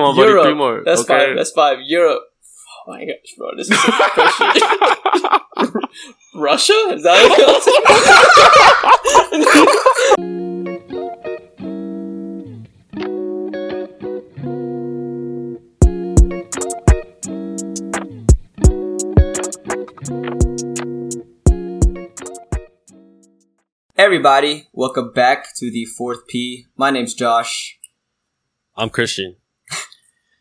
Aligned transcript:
Come 0.00 0.08
on, 0.08 0.16
buddy. 0.16 0.28
Europe. 0.30 0.44
Three 0.44 0.54
more. 0.54 0.82
That's 0.82 1.02
okay. 1.02 1.26
five. 1.26 1.36
That's 1.36 1.50
five. 1.50 1.78
Europe. 1.82 2.22
Oh 2.86 2.92
my 2.92 3.04
gosh, 3.04 3.34
bro. 3.36 3.50
This 3.54 3.70
is 3.70 3.78
such 3.78 3.92
a. 5.58 5.70
Russia? 6.34 6.72
Is 6.92 7.02
that 7.02 7.28
what 7.28 7.38
it 9.34 9.56
Everybody, 23.98 24.68
welcome 24.72 25.12
back 25.12 25.54
to 25.58 25.70
the 25.70 25.84
fourth 25.84 26.26
P. 26.26 26.64
My 26.74 26.90
name's 26.90 27.12
Josh. 27.12 27.78
I'm 28.74 28.88
Christian. 28.88 29.36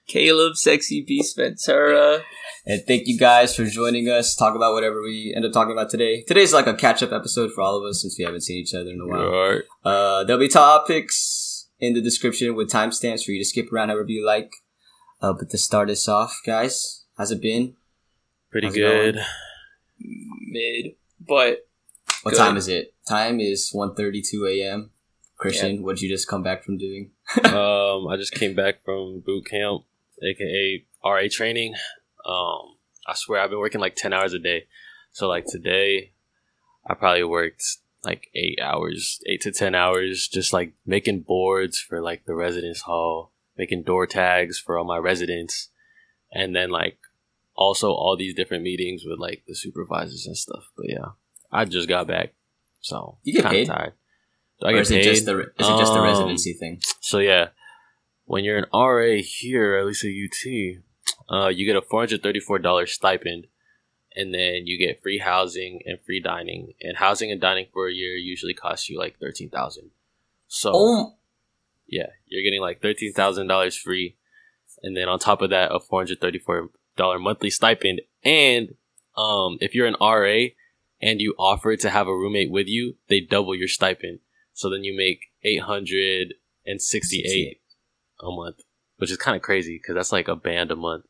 Caleb, 0.09 0.57
Sexy 0.57 1.01
Beast 1.01 1.37
Ventura. 1.37 2.23
And 2.65 2.81
thank 2.85 3.07
you 3.07 3.17
guys 3.17 3.55
for 3.55 3.65
joining 3.65 4.09
us. 4.09 4.35
Talk 4.35 4.55
about 4.55 4.73
whatever 4.73 5.01
we 5.01 5.33
end 5.35 5.45
up 5.45 5.53
talking 5.53 5.71
about 5.71 5.89
today. 5.89 6.23
Today's 6.23 6.53
like 6.53 6.67
a 6.67 6.73
catch 6.73 7.01
up 7.01 7.13
episode 7.13 7.51
for 7.53 7.61
all 7.61 7.77
of 7.77 7.83
us 7.83 8.01
since 8.01 8.17
we 8.19 8.25
haven't 8.25 8.41
seen 8.41 8.57
each 8.57 8.73
other 8.73 8.89
in 8.89 8.99
a 9.01 9.07
while. 9.07 9.21
Alright. 9.21 9.63
Uh, 9.85 10.23
there'll 10.25 10.39
be 10.39 10.49
topics 10.49 11.69
in 11.79 11.93
the 11.93 12.01
description 12.01 12.55
with 12.55 12.69
timestamps 12.69 13.23
for 13.23 13.31
you 13.31 13.39
to 13.39 13.45
skip 13.45 13.71
around 13.71 13.89
however 13.89 14.09
you 14.09 14.25
like. 14.25 14.51
Uh, 15.21 15.33
but 15.33 15.49
to 15.51 15.57
start 15.57 15.89
us 15.89 16.07
off, 16.07 16.41
guys, 16.45 17.05
how's 17.17 17.31
it 17.31 17.41
been? 17.41 17.75
Pretty 18.51 18.67
How's 18.67 18.75
good. 18.75 19.19
Mid. 19.99 20.95
But 21.19 21.67
What 22.23 22.31
Good. 22.31 22.37
time 22.37 22.57
is 22.57 22.67
it? 22.67 22.93
Time 23.07 23.39
is 23.39 23.71
1.32 23.73 24.59
a.m. 24.59 24.91
Christian, 25.37 25.83
what 25.83 25.95
did 25.95 26.01
you 26.01 26.09
just 26.09 26.27
come 26.27 26.43
back 26.43 26.63
from 26.65 26.77
doing? 26.77 27.11
um, 27.45 28.07
I 28.07 28.17
just 28.17 28.33
came 28.33 28.55
back 28.55 28.83
from 28.83 29.21
boot 29.21 29.45
camp, 29.45 29.83
aka 30.23 30.85
RA 31.03 31.21
training. 31.31 31.75
Um, 32.25 32.75
I 33.07 33.13
swear 33.15 33.41
I've 33.41 33.49
been 33.49 33.59
working 33.59 33.81
like 33.81 33.95
ten 33.95 34.13
hours 34.13 34.33
a 34.33 34.39
day. 34.39 34.65
So 35.11 35.27
like 35.27 35.45
today, 35.45 36.13
I 36.87 36.93
probably 36.93 37.23
worked 37.23 37.63
like 38.03 38.27
eight 38.35 38.59
hours, 38.61 39.19
eight 39.27 39.41
to 39.41 39.51
ten 39.51 39.75
hours, 39.75 40.27
just 40.27 40.53
like 40.53 40.73
making 40.85 41.21
boards 41.21 41.79
for 41.79 42.01
like 42.01 42.25
the 42.25 42.35
residence 42.35 42.81
hall, 42.81 43.33
making 43.57 43.83
door 43.83 44.05
tags 44.07 44.59
for 44.59 44.77
all 44.77 44.85
my 44.85 44.97
residents, 44.97 45.69
and 46.31 46.55
then 46.55 46.69
like 46.69 46.97
also 47.55 47.91
all 47.91 48.15
these 48.17 48.35
different 48.35 48.63
meetings 48.63 49.03
with 49.05 49.19
like 49.19 49.43
the 49.47 49.55
supervisors 49.55 50.25
and 50.25 50.37
stuff. 50.37 50.63
But 50.77 50.85
yeah, 50.89 51.09
I 51.51 51.65
just 51.65 51.89
got 51.89 52.07
back, 52.07 52.33
so 52.81 53.17
You 53.23 53.33
get 53.33 53.45
paid? 53.51 53.67
tired. 53.67 53.93
Do 54.61 54.67
I 54.67 54.71
or 54.71 54.73
get 54.75 54.81
is 54.81 54.91
it 54.91 55.03
just 55.03 55.25
the, 55.25 55.39
is 55.39 55.45
it 55.67 55.77
just 55.77 55.93
the 55.93 55.99
Um, 55.99 56.03
residency 56.05 56.53
thing? 56.53 56.79
So 57.01 57.19
yeah, 57.19 57.49
when 58.29 58.43
you're 58.43 58.59
an 58.59 58.65
RA 58.71 59.23
here, 59.25 59.75
at 59.75 59.87
least 59.87 60.05
at 60.05 60.11
UT, 60.11 60.83
uh, 61.27 61.47
you 61.47 61.65
get 61.65 61.75
a 61.75 61.81
four 61.81 62.01
hundred 62.01 62.21
thirty-four 62.21 62.59
dollars 62.59 62.91
stipend, 62.91 63.47
and 64.15 64.31
then 64.31 64.67
you 64.67 64.77
get 64.77 65.01
free 65.01 65.17
housing 65.17 65.81
and 65.83 65.97
free 66.05 66.19
dining. 66.19 66.73
And 66.79 66.97
housing 66.97 67.31
and 67.31 67.41
dining 67.41 67.65
for 67.73 67.87
a 67.87 67.91
year 67.91 68.15
usually 68.15 68.53
costs 68.53 68.87
you 68.87 68.99
like 68.99 69.17
thirteen 69.19 69.49
thousand. 69.49 69.89
So 70.47 70.71
Oh, 70.75 71.13
yeah, 71.87 72.11
you're 72.27 72.43
getting 72.43 72.61
like 72.61 72.83
thirteen 72.83 73.13
thousand 73.13 73.47
dollars 73.47 73.75
free, 73.75 74.15
and 74.83 74.95
then 74.95 75.09
on 75.09 75.17
top 75.17 75.41
of 75.41 75.49
that, 75.49 75.73
a 75.73 75.79
four 75.79 76.01
hundred 76.01 76.21
thirty-four 76.21 76.69
dollar 76.95 77.17
monthly 77.17 77.49
stipend. 77.49 78.01
And 78.23 78.75
um, 79.17 79.57
if 79.59 79.73
you're 79.73 79.87
an 79.87 79.95
RA 79.99 80.49
and 81.01 81.19
you 81.19 81.33
offer 81.39 81.75
to 81.75 81.89
have 81.89 82.07
a 82.07 82.13
roommate 82.13 82.51
with 82.51 82.67
you, 82.67 82.97
they 83.07 83.21
double 83.21 83.55
your 83.55 83.67
stipend. 83.67 84.19
So 84.53 84.69
then 84.69 84.83
you 84.83 84.95
make 84.95 85.31
eight 85.43 85.61
hundred 85.61 86.35
and 86.63 86.79
sixty-eight 86.79 87.58
a 88.21 88.29
month, 88.31 88.57
which 88.97 89.11
is 89.11 89.17
kind 89.17 89.35
of 89.35 89.41
crazy 89.41 89.77
because 89.81 89.95
that's 89.95 90.11
like 90.11 90.27
a 90.27 90.35
band 90.35 90.71
a 90.71 90.75
month, 90.75 91.05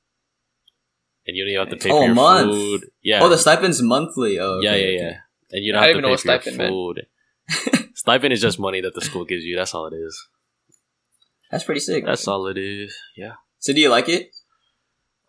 and 1.28 1.36
you 1.36 1.44
don't 1.44 1.52
even 1.54 1.68
have 1.70 1.80
to 1.80 1.84
pay 1.84 1.92
Oh, 1.94 2.00
for 2.00 2.06
your 2.06 2.16
month. 2.16 2.52
food. 2.52 2.86
Yeah, 3.02 3.24
oh, 3.24 3.30
the 3.30 3.38
stipend's 3.38 3.82
monthly. 3.82 4.40
Oh, 4.40 4.60
yeah, 4.62 4.72
okay, 4.72 4.80
yeah, 4.82 4.88
okay. 4.98 5.06
yeah. 5.06 5.18
And 5.52 5.66
you 5.66 5.72
don't 5.74 5.82
I 5.84 5.88
have 5.88 5.96
don't 5.96 6.04
to 6.04 6.10
even 6.10 6.18
pay 6.18 6.30
what 6.34 6.44
for 6.44 6.50
stipend 6.52 6.62
your 6.62 6.70
food. 6.70 7.88
stipend 7.96 8.34
is 8.34 8.42
just 8.42 8.60
money 8.60 8.82
that 8.82 8.94
the 8.94 9.02
school 9.02 9.26
gives 9.26 9.44
you. 9.44 9.56
That's 9.56 9.74
all 9.74 9.88
it 9.88 9.96
is. 9.96 10.28
That's 11.52 11.64
pretty 11.64 11.80
sick. 11.82 12.06
That's 12.06 12.28
all 12.28 12.46
it 12.48 12.58
is. 12.58 12.96
Yeah. 13.18 13.34
so, 13.58 13.74
do 13.74 13.80
you 13.82 13.90
like 13.90 14.08
it? 14.08 14.30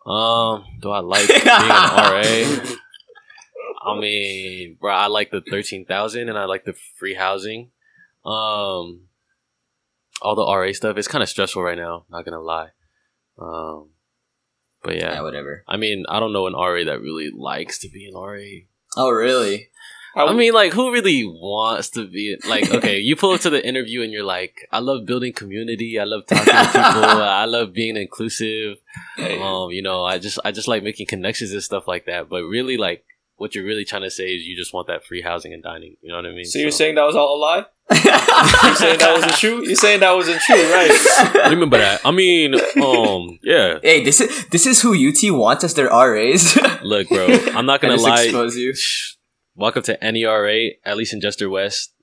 Um, 0.05 0.65
do 0.79 0.91
I 0.91 0.99
like 0.99 1.27
being 1.27 1.41
an 1.41 1.47
RA? 1.47 2.75
I 3.83 3.99
mean, 3.99 4.77
bro, 4.79 4.93
I 4.93 5.07
like 5.07 5.31
the 5.31 5.41
thirteen 5.41 5.85
thousand, 5.85 6.29
and 6.29 6.37
I 6.37 6.45
like 6.45 6.65
the 6.65 6.75
free 6.99 7.15
housing. 7.15 7.71
Um, 8.23 9.07
all 10.21 10.35
the 10.35 10.45
RA 10.45 10.71
stuff. 10.73 10.97
It's 10.97 11.07
kind 11.07 11.23
of 11.23 11.29
stressful 11.29 11.61
right 11.61 11.77
now. 11.77 12.05
Not 12.09 12.25
gonna 12.25 12.41
lie. 12.41 12.69
Um, 13.39 13.89
but 14.83 14.95
Yeah, 14.95 15.13
yeah, 15.13 15.21
whatever. 15.21 15.63
I 15.67 15.77
mean, 15.77 16.05
I 16.09 16.19
don't 16.19 16.33
know 16.33 16.47
an 16.47 16.53
RA 16.53 16.83
that 16.85 17.01
really 17.01 17.29
likes 17.33 17.79
to 17.79 17.89
be 17.89 18.07
an 18.07 18.15
RA. 18.15 18.65
Oh, 18.97 19.09
really? 19.09 19.69
I 20.13 20.33
mean, 20.33 20.53
like, 20.53 20.73
who 20.73 20.91
really 20.91 21.23
wants 21.23 21.89
to 21.91 22.05
be 22.05 22.35
like? 22.47 22.69
Okay, 22.81 22.99
you 22.99 23.15
pull 23.15 23.31
up 23.31 23.41
to 23.41 23.49
the 23.49 23.65
interview 23.65 24.01
and 24.01 24.11
you're 24.11 24.25
like, 24.25 24.67
I 24.71 24.79
love 24.79 25.05
building 25.05 25.33
community. 25.33 25.97
I 25.99 26.03
love 26.03 26.25
talking 26.27 26.45
to 26.45 26.61
people. 26.67 26.73
I 26.83 27.45
love 27.45 27.73
being 27.73 27.95
inclusive. 27.95 28.77
Um, 29.17 29.71
you 29.71 29.81
know, 29.81 30.03
I 30.03 30.19
just 30.19 30.39
I 30.43 30.51
just 30.51 30.67
like 30.67 30.83
making 30.83 31.07
connections 31.07 31.53
and 31.53 31.63
stuff 31.63 31.87
like 31.87 32.05
that. 32.05 32.27
But 32.27 32.43
really, 32.43 32.75
like, 32.75 33.05
what 33.37 33.55
you're 33.55 33.63
really 33.63 33.85
trying 33.85 34.01
to 34.01 34.11
say 34.11 34.25
is 34.25 34.43
you 34.43 34.55
just 34.55 34.73
want 34.73 34.87
that 34.87 35.05
free 35.05 35.21
housing 35.21 35.53
and 35.53 35.63
dining. 35.63 35.95
You 36.01 36.09
know 36.09 36.17
what 36.17 36.25
I 36.25 36.31
mean? 36.31 36.45
so 36.45 36.59
you're 36.59 36.71
saying 36.71 36.95
that 36.95 37.05
was 37.05 37.15
all 37.15 37.37
a 37.37 37.39
lie? 37.39 37.65
You 38.63 38.75
saying 38.75 38.99
that 38.99 39.13
wasn't 39.13 39.33
true? 39.33 39.67
You 39.67 39.75
saying 39.75 39.99
that 39.99 40.15
wasn't 40.15 40.41
true, 40.41 40.55
right? 40.55 40.89
What 40.89 41.33
do 41.45 41.49
you 41.51 41.57
mean 41.57 41.69
by 41.69 41.77
that? 41.77 42.01
I 42.03 42.11
mean, 42.11 42.55
um, 42.55 43.39
yeah. 43.43 43.79
hey, 43.83 44.03
this 44.03 44.21
is 44.21 44.47
this 44.47 44.65
is 44.65 44.81
who 44.81 44.93
UT 44.93 45.19
wants 45.37 45.63
as 45.63 45.73
their 45.73 45.89
RAs. 45.89 46.57
Look, 46.83 47.09
bro, 47.09 47.27
I'm 47.53 47.65
not 47.65 47.81
gonna 47.81 47.95
just 47.95 48.05
lie. 48.05 48.23
expose 48.23 48.55
you. 48.55 48.73
Shh. 48.73 49.15
Walk 49.55 49.77
up 49.77 49.83
to 49.85 50.03
any 50.03 50.25
RA, 50.25 50.69
at 50.85 50.97
least 50.97 51.13
in 51.13 51.21
Jester 51.21 51.49
West, 51.49 51.93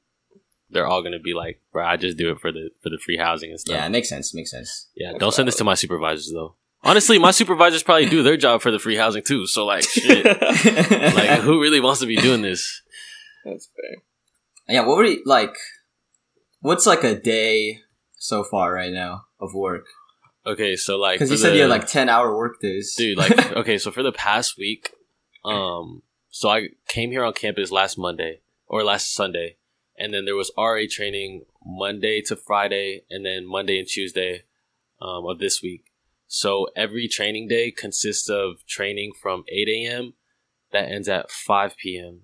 they're 0.71 0.87
all 0.87 1.03
gonna 1.03 1.19
be 1.19 1.35
like, 1.35 1.61
bro, 1.73 1.85
I 1.85 1.97
just 1.97 2.17
do 2.19 2.31
it 2.31 2.41
for 2.41 2.53
the 2.53 2.71
for 2.83 2.91
the 2.91 2.99
free 2.99 3.17
housing 3.17 3.51
and 3.51 3.59
stuff. 3.59 3.75
Yeah, 3.75 3.87
it 3.87 3.91
makes 3.91 4.09
sense. 4.09 4.35
Makes 4.35 4.51
sense. 4.51 4.89
Yeah, 4.95 5.13
don't 5.19 5.33
send 5.33 5.49
this 5.49 5.57
to 5.57 5.65
my 5.65 5.75
supervisors 5.75 6.31
though. 6.33 6.55
Honestly, 6.85 7.19
my 7.19 7.33
supervisors 7.33 7.83
probably 7.83 8.07
do 8.07 8.23
their 8.23 8.37
job 8.37 8.63
for 8.63 8.71
the 8.71 8.79
free 8.79 8.97
housing 8.97 9.23
too. 9.23 9.47
So 9.47 9.67
like, 9.67 9.83
shit, 9.83 10.25
like 10.25 11.41
who 11.41 11.61
really 11.61 11.81
wants 11.81 12.01
to 12.01 12.07
be 12.07 12.17
doing 12.17 12.43
this? 12.43 12.83
That's 13.45 13.69
fair. 13.75 14.03
yeah, 14.75 14.87
what 14.87 14.97
were 14.97 15.05
you 15.05 15.23
like? 15.25 15.57
What's 16.61 16.87
like 16.87 17.05
a 17.05 17.15
day 17.19 17.81
so 18.17 18.43
far 18.45 18.73
right 18.73 18.93
now 18.93 19.27
of 19.41 19.55
work? 19.55 19.87
Okay, 20.47 20.77
so 20.77 20.97
like, 20.99 21.17
Because 21.19 21.31
you 21.31 21.37
said 21.37 21.51
the- 21.53 21.57
you 21.57 21.63
had 21.63 21.71
like 21.71 21.87
ten 21.87 22.09
hour 22.09 22.37
work 22.37 22.61
days, 22.61 22.95
dude, 22.97 23.19
like, 23.19 23.53
okay, 23.57 23.79
so 23.79 23.91
for 23.91 24.03
the 24.03 24.13
past 24.13 24.57
week, 24.59 24.93
um, 25.45 26.03
so 26.31 26.49
I 26.49 26.69
came 26.89 27.11
here 27.11 27.25
on 27.25 27.33
campus 27.33 27.71
last 27.71 27.99
Monday 27.99 28.41
or 28.67 28.83
last 28.83 29.13
Sunday, 29.13 29.57
and 29.97 30.13
then 30.13 30.25
there 30.25 30.37
was 30.37 30.51
RA 30.57 30.83
training 30.91 31.45
Monday 31.65 32.21
to 32.23 32.37
Friday, 32.37 33.03
and 33.11 33.25
then 33.27 33.47
Monday 33.47 33.79
and 33.79 33.87
Tuesday, 33.89 34.45
um, 35.01 35.27
of 35.27 35.39
this 35.39 35.63
week. 35.63 35.85
So 36.27 36.69
every 36.77 37.09
training 37.09 37.49
day 37.49 37.71
consists 37.71 38.29
of 38.29 38.65
training 38.67 39.13
from 39.21 39.45
eight 39.49 39.69
a.m. 39.69 40.15
that 40.73 40.89
ends 40.91 41.09
at 41.09 41.31
five 41.31 41.77
p.m. 41.77 42.23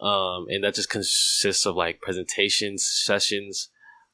Um, 0.00 0.46
and 0.48 0.62
that 0.62 0.74
just 0.74 0.90
consists 0.90 1.66
of 1.66 1.74
like 1.74 2.00
presentations, 2.00 2.88
sessions, 2.88 3.70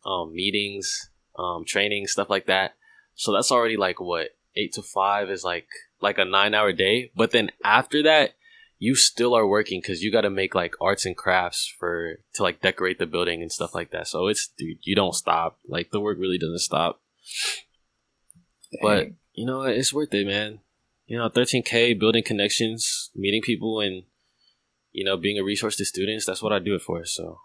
um, 0.06 0.32
meetings, 0.32 1.10
um, 1.38 1.64
training, 1.66 2.06
stuff 2.06 2.30
like 2.30 2.46
that. 2.46 2.74
So 3.14 3.32
that's 3.32 3.52
already 3.52 3.76
like 3.76 4.00
what 4.00 4.30
eight 4.56 4.72
to 4.74 4.82
five 4.82 5.30
is 5.30 5.44
like 5.44 5.66
like 6.00 6.18
a 6.18 6.24
nine 6.24 6.54
hour 6.54 6.72
day. 6.72 7.10
But 7.14 7.32
then 7.32 7.50
after 7.62 8.02
that, 8.02 8.34
you 8.78 8.94
still 8.94 9.34
are 9.34 9.46
working 9.46 9.80
because 9.80 10.02
you 10.02 10.10
got 10.10 10.22
to 10.22 10.30
make 10.30 10.54
like 10.54 10.74
arts 10.80 11.06
and 11.06 11.16
crafts 11.16 11.72
for 11.78 12.16
to 12.34 12.42
like 12.42 12.60
decorate 12.60 12.98
the 12.98 13.06
building 13.06 13.42
and 13.42 13.52
stuff 13.52 13.74
like 13.74 13.90
that. 13.90 14.08
So 14.08 14.26
it's 14.28 14.48
dude, 14.56 14.78
you 14.82 14.94
don't 14.94 15.14
stop. 15.14 15.58
Like 15.66 15.90
the 15.90 16.00
work 16.00 16.18
really 16.18 16.38
doesn't 16.38 16.58
stop. 16.58 17.00
But 18.82 19.08
you 19.32 19.46
know, 19.46 19.62
it's 19.62 19.92
worth 19.92 20.12
it, 20.14 20.26
man. 20.26 20.60
You 21.06 21.18
know, 21.18 21.28
13k 21.28 21.98
building 21.98 22.24
connections, 22.24 23.10
meeting 23.14 23.42
people, 23.42 23.80
and 23.80 24.04
you 24.94 25.04
know, 25.04 25.16
being 25.18 25.38
a 25.38 25.44
resource 25.44 25.76
to 25.76 25.84
students. 25.84 26.24
That's 26.24 26.42
what 26.42 26.52
I 26.52 26.58
do 26.58 26.74
it 26.74 26.80
for. 26.82 27.04
So 27.04 27.38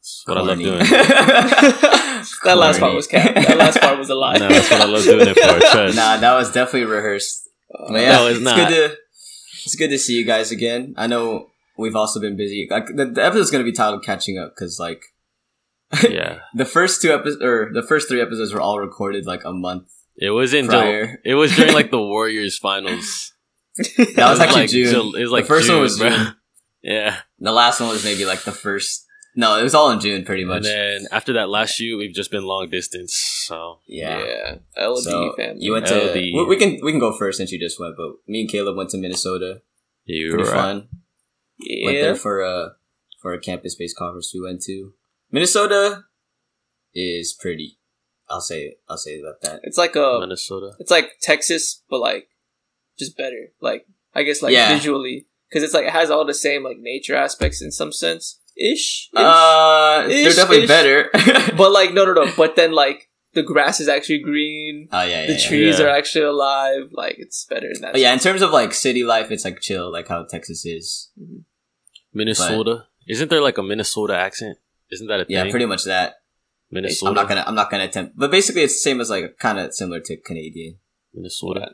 that's 0.00 0.24
what 0.26 0.38
I 0.38 0.40
love 0.40 0.58
doing. 0.58 0.78
that 2.44 2.56
last 2.56 2.80
part 2.80 2.94
was 2.94 3.06
cap. 3.06 3.34
That 3.34 3.56
last 3.56 3.78
part 3.80 3.98
was 3.98 4.10
a 4.10 4.14
lie. 4.14 4.38
No, 4.38 4.48
that's 4.48 4.70
what 4.70 4.80
I 4.80 4.86
love 4.86 5.04
doing 5.04 5.28
it 5.28 5.34
for. 5.38 5.60
Trust. 5.72 5.96
nah, 5.96 6.16
that 6.16 6.34
was 6.34 6.50
definitely 6.50 6.84
rehearsed. 6.84 7.48
Uh, 7.72 7.92
But 7.92 8.00
yeah, 8.00 8.12
No, 8.16 8.26
it's 8.28 8.40
not. 8.40 8.56
good 8.56 8.68
to 8.90 8.96
it's 9.64 9.76
good 9.76 9.88
to 9.90 9.98
see 9.98 10.14
you 10.14 10.24
guys 10.24 10.50
again. 10.50 10.94
I 10.96 11.06
know 11.06 11.50
we've 11.78 11.96
also 11.96 12.20
been 12.20 12.36
busy. 12.36 12.66
Like 12.70 12.86
the, 12.86 13.06
the 13.06 13.24
episode's 13.24 13.50
gonna 13.50 13.64
be 13.64 13.72
titled 13.72 14.04
"Catching 14.04 14.38
Up" 14.38 14.52
because 14.54 14.78
like 14.80 15.02
yeah, 16.08 16.40
the 16.54 16.64
first 16.64 17.02
two 17.02 17.12
episodes 17.12 17.42
or 17.42 17.70
the 17.72 17.82
first 17.82 18.08
three 18.08 18.20
episodes 18.20 18.52
were 18.54 18.60
all 18.60 18.78
recorded 18.80 19.26
like 19.26 19.44
a 19.44 19.52
month 19.52 19.88
it 20.16 20.30
was 20.30 20.54
in. 20.54 20.66
prior. 20.68 21.06
Jul- 21.06 21.16
it 21.24 21.34
was 21.34 21.54
during 21.56 21.74
like 21.74 21.90
the 21.90 22.00
Warriors 22.00 22.56
finals. 22.58 23.32
That 23.76 24.30
was 24.30 24.38
It 24.38 24.42
actually 24.42 24.60
like 24.62 24.70
June. 24.70 24.92
Jul- 24.92 25.14
it 25.16 25.22
was 25.22 25.30
like 25.32 25.44
the 25.44 25.48
first 25.48 25.66
June, 25.66 25.74
one 25.76 25.82
was 25.82 25.98
bro. 25.98 26.10
June. 26.10 26.34
Yeah, 26.82 27.16
The 27.38 27.50
last 27.50 27.80
one 27.80 27.88
was 27.88 28.04
maybe 28.04 28.26
like 28.26 28.42
the 28.42 28.52
first 28.52 29.06
No, 29.34 29.58
it 29.58 29.62
was 29.62 29.74
all 29.74 29.90
in 29.90 30.00
June, 30.00 30.22
pretty 30.22 30.44
much. 30.44 30.66
And 30.66 31.02
then 31.02 31.06
after 31.10 31.32
that 31.32 31.48
last 31.48 31.70
shoot, 31.76 31.96
we've 31.96 32.14
just 32.14 32.30
been 32.30 32.44
long 32.44 32.68
distance. 32.68 33.14
So 33.46 33.78
yeah. 33.86 34.56
LD 34.78 34.98
So 34.98 35.32
family. 35.34 35.62
you 35.64 35.72
went 35.72 35.86
to 35.86 35.94
LD. 35.94 36.14
we, 36.14 36.44
we 36.46 36.56
can 36.56 36.78
we 36.82 36.92
can 36.92 37.00
go 37.00 37.16
first 37.16 37.38
since 37.38 37.50
you 37.52 37.58
just 37.58 37.80
went, 37.80 37.96
but 37.96 38.16
me 38.28 38.42
and 38.42 38.50
Caleb 38.50 38.76
went 38.76 38.90
to 38.90 38.98
Minnesota. 38.98 39.62
you 40.04 40.28
Pretty 40.28 40.44
were 40.44 40.50
right. 40.50 40.60
fun. 40.60 40.88
Went 41.84 41.98
there 42.00 42.14
for 42.16 42.42
a 42.42 42.72
for 43.22 43.32
a 43.32 43.40
campus 43.40 43.74
based 43.74 43.96
conference 43.96 44.30
we 44.34 44.42
went 44.42 44.60
to. 44.64 44.92
Minnesota 45.32 46.04
is 46.94 47.32
pretty. 47.32 47.78
I'll 48.28 48.40
say 48.42 48.76
I'll 48.90 48.98
say 48.98 49.20
about 49.20 49.40
that. 49.40 49.60
It's 49.62 49.78
like 49.78 49.96
a 49.96 50.18
Minnesota. 50.20 50.72
it's 50.78 50.90
like 50.90 51.12
Texas, 51.22 51.82
but 51.88 52.00
like 52.00 52.28
just 52.98 53.16
better. 53.16 53.52
Like 53.60 53.86
I 54.14 54.22
guess 54.22 54.42
like 54.42 54.52
Yeah. 54.52 54.74
visually, 54.74 55.26
because 55.48 55.62
it's 55.62 55.74
like 55.74 55.86
it 55.86 55.92
has 55.92 56.10
all 56.10 56.24
the 56.24 56.34
same 56.34 56.62
like 56.64 56.78
nature 56.78 57.14
aspects 57.16 57.60
in 57.62 57.70
some 57.72 57.92
sense 57.92 58.40
ish. 58.56 59.08
Uh, 59.14 60.06
they're 60.06 60.30
definitely 60.30 60.62
ish. 60.64 60.68
better. 60.68 61.10
but 61.56 61.72
like 61.72 61.92
no 61.92 62.04
no 62.04 62.12
no. 62.12 62.32
But 62.36 62.56
then 62.56 62.72
like 62.72 63.08
the 63.32 63.42
grass 63.42 63.80
is 63.80 63.88
actually 63.88 64.20
green. 64.20 64.88
oh 64.92 65.02
yeah, 65.02 65.22
yeah, 65.22 65.26
the 65.26 65.38
trees 65.38 65.78
Yeah. 65.80 65.86
are 65.86 65.88
actually 65.88 66.24
alive. 66.26 66.90
Like 66.92 67.16
it's 67.18 67.44
better 67.46 67.66
in 67.66 67.80
that. 67.82 67.92
But 67.92 68.00
yeah, 68.00 68.12
in 68.12 68.20
terms 68.20 68.42
of 68.42 68.50
like 68.50 68.72
city 68.72 69.02
life, 69.04 69.30
it's 69.30 69.44
like 69.44 69.60
chill, 69.60 69.90
like 69.92 70.06
how 70.08 70.24
Texas 70.24 70.64
is. 70.64 71.10
Minnesota. 72.12 72.86
Isn't 73.08 73.28
there 73.28 73.42
like 73.42 73.58
a 73.58 73.62
Minnesota 73.62 74.16
accent? 74.16 74.58
Isn't 74.90 75.08
that 75.08 75.20
a 75.20 75.26
Yeah, 75.28 75.50
pretty 75.50 75.66
much 75.66 75.84
that. 75.84 76.14
Minnesota. 76.70 77.08
I'm 77.10 77.14
not 77.14 77.28
gonna 77.28 77.44
I'm 77.46 77.54
not 77.54 77.70
gonna 77.70 77.84
attempt, 77.84 78.16
but 78.16 78.30
basically 78.30 78.62
it's 78.62 78.74
the 78.74 78.80
same 78.80 79.00
as 79.00 79.10
like 79.10 79.36
kind 79.38 79.58
of 79.58 79.74
similar 79.74 80.00
to 80.00 80.16
Canadian. 80.16 80.78
Minnesota. 81.12 81.72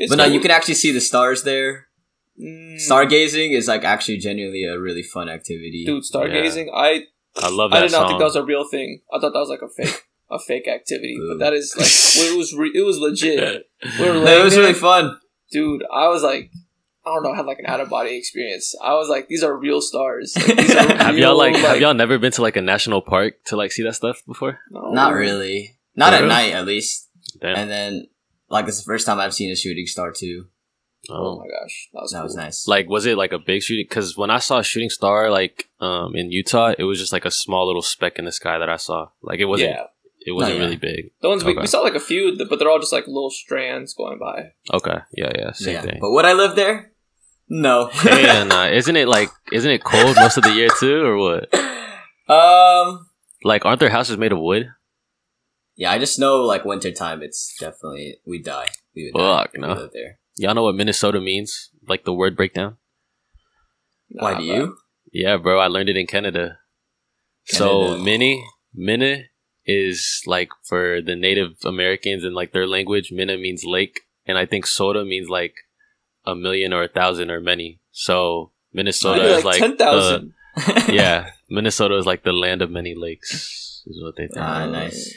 It's 0.00 0.10
but 0.10 0.16
no, 0.16 0.24
you 0.24 0.40
can 0.40 0.50
actually 0.50 0.74
see 0.74 0.92
the 0.92 1.00
stars 1.00 1.42
there. 1.42 1.88
Mm, 2.40 2.76
Stargazing 2.76 3.52
is 3.52 3.68
like 3.68 3.84
actually 3.84 4.16
genuinely 4.16 4.64
a 4.64 4.78
really 4.78 5.02
fun 5.02 5.28
activity. 5.28 5.84
dude. 5.84 6.02
Stargazing. 6.04 6.68
I 6.74 7.04
I 7.36 7.50
love 7.50 7.70
that 7.70 7.78
I 7.78 7.80
did 7.82 7.92
not 7.92 7.98
song. 8.02 8.08
think 8.08 8.18
that 8.20 8.24
was 8.24 8.36
a 8.36 8.42
real 8.44 8.64
thing. 8.66 9.02
I 9.12 9.18
thought 9.20 9.32
that 9.34 9.38
was 9.38 9.50
like 9.50 9.62
a 9.62 9.68
fake 9.68 10.04
a 10.30 10.38
fake 10.38 10.66
activity. 10.66 11.16
Boo. 11.18 11.28
But 11.36 11.44
that 11.44 11.52
is 11.52 11.74
like 11.76 11.86
it 12.32 12.36
was 12.38 12.54
re- 12.54 12.72
it 12.74 12.80
was 12.82 12.98
legit. 12.98 13.66
We 13.98 14.08
were 14.08 14.14
No, 14.14 14.40
it 14.40 14.44
was 14.44 14.54
there. 14.54 14.62
really 14.62 14.74
fun. 14.74 15.18
dude, 15.52 15.84
I 15.92 16.08
was 16.08 16.22
like, 16.22 16.50
I 17.04 17.10
don't 17.14 17.22
know, 17.24 17.32
I 17.32 17.36
had 17.36 17.46
like 17.46 17.58
an 17.58 17.66
out 17.66 17.80
of 17.80 17.90
body 17.90 18.16
experience. 18.16 18.74
I 18.82 18.94
was 18.94 19.08
like, 19.08 19.28
these 19.28 19.42
are 19.42 19.54
real 19.56 19.80
stars. 19.82 20.34
Like, 20.36 20.56
these 20.56 20.74
are 20.74 20.96
have 20.96 21.18
y'all 21.18 21.36
like, 21.36 21.56
have 21.56 21.80
y'all 21.80 21.94
never 21.94 22.16
been 22.18 22.32
to 22.32 22.42
like 22.42 22.56
a 22.56 22.62
national 22.62 23.02
park 23.02 23.34
to 23.46 23.56
like 23.56 23.70
see 23.72 23.82
that 23.82 23.96
stuff 23.96 24.22
before? 24.26 24.60
no. 24.70 24.92
Not 24.92 25.12
really. 25.12 25.76
Not 25.96 26.14
at 26.14 26.18
Really? 26.22 26.28
night, 26.28 26.52
at 26.54 26.64
least. 26.66 27.08
Damn. 27.40 27.56
And 27.56 27.70
then, 27.70 28.06
like, 28.50 28.66
it's 28.68 28.78
the 28.78 28.84
first 28.84 29.06
time 29.06 29.18
I've 29.20 29.34
seen 29.34 29.50
a 29.50 29.56
shooting 29.56 29.86
star 29.86 30.12
too. 30.12 30.46
Oh 31.08 31.14
Oh. 31.14 31.38
my 31.38 31.46
gosh, 31.46 31.88
that 31.94 32.00
was 32.02 32.12
That 32.12 32.22
was 32.22 32.34
nice. 32.34 32.68
Like, 32.68 32.88
was 32.88 33.06
it 33.06 33.16
like 33.16 33.32
a 33.32 33.38
big 33.38 33.62
shooting? 33.62 33.86
Because 33.88 34.16
when 34.18 34.30
I 34.30 34.38
saw 34.38 34.58
a 34.58 34.62
shooting 34.64 34.90
star, 34.90 35.30
like 35.30 35.70
um 35.80 36.14
in 36.14 36.30
Utah, 36.30 36.74
it 36.78 36.84
was 36.84 36.98
just 36.98 37.12
like 37.12 37.24
a 37.24 37.30
small 37.30 37.66
little 37.66 37.80
speck 37.82 38.18
in 38.18 38.26
the 38.26 38.32
sky 38.32 38.58
that 38.58 38.68
I 38.68 38.76
saw. 38.76 39.08
Like 39.22 39.40
it 39.40 39.46
wasn't, 39.46 39.70
Yeah, 39.70 39.84
it 40.26 40.32
wasn't 40.32 40.58
really 40.58 40.76
big. 40.76 41.12
the 41.22 41.28
ones 41.30 41.42
we, 41.42 41.52
Okay. 41.52 41.62
we 41.62 41.66
saw 41.66 41.80
like 41.80 41.94
a 41.94 42.00
few, 42.00 42.36
but 42.48 42.58
they're 42.58 42.68
all 42.70 42.78
just 42.78 42.92
like 42.92 43.06
little 43.06 43.30
strands 43.30 43.94
going 43.94 44.18
by. 44.18 44.52
Okay, 44.74 44.98
yeah, 45.16 45.32
yeah, 45.38 45.52
same 45.52 45.74
yeah. 45.76 45.82
thing. 45.82 45.98
But 46.00 46.10
would 46.10 46.26
I 46.26 46.34
live 46.34 46.54
there? 46.54 46.92
No. 47.48 47.88
and 48.08 48.52
uh, 48.52 48.68
isn't 48.72 48.94
it 48.96 49.08
like, 49.08 49.30
isn't 49.52 49.70
it 49.70 49.82
cold 49.82 50.16
most 50.16 50.36
of 50.36 50.44
the 50.44 50.52
year 50.52 50.68
too, 50.78 51.02
or 51.02 51.16
what? 51.16 51.54
um. 52.28 53.06
Like, 53.42 53.64
aren't 53.64 53.80
their 53.80 53.88
houses 53.88 54.18
made 54.18 54.32
of 54.32 54.38
wood? 54.38 54.66
Yeah, 55.80 55.90
I 55.92 55.98
just 55.98 56.18
know 56.18 56.44
like 56.44 56.66
wintertime. 56.68 57.22
It's 57.22 57.56
definitely 57.58 58.18
we 58.26 58.36
die. 58.42 58.68
We 58.94 59.10
would 59.10 59.18
Fuck, 59.20 59.54
die 59.54 59.60
no. 59.64 59.68
we 59.68 59.80
live 59.80 59.92
there. 59.94 60.18
Y'all 60.36 60.54
know 60.54 60.64
what 60.64 60.74
Minnesota 60.76 61.20
means? 61.20 61.70
Like 61.88 62.04
the 62.04 62.12
word 62.12 62.36
breakdown. 62.36 62.76
Why 64.10 64.32
Nah, 64.34 64.38
do 64.40 64.46
bro. 64.46 64.56
you? 64.56 64.76
Yeah, 65.12 65.36
bro, 65.38 65.58
I 65.58 65.68
learned 65.68 65.88
it 65.88 65.96
in 65.96 66.06
Canada. 66.06 66.58
So 67.46 67.82
Canada. 67.96 68.04
mini, 68.04 68.44
minna 68.74 69.22
is 69.64 70.20
like 70.26 70.50
for 70.68 71.00
the 71.00 71.16
Native 71.16 71.52
Americans 71.64 72.24
and 72.24 72.34
like 72.34 72.52
their 72.52 72.66
language, 72.66 73.10
minna 73.10 73.36
means 73.38 73.64
lake, 73.64 74.00
and 74.26 74.36
I 74.36 74.44
think 74.46 74.66
soda 74.66 75.04
means 75.04 75.28
like 75.30 75.54
a 76.26 76.34
million 76.34 76.72
or 76.74 76.82
a 76.84 76.88
thousand 76.88 77.30
or 77.30 77.40
many. 77.40 77.80
So 77.90 78.52
Minnesota 78.72 79.22
Maybe 79.22 79.32
is 79.34 79.44
like 79.44 79.60
like 79.60 79.60
ten 79.60 79.76
thousand. 79.78 80.34
the- 80.56 80.92
yeah, 80.92 81.30
Minnesota 81.48 81.96
is 81.96 82.04
like 82.06 82.22
the 82.22 82.32
land 82.32 82.60
of 82.60 82.70
many 82.70 82.94
lakes. 82.94 83.32
Is 83.86 84.02
what 84.02 84.14
they 84.16 84.26
think. 84.28 84.36
Ah, 84.44 84.66
nice. 84.66 85.14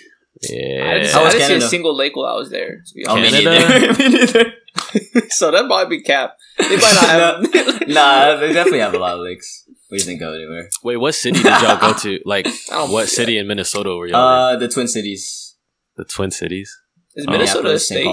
I 0.50 0.54
yeah, 0.54 0.94
didn't, 1.00 1.16
I 1.16 1.32
didn't 1.32 1.48
see 1.48 1.56
a 1.56 1.62
single 1.62 1.96
lake 1.96 2.16
while 2.16 2.34
I 2.34 2.36
was 2.38 2.50
there. 2.50 2.84
Oh, 3.08 3.16
me 3.16 3.32
neither. 3.32 3.94
me 4.00 4.10
neither. 4.10 4.54
so 5.30 5.52
that 5.52 5.66
might 5.68 5.90
be 5.90 6.02
cap. 6.02 6.36
They 6.58 6.76
might 6.78 6.80
not 6.80 7.10
have. 7.10 7.80
Nah, 7.88 8.38
they 8.38 8.54
definitely 8.54 8.80
have 8.80 8.94
a 8.94 8.98
lot 8.98 9.16
of 9.16 9.22
lakes. 9.22 9.66
We 9.92 9.98
didn't 9.98 10.20
go 10.20 10.34
anywhere. 10.34 10.70
Wait, 10.84 10.98
what 10.98 11.14
city 11.14 11.38
did 11.44 11.62
y'all 11.62 11.78
go 11.78 11.94
to? 11.94 12.20
Like, 12.26 12.46
what 12.70 13.02
yeah. 13.02 13.06
city 13.06 13.38
in 13.38 13.46
Minnesota 13.48 13.90
were 13.96 14.08
y'all 14.08 14.50
in? 14.52 14.56
Uh, 14.56 14.60
the 14.60 14.68
Twin 14.70 14.88
Cities. 14.88 15.56
The 15.98 16.06
Twin 16.06 16.32
Cities. 16.32 16.76
Is 17.16 17.26
Oh, 17.28 17.32
Minnesota 17.32 17.60
a 17.60 17.62
Minneapolis, 17.64 17.86
state? 17.88 18.08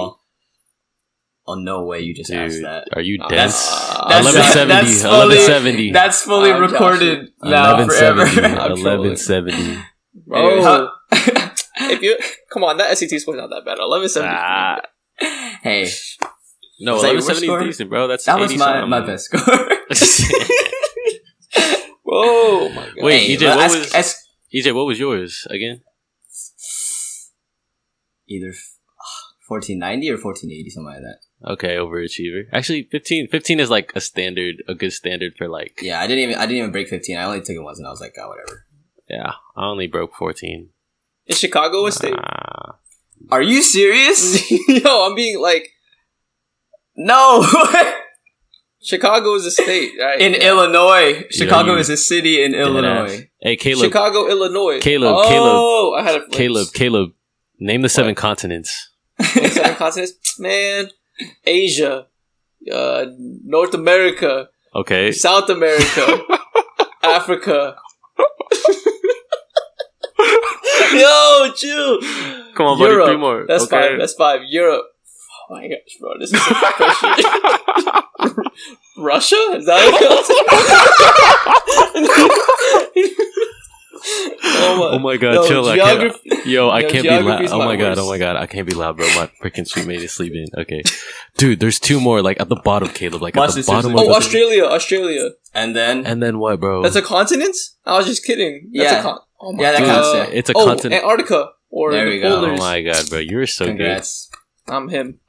Oh 1.47 1.55
no 1.55 1.83
way! 1.85 2.01
You 2.01 2.13
just 2.13 2.31
asked 2.31 2.61
that. 2.61 2.87
are 2.93 3.01
you 3.01 3.17
Nah, 3.17 3.27
dense? 3.29 3.67
that's- 3.67 4.07
That's- 4.07 4.25
1170. 4.25 4.67
that's 4.67 5.01
fully- 5.01 5.17
1170. 5.37 5.91
That's 5.91 6.21
fully 6.21 6.51
I'm 6.51 6.61
recorded 6.61 7.29
now 7.43 7.85
forever. 7.87 8.19
1170. 8.25 8.45
I'm 8.45 8.77
trolling. 8.77 9.09
1170. 9.15 9.83
Bro, 10.27 10.47
Anyway, 10.47 10.63
how- 10.63 10.91
if 11.91 12.01
you 12.01 12.17
come 12.51 12.63
on, 12.63 12.77
that 12.77 12.97
SAT 12.97 13.19
score 13.21 13.35
is 13.35 13.41
not 13.41 13.49
that 13.49 13.63
bad. 13.65 13.77
Eleven 13.79 14.09
seventy. 14.09 14.35
Ah, 14.37 14.81
hey, 15.61 15.89
no, 16.79 16.93
Was 16.93 17.01
that 17.03 17.07
your 17.09 17.17
worst 17.17 17.41
1170 17.41 17.69
is 17.69 17.75
decent, 17.77 17.89
bro. 17.89 18.07
That's 18.07 18.25
that 18.25 18.39
was 18.39 18.57
my, 18.57 18.85
my 18.85 19.01
best 19.01 19.25
score. 19.25 19.41
Whoa, 22.03 22.69
my 22.69 22.85
god. 22.85 22.93
Wait, 23.03 23.19
Hey, 23.27 23.35
EJ, 23.37 23.49
what 23.49 23.59
ask- 23.59 23.77
was- 23.77 23.93
ask- 23.93 24.17
EJ, 24.53 24.75
what 24.75 24.85
was 24.85 24.99
yours 24.99 25.47
again? 25.49 25.81
either 28.27 28.53
fourteen 29.47 29.79
ninety 29.79 30.09
or 30.09 30.17
fourteen 30.17 30.51
eighty, 30.51 30.69
something 30.69 30.93
like 30.93 31.01
that. 31.01 31.51
Okay, 31.53 31.75
overachiever. 31.75 32.43
Actually, 32.53 32.87
15, 32.91 33.27
15 33.29 33.59
is 33.59 33.69
like 33.71 33.91
a 33.95 34.01
standard, 34.01 34.61
a 34.67 34.75
good 34.75 34.93
standard 34.93 35.33
for 35.37 35.47
like. 35.49 35.79
Yeah, 35.81 35.99
I 35.99 36.05
didn't 36.07 36.23
even 36.23 36.35
I 36.35 36.41
didn't 36.45 36.57
even 36.57 36.71
break 36.71 36.87
fifteen. 36.87 37.17
I 37.17 37.23
only 37.23 37.41
took 37.41 37.55
it 37.55 37.63
once, 37.63 37.79
and 37.79 37.87
I 37.87 37.91
was 37.91 38.01
like, 38.01 38.13
oh, 38.19 38.29
whatever. 38.29 38.65
Yeah, 39.09 39.31
I 39.57 39.65
only 39.65 39.87
broke 39.87 40.15
14. 40.15 40.69
Chicago 41.33 41.85
is 41.85 41.95
Chicago 41.95 42.13
a 42.13 42.15
state? 42.15 42.15
Are 43.31 43.41
you 43.41 43.61
serious? 43.61 44.49
Yo, 44.67 45.05
I'm 45.07 45.15
being 45.15 45.39
like 45.39 45.67
no. 46.95 47.45
Chicago 48.83 49.35
is 49.35 49.45
a 49.45 49.51
state, 49.51 49.91
right? 49.99 50.19
in 50.19 50.33
Yeah. 50.33 50.47
Illinois, 50.49 51.25
Chicago 51.29 51.73
you- 51.73 51.77
is 51.79 51.89
a 51.89 51.97
city 51.97 52.43
in 52.43 52.55
Illinois. 52.55 53.29
Hey, 53.39 53.55
Caleb, 53.55 53.85
Chicago, 53.85 54.27
Illinois. 54.27 54.79
Caleb, 54.79 55.13
oh, 55.15 55.95
I 55.97 56.01
had 56.01 56.15
a 56.15 56.27
Caleb, 56.29 56.67
Caleb, 56.73 57.11
name 57.59 57.81
the 57.83 57.89
seven 57.89 58.15
continents. 58.15 58.89
Caleb. 59.21 59.51
Seven 59.51 59.75
continents, 59.75 60.13
man. 60.39 60.89
Asia, 61.45 62.07
uh, 62.71 63.05
North 63.45 63.75
America, 63.75 64.49
Okay. 64.73 65.11
South 65.11 65.49
America, 65.49 66.19
Africa. 67.03 67.75
Yo, 70.99 71.51
chill. 71.55 71.99
Come 72.55 72.65
on, 72.67 72.77
buddy, 72.79 72.91
Europe. 72.91 73.07
three 73.07 73.17
more. 73.17 73.45
That's 73.47 73.63
okay. 73.65 73.89
five. 73.89 73.99
That's 73.99 74.13
five. 74.13 74.41
Europe. 74.47 74.85
Oh 75.49 75.53
my 75.55 75.67
gosh, 75.67 75.97
bro, 75.99 76.17
this 76.19 76.31
is 76.33 76.41
so 76.41 76.53
pressure. 76.77 78.43
Russia? 78.97 79.35
Is 79.55 79.65
that 79.65 79.79
it? 79.83 79.91
Oh, 84.03 84.89
oh 84.93 84.99
my 84.99 85.17
god, 85.17 85.33
Yo, 85.35 85.47
chill. 85.47 85.69
I 85.69 85.77
can't, 85.77 86.45
yo, 86.45 86.69
I 86.69 86.79
Yo, 86.79 86.89
can't 86.89 87.03
be 87.03 87.09
loud. 87.09 87.45
Oh 87.51 87.57
my 87.59 87.65
my 87.65 87.75
god, 87.75 87.83
oh 87.83 87.89
worst. 87.89 87.99
oh 88.01 88.09
my 88.09 88.17
god, 88.17 88.35
I 88.35 88.47
can't 88.47 88.67
be 88.67 88.73
loud, 88.73 88.97
bro. 88.97 89.05
My 89.15 89.29
freaking 89.43 89.67
suite 89.67 89.85
mate 89.85 90.01
is 90.01 90.11
sleeping. 90.11 90.47
Okay, 90.57 90.81
dude, 91.37 91.59
there's 91.59 91.79
two 91.79 91.99
more, 92.01 92.21
like 92.21 92.39
at 92.39 92.49
the 92.49 92.55
bottom, 92.55 92.89
Caleb, 92.89 93.21
like 93.21 93.35
Watch 93.35 93.49
at 93.51 93.55
the 93.57 93.63
bottom. 93.63 93.95
Oh, 93.95 94.05
the- 94.07 94.13
Australia, 94.15 94.63
Australia. 94.65 95.31
And 95.53 95.75
then 95.75 96.05
And 96.07 96.21
then 96.23 96.39
what, 96.39 96.59
bro? 96.59 96.81
That's 96.81 96.95
a 96.95 97.01
continent? 97.01 97.55
I 97.85 97.97
was 97.97 98.07
just 98.07 98.23
kidding. 98.25 98.71
That's 98.73 98.91
Yeah. 98.91 98.99
a 98.99 99.03
con- 99.03 99.19
oh 99.41 99.53
my 99.53 99.63
Yeah, 99.63 99.71
that 99.71 99.77
Dude, 99.79 99.87
counts, 99.87 100.07
God. 100.07 100.15
yeah. 100.15 100.33
it's 100.33 100.49
a 100.49 100.53
oh, 100.55 100.65
continent. 100.65 101.03
Antarctica. 101.03 101.49
Or 101.69 101.91
There 101.91 102.05
the 102.05 102.11
we 102.11 102.21
go. 102.21 102.45
Oh 102.45 102.57
my 102.57 102.81
god, 102.81 103.09
bro, 103.09 103.19
you're 103.19 103.47
so 103.47 103.65
good. 103.65 103.77
congrats. 103.77 104.29
I'm 104.67 104.89
him. 104.89 105.19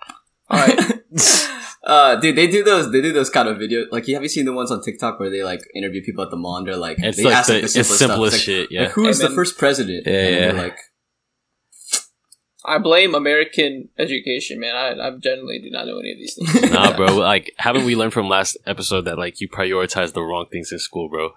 Alright. 0.51 0.79
uh, 1.85 2.17
dude, 2.17 2.37
they 2.37 2.47
do 2.47 2.63
those. 2.65 2.91
They 2.91 3.01
do 3.01 3.13
those 3.13 3.31
kind 3.31 3.49
of 3.49 3.59
videos. 3.59 3.87
Like, 3.91 4.07
have 4.09 4.23
you 4.23 4.29
seen 4.29 4.45
the 4.45 4.53
ones 4.53 4.71
on 4.71 4.83
TikTok 4.83 5.21
where 5.21 5.31
they 5.31 5.43
like 5.43 5.61
interview 5.75 6.03
people 6.03 6.25
at 6.25 6.31
the 6.31 6.37
mall 6.37 6.57
and 6.57 6.67
they're 6.67 6.77
like. 6.77 6.99
It's 6.99 7.17
they 7.17 7.25
like 7.25 7.35
ask, 7.35 7.49
the, 7.49 7.63
it's 7.63 7.73
simplest 7.73 7.99
simplest 7.99 8.37
stuff. 8.37 8.49
It's 8.49 8.49
like, 8.49 8.69
shit. 8.69 8.73
Yeah. 8.73 8.83
Like, 8.83 8.91
who 8.93 9.07
is 9.07 9.19
the 9.19 9.31
first 9.31 9.59
president? 9.59 10.07
Yeah, 10.07 10.13
And 10.13 10.57
yeah. 10.57 10.63
Like, 10.63 10.79
I 12.65 12.79
blame 12.79 13.15
American 13.15 13.89
education, 13.99 14.61
man. 14.61 14.77
I, 14.77 15.09
I 15.09 15.11
generally 15.19 15.59
do 15.59 15.71
not 15.71 15.87
know 15.87 15.99
any 15.99 16.13
of 16.13 16.19
these 16.19 16.35
things. 16.35 16.71
Nah, 16.73 16.97
bro. 16.97 17.17
Like, 17.17 17.53
haven't 17.59 17.85
we 17.85 17.97
learned 17.97 18.13
from 18.13 18.29
last 18.29 18.57
episode 18.67 19.03
that 19.03 19.19
like 19.19 19.41
you 19.41 19.49
prioritize 19.49 20.13
the 20.13 20.23
wrong 20.23 20.47
things 20.51 20.71
in 20.71 20.79
school, 20.79 21.09
bro? 21.09 21.31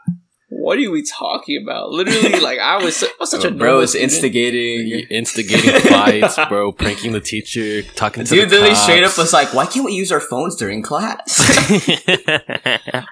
What 0.47 0.77
are 0.77 0.91
we 0.91 1.03
talking 1.03 1.61
about? 1.61 1.89
Literally, 1.89 2.39
like 2.41 2.59
I 2.59 2.83
was, 2.83 3.03
I 3.03 3.07
was 3.19 3.31
such 3.31 3.45
oh, 3.45 3.47
a 3.47 3.51
bro 3.51 3.67
normal 3.67 3.81
is 3.81 3.91
student. 3.91 4.11
instigating. 4.11 5.07
Instigating 5.09 5.79
fights, 5.91 6.39
bro. 6.47 6.71
Pranking 6.71 7.13
the 7.13 7.19
teacher. 7.21 7.81
Talking 7.81 8.25
to 8.25 8.29
Dude 8.29 8.49
the 8.49 8.55
literally 8.55 8.75
straight 8.75 9.03
up 9.03 9.17
was 9.17 9.33
like, 9.33 9.53
"Why 9.53 9.65
can't 9.65 9.85
we 9.85 9.93
use 9.93 10.11
our 10.11 10.19
phones 10.19 10.55
during 10.55 10.81
class?" 10.81 11.37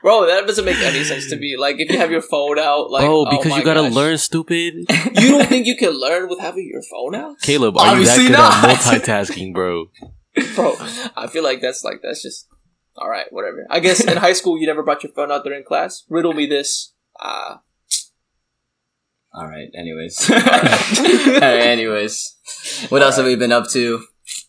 Bro, 0.04 0.28
that 0.28 0.44
doesn't 0.46 0.66
make 0.66 0.78
any 0.78 1.04
sense 1.04 1.30
to 1.30 1.36
me. 1.36 1.58
Like, 1.58 1.78
if 1.80 1.90
you 1.92 1.98
have 1.98 2.12
your 2.12 2.22
phone 2.22 2.60
out, 2.60 2.92
like, 2.92 3.04
oh 3.06 3.26
because 3.30 3.52
my 3.52 3.58
you 3.60 3.64
gotta 3.64 3.82
gosh. 3.82 3.94
learn, 3.94 4.18
stupid. 4.18 4.76
You 4.76 5.30
don't 5.30 5.48
think 5.48 5.66
you 5.66 5.76
can 5.76 6.00
learn 6.00 6.30
with 6.30 6.40
having 6.40 6.70
your 6.72 6.84
phone 6.84 7.16
out, 7.16 7.40
Caleb, 7.42 7.78
are 7.78 7.88
Obviously 7.88 8.24
you 8.24 8.30
that 8.30 8.38
not. 8.38 8.62
good 8.62 8.70
at 8.70 9.04
multitasking, 9.04 9.54
bro? 9.54 9.86
bro? 10.56 10.76
I 11.16 11.28
feel 11.28 11.44
like 11.44 11.62
that's 11.62 11.84
like 11.84 12.02
that's 12.04 12.22
just 12.22 12.48
all 12.96 13.10
right. 13.10 13.26
Whatever. 13.32 13.66
I 13.70 13.80
guess 13.80 14.02
in 14.02 14.18
high 14.18 14.34
school 14.34 14.58
you 14.60 14.68
never 14.68 14.84
brought 14.84 15.04
your 15.04 15.12
phone 15.14 15.32
out 15.32 15.44
during 15.44 15.64
class. 15.64 16.04
Riddle 16.10 16.34
me 16.34 16.46
this. 16.46 16.93
Uh, 17.20 17.58
All 19.34 19.48
right. 19.48 19.70
Anyways. 19.78 20.30
All 20.32 20.38
right. 20.38 21.42
Anyways, 21.42 22.36
what 22.90 23.02
else 23.02 23.18
have 23.18 23.26
we 23.26 23.36
been 23.36 23.52
up 23.52 23.70
to? 23.72 24.04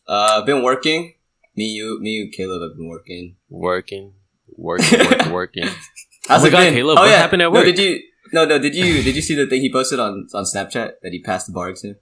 Uh, 0.06 0.42
been 0.44 0.62
working. 0.62 1.14
Me, 1.56 1.64
you, 1.66 1.98
me, 2.00 2.10
you, 2.10 2.30
Caleb 2.30 2.62
have 2.62 2.76
been 2.76 2.88
working. 2.88 3.36
Working, 3.48 4.12
working, 4.56 4.98
working, 4.98 5.32
working. 5.32 5.68
How's 6.28 6.42
my 6.42 6.48
it 6.48 6.50
been? 6.50 6.74
Caleb, 6.74 6.96
what 6.98 7.08
happened 7.10 7.42
at 7.42 7.46
No, 7.46 7.50
work? 7.52 7.64
did 7.64 7.78
you? 7.78 8.00
No, 8.32 8.44
no. 8.44 8.58
Did 8.58 8.74
you? 8.74 9.02
Did 9.02 9.14
you 9.14 9.22
see 9.22 9.34
the 9.36 9.46
thing 9.46 9.60
he 9.60 9.70
posted 9.72 10.00
on 10.00 10.26
on 10.34 10.44
Snapchat 10.44 10.92
that 11.02 11.12
he 11.12 11.22
passed 11.22 11.46
the 11.46 11.52
bar 11.52 11.70
exam? 11.70 11.96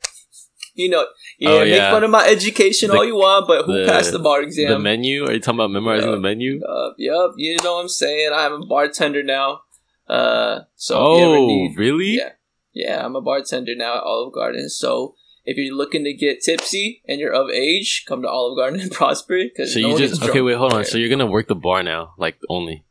you 0.74 0.88
know, 0.88 1.04
yeah, 1.38 1.50
Oh, 1.50 1.64
make 1.66 1.80
fun 1.80 2.02
of 2.04 2.10
my 2.10 2.26
education 2.26 2.88
The- 2.88 2.96
all 2.96 3.04
you 3.04 3.16
want, 3.16 3.46
but 3.46 3.66
who 3.66 3.80
the- 3.84 3.86
passed 3.86 4.10
the 4.12 4.18
bar 4.18 4.40
exam? 4.42 4.70
The 4.70 4.78
menu? 4.78 5.24
Are 5.26 5.32
you 5.34 5.38
talking 5.40 5.58
about 5.60 5.70
memorizing 5.70 6.08
Yeah. 6.08 6.14
the 6.14 6.20
menu? 6.20 6.60
Uh, 6.64 6.90
yep, 6.96 7.32
you 7.36 7.56
know 7.62 7.74
what 7.74 7.82
I'm 7.82 7.88
saying. 7.88 8.30
I'm 8.34 8.52
a 8.54 8.66
bartender 8.66 9.22
now. 9.22 9.60
Uh, 10.08 10.60
so 10.76 11.14
if 11.14 11.18
you 11.20 11.24
ever 11.26 11.36
oh, 11.36 11.46
need, 11.46 11.74
really? 11.78 12.16
yeah, 12.16 12.30
yeah, 12.72 13.04
I'm 13.04 13.16
a 13.16 13.20
bartender 13.20 13.74
now 13.74 13.96
at 13.96 14.02
Olive 14.02 14.34
Garden. 14.34 14.68
So 14.68 15.14
if 15.44 15.56
you're 15.56 15.74
looking 15.74 16.04
to 16.04 16.12
get 16.12 16.42
tipsy 16.42 17.02
and 17.08 17.20
you're 17.20 17.32
of 17.32 17.50
age, 17.50 18.04
come 18.06 18.22
to 18.22 18.28
Olive 18.28 18.56
Garden 18.58 18.80
and 18.80 18.90
prosper. 19.00 19.38
Because 19.44 19.74
So 19.74 19.80
no 19.80 19.88
you 19.90 19.98
just 19.98 20.22
okay? 20.22 20.40
Wait, 20.40 20.56
hold 20.56 20.72
on. 20.72 20.78
there. 20.78 20.84
So 20.84 20.98
you're 20.98 21.10
gonna 21.10 21.26
work 21.26 21.48
the 21.48 21.54
bar 21.54 21.82
now, 21.82 22.14
like 22.18 22.36
only. 22.48 22.84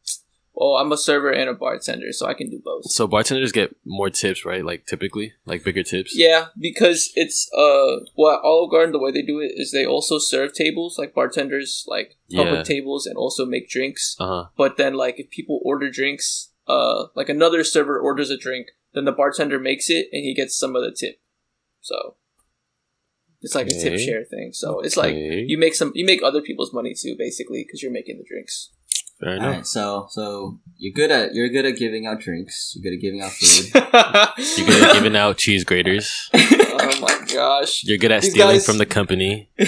well, 0.54 0.76
I'm 0.76 0.92
a 0.92 0.98
server 0.98 1.32
and 1.32 1.50
a 1.50 1.54
bartender, 1.54 2.12
so 2.12 2.26
I 2.28 2.34
can 2.34 2.50
do 2.50 2.62
both. 2.64 2.90
So 2.92 3.08
bartenders 3.08 3.52
get 3.52 3.76
more 3.86 4.10
tips, 4.10 4.46
right? 4.46 4.64
Like 4.66 4.86
typically, 4.86 5.34
like 5.46 5.64
bigger 5.64 5.84
tips. 5.84 6.14
Yeah, 6.16 6.48
because 6.60 7.12
it's 7.16 7.50
uh, 7.56 8.06
well, 8.18 8.36
at 8.36 8.42
Olive 8.44 8.72
Garden 8.72 8.92
the 8.92 9.00
way 9.00 9.12
they 9.12 9.22
do 9.24 9.40
it 9.40 9.54
is 9.56 9.72
they 9.72 9.86
also 9.86 10.18
serve 10.20 10.54
tables 10.54 10.98
like 11.00 11.14
bartenders, 11.14 11.86
like 11.88 12.18
public 12.34 12.56
Yeah. 12.56 12.64
tables, 12.64 13.06
and 13.06 13.16
also 13.18 13.46
make 13.46 13.70
drinks. 13.70 14.16
Uh 14.20 14.28
huh. 14.28 14.46
But 14.58 14.78
then, 14.78 14.94
like, 14.96 15.20
if 15.20 15.30
people 15.30 15.60
order 15.64 15.90
drinks, 15.90 16.51
uh, 16.72 17.08
like 17.16 17.30
another 17.30 17.64
server 17.64 18.00
orders 18.00 18.30
a 18.30 18.38
drink, 18.38 18.68
then 18.94 19.06
the 19.06 19.12
bartender 19.12 19.60
makes 19.60 19.90
it 19.90 20.08
and 20.12 20.24
he 20.24 20.34
gets 20.34 20.58
some 20.58 20.76
of 20.76 20.84
the 20.84 20.96
tip. 20.98 21.20
So 21.82 22.16
it's 23.42 23.56
like 23.56 23.68
a 23.68 23.70
tip 23.72 24.00
share 24.00 24.24
thing. 24.24 24.52
So 24.54 24.80
it's 24.82 24.98
like 24.98 25.16
you 25.16 25.58
make 25.58 25.76
some, 25.76 25.92
you 25.96 26.06
make 26.06 26.22
other 26.24 26.42
people's 26.42 26.74
money 26.74 26.94
too, 26.94 27.16
basically, 27.18 27.64
because 27.66 27.82
you're 27.82 27.92
making 27.92 28.18
the 28.18 28.26
drinks. 28.28 28.72
Fair 29.20 29.30
All 29.30 29.36
enough. 29.36 29.56
right. 29.56 29.68
So, 29.68 30.08
so 30.10 30.60
you're 30.78 30.94
good 30.94 31.12
at 31.12 31.34
you're 31.34 31.50
good 31.50 31.66
at 31.66 31.76
giving 31.76 32.08
out 32.08 32.20
drinks. 32.20 32.74
You're 32.76 32.90
good 32.92 32.98
at 32.98 33.02
giving 33.02 33.22
out 33.22 33.32
food. 33.32 33.72
You're 34.58 34.68
good 34.68 34.84
at 34.84 34.94
giving 34.94 35.16
out 35.16 35.38
cheese 35.38 35.64
graters. 35.64 36.30
oh 36.82 37.00
my 37.02 37.26
gosh! 37.34 37.84
You're 37.84 37.98
good 37.98 38.12
at 38.12 38.22
These 38.24 38.32
stealing 38.32 38.56
guys- 38.56 38.66
from 38.66 38.78
the 38.78 38.86
company. 38.86 39.50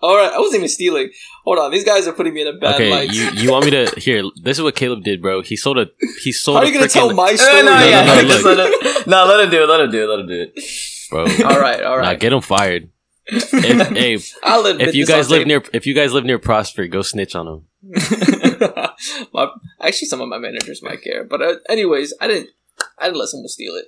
All 0.00 0.14
right, 0.18 0.30
I 0.34 0.38
wasn't 0.38 0.56
even 0.56 0.68
stealing. 0.68 1.10
Hold 1.44 1.58
on, 1.58 1.70
these 1.70 1.82
guys 1.84 2.06
are 2.06 2.12
putting 2.12 2.34
me 2.34 2.42
in 2.42 2.48
a 2.48 2.52
bad 2.52 2.74
Okay, 2.74 2.90
light. 2.90 3.10
you 3.14 3.30
you 3.30 3.50
want 3.50 3.64
me 3.64 3.70
to 3.70 3.86
here? 3.98 4.22
This 4.42 4.58
is 4.58 4.62
what 4.62 4.76
Caleb 4.76 5.02
did, 5.02 5.22
bro. 5.22 5.40
He 5.40 5.56
sold 5.56 5.78
a 5.78 5.86
he 6.22 6.30
sold. 6.30 6.56
How 6.58 6.62
are 6.62 6.66
a 6.66 6.68
you 6.68 6.74
gonna 6.74 6.88
tell 6.88 7.14
my 7.14 7.30
no, 7.30 7.36
story? 7.36 7.62
no, 7.62 7.78
no, 7.78 7.86
yeah. 7.86 8.04
no, 8.04 8.22
just 8.28 8.44
look. 8.44 8.58
let 8.58 8.66
him, 8.96 9.10
no, 9.10 9.24
let 9.24 9.44
him 9.44 9.50
do 9.50 9.62
it. 9.62 9.66
Let 9.66 9.80
him 9.80 9.90
do 9.90 10.02
it. 10.02 10.06
Let 10.06 10.20
him 10.20 10.26
do 10.26 10.46
it. 10.54 11.08
bro? 11.10 11.20
all 11.50 11.58
right, 11.58 11.82
all 11.82 11.96
right. 11.96 12.12
Nah, 12.12 12.14
get 12.18 12.34
him 12.34 12.42
fired. 12.42 12.90
If, 13.26 13.50
hey, 13.88 14.18
I'll 14.42 14.66
admit 14.66 14.88
if 14.88 14.94
you 14.94 15.06
guys 15.06 15.30
live 15.30 15.40
tape. 15.40 15.48
near 15.48 15.62
if 15.72 15.86
you 15.86 15.94
guys 15.94 16.12
live 16.12 16.24
near 16.26 16.38
Prosper, 16.38 16.86
go 16.86 17.00
snitch 17.00 17.34
on 17.34 17.46
him. 17.48 17.64
my, 19.32 19.48
actually, 19.80 20.08
some 20.08 20.20
of 20.20 20.28
my 20.28 20.36
managers 20.36 20.82
might 20.82 21.00
care, 21.02 21.24
but 21.24 21.40
uh, 21.40 21.54
anyways, 21.70 22.12
I 22.20 22.26
didn't. 22.26 22.50
I 22.98 23.06
didn't 23.06 23.20
let 23.20 23.28
someone 23.28 23.48
steal 23.48 23.74
it. 23.76 23.86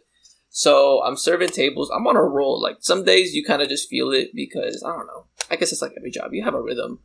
So 0.57 1.03
I'm 1.05 1.19
serving 1.19 1.51
tables. 1.51 1.91
I'm 1.95 2.07
on 2.07 2.17
a 2.17 2.23
roll. 2.23 2.59
Like 2.59 2.79
some 2.81 3.05
days 3.05 3.35
you 3.35 3.45
kind 3.45 3.61
of 3.61 3.69
just 3.69 3.91
feel 3.91 4.11
it 4.11 4.31
because 4.35 4.83
I 4.83 4.89
don't 4.89 5.07
know. 5.07 5.27
I 5.51 5.57
guess 5.57 5.71
it's 5.71 5.83
like 5.83 5.93
every 5.99 6.11
job. 6.11 6.33
You 6.33 6.45
have 6.45 6.55
a 6.55 6.63
rhythm, 6.63 7.01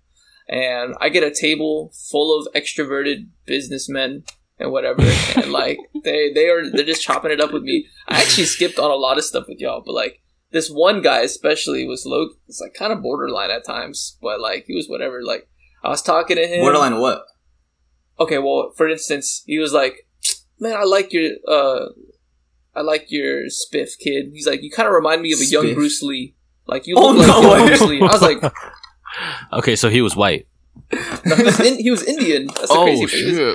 and 0.48 0.96
I 1.02 1.10
get 1.10 1.26
a 1.26 1.36
table 1.36 1.92
full 2.10 2.40
of 2.40 2.48
extroverted 2.54 3.28
businessmen 3.46 4.24
and 4.58 4.72
whatever, 4.72 5.02
and 5.36 5.52
like 5.52 5.80
they 6.06 6.32
they 6.32 6.48
are 6.48 6.70
they're 6.72 6.86
just 6.86 7.04
chopping 7.04 7.32
it 7.32 7.42
up 7.42 7.52
with 7.52 7.64
me. 7.64 7.88
I 8.08 8.22
actually 8.22 8.46
skipped 8.46 8.80
on 8.80 8.90
a 8.90 8.96
lot 8.96 9.18
of 9.18 9.26
stuff 9.26 9.50
with 9.50 9.60
y'all, 9.60 9.84
but 9.86 9.96
like 9.96 10.22
this 10.52 10.70
one 10.70 11.02
guy 11.02 11.20
especially 11.20 11.86
was 11.86 12.06
low. 12.06 12.30
It's 12.48 12.62
like 12.62 12.74
kind 12.74 12.94
of 12.94 13.02
borderline 13.02 13.52
at 13.52 13.66
times, 13.66 14.18
but 14.22 14.40
like 14.40 14.64
he 14.68 14.76
was 14.76 14.88
whatever. 14.88 15.22
Like 15.22 15.50
I 15.84 15.90
was 15.90 16.02
talking 16.02 16.38
to 16.38 16.48
him 16.48 16.62
Borderline 16.62 17.02
what? 17.02 17.26
okay, 18.18 18.38
well, 18.38 18.72
for 18.78 18.88
instance, 18.88 19.44
he 19.46 19.60
was 19.60 19.74
like, 19.74 20.08
"Man, 20.58 20.78
I 20.78 20.86
like 20.86 21.12
your 21.12 21.32
uh, 21.46 21.88
I 22.76 22.82
like 22.82 23.08
your 23.12 23.44
spiff, 23.46 23.98
kid." 24.00 24.32
He's 24.34 24.48
like, 24.48 24.62
"You 24.64 24.72
kind 24.72 24.88
of 24.88 24.94
remind 24.94 25.22
me 25.22 25.32
of 25.34 25.40
a 25.42 25.46
young 25.46 25.66
Spiff? 25.66 25.76
Bruce 25.76 26.02
Lee. 26.02 26.36
Like 26.68 26.88
you 26.88 26.96
Oh, 26.98 27.12
look 27.12 27.18
like 27.20 27.28
no 27.28 27.42
young 27.42 27.52
way. 27.62 27.68
Bruce 27.68 27.82
Lee." 27.82 28.02
I 28.02 28.06
was 28.06 28.22
like, 28.22 28.54
Okay, 29.54 29.76
so 29.76 29.90
he 29.90 30.02
was 30.02 30.16
white. 30.16 30.48
no, 31.26 31.36
he, 31.36 31.44
was 31.44 31.60
in, 31.60 31.80
"He 31.80 31.92
was 31.92 32.04
Indian." 32.04 32.48
That's 32.48 32.62
the 32.68 32.74
oh, 32.74 32.84
crazy 32.84 33.06
thing. 33.08 33.36
He 33.36 33.54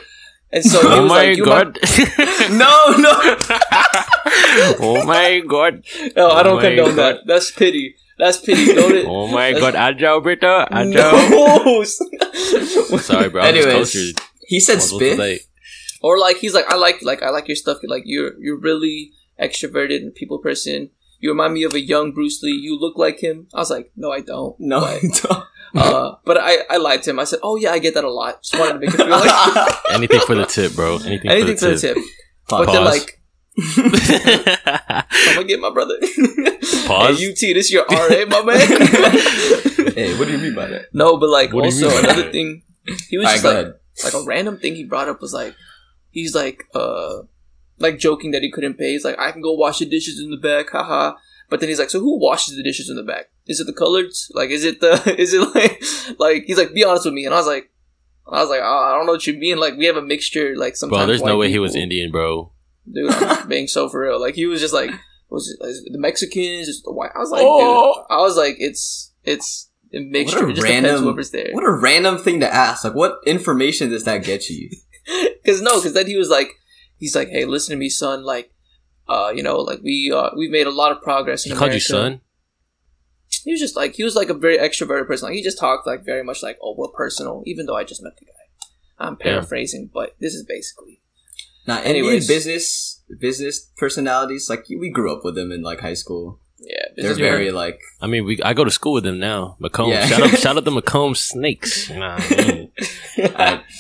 And 0.52 0.64
so 0.64 0.80
he 0.80 0.87
Oh 0.87 1.02
was 1.02 1.08
my 1.11 1.26
like, 1.32 1.42
god! 1.44 1.78
No, 2.52 2.94
no. 2.99 3.12
oh 4.80 5.02
my 5.06 5.40
god! 5.49 5.85
Oh, 6.16 6.30
I 6.30 6.40
Oh 6.40 6.42
don't 6.42 6.56
my 6.56 6.62
condone 6.62 6.94
God. 6.94 6.96
that. 6.96 7.26
That's 7.26 7.50
pity. 7.50 7.96
That's 8.18 8.38
pity. 8.40 8.75
Don't 8.75 8.94
it? 8.96 9.06
Oh 9.06 9.26
my 9.28 9.52
That's- 9.52 9.73
god! 9.75 9.96
Ajao, 9.99 10.23
beta, 10.25 10.68
ajao. 10.70 11.30
No. 12.90 12.99
Sorry, 12.99 13.28
bro. 13.28 13.42
Anyways, 13.42 14.14
he 14.46 14.61
said 14.61 14.80
today. 14.80 15.40
Or 16.06 16.12
like 16.26 16.36
he's 16.42 16.54
like, 16.58 16.68
I 16.75 16.76
like 16.86 16.98
like 17.10 17.22
I 17.22 17.30
like 17.36 17.46
your 17.50 17.56
stuff. 17.64 17.78
Like 17.94 18.04
you're 18.06 18.32
you're 18.44 18.60
really 18.70 19.12
extroverted 19.46 20.00
and 20.04 20.14
people 20.14 20.38
person. 20.48 20.90
You 21.20 21.30
remind 21.34 21.52
me 21.54 21.62
of 21.68 21.72
a 21.75 21.80
young 21.80 22.12
Bruce 22.16 22.38
Lee. 22.44 22.52
You 22.66 22.78
look 22.78 22.96
like 23.04 23.18
him. 23.26 23.36
I 23.54 23.58
was 23.64 23.70
like, 23.76 23.90
no, 23.96 24.08
I 24.12 24.20
don't. 24.20 24.54
No, 24.60 24.80
But, 24.80 25.00
don't. 25.22 25.44
uh, 25.82 26.10
but 26.28 26.36
I, 26.38 26.52
I 26.75 26.76
lied 26.76 27.02
to 27.04 27.10
him. 27.10 27.18
I 27.18 27.25
said, 27.25 27.40
oh 27.42 27.56
yeah, 27.56 27.72
I 27.76 27.78
get 27.86 27.94
that 27.94 28.04
a 28.04 28.10
lot. 28.22 28.42
Just 28.42 28.58
wanted 28.60 28.75
to 28.75 28.78
make 28.80 28.90
him 28.94 28.98
feel 29.08 29.18
like 29.25 29.75
Anything 29.98 30.20
for 30.28 30.34
the 30.36 30.46
tip, 30.46 30.75
bro. 30.78 30.98
Anything, 31.04 31.30
anything 31.30 31.56
for 31.56 31.70
the 31.75 31.78
tip. 31.84 31.96
tip. 31.96 32.04
But 32.48 32.66
Pause. 32.66 32.75
then 32.75 32.84
like, 32.94 33.08
I'm 34.46 35.34
gonna 35.36 35.48
get 35.48 35.60
my 35.60 35.70
brother. 35.72 35.96
Pause. 36.86 37.18
Hey, 37.18 37.30
UT, 37.30 37.40
this 37.56 37.72
your 37.72 37.84
RA, 37.88 38.25
my 38.28 38.42
man. 38.44 38.58
hey, 39.96 40.16
what 40.18 40.26
do 40.28 40.32
you 40.32 40.38
mean 40.38 40.54
by 40.54 40.66
that? 40.66 40.86
no, 40.92 41.16
but 41.16 41.30
like 41.30 41.52
What 41.52 41.64
also 41.64 41.88
another 41.98 42.22
that? 42.25 42.32
thing, 42.32 42.62
he 43.08 43.16
was 43.18 43.26
All 43.26 43.32
right, 43.32 43.40
just 43.40 43.42
go 43.42 43.52
like 43.62 44.12
like 44.14 44.14
a 44.22 44.26
random 44.26 44.58
thing 44.58 44.75
he 44.76 44.84
brought 44.84 45.08
up 45.08 45.20
was 45.22 45.32
like 45.32 45.54
he's 46.16 46.35
like 46.35 46.64
uh 46.75 47.23
like 47.78 47.99
joking 47.99 48.30
that 48.32 48.42
he 48.42 48.50
couldn't 48.50 48.75
pay. 48.78 48.92
He's 48.92 49.04
like, 49.04 49.18
I 49.18 49.30
can 49.32 49.42
go 49.42 49.52
wash 49.52 49.78
the 49.78 49.87
dishes 49.87 50.18
in 50.18 50.30
the 50.30 50.37
back, 50.37 50.70
haha. 50.70 51.16
But 51.50 51.61
then 51.61 51.68
he's 51.68 51.78
like, 51.78 51.90
so 51.90 52.00
who 52.00 52.18
washes 52.18 52.56
the 52.56 52.62
dishes 52.62 52.88
in 52.90 52.96
the 52.96 53.02
back? 53.02 53.26
Is 53.46 53.61
it 53.61 53.66
the 53.66 53.73
coloreds? 53.73 54.26
Like, 54.35 54.50
is 54.50 54.64
it 54.64 54.80
the? 54.80 54.94
Is 55.25 55.32
it 55.35 55.40
like 55.54 55.82
like 56.18 56.44
he's 56.46 56.58
like, 56.58 56.75
be 56.75 56.85
honest 56.85 57.04
with 57.04 57.14
me, 57.14 57.25
and 57.26 57.35
I 57.35 57.38
was 57.38 57.46
like. 57.46 57.70
I 58.28 58.40
was 58.40 58.50
like, 58.50 58.58
oh, 58.61 58.78
I 58.90 58.96
don't 58.96 59.06
know 59.06 59.12
what 59.12 59.25
you 59.28 59.38
mean. 59.38 59.58
Like, 59.58 59.76
we 59.76 59.85
have 59.87 59.96
a 59.96 60.02
mixture. 60.02 60.56
Like, 60.56 60.75
sometimes. 60.75 60.99
Bro, 60.99 61.06
there's 61.06 61.23
no 61.23 61.37
white 61.37 61.42
way 61.46 61.50
he 61.50 61.61
was 61.61 61.76
Indian, 61.76 62.11
bro. 62.11 62.50
dude. 62.92 63.08
I'm 63.12 63.46
being 63.54 63.68
so 63.68 63.88
for 63.88 64.00
real. 64.00 64.20
Like 64.20 64.35
he 64.35 64.46
was 64.46 64.61
just 64.61 64.75
like, 64.75 64.90
was 65.30 65.49
it, 65.49 65.64
is 65.64 65.85
it 65.87 65.92
the 65.92 66.00
Mexicans? 66.00 66.66
Is 66.66 66.78
it 66.80 66.82
the 66.87 66.92
white? 66.92 67.12
I 67.14 67.20
was 67.20 67.30
like, 67.30 67.42
Oh. 67.44 67.94
dude, 67.94 68.04
I 68.11 68.20
was 68.23 68.37
like, 68.37 68.56
it's 68.58 69.12
it's 69.23 69.70
a 69.94 70.00
mixture. 70.00 70.40
What 70.40 70.46
a 70.46 70.50
It 70.50 70.54
just 70.54 70.66
random- 70.66 71.16
there. 71.32 71.50
What 71.52 71.62
a 71.62 71.70
random 71.70 72.18
thing 72.18 72.40
to 72.40 72.52
ask. 72.52 72.82
Like, 72.82 72.96
what 72.96 73.18
information 73.26 73.90
does 73.90 74.02
that 74.02 74.25
get 74.25 74.49
you? 74.49 74.70
Because 75.42 75.62
no, 75.62 75.76
because 75.76 75.92
then 75.92 76.06
he 76.06 76.16
was 76.16 76.28
like, 76.28 76.48
he's 76.98 77.14
like, 77.14 77.28
hey, 77.28 77.44
listen 77.44 77.72
to 77.72 77.78
me, 77.78 77.88
son. 77.88 78.25
Like, 78.25 78.52
uh, 79.08 79.32
you 79.34 79.42
know, 79.42 79.58
like 79.58 79.80
we 79.82 80.12
uh 80.12 80.30
we've 80.36 80.50
made 80.50 80.66
a 80.66 80.70
lot 80.72 80.90
of 80.92 81.00
progress. 81.02 81.46
In 81.46 81.52
He 81.52 81.58
called 81.58 81.72
you 81.72 81.80
son. 81.80 82.20
He 83.44 83.52
was 83.52 83.60
just 83.60 83.76
like 83.76 83.94
he 83.94 84.02
was 84.02 84.16
like 84.16 84.28
a 84.28 84.34
very 84.34 84.58
extroverted 84.58 85.06
person. 85.06 85.28
Like 85.28 85.36
he 85.36 85.42
just 85.42 85.58
talked 85.58 85.86
like 85.86 86.04
very 86.04 86.25
much 86.25 86.42
like, 86.42 86.58
oh, 86.60 86.75
we're 86.76 86.88
personal, 86.88 87.42
even 87.46 87.66
though 87.66 87.76
I 87.76 87.84
just 87.84 88.02
met 88.02 88.16
the 88.18 88.25
guy. 88.26 88.32
I'm 88.98 89.16
Yeah. 89.20 89.25
paraphrasing, 89.32 89.90
but 89.94 90.16
this 90.20 90.34
is 90.34 90.44
basically. 90.44 91.00
Now, 91.68 91.80
anyway, 91.82 92.18
business 92.26 93.02
business 93.20 93.70
personalities, 93.76 94.50
like 94.50 94.64
we 94.68 94.90
grew 94.90 95.12
up 95.14 95.25
with 95.25 95.34
them 95.36 95.52
in 95.52 95.62
like 95.62 95.80
high 95.80 95.94
school. 95.94 96.40
Yeah, 96.58 96.86
They're 96.96 97.14
very 97.14 97.46
man. 97.46 97.54
like 97.54 97.78
I 98.00 98.06
mean, 98.08 98.25
we 98.25 98.40
I 98.42 98.54
go 98.54 98.64
to 98.64 98.70
school 98.70 98.94
with 98.94 99.04
them 99.04 99.18
now. 99.20 99.56
McCombs. 99.60 99.90
Yeah. 99.90 100.06
Shout 100.06 100.22
out, 100.22 100.38
shout 100.40 100.56
out 100.56 100.64
to 100.64 100.70
McCombs 100.72 101.18
Snakes. 101.18 101.90
Nah, 101.90 102.16
mm. 102.18 102.70
I- 103.36 103.62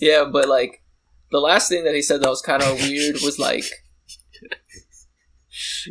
yeah, 0.00 0.24
but 0.24 0.48
like 0.48 0.82
the 1.30 1.38
last 1.40 1.68
thing 1.68 1.84
that 1.84 1.94
he 1.94 2.02
said 2.02 2.20
that 2.22 2.28
was 2.28 2.42
kind 2.42 2.62
of 2.62 2.74
weird 2.80 3.16
was 3.22 3.38
like 3.38 3.64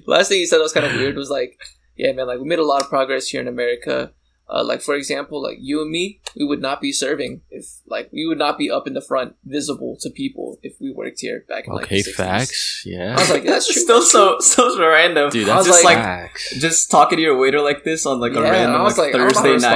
last 0.08 0.30
thing 0.30 0.38
he 0.39 0.46
said 0.46 0.58
that 0.58 0.63
was 0.63 0.74
kind 0.74 0.86
of 0.86 0.94
weird 0.94 1.16
was 1.16 1.30
like, 1.30 1.60
yeah, 1.96 2.12
man, 2.12 2.28
like 2.28 2.39
we 2.39 2.48
made 2.48 2.60
a 2.60 2.66
lot 2.66 2.82
of 2.82 2.89
progress 2.89 3.28
here 3.28 3.42
in 3.42 3.48
America. 3.48 4.12
Uh, 4.51 4.63
like 4.63 4.82
for 4.82 4.96
example, 4.96 5.44
like 5.44 5.58
you 5.60 5.80
and 5.80 5.92
me, 5.92 6.20
we 6.36 6.44
would 6.44 6.60
not 6.62 6.82
be 6.82 6.92
serving 6.92 7.42
if 7.51 7.66
like 7.86 8.10
we 8.12 8.25
would 8.25 8.39
not 8.39 8.58
be 8.58 8.72
up 8.72 8.88
in 8.88 8.96
the 8.96 9.01
front, 9.01 9.36
visible 9.46 9.96
to 10.00 10.10
people 10.10 10.58
if 10.63 10.74
we 10.82 10.92
worked 10.92 11.20
here 11.20 11.46
back 11.48 11.68
in 11.68 11.74
like 11.74 11.84
Okay, 11.86 12.01
the 12.01 12.10
60s. 12.12 12.16
facts. 12.16 12.84
Yeah. 12.84 13.16
I 13.16 13.20
was 13.20 13.30
like, 13.30 13.44
that's 13.44 13.72
true. 13.72 13.80
Still 13.84 14.01
so 14.01 14.39
so 14.39 14.80
random. 14.89 15.30
Dude, 15.30 15.50
I 15.50 15.58
was 15.58 15.68
just 15.68 15.84
like- 15.84 15.98
like 16.00 16.32
just 16.60 16.89
talking 16.89 17.18
to 17.18 17.22
your 17.22 17.38
waiter 17.38 17.62
like 17.62 17.84
this 17.84 18.08
on 18.08 18.20
like 18.20 18.34
a 18.34 18.42
random 18.42 18.82
I 18.82 18.84
was 18.84 18.98
like, 18.98 19.13
like, 19.13 19.22
I 19.22 19.28
don't 19.30 19.34
know 19.34 19.39
how 19.39 19.44
to 19.44 19.50
Thursday 19.50 19.54
respond 19.54 19.75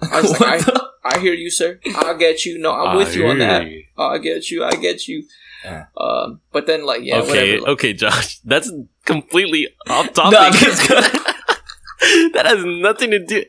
night. 0.00 0.18
I 0.18 0.20
was 0.20 0.40
like, 0.40 0.42
I, 0.42 0.56
What 0.56 0.66
the- 0.66 0.81
I 1.04 1.18
hear 1.18 1.34
you, 1.34 1.50
sir. 1.50 1.80
I'll 1.96 2.16
get 2.16 2.44
you. 2.44 2.58
No, 2.58 2.72
I'm 2.72 2.96
with 2.96 3.14
you 3.16 3.26
on 3.26 3.38
that. 3.38 3.66
I 3.98 4.18
get 4.18 4.50
you. 4.50 4.64
I 4.64 4.72
get 4.72 5.08
you. 5.08 5.24
Yeah. 5.64 5.86
Um, 5.96 6.40
but 6.52 6.66
then 6.66 6.84
like 6.84 7.02
yeah, 7.04 7.18
okay, 7.20 7.28
whatever. 7.28 7.58
like- 7.60 7.68
okay, 7.70 7.92
Josh. 7.92 8.38
That's 8.44 8.70
completely 9.04 9.68
off 9.88 10.12
topic. 10.12 10.32
No, 10.32 11.00
that 12.32 12.46
has 12.46 12.64
nothing 12.64 13.10
to 13.12 13.24
do. 13.24 13.44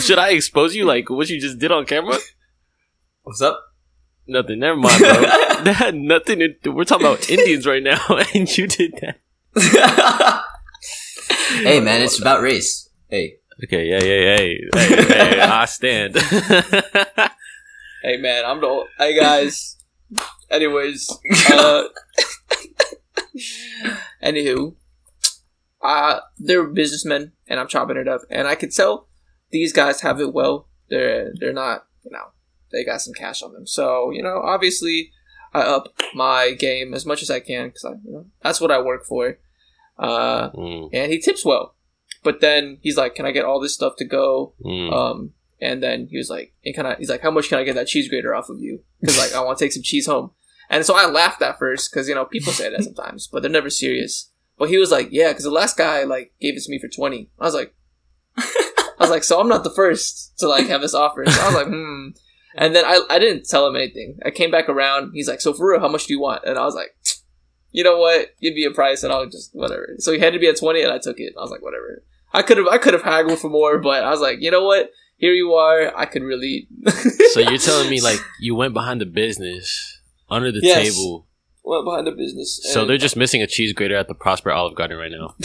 Should 0.00 0.18
I 0.18 0.30
expose 0.30 0.74
you 0.74 0.84
like 0.84 1.08
what 1.10 1.28
you 1.28 1.40
just 1.40 1.58
did 1.58 1.72
on 1.72 1.84
camera? 1.86 2.16
What's 3.22 3.40
up? 3.42 3.58
Nothing. 4.26 4.60
Never 4.60 4.76
mind, 4.76 4.98
bro. 5.00 5.08
that 5.64 5.74
had 5.78 5.94
nothing 5.96 6.38
to 6.40 6.48
do. 6.62 6.72
We're 6.72 6.84
talking 6.84 7.06
about 7.06 7.28
Indians 7.30 7.66
right 7.66 7.82
now, 7.82 7.98
and 8.34 8.56
you 8.56 8.66
did 8.66 8.92
that. 9.00 10.44
hey 11.62 11.80
man, 11.80 12.02
it's 12.02 12.20
about 12.20 12.42
race. 12.42 12.88
Hey, 13.08 13.36
Okay, 13.64 13.86
yeah, 13.86 14.02
yeah, 14.02 14.36
hey, 14.36 14.60
hey, 14.74 15.04
hey, 15.04 15.40
I 15.40 15.64
stand. 15.66 16.16
Hey 18.02 18.16
man, 18.16 18.46
I'm 18.46 18.62
the 18.62 18.84
hey 18.96 19.14
guys. 19.14 19.76
Anyways, 20.50 21.06
uh, 21.50 21.82
anywho, 24.22 24.74
uh, 25.82 26.20
they're 26.38 26.64
businessmen, 26.64 27.32
and 27.46 27.60
I'm 27.60 27.68
chopping 27.68 27.98
it 27.98 28.08
up, 28.08 28.22
and 28.30 28.48
I 28.48 28.54
could 28.54 28.72
tell 28.72 29.08
these 29.50 29.74
guys 29.74 30.00
have 30.00 30.18
it 30.18 30.32
well. 30.32 30.70
They're 30.88 31.30
they're 31.38 31.52
not, 31.52 31.84
you 32.02 32.10
know, 32.10 32.28
they 32.72 32.84
got 32.86 33.02
some 33.02 33.12
cash 33.12 33.42
on 33.42 33.52
them. 33.52 33.66
So 33.66 34.10
you 34.10 34.22
know, 34.22 34.40
obviously, 34.42 35.10
I 35.52 35.60
up 35.60 35.88
my 36.14 36.52
game 36.58 36.94
as 36.94 37.04
much 37.04 37.20
as 37.20 37.30
I 37.30 37.40
can 37.40 37.68
because 37.68 37.84
I, 37.84 37.90
you 38.02 38.12
know, 38.12 38.26
that's 38.42 38.62
what 38.62 38.70
I 38.70 38.80
work 38.80 39.04
for. 39.04 39.36
Uh, 39.98 40.50
Mm, 40.52 40.88
and 40.94 41.12
he 41.12 41.18
tips 41.18 41.44
well, 41.44 41.74
but 42.22 42.40
then 42.40 42.78
he's 42.82 42.96
like, 42.96 43.14
"Can 43.14 43.26
I 43.26 43.32
get 43.32 43.44
all 43.44 43.60
this 43.60 43.74
stuff 43.74 43.96
to 43.96 44.04
go?" 44.04 44.54
mm. 44.64 44.92
Um, 44.92 45.32
and 45.60 45.82
then 45.82 46.06
he 46.10 46.16
was 46.16 46.30
like, 46.30 46.54
and 46.64 46.74
kind 46.74 46.88
of, 46.88 46.98
he's 46.98 47.10
like, 47.10 47.20
how 47.20 47.30
much 47.30 47.48
can 47.48 47.58
I 47.58 47.64
get 47.64 47.74
that 47.74 47.86
cheese 47.86 48.08
grater 48.08 48.34
off 48.34 48.48
of 48.48 48.60
you? 48.60 48.82
Because 49.00 49.18
like, 49.18 49.34
I 49.34 49.44
want 49.44 49.58
to 49.58 49.64
take 49.64 49.72
some 49.72 49.82
cheese 49.82 50.06
home. 50.06 50.30
And 50.70 50.86
so 50.86 50.96
I 50.96 51.06
laughed 51.06 51.42
at 51.42 51.58
first 51.58 51.90
because 51.90 52.08
you 52.08 52.14
know 52.14 52.24
people 52.24 52.52
say 52.52 52.70
that 52.70 52.84
sometimes, 52.84 53.26
but 53.26 53.42
they're 53.42 53.50
never 53.50 53.70
serious. 53.70 54.30
But 54.56 54.68
he 54.68 54.78
was 54.78 54.90
like, 54.90 55.08
yeah, 55.10 55.28
because 55.28 55.44
the 55.44 55.50
last 55.50 55.76
guy 55.76 56.04
like 56.04 56.32
gave 56.40 56.56
it 56.56 56.62
to 56.62 56.70
me 56.70 56.78
for 56.78 56.86
twenty. 56.86 57.28
I 57.40 57.44
was 57.44 57.54
like, 57.54 57.74
I 58.36 58.94
was 59.00 59.10
like, 59.10 59.24
so 59.24 59.40
I'm 59.40 59.48
not 59.48 59.64
the 59.64 59.70
first 59.70 60.38
to 60.38 60.46
like 60.46 60.68
have 60.68 60.80
this 60.80 60.94
offer. 60.94 61.24
So 61.26 61.40
I 61.42 61.46
was 61.46 61.54
like, 61.54 61.66
hmm. 61.66 62.08
And 62.54 62.74
then 62.74 62.84
I 62.84 63.00
I 63.10 63.18
didn't 63.18 63.48
tell 63.48 63.66
him 63.66 63.74
anything. 63.74 64.20
I 64.24 64.30
came 64.30 64.52
back 64.52 64.68
around. 64.68 65.10
He's 65.12 65.28
like, 65.28 65.40
so 65.40 65.52
for 65.52 65.72
real, 65.72 65.80
how 65.80 65.88
much 65.88 66.06
do 66.06 66.14
you 66.14 66.20
want? 66.20 66.44
And 66.44 66.56
I 66.56 66.64
was 66.64 66.74
like. 66.74 66.94
You 67.72 67.84
know 67.84 67.98
what? 67.98 68.30
Give 68.42 68.52
me 68.52 68.64
a 68.64 68.72
price 68.72 69.04
and 69.04 69.12
I'll 69.12 69.26
just 69.26 69.54
whatever. 69.54 69.94
So 69.98 70.10
he 70.10 70.18
had 70.18 70.32
to 70.32 70.40
be 70.40 70.48
at 70.48 70.58
twenty 70.58 70.82
and 70.82 70.90
I 70.90 70.98
took 70.98 71.20
it. 71.20 71.34
I 71.38 71.40
was 71.40 71.52
like, 71.52 71.62
whatever. 71.62 72.02
I 72.32 72.42
could 72.42 72.58
have 72.58 72.66
I 72.68 72.78
could 72.78 72.94
have 72.94 73.02
haggled 73.02 73.38
for 73.40 73.48
more, 73.50 73.78
but 73.78 74.02
I 74.04 74.10
was 74.10 74.20
like, 74.20 74.38
you 74.40 74.50
know 74.50 74.64
what? 74.64 74.90
here 75.20 75.34
you 75.34 75.52
are. 75.52 75.94
I 75.96 76.06
could 76.06 76.22
really. 76.22 76.66
so 77.32 77.40
you're 77.40 77.58
telling 77.68 77.90
me 77.90 78.00
like 78.00 78.18
you 78.40 78.54
went 78.54 78.72
behind 78.72 79.00
the 79.02 79.06
business 79.06 80.00
under 80.30 80.50
the 80.50 80.60
Yes. 80.62 80.94
table. 80.96 81.26
went 81.62 81.84
behind 81.84 82.06
the 82.06 82.12
business. 82.12 82.58
So 82.72 82.86
they're 82.86 82.96
just 82.96 83.16
missing 83.16 83.42
a 83.42 83.46
cheese 83.46 83.72
grater 83.74 83.96
at 83.96 84.08
the 84.08 84.14
Prosper 84.14 84.50
Olive 84.50 84.74
Garden 84.74 84.96
right 84.98 85.12
now. 85.12 85.34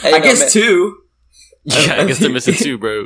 Hey, 0.00 0.14
I 0.14 0.18
no, 0.18 0.24
guess 0.24 0.40
man. 0.40 0.50
two. 0.50 0.96
Yeah, 1.64 1.96
I 2.00 2.06
guess 2.06 2.18
they're 2.18 2.30
missing 2.30 2.54
two, 2.54 2.78
bro. 2.78 3.04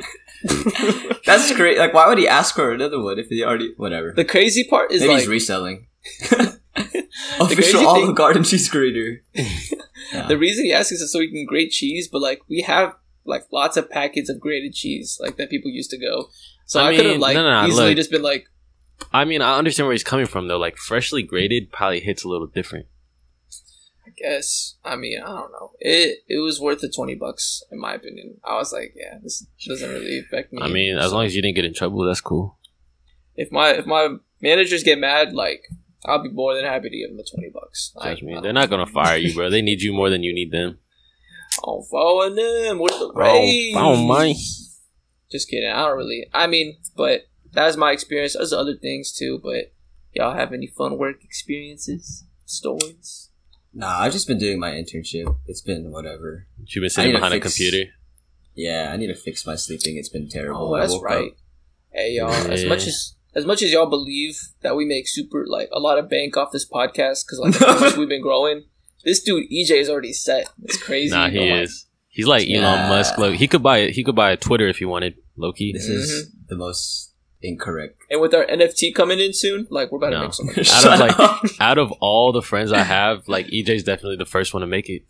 That's 1.25 1.53
great. 1.55 1.77
Like, 1.77 1.93
why 1.93 2.07
would 2.07 2.17
he 2.17 2.25
ask 2.25 2.55
for 2.55 2.71
another 2.71 3.01
one 3.01 3.19
if 3.19 3.27
he 3.27 3.43
already 3.43 3.73
whatever? 3.75 4.13
The 4.15 4.23
crazy 4.23 4.63
part 4.63 4.93
is 4.93 5.01
Maybe 5.01 5.11
like 5.13 5.19
he's 5.19 5.27
reselling. 5.27 5.87
Crazy 7.37 7.53
Official 7.53 7.87
Olive 7.87 8.05
thing- 8.07 8.15
Garden 8.15 8.43
cheese 8.49 8.69
grater. 8.69 9.23
Yeah. 9.33 10.27
the 10.27 10.37
reason 10.37 10.65
he 10.65 10.73
asks 10.73 10.91
is 10.91 11.11
so 11.11 11.19
he 11.19 11.29
can 11.29 11.45
grate 11.45 11.71
cheese, 11.71 12.07
but 12.11 12.21
like 12.21 12.41
we 12.49 12.61
have 12.61 12.93
like 13.25 13.45
lots 13.51 13.75
of 13.77 13.89
packets 13.89 14.29
of 14.29 14.39
grated 14.39 14.73
cheese 14.73 15.17
like 15.21 15.35
that 15.37 15.49
people 15.49 15.71
used 15.71 15.89
to 15.91 15.97
go. 15.97 16.29
So 16.67 16.79
I 16.79 16.89
I, 16.89 16.95
could 16.95 17.05
have 17.07 17.17
like 17.19 17.35
no, 17.35 17.43
no, 17.43 17.61
no, 17.61 17.67
easily 17.67 17.89
look. 17.89 17.97
just 17.97 18.11
been 18.11 18.21
like, 18.21 18.45
I 19.11 19.25
mean, 19.25 19.41
I 19.41 19.57
understand 19.57 19.87
where 19.87 19.93
he's 19.93 20.03
coming 20.03 20.25
from 20.27 20.47
though. 20.47 20.57
Like 20.59 20.77
freshly 20.77 21.23
grated 21.23 21.71
probably 21.71 21.99
hits 22.01 22.23
a 22.23 22.27
little 22.29 22.47
different. 22.47 22.85
I 24.05 24.11
guess. 24.15 24.75
I 24.85 24.95
mean, 24.95 25.19
I 25.21 25.25
don't 25.27 25.51
know. 25.51 25.71
It 25.79 26.19
it 26.27 26.37
was 26.37 26.59
worth 26.61 26.79
the 26.81 26.89
twenty 26.89 27.15
bucks 27.15 27.63
in 27.71 27.79
my 27.79 27.95
opinion. 27.95 28.37
I 28.43 28.55
was 28.55 28.71
like, 28.71 28.93
yeah, 28.95 29.17
this 29.23 29.45
doesn't 29.67 29.89
really 29.89 30.19
affect 30.19 30.53
me. 30.53 30.61
I 30.61 30.67
mean, 30.67 30.97
as 30.97 31.09
So- 31.09 31.15
long 31.15 31.25
as 31.25 31.35
you 31.35 31.41
didn't 31.41 31.55
get 31.55 31.65
in 31.65 31.73
trouble, 31.73 32.05
that's 32.05 32.21
cool. 32.21 32.57
if 33.35 33.51
my 33.51 33.71
if 33.71 33.85
my 33.85 34.15
managers 34.41 34.83
get 34.83 34.99
mad, 34.99 35.33
like 35.33 35.61
I'll 36.07 36.23
be 36.23 36.29
more 36.29 36.55
than 36.55 36.65
happy 36.65 36.89
to 36.89 36.97
give 36.97 37.09
them 37.09 37.17
the 37.17 37.27
twenty 37.29 37.49
bucks. 37.53 37.91
Judge 38.03 38.21
me. 38.23 38.35
Uh, 38.35 38.41
they're 38.41 38.53
not 38.53 38.69
gonna 38.69 38.85
fire 38.85 39.17
you, 39.17 39.33
bro. 39.33 39.49
They 39.49 39.61
need 39.61 39.81
you 39.81 39.93
more 39.93 40.09
than 40.09 40.23
you 40.23 40.33
need 40.33 40.51
them. 40.51 40.77
I'm 41.67 41.81
following 41.89 42.35
them. 42.35 42.79
Where's 42.79 42.99
the 42.99 43.11
raise? 43.13 43.75
oh 43.77 43.95
my. 44.05 44.33
Just 45.31 45.49
kidding. 45.49 45.69
I 45.69 45.85
don't 45.87 45.97
really. 45.97 46.27
I 46.33 46.47
mean, 46.47 46.77
but 46.95 47.27
that's 47.51 47.77
my 47.77 47.91
experience. 47.91 48.33
There's 48.33 48.53
other 48.53 48.75
things 48.75 49.11
too. 49.11 49.39
But 49.43 49.73
y'all 50.13 50.35
have 50.35 50.53
any 50.53 50.67
fun 50.67 50.97
work 50.97 51.23
experiences, 51.23 52.23
stories? 52.45 53.29
Nah, 53.73 53.99
I've 53.99 54.13
just 54.13 54.27
been 54.27 54.37
doing 54.37 54.59
my 54.59 54.71
internship. 54.71 55.35
It's 55.47 55.61
been 55.61 55.91
whatever. 55.91 56.47
You've 56.65 56.81
been 56.81 56.89
sitting 56.89 57.09
need 57.11 57.13
to 57.13 57.19
behind 57.19 57.33
a 57.33 57.37
fix- 57.41 57.55
computer. 57.57 57.91
Yeah, 58.53 58.89
I 58.93 58.95
need 58.97 59.07
to 59.07 59.15
fix 59.15 59.45
my 59.45 59.55
sleeping. 59.55 59.97
It's 59.97 60.07
been 60.09 60.29
terrible. 60.29 60.73
Oh, 60.73 60.79
that's 60.79 60.97
right. 61.01 61.31
up- 61.31 61.37
Hey 61.91 62.11
y'all. 62.11 62.31
As 62.31 62.65
much 62.65 62.87
as 62.87 63.14
as 63.35 63.45
much 63.45 63.61
as 63.61 63.71
y'all 63.71 63.89
believe 63.89 64.39
that 64.61 64.75
we 64.75 64.85
make 64.85 65.07
super 65.07 65.45
like 65.47 65.69
a 65.71 65.79
lot 65.79 65.97
of 65.99 66.09
bank 66.09 66.37
off 66.37 66.51
this 66.51 66.67
podcast 66.67 67.25
because 67.25 67.39
like 67.39 67.55
how 67.59 67.79
much 67.79 67.97
we've 67.97 68.09
been 68.09 68.21
growing, 68.21 68.63
this 69.03 69.21
dude 69.21 69.45
EJ 69.51 69.71
is 69.71 69.89
already 69.89 70.13
set. 70.13 70.49
It's 70.63 70.81
crazy. 70.81 71.13
Nah, 71.13 71.29
he 71.29 71.39
Oh 71.39 71.49
my- 71.49 71.61
is. 71.61 71.85
He's 72.09 72.27
like 72.27 72.43
Elon 72.47 72.61
Yeah. 72.63 72.87
Musk. 72.89 73.17
Look, 73.17 73.35
he 73.35 73.45
could 73.47 73.61
buy 73.61 73.87
he 73.87 74.01
could 74.03 74.15
buy 74.15 74.31
a 74.31 74.37
Twitter 74.37 74.67
if 74.69 74.77
he 74.77 74.85
wanted. 74.85 75.15
Loki. 75.35 75.73
This 75.73 75.85
is 75.85 76.11
mm-hmm. 76.29 76.45
the 76.47 76.55
most 76.55 77.13
incorrect. 77.41 77.97
And 78.09 78.21
with 78.21 78.33
our 78.33 78.45
NFT 78.45 78.95
coming 78.95 79.19
in 79.19 79.33
soon, 79.33 79.67
like 79.69 79.91
we're 79.91 79.97
about 79.97 80.11
to 80.11 80.19
make 80.21 80.33
some. 80.33 80.45
much. 80.55 80.71
Out 80.71 80.93
of 80.93 80.99
like 80.99 81.19
up. 81.19 81.41
out 81.59 81.77
of 81.77 81.91
all 81.99 82.31
the 82.31 82.41
friends 82.41 82.71
I 82.71 82.83
have, 82.83 83.27
like 83.27 83.47
EJ's 83.47 83.83
definitely 83.83 84.15
the 84.15 84.25
first 84.25 84.53
one 84.53 84.61
to 84.61 84.67
make 84.67 84.87
it. 84.89 85.03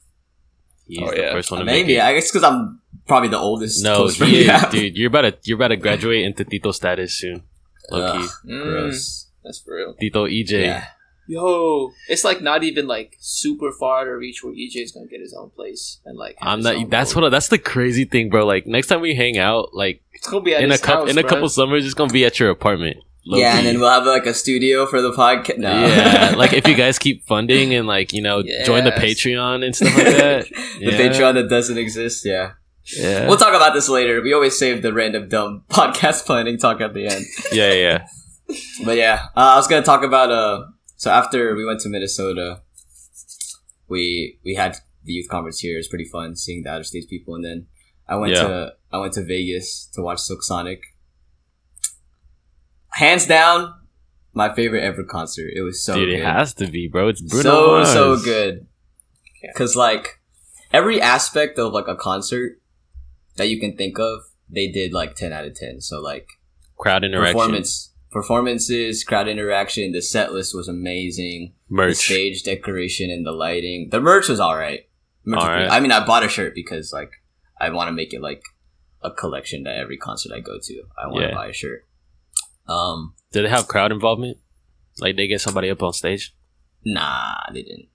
He's 0.88 0.99
Oh, 0.99 1.11
the 1.11 1.17
yeah. 1.21 1.31
first 1.31 1.51
one 1.51 1.59
to 1.59 1.65
make 1.65 1.83
Maybe 1.85 1.97
it. 1.97 2.01
I 2.01 2.13
guess 2.13 2.31
because 2.31 2.43
I'm 2.43 2.81
probably 3.07 3.29
the 3.29 3.38
oldest. 3.38 3.83
No, 3.83 4.07
he 4.07 4.41
is, 4.47 4.63
dude. 4.71 4.97
You're 4.97 5.09
about 5.09 5.21
to 5.21 5.38
you're 5.43 5.57
about 5.57 5.67
to 5.69 5.77
graduate 5.77 6.25
into 6.25 6.43
Tito 6.43 6.71
status 6.71 7.13
soon. 7.13 7.43
Loki. 7.91 8.24
Ugh, 8.24 8.30
Mm, 8.45 8.63
gross. 8.63 9.28
that's 9.43 9.60
for 9.60 9.76
real. 9.76 9.93
Tito 10.00 10.26
EJ. 10.28 10.62
Yeah. 10.65 10.86
Yo, 11.28 11.91
it's 12.08 12.24
like 12.24 12.39
not 12.41 12.63
even 12.63 12.86
like 12.86 13.17
super 13.19 13.71
far 13.71 14.06
to 14.06 14.12
reach 14.12 14.43
where 14.43 14.54
EJ's 14.54 14.91
gonna 14.91 15.08
get 15.08 15.19
his 15.21 15.34
own 15.34 15.50
place 15.50 16.00
and 16.06 16.17
like. 16.17 16.38
I'm 16.41 16.62
not. 16.62 16.89
That's 16.91 17.15
road. 17.15 17.24
what. 17.24 17.30
That's 17.32 17.48
the 17.48 17.58
crazy 17.58 18.06
thing, 18.06 18.30
bro. 18.30 18.45
Like 18.45 18.67
next 18.67 18.88
time 18.88 19.02
we 19.02 19.15
hang 19.15 19.38
out, 19.39 19.74
like 19.74 20.04
it's 20.13 20.28
gonna 20.30 20.43
be 20.43 20.54
at 20.54 20.62
in 20.63 20.71
a 20.71 20.78
couple 20.78 21.06
house, 21.08 21.10
in 21.10 21.17
a 21.17 21.24
couple 21.28 21.50
summers, 21.50 21.84
it's 21.84 21.95
gonna 21.95 22.13
be 22.13 22.26
at 22.26 22.39
your 22.39 22.52
apartment. 22.52 22.98
low 23.26 23.39
Yeah, 23.39 23.58
and 23.58 23.65
then 23.65 23.80
we'll 23.80 23.89
have 23.89 24.06
like 24.06 24.28
a 24.28 24.36
studio 24.36 24.86
for 24.86 25.02
the 25.02 25.12
podcast. 25.13 25.58
No. 25.58 25.71
yeah, 25.71 26.34
like 26.38 26.54
if 26.54 26.67
you 26.67 26.76
guys 26.76 27.00
keep 27.00 27.26
funding 27.26 27.74
and 27.74 27.88
like 27.88 28.13
you 28.13 28.21
know 28.21 28.43
join 28.63 28.84
the 28.84 28.91
Patreon 28.91 29.65
and 29.65 29.76
stuff 29.76 29.95
like 29.98 30.06
that. 30.06 30.48
the 30.80 30.91
Yeah. 30.91 30.91
Patreon 30.91 31.34
that 31.36 31.50
doesn't 31.50 31.80
exist. 31.80 32.24
Yeah. 32.24 32.52
Yeah, 32.98 33.28
We'll 33.28 33.38
talk 33.38 33.54
about 33.56 33.74
this 33.74 33.89
later. 33.89 34.21
We 34.21 34.34
always 34.34 34.58
save 34.60 34.82
the 34.84 34.93
random 34.93 35.28
dumb 35.30 35.63
podcast 35.69 36.26
planning 36.26 36.58
talk 36.58 36.82
at 36.82 36.93
the 36.93 37.08
end. 37.08 37.26
yeah, 37.52 37.74
yeah. 37.74 38.08
But 38.86 38.98
yeah, 38.98 39.28
uh, 39.36 39.54
I 39.54 39.56
was 39.56 39.67
gonna 39.67 39.82
talk 39.86 40.04
about 40.04 40.32
uh. 40.32 40.65
So 40.98 41.10
after 41.12 41.56
we 41.56 41.65
went 41.65 41.80
to 41.82 41.89
Minnesota, 41.89 42.62
we 43.88 44.38
we 44.45 44.54
had 44.54 44.78
the 45.04 45.13
youth 45.13 45.28
conference 45.30 45.60
here. 45.60 45.74
It 45.74 45.78
was 45.80 45.88
pretty 45.88 46.06
fun 46.06 46.36
seeing 46.36 46.62
the 46.63 46.69
out 46.69 46.80
of 46.82 46.86
state 46.86 47.10
people, 47.10 47.34
and 47.36 47.43
then 47.43 47.67
I 48.08 48.17
went 48.17 48.34
Yeah. 48.34 48.43
to 48.48 48.74
I 48.93 49.00
went 49.00 49.13
to 49.13 49.24
Vegas 49.24 49.89
to 49.95 50.02
watch 50.02 50.19
Silk 50.19 50.43
Sonic. 50.43 50.82
Hands 52.91 53.26
down, 53.26 53.74
my 54.34 54.54
favorite 54.54 54.84
ever 54.84 55.04
concert. 55.04 55.52
It 55.56 55.62
was 55.63 55.84
so 55.84 55.95
Dude, 55.95 56.10
good. 56.10 56.19
it 56.19 56.24
has 56.24 56.54
to 56.56 56.67
be, 56.67 56.88
bro. 56.88 57.10
It's 57.10 57.21
Bruno 57.21 57.43
so 57.43 57.67
Mars. 57.67 57.91
so 57.93 58.17
good. 58.24 58.67
Cause 59.56 59.76
like 59.76 60.19
every 60.71 61.02
aspect 61.02 61.60
of 61.60 61.74
like 61.74 61.88
a 61.88 61.95
concert 61.95 62.60
that 63.38 63.50
you 63.50 63.60
can 63.60 63.76
think 63.76 64.00
of, 64.00 64.21
they 64.50 64.67
did 64.67 64.93
like 64.93 65.15
ten 65.15 65.34
out 65.34 65.45
of 65.45 65.56
ten. 65.56 65.82
So 65.82 66.02
like 66.02 66.28
Crowd 66.78 67.04
interaction, 67.04 67.34
performance, 67.39 67.93
performances, 68.12 69.04
crowd 69.04 69.28
interaction. 69.28 69.91
The 69.91 70.02
set 70.02 70.34
list 70.34 70.54
was 70.56 70.67
amazing. 70.67 71.54
The 71.69 71.76
merch. 71.76 71.95
stage 71.98 72.43
decoration 72.43 73.10
and 73.10 73.26
the 73.26 73.32
lighting. 73.32 73.89
The 73.91 74.02
merch 74.02 74.28
was 74.30 74.39
all 74.39 74.58
right. 74.58 74.82
Merch 75.26 75.38
was 75.38 75.45
Alright. 75.45 75.71
I 75.71 75.80
mean, 75.80 75.91
I 75.91 76.06
bought 76.06 76.24
a 76.24 76.30
shirt 76.30 76.54
because 76.54 76.91
like 76.93 77.12
I 77.60 77.69
want 77.69 77.88
to 77.88 77.93
make 77.93 78.13
it 78.13 78.21
like 78.21 78.41
a 79.02 79.12
collection 79.12 79.63
that 79.63 79.78
every 79.78 79.98
concert 79.98 80.32
I 80.34 80.39
go 80.39 80.58
to, 80.62 80.84
I 81.02 81.08
want 81.08 81.24
to 81.24 81.30
Yeah. 81.30 81.34
buy 81.36 81.48
a 81.48 81.54
shirt. 81.54 81.86
Um, 82.67 83.13
Did 83.32 83.45
it 83.45 83.52
have 83.52 83.67
crowd 83.67 83.91
involvement? 83.91 84.38
Like 85.00 85.15
they 85.15 85.28
get 85.28 85.41
somebody 85.41 85.69
up 85.69 85.82
on 85.84 85.93
stage? 85.93 86.34
nah, 86.88 87.36
they 87.52 87.63
didn't. 87.63 87.88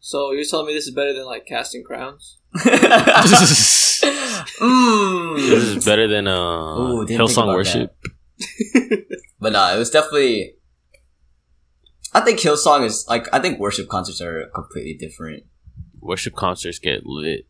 So 0.00 0.32
you're 0.32 0.44
telling 0.44 0.66
me 0.66 0.74
this 0.74 0.86
is 0.86 0.94
better 0.94 1.12
than 1.12 1.26
like 1.26 1.46
casting 1.46 1.84
crowns? 1.84 2.38
this 2.64 4.02
mm. 4.60 5.38
is 5.38 5.84
better 5.84 6.06
than 6.08 6.26
uh, 6.28 6.78
Ooh, 6.78 7.06
Hillsong 7.06 7.54
Worship. 7.54 7.96
But 9.40 9.52
no, 9.52 9.74
it 9.74 9.78
was 9.78 9.90
definitely. 9.90 10.54
I 12.12 12.20
think 12.20 12.40
Hillsong 12.40 12.84
is 12.84 13.06
like 13.08 13.32
I 13.32 13.38
think 13.38 13.58
worship 13.58 13.88
concerts 13.88 14.20
are 14.20 14.46
completely 14.54 14.94
different. 14.94 15.44
Worship 16.00 16.34
concerts 16.34 16.78
get 16.78 17.06
lit. 17.06 17.46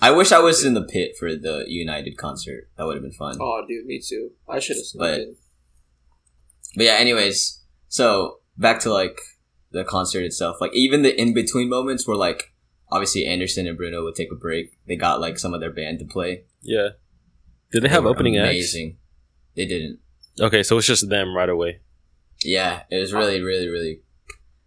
I 0.00 0.10
wish 0.10 0.30
I 0.30 0.40
was 0.40 0.62
in 0.64 0.74
the 0.74 0.82
pit 0.82 1.12
for 1.18 1.34
the 1.34 1.64
United 1.68 2.18
concert. 2.18 2.68
That 2.76 2.84
would 2.86 2.96
have 2.96 3.02
been 3.02 3.12
fun. 3.12 3.38
Oh, 3.40 3.64
dude, 3.66 3.86
me 3.86 3.98
too. 4.06 4.32
I 4.46 4.58
should 4.58 4.76
have 4.76 4.84
snuck 4.84 5.00
But- 5.00 5.20
in. 5.20 5.36
But 6.74 6.84
yeah, 6.84 6.96
anyways, 6.96 7.62
so 7.88 8.40
back 8.58 8.80
to 8.80 8.92
like 8.92 9.18
the 9.76 9.84
concert 9.84 10.24
itself. 10.24 10.60
Like 10.60 10.74
even 10.74 11.02
the 11.02 11.18
in 11.20 11.34
between 11.34 11.68
moments 11.68 12.06
where 12.06 12.16
like 12.16 12.52
obviously 12.90 13.26
Anderson 13.26 13.66
and 13.66 13.76
Bruno 13.76 14.02
would 14.04 14.14
take 14.14 14.32
a 14.32 14.36
break. 14.36 14.78
They 14.86 14.96
got 14.96 15.20
like 15.20 15.38
some 15.38 15.54
of 15.54 15.60
their 15.60 15.72
band 15.72 15.98
to 16.00 16.04
play. 16.04 16.44
Yeah. 16.62 16.90
Did 17.72 17.82
they 17.82 17.88
have 17.88 18.04
were 18.04 18.10
opening 18.10 18.36
acts? 18.36 18.50
Amazing. 18.50 18.98
They 19.54 19.66
didn't. 19.66 20.00
Okay, 20.40 20.62
so 20.62 20.76
it's 20.78 20.86
just 20.86 21.08
them 21.08 21.34
right 21.34 21.48
away. 21.48 21.80
Yeah, 22.44 22.82
it 22.90 22.98
was 22.98 23.12
really, 23.12 23.40
really, 23.40 23.68
really. 23.68 24.00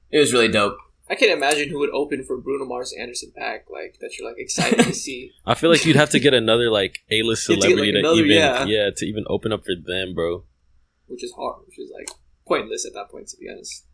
It 0.09 0.19
was 0.19 0.33
really 0.33 0.47
dope. 0.47 0.77
I 1.09 1.15
can't 1.15 1.31
imagine 1.31 1.69
who 1.69 1.79
would 1.79 1.91
open 1.91 2.23
for 2.23 2.37
Bruno 2.37 2.65
Mars 2.65 2.93
Anderson 2.99 3.31
.Paak 3.39 3.61
like 3.71 3.97
that. 4.01 4.11
You're 4.17 4.27
like 4.27 4.37
excited 4.39 4.79
to 4.85 4.93
see. 4.93 5.31
I 5.45 5.55
feel 5.55 5.69
like 5.69 5.85
you'd 5.85 5.95
have 5.95 6.09
to 6.11 6.19
get 6.19 6.33
another 6.33 6.69
like 6.69 6.99
A 7.11 7.21
list 7.23 7.47
You 7.47 7.55
have 7.55 7.61
to 7.61 7.67
get, 7.67 7.75
celebrity 7.75 7.91
like, 7.93 8.03
to, 8.03 8.09
another- 8.09 8.25
even 8.25 8.31
yeah. 8.37 8.65
yeah. 8.65 8.89
to 8.95 9.05
even 9.05 9.23
open 9.27 9.53
up 9.53 9.61
for 9.63 9.73
them, 9.75 10.13
bro. 10.13 10.43
which 11.07 11.23
is 11.23 11.31
hard, 11.33 11.65
which 11.65 11.79
is 11.79 11.91
like 11.93 12.09
pointless 12.47 12.85
at 12.85 12.93
that 12.93 13.09
point, 13.09 13.27
to 13.29 13.37
be 13.37 13.47
honest. 13.49 13.85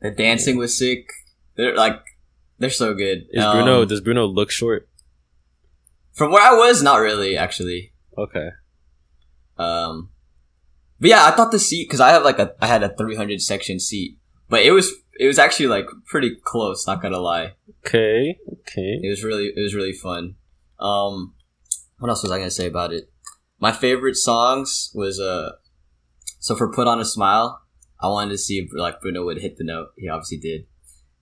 The 0.00 0.10
dancing 0.10 0.56
was 0.56 0.76
sick. 0.76 1.08
They're 1.56 1.74
like, 1.74 2.00
they're 2.58 2.70
so 2.70 2.94
good. 2.94 3.26
Is 3.30 3.42
Um, 3.44 3.56
Bruno 3.56 3.84
does 3.84 4.00
Bruno 4.00 4.26
look 4.26 4.50
short? 4.50 4.88
From 6.12 6.30
where 6.30 6.42
I 6.42 6.54
was, 6.54 6.82
not 6.82 6.96
really 7.00 7.36
actually. 7.36 7.92
Okay. 8.16 8.50
Um, 9.58 10.10
but 11.00 11.10
yeah, 11.10 11.24
I 11.26 11.30
thought 11.32 11.52
the 11.52 11.58
seat 11.58 11.86
because 11.88 12.00
I 12.00 12.10
have 12.10 12.22
like 12.24 12.38
a 12.38 12.54
I 12.60 12.66
had 12.66 12.82
a 12.82 12.94
300 12.96 13.40
section 13.40 13.80
seat, 13.80 14.18
but 14.48 14.62
it 14.62 14.70
was 14.72 14.92
it 15.18 15.26
was 15.26 15.38
actually 15.38 15.66
like 15.66 15.86
pretty 16.06 16.36
close. 16.44 16.86
Not 16.86 17.02
gonna 17.02 17.18
lie, 17.18 17.52
Okay. 17.86 18.38
Okay. 18.60 18.98
it 19.02 19.08
was 19.08 19.22
really 19.24 19.46
it 19.56 19.60
was 19.60 19.74
really 19.74 19.92
fun. 19.92 20.36
Um, 20.80 21.34
what 21.98 22.08
else 22.08 22.22
was 22.22 22.32
I 22.32 22.38
gonna 22.38 22.50
say 22.50 22.66
about 22.66 22.92
it? 22.92 23.10
My 23.60 23.72
favorite 23.72 24.16
songs 24.16 24.90
was 24.94 25.18
uh, 25.20 25.52
so 26.40 26.54
for 26.56 26.70
"Put 26.72 26.86
on 26.88 27.00
a 27.00 27.04
Smile," 27.04 27.62
I 28.00 28.08
wanted 28.08 28.30
to 28.32 28.38
see 28.38 28.58
if 28.58 28.68
like 28.74 29.00
Bruno 29.00 29.24
would 29.24 29.40
hit 29.40 29.56
the 29.56 29.64
note. 29.64 29.88
He 29.96 30.08
obviously 30.08 30.38
did, 30.38 30.66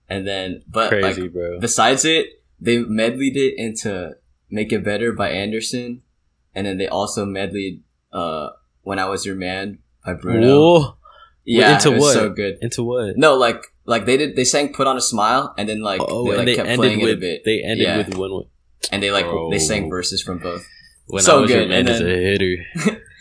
and 0.09 0.27
then 0.27 0.63
but 0.67 0.91
like 1.01 1.31
bro. 1.31 1.59
Besides 1.59 2.05
it, 2.05 2.27
they 2.59 2.77
medleyed 2.77 3.35
it 3.37 3.53
into 3.57 4.15
"Make 4.49 4.71
It 4.73 4.83
Better" 4.83 5.13
by 5.13 5.29
Anderson, 5.29 6.01
and 6.55 6.65
then 6.67 6.77
they 6.77 6.87
also 6.87 7.25
medleyed 7.25 7.81
uh, 8.11 8.49
"When 8.81 8.99
I 8.99 9.05
Was 9.05 9.25
Your 9.25 9.35
Man" 9.35 9.79
by 10.05 10.13
Bruno. 10.13 10.59
Whoa. 10.59 10.97
Yeah, 11.45 11.75
into 11.75 11.89
it 11.91 11.95
was 11.95 12.01
what? 12.03 12.13
so 12.13 12.29
good. 12.29 12.57
Into 12.61 12.83
what? 12.83 13.17
No, 13.17 13.35
like 13.35 13.61
like 13.85 14.05
they 14.05 14.15
did. 14.17 14.35
They 14.35 14.45
sang 14.45 14.73
"Put 14.73 14.87
on 14.87 14.95
a 14.97 15.01
Smile," 15.01 15.53
and 15.57 15.67
then 15.67 15.81
like 15.81 16.01
oh, 16.03 16.29
they 16.31 16.37
like 16.37 16.45
they 16.45 16.55
kept 16.55 16.69
ended 16.69 16.79
playing 16.79 17.01
it 17.01 17.09
a 17.11 17.17
bit. 17.17 17.41
they 17.43 17.61
ended 17.61 17.85
Yeah. 17.85 17.97
with 17.97 18.15
one. 18.15 18.45
and 18.91 19.03
they 19.03 19.11
like 19.11 19.25
Bro. 19.25 19.51
they 19.51 19.59
sang 19.59 19.89
verses 19.89 20.21
from 20.21 20.39
both. 20.39 20.65
When 21.07 21.21
So 21.21 21.37
I 21.37 21.41
was 21.41 21.49
your 21.49 21.59
good, 21.59 21.69
man 21.69 21.79
and 21.79 21.89
is 21.89 21.99
a 21.99 22.03
then- 22.05 22.19
hitter. 22.19 23.01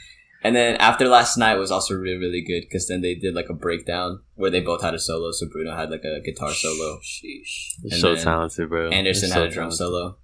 And 0.44 0.57
then 0.57 0.76
after 0.76 1.07
last 1.09 1.37
night 1.37 1.57
was 1.57 1.70
also 1.70 1.94
really 1.94 2.16
really 2.18 2.42
good 2.42 2.62
because 2.62 2.88
then 2.88 3.00
they 3.00 3.14
did 3.14 3.35
like 3.35 3.48
a 3.48 3.55
breakdown 3.55 4.20
where 4.35 4.50
they 4.50 4.61
both 4.61 4.83
had 4.83 4.94
a 4.94 4.98
solo. 4.98 5.31
So 5.33 5.46
Bruno 5.48 5.74
had 5.76 5.90
like 5.90 6.05
a 6.05 6.20
guitar 6.20 6.50
solo. 6.50 6.98
Sheesh. 6.98 7.74
And 7.85 7.92
so 7.94 8.16
talented, 8.16 8.68
bro. 8.68 8.90
Anderson 8.90 9.28
You're 9.28 9.38
had 9.38 9.46
a 9.46 9.50
drum 9.50 9.70
talented. 9.70 9.78
solo. 9.78 10.18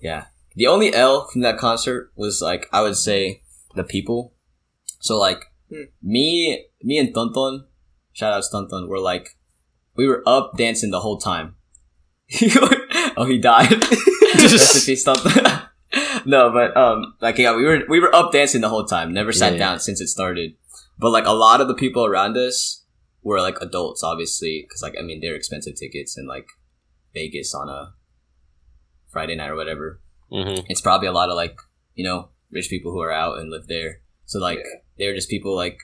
Yeah. 0.00 0.26
The 0.56 0.68
only 0.68 0.94
L 0.94 1.28
from 1.32 1.42
that 1.42 1.58
concert 1.58 2.12
was 2.14 2.40
like 2.40 2.68
I 2.72 2.80
would 2.82 2.96
say 2.96 3.42
the 3.74 3.84
people. 3.84 4.34
So 5.00 5.18
like 5.18 5.44
Hmm. 5.70 5.84
me 6.02 6.66
me 6.82 6.98
and 6.98 7.12
Tonton, 7.14 7.66
shout 8.12 8.32
out 8.34 8.42
to 8.44 8.48
Tonton, 8.52 8.86
were 8.88 9.00
like 9.00 9.30
we 9.96 10.06
were 10.06 10.22
up 10.26 10.56
dancing 10.56 10.90
the 10.90 11.00
whole 11.00 11.18
time. 11.18 11.56
oh 13.16 13.24
he 13.26 13.38
died. 13.38 13.70
Rest 14.34 14.76
in 14.76 14.82
peace, 14.94 15.04
Tonton. 15.04 15.32
No, 16.26 16.50
but 16.50 16.76
um 16.76 17.14
like 17.20 17.38
yeah, 17.38 17.54
we 17.56 17.64
were 17.64 17.82
we 17.88 18.00
were 18.00 18.14
up 18.14 18.32
dancing 18.32 18.60
the 18.60 18.68
whole 18.68 18.84
time. 18.86 19.12
Never 19.12 19.32
sat 19.32 19.52
Yeah. 19.52 19.58
down 19.58 19.80
since 19.80 20.00
it 20.00 20.08
started. 20.08 20.54
But 20.98 21.10
like 21.10 21.26
a 21.26 21.32
lot 21.32 21.60
of 21.60 21.68
the 21.68 21.74
people 21.74 22.04
around 22.04 22.36
us 22.36 22.84
were 23.22 23.40
like 23.40 23.58
adults, 23.60 24.02
obviously, 24.04 24.62
because 24.66 24.82
like 24.82 24.94
I 24.98 25.02
mean 25.02 25.20
they're 25.20 25.34
expensive 25.34 25.74
tickets 25.76 26.16
and 26.16 26.26
like 26.28 26.46
Vegas 27.14 27.54
on 27.54 27.68
a 27.68 27.94
Friday 29.10 29.36
night 29.36 29.50
or 29.50 29.56
whatever. 29.56 30.00
Mhm. 30.32 30.64
It's 30.68 30.80
probably 30.80 31.08
a 31.08 31.12
lot 31.12 31.28
of 31.30 31.36
like 31.36 31.56
you 31.94 32.04
know 32.04 32.28
rich 32.50 32.68
people 32.68 32.92
who 32.92 33.00
are 33.00 33.12
out 33.12 33.38
and 33.38 33.50
live 33.50 33.66
there. 33.66 34.00
So 34.26 34.38
like 34.38 34.58
Yeah. 34.58 34.80
they're 34.98 35.14
just 35.14 35.28
people 35.30 35.54
like 35.54 35.78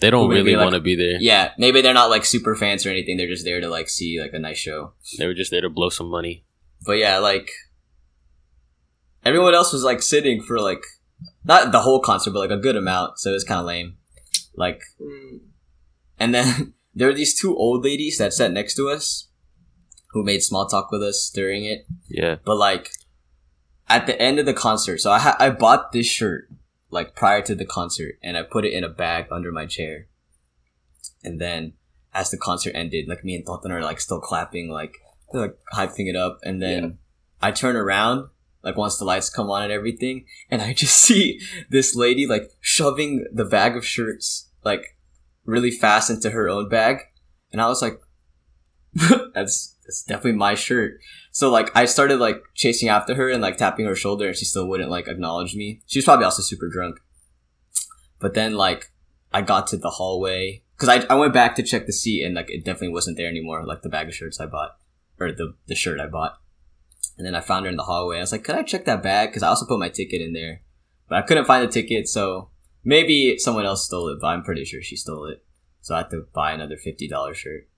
They 0.00 0.10
don't 0.10 0.28
really 0.28 0.56
like- 0.56 0.64
want 0.64 0.74
to 0.74 0.80
be 0.80 0.96
there. 0.96 1.18
yeah 1.20 1.52
maybe 1.58 1.80
they're 1.80 1.94
not 1.94 2.10
like 2.10 2.24
super 2.24 2.54
fans 2.54 2.84
or 2.86 2.90
anything. 2.90 3.16
They're 3.16 3.28
just 3.28 3.44
there 3.44 3.60
to 3.60 3.68
like 3.68 3.88
see 3.88 4.20
like 4.20 4.32
a 4.32 4.38
nice 4.38 4.58
show. 4.58 4.92
They 5.18 5.26
were 5.26 5.34
just 5.34 5.50
there 5.50 5.60
to 5.62 5.70
blow 5.70 5.88
some 5.88 6.08
money. 6.08 6.44
But 6.86 6.98
yeah, 6.98 7.18
like 7.18 7.50
everyone 9.24 9.54
else 9.54 9.72
was 9.72 9.82
like 9.84 10.02
sitting 10.02 10.42
for 10.42 10.58
like 10.60 10.82
not 11.44 11.72
the 11.72 11.80
whole 11.80 12.00
concert, 12.00 12.32
but 12.32 12.40
like 12.40 12.50
a 12.50 12.56
good 12.56 12.76
amount. 12.76 13.18
So 13.18 13.30
it 13.30 13.34
was 13.34 13.44
kind 13.44 13.60
of 13.60 13.66
lame. 13.66 13.96
Like 14.56 14.82
Mm. 15.00 15.40
And 16.18 16.34
then 16.34 16.74
there 16.94 17.08
were 17.08 17.14
these 17.14 17.38
two 17.38 17.56
old 17.56 17.84
ladies 17.84 18.18
that 18.18 18.32
sat 18.32 18.52
next 18.52 18.74
to 18.76 18.88
us 18.88 19.28
who 20.10 20.24
made 20.24 20.42
small 20.42 20.66
talk 20.66 20.90
with 20.90 21.02
us 21.02 21.30
during 21.34 21.64
it. 21.64 21.86
Yeah. 22.08 22.36
But 22.44 22.56
like 22.56 22.90
at 23.88 24.06
the 24.06 24.20
end 24.20 24.38
of 24.38 24.46
the 24.46 24.54
concert, 24.54 24.98
so 24.98 25.10
I 25.10 25.18
ha- 25.18 25.36
I 25.38 25.50
bought 25.50 25.92
this 25.92 26.06
shirt 26.06 26.48
like 26.90 27.16
prior 27.16 27.42
to 27.42 27.54
the 27.54 27.64
concert 27.64 28.16
and 28.22 28.36
I 28.36 28.42
put 28.42 28.64
it 28.64 28.72
in 28.72 28.84
a 28.84 28.88
bag 28.88 29.26
under 29.30 29.50
my 29.50 29.66
chair. 29.66 30.06
And 31.24 31.40
then 31.40 31.72
as 32.12 32.30
the 32.30 32.38
concert 32.38 32.72
ended, 32.74 33.08
like 33.08 33.24
me 33.24 33.34
and 33.34 33.44
Tonton 33.44 33.72
are 33.72 33.82
like 33.82 34.00
still 34.00 34.20
clapping, 34.20 34.70
like 34.70 34.94
they're 35.32 35.42
like 35.42 35.58
hyping 35.74 36.08
it 36.08 36.16
up. 36.16 36.38
And 36.44 36.62
then 36.62 36.98
I 37.42 37.50
turn 37.50 37.76
around, 37.76 38.28
like 38.64 38.76
once 38.76 38.96
the 38.98 39.04
lights 39.04 39.30
come 39.30 39.50
on 39.50 39.62
and 39.62 39.72
everything, 39.72 40.26
and 40.50 40.62
I 40.62 40.72
just 40.72 40.96
see 41.00 41.40
this 41.70 41.94
lady 41.94 42.26
like 42.26 42.50
shoving 42.60 43.26
the 43.32 43.44
bag 43.44 43.76
of 43.76 43.86
shirts 43.86 44.50
like 44.64 44.96
really 45.44 45.70
fast 45.70 46.10
into 46.10 46.30
her 46.30 46.48
own 46.48 46.68
bag. 46.68 46.98
And 47.52 47.60
I 47.60 47.68
was 47.68 47.82
like, 47.82 48.00
that's, 49.34 49.76
that's 49.84 50.02
definitely 50.06 50.38
my 50.38 50.54
shirt. 50.54 51.00
So 51.30 51.50
like 51.50 51.70
I 51.76 51.84
started 51.84 52.18
like 52.18 52.42
chasing 52.54 52.88
after 52.88 53.14
her 53.14 53.28
and 53.28 53.42
like 53.42 53.56
tapping 53.56 53.86
her 53.86 53.96
shoulder 53.96 54.28
and 54.28 54.36
she 54.36 54.44
still 54.44 54.68
wouldn't 54.68 54.90
like 54.90 55.08
acknowledge 55.08 55.54
me. 55.54 55.82
She 55.86 55.98
was 55.98 56.04
probably 56.04 56.24
also 56.24 56.42
super 56.42 56.68
drunk. 56.68 57.00
But 58.20 58.34
then 58.34 58.54
like 58.54 58.90
I 59.32 59.42
got 59.42 59.66
to 59.68 59.76
the 59.76 59.90
hallway 59.90 60.62
because 60.76 60.88
I, 60.88 61.04
I 61.12 61.16
went 61.16 61.34
back 61.34 61.56
to 61.56 61.62
check 61.62 61.86
the 61.86 61.92
seat 61.92 62.24
and 62.24 62.34
like 62.34 62.50
it 62.50 62.64
definitely 62.64 62.94
wasn't 62.94 63.16
there 63.16 63.28
anymore. 63.28 63.64
Like 63.64 63.82
the 63.82 63.88
bag 63.88 64.08
of 64.08 64.14
shirts 64.14 64.40
I 64.40 64.46
bought 64.46 64.76
or 65.18 65.32
the, 65.32 65.54
the 65.66 65.74
shirt 65.74 66.00
I 66.00 66.06
bought. 66.06 66.38
And 67.18 67.26
then 67.26 67.34
I 67.34 67.40
found 67.40 67.64
her 67.66 67.70
in 67.70 67.76
the 67.76 67.82
hallway. 67.84 68.18
I 68.18 68.20
was 68.20 68.32
like, 68.32 68.44
could 68.44 68.54
I 68.56 68.62
check 68.62 68.84
that 68.86 69.02
bag? 69.02 69.32
Cause 69.32 69.42
I 69.42 69.48
also 69.48 69.66
put 69.66 69.78
my 69.78 69.88
ticket 69.88 70.20
in 70.22 70.32
there, 70.32 70.62
but 71.08 71.16
I 71.18 71.22
couldn't 71.22 71.44
find 71.46 71.66
the 71.66 71.72
ticket. 71.72 72.08
So 72.08 72.50
maybe 72.84 73.36
someone 73.38 73.66
else 73.66 73.84
stole 73.84 74.08
it, 74.08 74.18
but 74.20 74.28
I'm 74.28 74.42
pretty 74.42 74.64
sure 74.64 74.80
she 74.82 74.96
stole 74.96 75.26
it. 75.26 75.44
So 75.80 75.94
I 75.94 75.98
had 75.98 76.10
to 76.10 76.26
buy 76.34 76.52
another 76.52 76.76
$50 76.76 77.34
shirt. 77.34 77.68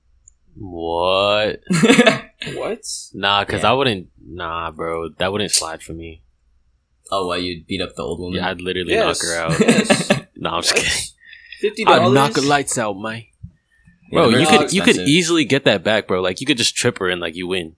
What? 0.54 1.60
What? 2.54 2.80
Nah, 3.14 3.44
because 3.44 3.62
Yeah. 3.62 3.70
I 3.70 3.72
wouldn't. 3.72 4.08
Nah, 4.24 4.70
bro, 4.70 5.08
that 5.18 5.32
wouldn't 5.32 5.50
slide 5.50 5.82
for 5.82 5.94
me. 5.94 6.22
oh, 7.10 7.26
well, 7.26 7.38
you'd 7.38 7.66
beat 7.66 7.80
up 7.80 7.94
the 7.96 8.02
old 8.02 8.20
woman. 8.20 8.36
Yeah, 8.38 8.50
I'd 8.50 8.60
literally 8.60 8.92
Yes. 8.92 9.22
knock 9.24 9.32
her 9.32 9.40
out. 9.40 9.60
Yes. 9.66 10.10
no, 10.36 10.50
I'm 10.50 10.62
just 10.62 10.74
kidding. 10.74 10.90
Fifty 11.60 11.84
dollars. 11.84 11.96
I'd 11.98 12.02
dollars. 12.02 12.14
knock 12.14 12.32
the 12.34 12.42
lights 12.42 12.76
out, 12.78 12.94
man. 12.98 13.24
Yeah, 14.12 14.20
Bro, 14.20 14.28
you 14.28 14.46
could 14.46 14.62
is 14.66 14.74
you 14.74 14.82
could 14.82 14.96
easily 14.98 15.44
get 15.46 15.64
that 15.64 15.82
back, 15.82 16.06
bro. 16.06 16.20
Like 16.20 16.40
you 16.40 16.46
could 16.46 16.58
just 16.58 16.76
trip 16.76 16.98
her 16.98 17.08
and 17.08 17.20
like 17.20 17.34
you 17.34 17.48
win. 17.48 17.74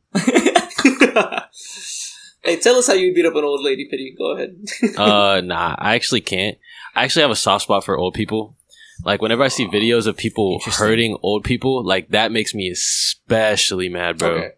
hey, 2.43 2.57
tell 2.61 2.77
us 2.77 2.87
how 2.87 2.95
you 2.95 3.15
beat 3.15 3.27
up 3.27 3.35
an 3.35 3.45
old 3.45 3.63
lady, 3.63 3.87
Pity. 3.91 4.15
Go 4.17 4.37
ahead. 4.37 4.57
uh, 4.97 5.41
nah, 5.45 5.75
I 5.79 5.95
actually 5.95 6.21
can't. 6.21 6.59
I 6.95 7.05
actually 7.05 7.23
have 7.23 7.31
a 7.31 7.37
soft 7.37 7.65
spot 7.65 7.85
for 7.85 7.99
old 7.99 8.15
people. 8.15 8.57
Like 9.05 9.23
whenever 9.23 9.43
I 9.45 9.49
see 9.49 9.67
videos 9.67 10.07
of 10.07 10.17
people 10.17 10.61
hurting 10.65 11.17
old 11.23 11.45
people, 11.45 11.85
like 11.85 12.11
that 12.11 12.33
makes 12.33 12.55
me 12.55 12.69
especially 12.69 13.89
mad, 13.89 14.19
bro. 14.19 14.31
Okay. 14.31 14.51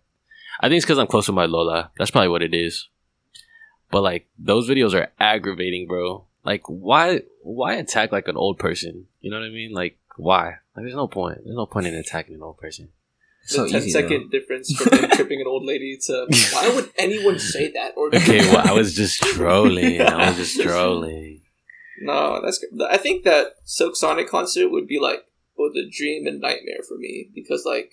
I 0.61 0.69
think 0.69 0.79
it's 0.79 0.87
because 0.87 0.99
I'm 0.99 1.07
close 1.07 1.29
with 1.29 1.35
my 1.35 1.47
Lola. 1.47 1.91
That's 1.99 2.11
probably 2.11 2.29
what 2.29 2.43
it 2.43 2.55
is. 2.55 2.89
But 3.91 4.03
like 4.03 4.29
those 4.39 4.69
videos 4.69 4.95
are 4.95 5.11
aggravating, 5.19 5.87
bro. 5.87 6.27
Like 6.45 6.63
why 6.67 7.23
why 7.43 7.75
attack 7.75 8.13
like 8.13 8.29
an 8.29 8.37
old 8.37 8.59
person? 8.59 9.07
You 9.21 9.31
know 9.31 9.39
what 9.39 9.47
I 9.47 9.51
mean? 9.51 9.73
Like 9.73 9.99
why? 10.17 10.45
Like 10.75 10.85
there's 10.85 10.95
no 10.95 11.09
point. 11.09 11.39
There's 11.45 11.57
no 11.57 11.67
point 11.67 11.87
in 11.87 11.95
attacking 11.95 12.35
an 12.35 12.43
old 12.43 12.59
person. 12.59 12.91
The 13.49 13.55
so 13.55 13.67
10 13.69 13.77
easy, 13.83 13.91
second 13.91 14.31
difference 14.31 14.73
from 14.77 14.99
him 14.99 15.11
tripping 15.15 15.41
an 15.41 15.47
old 15.47 15.65
lady 15.65 15.99
to 16.07 16.27
why 16.53 16.73
would 16.75 16.91
anyone 16.97 17.39
say 17.39 17.71
that? 17.73 17.95
Or 17.97 18.09
Okay, 18.15 18.39
well 18.53 18.69
I 18.69 18.73
was 18.73 18.95
just 18.95 19.21
trolling. 19.23 20.01
I 20.01 20.29
was 20.29 20.37
just 20.37 20.61
trolling. 20.63 21.41
no, 22.03 22.41
that's 22.45 22.59
good. 22.59 22.71
I 22.89 22.97
think 22.97 23.25
that 23.25 23.55
Silk 23.65 23.97
Sonic 23.97 24.29
concert 24.29 24.69
would 24.71 24.87
be 24.87 24.99
like 25.01 25.25
both 25.57 25.73
a 25.77 25.89
dream 25.91 26.27
and 26.27 26.41
nightmare 26.41 26.83
for 26.89 26.97
me 26.99 27.31
because 27.35 27.65
like 27.67 27.93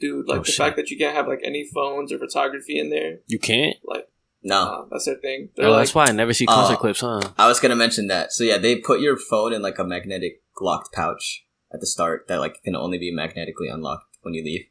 dude. 0.00 0.26
Like 0.28 0.40
Oh, 0.40 0.42
the 0.42 0.46
shit. 0.46 0.56
fact 0.56 0.76
that 0.76 0.90
you 0.90 0.98
can't 0.98 1.14
have 1.14 1.28
like 1.28 1.40
any 1.44 1.66
phones 1.74 2.12
or 2.12 2.18
photography 2.18 2.78
in 2.78 2.90
there. 2.90 3.18
You 3.26 3.38
can't. 3.38 3.76
Like, 3.84 4.08
No, 4.42 4.62
uh, 4.62 4.84
that's 4.90 5.04
their 5.06 5.16
thing. 5.16 5.50
They're 5.56 5.66
Oh, 5.66 5.70
like, 5.70 5.80
that's 5.80 5.94
why 5.94 6.06
I 6.06 6.12
never 6.12 6.32
see 6.32 6.46
concert 6.46 6.74
Oh. 6.74 6.80
clips, 6.80 7.00
huh? 7.00 7.20
I 7.38 7.46
was 7.48 7.60
gonna 7.60 7.76
mention 7.76 8.06
that. 8.08 8.32
So 8.32 8.44
yeah, 8.44 8.58
they 8.58 8.76
put 8.76 9.00
your 9.00 9.16
phone 9.16 9.52
in 9.52 9.62
like 9.62 9.78
a 9.78 9.84
magnetic 9.84 10.42
locked 10.60 10.92
pouch 10.92 11.44
at 11.72 11.80
the 11.80 11.86
start 11.86 12.26
that 12.28 12.40
like 12.40 12.62
can 12.62 12.76
only 12.76 12.98
be 12.98 13.10
magnetically 13.12 13.68
unlocked 13.68 14.05
when 14.26 14.34
you 14.34 14.44
leave. 14.44 14.66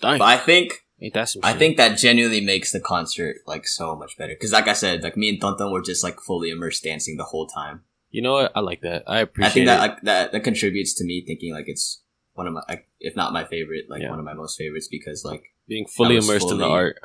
Dang. 0.00 0.18
But 0.18 0.24
I 0.24 0.36
think 0.38 0.84
that 1.12 1.36
I 1.42 1.52
think 1.52 1.76
that 1.76 1.98
genuinely 1.98 2.40
makes 2.40 2.72
the 2.72 2.80
concert 2.80 3.36
like 3.46 3.68
so 3.68 3.94
much 3.94 4.16
better. 4.16 4.32
Because 4.34 4.52
like 4.52 4.66
I 4.66 4.72
said, 4.72 5.02
like 5.02 5.16
me 5.16 5.28
and 5.28 5.40
Tonton 5.40 5.70
were 5.70 5.82
just 5.82 6.02
like 6.02 6.18
fully 6.20 6.48
immersed 6.50 6.82
dancing 6.82 7.16
the 7.18 7.24
whole 7.24 7.46
time. 7.46 7.82
You 8.10 8.22
know 8.22 8.32
what? 8.32 8.52
I 8.54 8.60
like 8.60 8.80
that. 8.80 9.04
I 9.06 9.20
appreciate 9.20 9.50
I 9.50 9.52
think 9.52 9.62
it. 9.64 9.66
that 9.66 9.80
like 9.80 10.00
that 10.02 10.32
that 10.32 10.42
contributes 10.44 10.94
to 10.94 11.04
me 11.04 11.22
thinking 11.26 11.52
like 11.52 11.66
it's 11.68 12.02
one 12.32 12.46
of 12.46 12.54
my 12.54 12.62
like, 12.68 12.88
if 12.98 13.14
not 13.14 13.32
my 13.32 13.44
favorite, 13.44 13.84
like 13.90 14.02
Yeah. 14.02 14.10
one 14.10 14.18
of 14.18 14.24
my 14.24 14.34
most 14.34 14.56
favorites 14.58 14.88
because 14.90 15.24
like 15.24 15.42
Being 15.68 15.86
fully 15.86 16.16
was 16.16 16.28
immersed 16.28 16.50
in 16.50 16.58
the 16.58 16.66
art. 16.66 16.98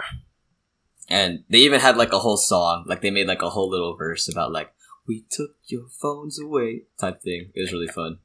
and 1.09 1.43
they 1.49 1.59
even 1.59 1.79
had 1.81 1.97
like 1.97 2.13
a 2.13 2.19
whole 2.19 2.37
song 2.37 2.85
like 2.87 3.01
they 3.01 3.11
made 3.11 3.27
like 3.27 3.41
a 3.41 3.49
whole 3.49 3.69
little 3.69 3.95
verse 3.97 4.29
about 4.29 4.51
like 4.53 4.71
we 5.07 5.25
took 5.29 5.51
your 5.65 5.87
phones 5.89 6.39
away 6.39 6.83
type 6.99 7.21
thing. 7.21 7.51
It 7.55 7.61
was 7.61 7.73
really 7.73 7.87
fun. 7.87 8.19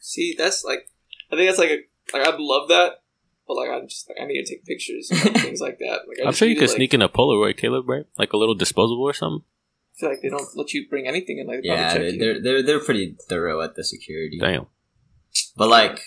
see, 0.00 0.34
that's 0.38 0.62
like, 0.64 0.88
I 1.32 1.36
think 1.36 1.48
that's 1.48 1.58
like 1.58 1.70
a 1.70 1.80
like 2.12 2.26
I'd 2.26 2.38
love 2.38 2.68
that, 2.68 3.02
but 3.46 3.54
like 3.56 3.70
I 3.70 3.80
just 3.86 4.08
like 4.08 4.18
I 4.20 4.26
need 4.26 4.44
to 4.44 4.54
take 4.54 4.64
pictures 4.64 5.10
and 5.10 5.24
like, 5.24 5.36
things 5.42 5.60
like 5.60 5.78
that. 5.78 6.02
Like 6.06 6.18
I 6.22 6.26
I'm 6.28 6.32
sure 6.32 6.48
you 6.48 6.54
need 6.54 6.60
could 6.60 6.66
to, 6.66 6.72
like, 6.72 6.76
sneak 6.76 6.94
in 6.94 7.02
a 7.02 7.08
Polaroid, 7.08 7.56
Caleb, 7.56 7.88
right? 7.88 8.06
Like 8.18 8.32
a 8.32 8.36
little 8.36 8.54
disposable 8.54 9.04
or 9.04 9.14
something. 9.14 9.44
I 9.96 10.00
feel 10.00 10.08
like 10.10 10.22
they 10.22 10.28
don't 10.28 10.56
let 10.56 10.72
you 10.72 10.88
bring 10.88 11.08
anything 11.08 11.38
in. 11.38 11.46
Like 11.46 11.62
they 11.62 11.68
yeah, 11.68 11.94
they're, 11.94 12.10
check 12.10 12.20
they're 12.20 12.42
they're 12.42 12.62
they're 12.62 12.84
pretty 12.84 13.16
thorough 13.28 13.62
at 13.62 13.74
the 13.74 13.84
security. 13.84 14.38
Damn. 14.38 14.66
But 15.56 15.68
like, 15.68 16.00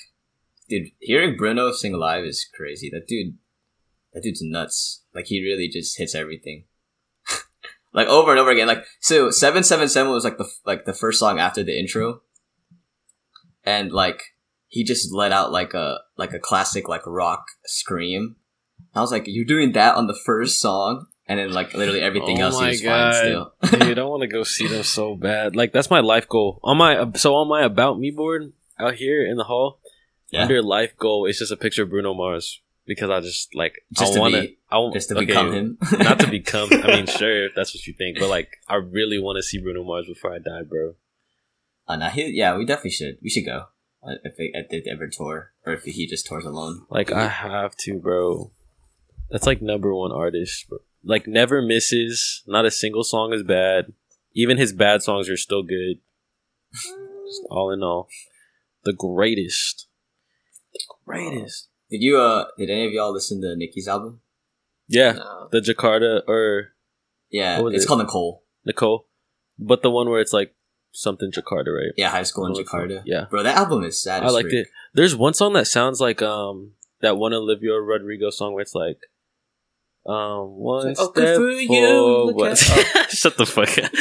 dude, 0.70 0.92
hearing 1.00 1.36
Bruno 1.36 1.72
sing 1.72 1.94
live 1.94 2.24
is 2.24 2.48
crazy. 2.56 2.90
That 2.90 3.08
dude, 3.08 3.38
that 4.14 4.24
dude's 4.24 4.42
nuts. 4.42 5.04
Like 5.14 5.26
he 5.26 5.44
really 5.44 5.68
just 5.68 5.98
hits 5.98 6.16
everything. 6.16 6.66
like 7.94 8.08
over 8.08 8.32
and 8.32 8.40
over 8.40 8.50
again. 8.50 8.68
Like 8.68 8.86
so, 9.02 9.30
seven 9.30 9.64
seven 9.64 9.90
seven 9.90 10.12
was 10.12 10.24
like 10.24 10.38
the 10.38 10.50
like 10.66 10.86
the 10.86 10.94
first 10.94 11.20
song 11.20 11.40
after 11.40 11.64
the 11.64 11.78
intro, 11.78 12.22
and 13.66 13.92
like 13.92 14.22
he 14.72 14.86
just 14.86 15.14
let 15.14 15.34
out 15.34 15.52
like 15.52 15.74
a 15.74 16.00
like 16.18 16.32
a 16.34 16.40
classic 16.40 16.88
like 16.88 17.06
rock 17.06 17.44
scream. 17.66 18.38
I 18.96 19.02
was 19.02 19.12
like, 19.12 19.24
you're 19.28 19.44
doing 19.46 19.74
that 19.74 19.96
on 19.96 20.08
the 20.08 20.18
first 20.26 20.60
song, 20.62 21.08
and 21.28 21.40
then 21.40 21.52
like 21.52 21.74
literally 21.74 22.00
everything 22.02 22.42
Oh 22.42 22.46
else 22.46 22.62
is 22.62 22.82
fine 22.82 22.90
God. 22.90 23.14
still. 23.62 23.80
Dude, 23.80 24.00
I 24.00 24.04
want 24.04 24.22
to 24.22 24.28
go 24.28 24.44
see 24.44 24.68
them 24.68 24.84
so 24.84 25.16
bad. 25.16 25.58
Like 25.58 25.74
that's 25.74 25.90
my 25.90 26.00
life 26.00 26.28
goal. 26.30 26.60
On 26.64 26.78
my 26.78 27.12
so 27.16 27.36
on 27.36 27.50
my 27.50 27.64
about 27.64 28.00
me 28.00 28.12
board 28.12 28.54
out 28.80 28.96
here 28.96 29.26
in 29.30 29.36
the 29.36 29.44
hall, 29.44 29.82
Yeah. 30.32 30.44
under 30.44 30.64
life 30.64 30.96
goal, 30.98 31.26
it's 31.26 31.40
just 31.40 31.52
a 31.52 31.58
picture 31.58 31.84
of 31.84 31.90
Bruno 31.90 32.14
Mars 32.14 32.62
because 32.88 33.10
I 33.10 33.20
just 33.20 33.54
like 33.54 33.84
Just 33.92 34.16
I 34.16 34.20
want 34.22 34.34
to 34.36 34.48
I 34.70 34.78
want 34.78 34.94
Just 34.94 35.10
to 35.10 35.16
okay, 35.18 35.26
become 35.26 35.52
him. 35.52 35.78
not 36.00 36.18
to 36.22 36.28
become. 36.28 36.70
I 36.72 36.88
mean, 36.96 37.06
sure 37.20 37.46
if 37.48 37.52
that's 37.58 37.76
what 37.76 37.86
you 37.86 37.94
think, 37.98 38.20
but 38.20 38.30
like 38.30 38.50
I 38.70 38.76
really 38.76 39.20
want 39.20 39.36
to 39.36 39.44
see 39.44 39.60
Bruno 39.62 39.84
Mars 39.84 40.06
before 40.08 40.34
I 40.34 40.40
die, 40.40 40.64
bro. 40.64 40.96
Uh, 41.90 41.98
nah, 41.98 42.10
he, 42.10 42.28
yeah, 42.32 42.56
we 42.56 42.66
definitely 42.66 42.92
should. 42.92 43.18
We 43.22 43.30
should 43.30 43.46
go 43.46 43.66
if 44.04 44.36
they, 44.38 44.52
if 44.54 44.70
they 44.70 44.84
ever 44.90 45.08
tour, 45.08 45.52
or 45.66 45.74
if 45.74 45.84
he 45.84 46.08
just 46.08 46.26
tours 46.26 46.46
alone. 46.46 46.86
Like 46.90 47.12
I 47.12 47.28
have 47.28 47.76
to, 47.82 48.00
bro. 48.00 48.52
That's 49.30 49.46
like 49.46 49.62
number 49.62 49.94
one 49.96 50.12
artist. 50.12 50.68
Bro. 50.70 50.80
Like 51.04 51.28
never 51.28 51.62
misses. 51.62 52.44
Not 52.48 52.66
a 52.66 52.72
single 52.72 53.04
song 53.04 53.34
is 53.34 53.44
bad. 53.44 53.94
Even 54.34 54.58
his 54.58 54.74
bad 54.74 55.02
songs 55.04 55.30
are 55.30 55.38
still 55.38 55.64
good. 55.64 56.00
Just 56.74 57.44
all 57.50 57.72
in 57.72 57.84
all, 57.84 58.08
the 58.84 58.94
greatest. 58.94 59.88
The 60.74 60.80
greatest. 61.06 61.70
Did 61.90 62.02
you 62.02 62.18
uh? 62.18 62.46
Did 62.58 62.70
any 62.70 62.86
of 62.88 62.94
y'all 62.94 63.14
listen 63.14 63.42
to 63.42 63.56
Niki's 63.56 63.88
album? 63.88 64.22
Yeah, 64.88 65.14
No. 65.14 65.48
the 65.52 65.60
Jakarta 65.60 66.22
or 66.28 66.74
Yeah, 67.30 67.62
it's 67.68 67.86
it? 67.86 67.88
called 67.88 68.02
Nicole. 68.02 68.44
Nicole, 68.66 69.08
but 69.58 69.82
the 69.82 69.90
one 69.90 70.10
where 70.10 70.20
it's 70.22 70.34
like 70.34 70.54
something 70.92 71.32
Jakarta, 71.32 71.68
right? 71.76 71.94
Yeah, 71.98 72.10
High 72.10 72.24
School 72.24 72.46
in 72.48 72.54
Oh, 72.54 72.64
Jakarta. 72.64 73.02
yeah. 73.06 73.26
bro, 73.30 73.44
that 73.44 73.58
album 73.58 73.84
is 73.84 74.02
sad. 74.02 74.24
I 74.24 74.30
liked 74.30 74.50
frick. 74.50 74.68
it. 74.68 74.72
There's 74.94 75.16
one 75.16 75.34
song 75.34 75.54
that 75.54 75.68
sounds 75.68 76.00
like 76.02 76.22
um 76.22 76.72
that 77.02 77.18
one 77.18 77.34
Olivia 77.34 77.74
Rodrigo 77.80 78.30
song 78.30 78.54
where 78.54 78.62
it's 78.62 78.76
like 78.76 79.00
um 80.06 80.58
one 80.58 80.88
like, 80.88 80.96
step 80.98 81.08
"Okay, 81.10 81.36
for 81.36 81.50
you, 81.52 81.68
forward. 81.68 82.58
Shut 83.10 83.38
the 83.38 83.46
fuck 83.46 83.78
up. 83.78 83.92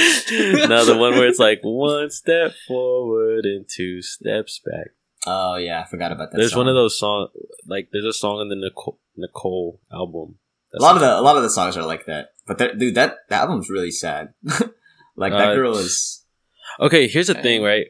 no, 0.71 0.85
the 0.85 0.97
one 0.97 1.13
where 1.13 1.29
it's 1.29 1.39
like 1.39 1.61
one 1.63 2.11
step 2.11 2.53
forward 2.67 3.45
and 3.45 3.67
two 3.69 4.01
steps 4.03 4.61
back. 4.65 4.89
Oh 5.27 5.57
yeah, 5.57 5.83
I 5.83 5.91
forgot 5.91 6.13
about 6.13 6.31
that. 6.33 6.39
there's 6.39 6.53
song. 6.53 6.61
one 6.61 6.69
of 6.69 6.75
those 6.75 6.99
songs 6.99 7.31
like 7.67 7.89
there's 7.93 8.07
a 8.07 8.13
song 8.15 8.41
in 8.41 8.49
the 8.49 8.57
Nicole 8.57 8.99
Nicole 9.17 9.81
album. 9.93 10.37
A 10.73 10.81
lot 10.81 10.95
of 10.95 11.01
the 11.03 11.19
a 11.19 11.21
lot 11.21 11.37
of 11.37 11.43
the 11.43 11.51
songs 11.51 11.77
are 11.77 11.85
like 11.85 12.07
that, 12.07 12.31
but 12.47 12.57
that, 12.59 12.79
dude, 12.79 12.95
that 12.95 13.17
that 13.29 13.43
album's 13.43 13.69
really 13.69 13.91
sad. 13.91 14.33
like 15.17 15.33
that 15.33 15.51
Uh, 15.51 15.55
girl 15.55 15.77
is. 15.77 16.20
Okay, 16.81 17.09
here's 17.09 17.27
the 17.27 17.35
thing, 17.35 17.63
right? 17.63 17.89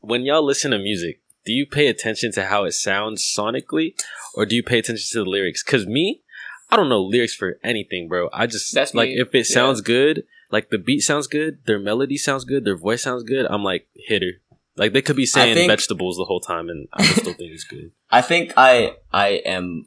When 0.00 0.22
y'all 0.22 0.44
listen 0.44 0.72
to 0.72 0.78
music, 0.78 1.20
do 1.44 1.52
you 1.52 1.64
pay 1.66 1.86
attention 1.86 2.32
to 2.32 2.44
how 2.46 2.64
it 2.64 2.72
sounds 2.72 3.22
sonically, 3.22 3.94
or 4.34 4.46
do 4.46 4.56
you 4.56 4.62
pay 4.62 4.78
attention 4.78 5.04
to 5.12 5.24
the 5.24 5.30
lyrics? 5.30 5.62
Cause 5.62 5.86
me, 5.86 6.22
I 6.70 6.76
don't 6.76 6.88
know 6.88 7.02
lyrics 7.02 7.34
for 7.34 7.58
anything, 7.62 8.08
bro. 8.08 8.28
I 8.32 8.46
just 8.46 8.74
That's 8.74 8.94
like 8.94 9.10
me. 9.10 9.20
if 9.20 9.28
it 9.34 9.48
Yeah. 9.48 9.54
sounds 9.54 9.80
good, 9.80 10.24
like 10.50 10.70
the 10.70 10.78
beat 10.78 11.00
sounds 11.00 11.26
good, 11.26 11.58
their 11.66 11.78
melody 11.78 12.16
sounds 12.16 12.44
good, 12.44 12.64
their 12.64 12.76
voice 12.76 13.02
sounds 13.02 13.22
good. 13.22 13.46
I'm 13.48 13.62
like 13.62 13.86
hitter. 13.94 14.40
Like 14.76 14.92
they 14.92 15.02
could 15.02 15.16
be 15.16 15.26
saying 15.26 15.54
think- 15.54 15.70
vegetables 15.70 16.16
the 16.16 16.24
whole 16.24 16.40
time, 16.40 16.68
and 16.68 16.88
I 16.92 17.04
still 17.04 17.34
think 17.34 17.52
it's 17.52 17.64
good. 17.64 17.92
I 18.10 18.22
think 18.22 18.52
I 18.56 18.96
I 19.12 19.42
am. 19.44 19.86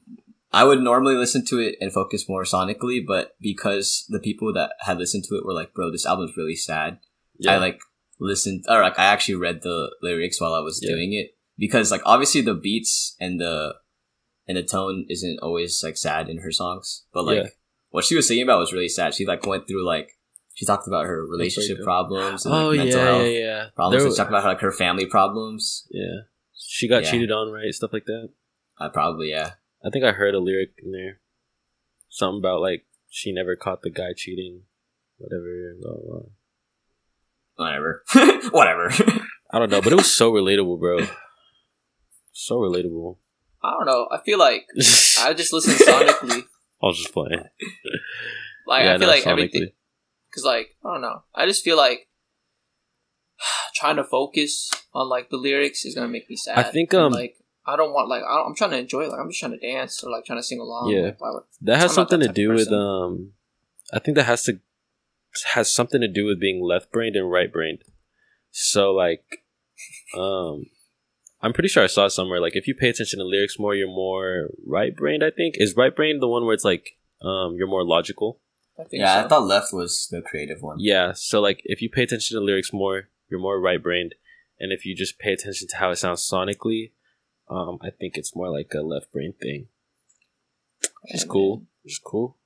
I 0.54 0.63
would 0.63 0.80
normally 0.82 1.15
listen 1.15 1.44
to 1.48 1.60
it 1.60 1.76
and 1.82 1.91
focus 1.91 2.30
more 2.30 2.44
sonically, 2.44 3.06
but 3.06 3.36
because 3.41 4.06
the 4.08 4.20
people 4.20 4.54
that 4.54 4.72
had 4.82 4.98
listened 4.98 5.26
to 5.26 5.36
it 5.36 5.46
were 5.46 5.54
like, 5.54 5.74
"Bro, 5.74 5.91
this 5.91 6.06
album's 6.06 6.38
really 6.38 6.56
sad," 6.56 7.00
yeah. 7.39 7.54
I 7.54 7.58
like 7.58 7.80
listened 8.19 8.63
or 8.69 8.82
like 8.82 8.97
I 8.97 9.06
actually 9.06 9.36
read 9.36 9.62
the 9.62 9.91
lyrics 10.01 10.39
while 10.39 10.54
I 10.54 10.60
was 10.62 10.80
Yeah. 10.82 10.91
doing 10.91 11.13
it 11.13 11.36
because 11.58 11.91
like 11.91 12.01
obviously 12.06 12.41
the 12.41 12.54
beats 12.54 13.15
and 13.19 13.39
the 13.39 13.75
and 14.47 14.58
the 14.58 14.63
tone 14.63 15.06
isn't 15.10 15.39
always 15.41 15.82
like 15.84 15.97
sad 15.97 16.30
in 16.30 16.39
her 16.39 16.51
songs, 16.51 17.06
but 17.13 17.25
like 17.25 17.38
Yeah. 17.43 17.49
what 17.89 18.06
she 18.06 18.15
was 18.15 18.28
singing 18.28 18.43
about 18.43 18.60
was 18.60 18.71
really 18.73 18.89
sad. 18.89 19.13
She 19.13 19.25
like 19.25 19.45
went 19.45 19.67
through 19.67 19.86
like 19.86 20.12
she 20.54 20.65
talked 20.65 20.88
about 20.88 21.06
her 21.06 21.25
relationship 21.25 21.82
problems 21.84 22.45
and 22.45 22.54
like 22.54 22.63
oh 22.63 22.71
mental 22.71 22.88
yeah, 22.99 23.06
health 23.06 23.23
yeah, 23.23 23.28
yeah. 23.39 23.65
problems. 23.75 24.04
There 24.04 24.12
she 24.12 24.17
talked 24.17 24.30
about 24.30 24.45
like 24.45 24.62
her 24.62 24.71
family 24.71 25.06
problems. 25.06 25.86
yeah, 25.91 26.21
she 26.56 26.88
got 26.88 27.04
cheated 27.04 27.32
on, 27.32 27.51
right? 27.51 27.73
Stuff 27.73 27.91
like 27.91 28.06
that. 28.06 28.30
Uh, 28.80 28.89
probably 28.89 29.30
yeah. 29.32 29.51
I 29.86 29.89
think 29.89 30.06
I 30.06 30.12
heard 30.13 30.34
a 30.34 30.39
lyric 30.39 30.71
in 30.84 30.91
there, 30.91 31.19
something 32.10 32.39
about 32.39 32.62
like 32.62 32.86
she 33.10 33.32
never 33.34 33.56
caught 33.56 33.82
the 33.82 33.89
guy 33.91 34.13
cheating, 34.15 34.62
whatever. 35.17 35.75
Blah, 35.82 35.93
blah. 36.06 36.19
Blah. 37.58 37.65
Whatever, 37.65 38.04
whatever. 38.52 38.91
I 39.52 39.60
don't 39.60 39.70
know, 39.70 39.82
but 39.82 39.94
it 39.94 39.96
was 39.96 40.13
so 40.13 40.32
relatable, 40.32 40.80
bro. 40.80 41.08
So 42.34 42.58
relatable. 42.58 43.18
I 43.63 43.72
don't 43.72 43.86
know. 43.86 44.08
I 44.12 44.20
feel 44.24 44.38
like 44.38 44.65
I 45.20 45.30
I 45.30 45.34
just 45.34 45.54
listen 45.54 45.74
sonically. 45.74 46.44
I 46.84 46.86
was 46.86 46.98
just 46.98 47.13
playing. 47.13 47.44
Like 48.68 48.84
Yeah, 48.84 48.96
I 48.96 48.98
feel 48.98 49.08
no, 49.08 49.13
like 49.13 49.28
everything 49.28 49.70
because 50.30 50.46
like 50.46 50.76
I 50.84 50.94
don't 50.94 51.02
know. 51.02 51.24
I 51.34 51.46
just 51.46 51.63
feel 51.63 51.78
like 51.78 52.08
trying 53.76 53.96
to 53.96 54.04
focus 54.04 54.70
on 54.94 55.10
like 55.10 55.30
the 55.30 55.38
lyrics 55.38 55.86
is 55.86 55.96
gonna 55.96 56.08
make 56.08 56.30
me 56.30 56.36
sad. 56.36 56.58
I 56.58 56.63
think, 56.63 56.94
And, 56.94 57.04
um, 57.04 57.12
like 57.13 57.38
I 57.65 57.76
don't 57.76 57.94
want 57.94 58.10
like 58.10 58.24
I 58.24 58.36
don't, 58.36 58.48
I'm 58.48 58.56
trying 58.56 58.72
to 58.72 58.78
enjoy. 58.78 59.08
Like 59.08 59.20
I'm 59.20 59.30
just 59.30 59.39
trying 59.39 59.54
to 59.54 59.60
dance 59.60 60.04
or 60.04 60.12
like 60.12 60.26
trying 60.26 60.39
to 60.39 60.44
sing 60.44 60.60
along. 60.60 60.89
Yeah. 60.89 61.12
Like, 61.20 61.22
would, 61.22 61.44
That 61.62 61.78
has 61.78 61.91
I'm 61.91 61.96
something 61.96 62.20
that 62.20 62.28
to 62.28 62.34
do 62.34 62.50
with 62.50 62.72
um. 62.72 63.32
I 63.94 64.00
think 64.00 64.15
that 64.15 64.24
has 64.24 64.44
to 64.44 64.60
has 65.54 65.74
something 65.74 66.02
to 66.02 66.08
do 66.08 66.26
with 66.26 66.39
being 66.39 66.63
left 66.63 66.91
brained 66.91 67.15
and 67.15 67.32
right 67.32 67.52
brained. 67.52 67.84
So 68.52 68.91
like, 68.91 69.43
um, 70.17 70.67
I'm 71.41 71.54
pretty 71.54 71.69
sure 71.69 71.84
I 71.84 71.88
saw 71.88 72.06
it 72.06 72.12
somewhere. 72.12 72.41
Like, 72.41 72.56
if 72.56 72.67
you 72.67 72.74
pay 72.74 72.89
attention 72.89 73.19
to 73.19 73.26
lyrics 73.26 73.60
more, 73.60 73.76
you're 73.76 73.88
more 73.88 74.50
right 74.65 74.95
brained. 74.95 75.24
I 75.24 75.30
think 75.30 75.56
is 75.58 75.76
right 75.76 75.95
brained 75.95 76.21
the 76.21 76.28
one 76.28 76.45
where 76.45 76.54
it's 76.54 76.63
like, 76.63 76.98
um, 77.21 77.56
you're 77.56 77.67
more 77.67 77.86
logical. 77.86 78.39
I 78.80 78.84
yeah, 78.91 79.21
so. 79.21 79.26
I 79.26 79.28
thought 79.30 79.45
left 79.45 79.71
was 79.71 80.08
the 80.12 80.21
creative 80.21 80.62
one. 80.62 80.78
Yeah. 80.80 81.13
So 81.13 81.41
like, 81.41 81.62
if 81.65 81.82
you 81.82 81.89
pay 81.89 82.04
attention 82.04 82.38
to 82.38 82.43
lyrics 82.43 82.74
more, 82.74 83.10
you're 83.30 83.39
more 83.39 83.60
right 83.60 83.82
brained, 83.82 84.15
and 84.60 84.71
if 84.71 84.86
you 84.86 84.95
just 84.95 85.19
pay 85.19 85.34
attention 85.34 85.67
to 85.67 85.78
how 85.78 85.91
it 85.91 85.98
sounds 85.98 86.28
sonically, 86.28 86.91
um, 87.50 87.78
I 87.82 87.89
think 87.89 88.17
it's 88.17 88.36
more 88.36 88.50
like 88.50 88.71
a 88.74 88.82
left 88.82 89.12
brain 89.12 89.34
thing. 89.39 89.67
Which 91.04 91.15
is 91.15 91.24
cool. 91.24 91.58
man. 91.58 91.67
Which 91.84 91.93
is 91.93 92.02
cool. 92.04 92.38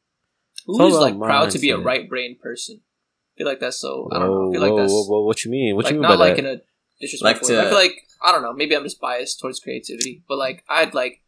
Who's 0.77 0.95
all 0.95 1.01
like 1.01 1.15
about 1.15 1.25
proud 1.25 1.51
to 1.51 1.60
be 1.60 1.71
a 1.71 1.77
right 1.77 2.08
brain 2.08 2.38
person? 2.41 2.82
I 2.82 3.32
feel 3.38 3.47
like 3.47 3.60
that's 3.60 3.77
so. 3.77 4.10
I 4.12 4.19
don't 4.19 4.27
know. 4.27 4.49
I 4.49 4.51
feel 4.51 4.62
like 4.62 4.71
whoa, 4.71 4.77
that's 4.77 4.91
whoa, 4.91 5.03
whoa, 5.03 5.25
what 5.25 5.45
you 5.45 5.51
mean? 5.51 5.75
What 5.75 5.86
like 5.86 5.93
you 5.93 5.99
mean 5.99 6.01
not 6.03 6.17
by 6.17 6.25
like 6.25 6.36
that? 6.36 6.45
in 6.45 6.58
a 6.58 6.62
disrespectful. 6.99 7.49
Like 7.49 7.58
way. 7.58 7.65
I 7.65 7.69
feel 7.69 7.79
like 7.79 8.08
I 8.23 8.32
don't 8.32 8.41
know. 8.41 8.53
Maybe 8.53 8.75
I'm 8.75 8.84
just 8.84 8.99
biased 8.99 9.39
towards 9.39 9.60
creativity, 9.60 10.23
but 10.27 10.38
like 10.38 10.63
I'd 10.69 10.93
like 10.93 11.21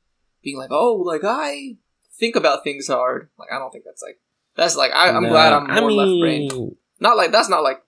being 0.43 0.57
like, 0.57 0.71
oh, 0.71 0.95
like 0.95 1.21
I 1.23 1.77
think 2.19 2.35
about 2.35 2.63
things 2.63 2.87
hard. 2.87 3.29
Like 3.37 3.49
I 3.51 3.59
don't 3.59 3.71
think 3.71 3.85
that's 3.85 4.01
like 4.01 4.19
that's 4.55 4.75
like 4.75 4.91
I, 4.91 5.09
I'm 5.09 5.23
Nah, 5.23 5.29
glad 5.29 5.53
I'm 5.53 5.71
I 5.71 5.79
more 5.79 5.91
left 5.91 6.19
brain. 6.19 6.75
Not 6.99 7.17
like 7.17 7.31
that's 7.31 7.49
not 7.49 7.63
like 7.63 7.81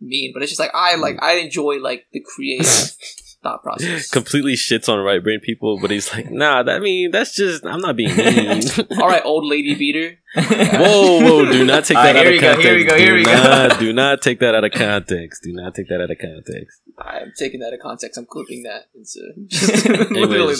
mean, 0.00 0.32
but 0.32 0.42
it's 0.42 0.50
just 0.50 0.60
like 0.60 0.74
I 0.74 0.96
like 0.96 1.22
I 1.22 1.34
enjoy 1.34 1.78
like 1.78 2.06
the 2.12 2.20
creative 2.20 2.66
thought 3.42 3.62
process. 3.62 4.10
completely 4.18 4.54
shits 4.54 4.88
on 4.88 5.02
right 5.04 5.22
brain 5.22 5.40
people, 5.40 5.78
but 5.80 5.90
he's 5.90 6.12
like, 6.12 6.30
nah, 6.30 6.62
that 6.62 6.76
I 6.76 6.78
mean 6.80 7.10
that's 7.10 7.34
just 7.34 7.64
I'm 7.64 7.80
not 7.80 7.96
being 7.96 8.16
mean. 8.16 8.62
All 9.00 9.08
right, 9.08 9.22
old 9.24 9.44
lady 9.46 9.74
beater. 9.74 10.18
whoa, 10.34 11.20
whoa, 11.22 11.50
do 11.50 11.64
not 11.64 11.84
take 11.84 11.96
All 11.96 12.02
that 12.02 12.14
right, 12.14 12.26
out 12.26 12.26
here 12.26 12.34
of 12.34 12.34
we 12.34 12.40
go, 12.40 12.46
context. 12.54 12.66
here 12.66 12.76
we 12.76 12.84
go, 12.84 12.96
do 12.96 13.02
here 13.02 13.14
we 13.14 13.24
go. 13.24 13.32
not, 13.32 13.78
do 13.78 13.92
not 13.92 14.22
take 14.22 14.40
that 14.40 14.54
out 14.54 14.64
of 14.64 14.72
context. 14.72 15.42
Do 15.42 15.52
not 15.52 15.74
take 15.74 15.88
that 15.88 16.00
out 16.00 16.10
of 16.10 16.18
context. 16.18 16.80
I'm 16.98 17.32
taking 17.36 17.60
that 17.60 17.72
in 17.72 17.80
context. 17.80 18.18
I'm 18.18 18.26
clipping 18.26 18.64
that. 18.64 18.88
It's 18.94 19.16
uh, 19.16 19.32
just 19.46 19.86
literally. 20.10 20.56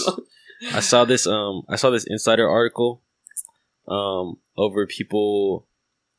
I 0.72 0.80
saw 0.80 1.04
this 1.04 1.26
um 1.26 1.62
I 1.68 1.76
saw 1.76 1.90
this 1.90 2.04
insider 2.04 2.48
article 2.48 3.02
um 3.86 4.36
over 4.56 4.86
people 4.86 5.66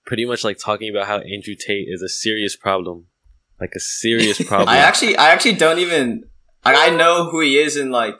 pretty 0.05 0.25
much 0.25 0.43
like 0.43 0.57
talking 0.57 0.89
about 0.89 1.05
how 1.07 1.19
Andrew 1.19 1.55
Tate 1.55 1.87
is 1.87 2.01
a 2.01 2.09
serious 2.09 2.55
problem. 2.55 3.05
Like 3.59 3.73
a 3.75 3.79
serious 3.79 4.41
problem. 4.47 4.69
I 4.69 4.77
actually, 4.77 5.15
I 5.17 5.29
actually 5.29 5.55
don't 5.55 5.79
even. 5.79 6.28
Like, 6.65 6.75
I 6.77 6.95
know 6.95 7.29
who 7.29 7.41
he 7.41 7.57
is 7.57 7.77
in 7.77 7.91
like 7.91 8.19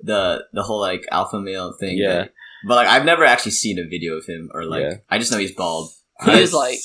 the 0.00 0.44
the 0.52 0.62
whole 0.62 0.80
like 0.80 1.06
alpha 1.10 1.40
male 1.40 1.74
thing. 1.78 1.98
Yeah. 1.98 2.18
like, 2.18 2.32
but 2.66 2.74
like 2.74 2.88
I've 2.88 3.04
never 3.04 3.24
actually 3.24 3.52
seen 3.52 3.78
a 3.78 3.84
video 3.84 4.14
of 4.14 4.26
him 4.26 4.50
or 4.52 4.64
like 4.64 4.82
Yeah. 4.82 4.94
I 5.08 5.18
just 5.18 5.32
know 5.32 5.38
he's 5.38 5.54
bald. 5.54 5.90
He 6.24 6.32
is 6.32 6.52
like 6.52 6.78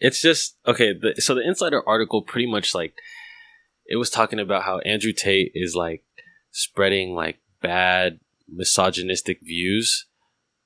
it's 0.00 0.20
just 0.20 0.56
okay, 0.66 0.92
the, 0.92 1.20
so 1.20 1.34
the 1.34 1.46
insider 1.46 1.86
article 1.86 2.22
pretty 2.22 2.50
much 2.50 2.74
like 2.74 2.94
it 3.86 3.96
was 3.96 4.10
talking 4.10 4.40
about 4.40 4.64
how 4.64 4.78
Andrew 4.80 5.12
Tate 5.12 5.52
is 5.54 5.74
like 5.74 6.02
spreading 6.50 7.14
like 7.14 7.38
bad 7.60 8.20
misogynistic 8.48 9.40
views 9.42 10.06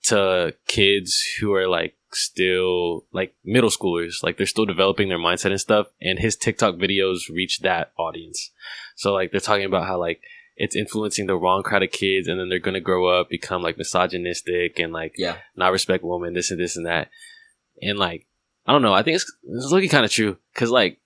to 0.05 0.55
kids 0.67 1.23
who 1.41 1.53
are 1.53 1.69
like 1.69 1.96
still 2.17 3.05
like 3.13 3.35
middle 3.45 3.71
schoolers 3.71 4.23
like 4.23 4.37
they're 4.37 4.47
still 4.47 4.65
developing 4.67 5.09
their 5.09 5.19
mindset 5.19 5.51
and 5.51 5.61
stuff 5.61 5.87
and 6.01 6.19
his 6.19 6.37
TikTok 6.37 6.77
videos 6.77 7.29
reach 7.29 7.61
that 7.61 7.93
audience 7.99 8.51
so 8.97 9.13
like 9.13 9.31
they're 9.31 9.41
talking 9.41 9.65
about 9.67 9.87
how 9.87 9.99
like 9.99 10.21
it's 10.57 10.75
influencing 10.75 11.27
the 11.27 11.37
wrong 11.37 11.63
crowd 11.63 11.83
of 11.83 11.91
kids 11.91 12.29
and 12.29 12.41
then 12.41 12.49
they're 12.49 12.59
gonna 12.59 12.81
grow 12.81 13.07
up 13.09 13.29
become 13.29 13.63
like 13.63 13.77
misogynistic 13.79 14.79
and 14.79 14.93
like 14.93 15.13
Yeah. 15.19 15.37
not 15.57 15.73
respect 15.73 16.03
women 16.05 16.35
this 16.35 16.51
and 16.51 16.59
this 16.61 16.77
and 16.77 16.87
that 16.87 17.11
and 17.83 17.99
like 17.99 18.27
I 18.67 18.73
don't 18.73 18.83
know 18.83 18.95
I 18.95 19.03
think 19.03 19.17
it's, 19.17 19.31
it's 19.45 19.71
looking 19.71 19.91
kind 19.91 20.05
of 20.05 20.11
true 20.11 20.39
because 20.55 20.71
like 20.71 20.99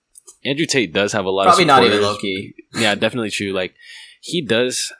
Andrew 0.44 0.66
Tate 0.66 0.92
does 0.92 1.12
have 1.12 1.25
a 1.27 1.31
lot 1.31 1.44
Probably 1.44 1.64
of 1.64 1.68
probably 1.68 1.88
not 1.88 1.94
even 1.94 2.05
supporters. 2.05 2.23
Loki. 2.23 2.55
Yeah, 2.81 2.94
definitely 2.94 3.31
true. 3.31 3.53
Like 3.53 3.75
he 4.20 4.40
does. 4.40 4.92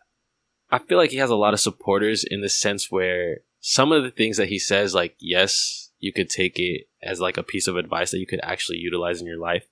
I 0.71 0.79
feel 0.79 0.99
like 0.99 1.11
he 1.11 1.17
has 1.19 1.31
a 1.31 1.37
lot 1.37 1.55
of 1.55 1.61
supporters 1.61 2.25
in 2.29 2.41
the 2.43 2.49
sense 2.49 2.91
where 2.91 3.39
some 3.61 3.91
of 3.93 4.03
the 4.03 4.11
things 4.11 4.37
that 4.37 4.49
he 4.49 4.59
says, 4.59 4.95
like 4.95 5.15
yes, 5.19 5.90
you 6.01 6.13
could 6.13 6.29
take 6.29 6.59
it 6.59 6.89
as 7.03 7.21
like 7.21 7.37
a 7.37 7.43
piece 7.43 7.69
of 7.69 7.77
advice 7.77 8.11
that 8.11 8.19
you 8.19 8.27
could 8.27 8.41
actually 8.43 8.79
utilize 8.79 9.21
in 9.21 9.27
your 9.27 9.39
life, 9.39 9.67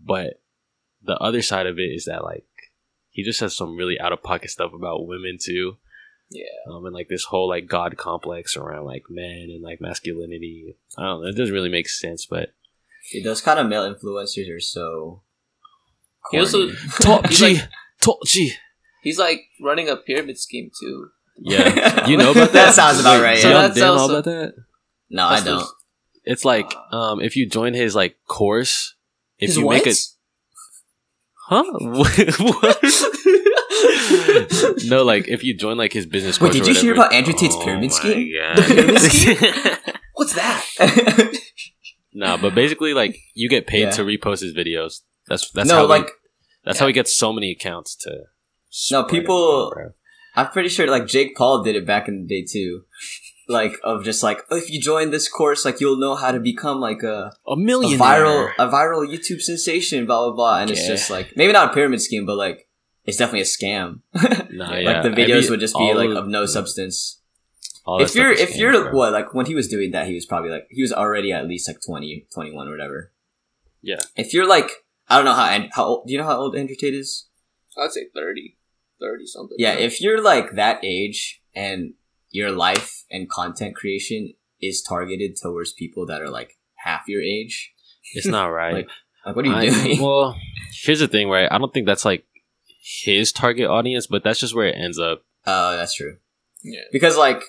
but 0.00 0.40
the 1.02 1.16
other 1.18 1.42
side 1.42 1.66
of 1.66 1.78
it 1.78 1.90
is 1.92 2.06
that 2.06 2.24
like 2.24 2.46
he 3.10 3.22
just 3.22 3.40
has 3.40 3.54
some 3.56 3.76
really 3.76 3.98
out 4.00 4.12
of 4.12 4.22
pocket 4.22 4.50
stuff 4.50 4.72
about 4.72 5.06
women 5.06 5.36
too. 5.40 5.76
Yeah. 6.30 6.44
Um, 6.70 6.84
and 6.86 6.94
like 6.94 7.08
this 7.08 7.24
whole 7.24 7.48
like 7.48 7.66
god 7.68 7.96
complex 7.96 8.56
around 8.56 8.84
like 8.84 9.04
men 9.08 9.48
and 9.50 9.62
like 9.62 9.80
masculinity. 9.80 10.76
I 10.96 11.02
don't 11.02 11.22
know. 11.22 11.28
It 11.28 11.36
doesn't 11.36 11.54
really 11.54 11.68
make 11.70 11.88
sense, 11.88 12.26
but 12.26 12.50
Dude, 13.12 13.24
those 13.24 13.40
kind 13.40 13.58
of 13.58 13.66
male 13.66 13.90
influencers 13.92 14.54
are 14.54 14.60
so. 14.60 15.22
He 16.30 16.38
also 16.38 16.70
corny. 17.00 17.28
He's 17.28 17.42
like- 17.42 17.68
Tochi. 18.02 18.50
he's 19.02 19.18
like 19.18 19.40
running 19.60 19.88
a 19.88 19.96
pyramid 19.96 20.38
scheme 20.38 20.70
too. 20.78 21.08
Yeah. 21.38 22.06
You 22.08 22.16
know 22.16 22.30
about 22.32 22.52
that? 22.52 22.66
that 22.66 22.74
sounds 22.74 23.00
about 23.00 23.22
right. 23.22 23.38
So 23.38 23.42
So 23.42 23.48
Yeah. 23.48 23.54
y'all 23.54 23.68
that's 23.68 23.80
all 23.80 23.98
also- 23.98 24.12
about 24.18 24.24
that? 24.26 24.54
No, 25.10 25.26
I 25.26 25.40
don't. 25.42 25.66
It's 26.24 26.44
like 26.44 26.72
um 26.92 27.20
if 27.20 27.36
you 27.36 27.48
join 27.48 27.74
his 27.74 27.94
like 27.94 28.16
course, 28.26 28.94
if 29.38 29.48
His 29.48 29.56
you 29.56 29.66
what? 29.66 29.84
make 29.84 29.86
a 29.86 29.94
huh? 31.48 31.64
what? 31.80 32.78
no, 34.86 35.04
like 35.04 35.28
if 35.28 35.42
you 35.44 35.56
join 35.56 35.76
like 35.76 35.92
his 35.92 36.06
business 36.06 36.40
Wait, 36.40 36.52
did 36.52 36.66
you 36.66 36.74
hear 36.74 36.92
about 36.92 37.12
Andrew 37.12 37.32
Tate's 37.34 37.54
Oh 37.56 37.64
pyramid 37.64 37.92
scheme? 37.92 38.30
The 38.56 38.62
pyramid 38.62 39.00
scheme? 39.00 39.96
What's 40.14 40.34
that? 40.34 40.64
nah, 42.12 42.36
but 42.36 42.54
basically, 42.54 42.92
like 42.94 43.16
you 43.34 43.48
get 43.48 43.66
paid 43.66 43.82
Yeah. 43.82 43.90
to 43.92 44.02
repost 44.02 44.40
his 44.40 44.54
videos. 44.54 45.00
That's 45.28 45.50
that's 45.52 45.68
no, 45.68 45.76
how 45.76 45.86
like 45.86 46.06
he, 46.06 46.12
that's 46.64 46.78
how 46.78 46.86
he 46.86 46.92
gets 46.92 47.16
so 47.16 47.32
many 47.32 47.50
accounts 47.52 47.94
to. 47.96 48.24
No, 48.90 49.04
people- 49.04 49.72
it. 49.72 49.94
I'm 50.36 50.48
pretty 50.48 50.68
sure 50.68 50.86
like 50.86 51.06
Jake 51.06 51.34
Paul 51.36 51.62
did 51.62 51.74
it 51.74 51.86
back 51.86 52.06
in 52.08 52.22
the 52.22 52.26
day 52.28 52.44
too. 52.44 52.82
Like 53.50 53.80
of 53.82 54.04
just 54.04 54.22
like 54.22 54.42
oh, 54.50 54.56
if 54.56 54.70
you 54.70 54.78
join 54.80 55.10
this 55.10 55.26
course, 55.28 55.64
like 55.64 55.80
you'll 55.80 55.96
know 55.96 56.14
how 56.14 56.30
to 56.32 56.38
become 56.38 56.80
like 56.80 57.02
a, 57.02 57.32
a 57.46 57.52
a 57.52 57.56
millionaire. 57.56 57.98
viral 57.98 58.52
a 58.58 58.68
viral 58.68 59.08
YouTube 59.08 59.40
sensation, 59.40 60.04
blah 60.04 60.26
blah 60.26 60.34
blah. 60.36 60.58
And 60.60 60.70
it's 60.70 60.86
just 60.86 61.08
like 61.10 61.34
maybe 61.34 61.52
not 61.52 61.70
a 61.70 61.74
pyramid 61.74 62.02
scheme, 62.02 62.26
but 62.26 62.36
like 62.36 62.68
it's 63.04 63.16
definitely 63.16 63.40
a 63.40 63.44
scam. 63.44 64.00
Nah, 64.50 64.70
like 64.70 65.02
the 65.02 65.10
videos 65.10 65.44
Every- 65.44 65.50
would 65.50 65.60
just 65.60 65.74
be 65.76 65.94
like 65.94 66.10
of- 66.10 66.16
of 66.16 66.28
no 66.28 66.44
substance. 66.46 67.20
If 67.86 68.14
you're 68.14 68.32
if 68.32 68.50
scams, 68.50 68.58
you're 68.58 68.72
bro. 68.82 68.92
what 68.92 69.12
like 69.14 69.32
when 69.32 69.46
he 69.46 69.54
was 69.54 69.66
doing 69.68 69.92
that, 69.92 70.06
he 70.06 70.14
was 70.14 70.26
probably 70.26 70.50
like 70.50 70.66
he 70.70 70.82
was 70.82 70.92
already 70.92 71.32
at 71.32 71.46
least 71.48 71.68
like 71.68 71.78
20, 71.86 72.26
21 72.34 72.68
or 72.68 72.70
whatever. 72.70 73.12
Yeah. 73.80 74.00
If 74.16 74.34
you're 74.34 74.46
like 74.46 74.70
I 75.08 75.16
don't 75.16 75.24
know 75.24 75.32
how 75.32 75.46
and 75.48 75.70
how 75.72 75.84
old 75.84 76.06
do 76.06 76.12
you 76.12 76.18
know 76.18 76.26
how 76.26 76.36
old 76.36 76.54
Andrew 76.54 76.76
Tate 76.78 76.92
is? 76.94 77.28
I'd 77.78 77.92
say 77.92 78.08
30. 78.14 78.56
30 79.00 79.26
something. 79.26 79.56
Yeah, 79.58 79.72
if 79.74 80.00
you're 80.00 80.20
like 80.20 80.56
that 80.56 80.80
age 80.84 81.40
and 81.54 81.94
your 82.30 82.50
life 82.50 83.04
and 83.10 83.28
content 83.30 83.74
creation 83.76 84.34
is 84.60 84.82
targeted 84.82 85.36
towards 85.40 85.72
people 85.72 86.04
that 86.06 86.20
are 86.22 86.30
like 86.30 86.58
half 86.84 87.02
your 87.08 87.22
age, 87.22 87.72
it's 88.14 88.26
not 88.26 88.46
right. 88.52 88.74
Like, 88.74 88.88
like 89.26 89.36
what 89.36 89.44
are 89.44 89.48
you 89.48 89.54
I- 89.54 89.68
doing? 89.70 90.00
Well, 90.02 90.36
here's 90.84 91.00
the 91.00 91.08
thing, 91.08 91.28
right? 91.28 91.48
I 91.50 91.58
don't 91.58 91.72
think 91.72 91.86
that's 91.86 92.04
like 92.04 92.24
his 93.02 93.32
target 93.32 93.66
audience, 93.68 94.06
but 94.06 94.22
that's 94.24 94.40
just 94.40 94.54
where 94.54 94.66
it 94.66 94.76
ends 94.78 94.98
up. 94.98 95.22
Oh, 95.46 95.76
that's 95.76 95.94
true. 95.94 96.16
Yeah. 96.62 96.80
Because 96.92 97.16
like, 97.16 97.42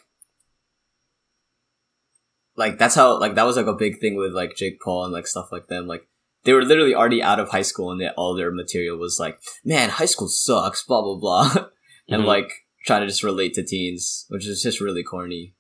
like 2.56 2.78
that's 2.78 2.96
how 2.96 3.20
like 3.20 3.36
that 3.36 3.46
was 3.46 3.56
like 3.58 3.68
a 3.68 3.74
big 3.74 4.00
thing 4.00 4.16
with 4.18 4.34
like 4.34 4.56
Jake 4.56 4.82
Paul 4.82 5.06
and 5.06 5.14
like 5.14 5.28
stuff 5.28 5.52
like 5.52 5.68
them. 5.68 5.88
Like 5.88 6.08
they 6.44 6.54
were 6.54 6.64
literally 6.64 6.94
already 6.96 7.22
out 7.24 7.40
of 7.40 7.50
high 7.50 7.62
school 7.62 7.92
and 7.92 8.00
they, 8.02 8.10
all 8.10 8.36
their 8.36 8.52
material 8.52 8.98
was 8.98 9.18
like, 9.20 9.40
man, 9.64 9.90
high 9.90 10.06
school 10.06 10.28
sucks, 10.28 10.84
blah 10.86 11.02
blah 11.02 11.16
blah, 11.18 11.66
and 12.10 12.24
Mhm. 12.24 12.28
like 12.28 12.52
trying 12.86 13.02
to 13.02 13.08
just 13.08 13.24
relate 13.24 13.54
to 13.56 13.64
teens, 13.64 14.26
which 14.30 14.48
is 14.48 14.62
just 14.62 14.82
really 14.82 15.04
corny. 15.04 15.56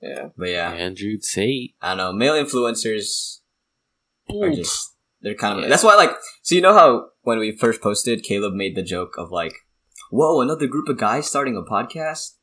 Yeah. 0.00 0.28
But 0.36 0.50
yeah, 0.50 0.72
Andrew 0.72 1.16
Tate. 1.16 1.74
I 1.80 1.88
don't 1.90 1.98
know. 1.98 2.12
Male 2.12 2.34
influencers 2.34 3.38
are 4.30 4.50
just 4.50 4.94
they're 5.22 5.34
kind 5.34 5.56
of 5.58 5.62
Yeah. 5.62 5.68
that's 5.70 5.82
why 5.84 5.94
like 5.94 6.12
so 6.42 6.54
you 6.54 6.60
know 6.60 6.74
how 6.74 7.08
when 7.22 7.38
we 7.38 7.56
first 7.56 7.80
posted, 7.80 8.22
Caleb 8.22 8.54
made 8.54 8.76
the 8.76 8.82
joke 8.82 9.14
of 9.18 9.30
like, 9.30 9.54
whoa, 10.10 10.40
another 10.40 10.66
group 10.66 10.88
of 10.88 10.98
guys 10.98 11.26
starting 11.26 11.56
a 11.56 11.62
podcast, 11.62 12.34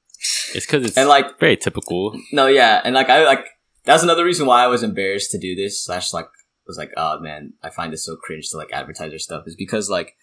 It's 0.54 0.66
because 0.66 0.84
it's 0.86 0.98
and 0.98 1.08
like 1.08 1.40
very 1.40 1.56
typical. 1.56 2.18
No, 2.32 2.48
yeah, 2.48 2.82
and 2.84 2.96
like 2.96 3.10
I 3.10 3.24
like 3.26 3.46
that's 3.86 4.04
another 4.04 4.26
reason 4.26 4.46
why 4.46 4.64
I 4.64 4.68
was 4.68 4.84
embarrassed 4.84 5.32
to 5.32 5.40
do 5.40 5.56
this. 5.56 5.84
Slash, 5.84 6.12
like 6.14 6.28
was 6.68 6.78
like, 6.78 6.92
oh 6.98 7.20
man, 7.20 7.54
I 7.62 7.70
find 7.70 7.94
this 7.94 8.06
so 8.06 8.16
cringe 8.16 8.50
to 8.50 8.58
like 8.58 8.72
advertise 8.72 9.12
their 9.12 9.20
stuff. 9.20 9.44
Is 9.46 9.56
because 9.56 9.90
like 9.90 10.16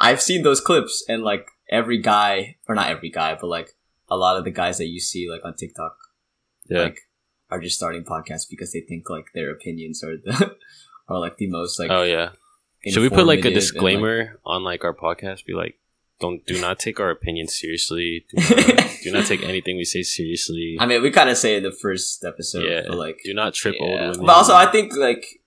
I've 0.00 0.22
seen 0.22 0.42
those 0.42 0.60
clips 0.60 1.04
and 1.08 1.22
like 1.22 1.46
every 1.70 1.98
guy, 1.98 2.56
or 2.66 2.74
not 2.74 2.88
every 2.88 3.10
guy, 3.10 3.36
but 3.40 3.46
like 3.48 3.76
a 4.08 4.16
lot 4.16 4.36
of 4.38 4.44
the 4.44 4.50
guys 4.50 4.78
that 4.78 4.86
you 4.86 4.98
see 4.98 5.28
like 5.30 5.44
on 5.44 5.54
TikTok, 5.54 5.96
Yeah. 6.68 6.82
like 6.84 6.98
are 7.50 7.60
just 7.60 7.76
starting 7.76 8.04
podcasts 8.04 8.48
because 8.48 8.72
they 8.72 8.80
think 8.80 9.10
like 9.10 9.26
their 9.34 9.50
opinions 9.52 10.02
are 10.02 10.16
the 10.16 10.56
are 11.08 11.18
like 11.20 11.36
the 11.36 11.48
most 11.48 11.78
like. 11.78 11.90
oh 11.90 12.02
yeah. 12.02 12.30
Should 12.86 13.02
we 13.02 13.10
put 13.10 13.26
like 13.26 13.44
a 13.44 13.48
informative 13.48 13.52
and, 13.52 13.54
disclaimer 13.54 14.40
on 14.46 14.64
like 14.64 14.84
our 14.84 14.94
podcast? 14.94 15.44
Be 15.44 15.52
like, 15.52 15.78
don't 16.18 16.44
do 16.46 16.58
not 16.60 16.78
take 16.78 16.98
our 16.98 17.10
opinions 17.10 17.58
seriously. 17.58 18.24
Do 18.30 18.56
not, 18.56 18.90
do 19.04 19.12
not 19.12 19.26
take 19.26 19.42
anything 19.52 19.76
we 19.76 19.84
say 19.84 20.02
seriously. 20.02 20.76
I 20.80 20.86
mean, 20.86 21.02
we 21.02 21.10
kind 21.10 21.28
of 21.28 21.36
say 21.36 21.56
in 21.56 21.62
the 21.62 21.72
first 21.72 22.24
episode, 22.24 22.64
yeah. 22.64 22.82
but 22.88 22.96
like, 22.96 23.18
do 23.24 23.34
not 23.34 23.52
trip 23.52 23.74
old 23.80 24.00
women. 24.00 24.20
but 24.20 24.30
also 24.30 24.54
I 24.54 24.66
think 24.70 24.96
like. 24.96 25.39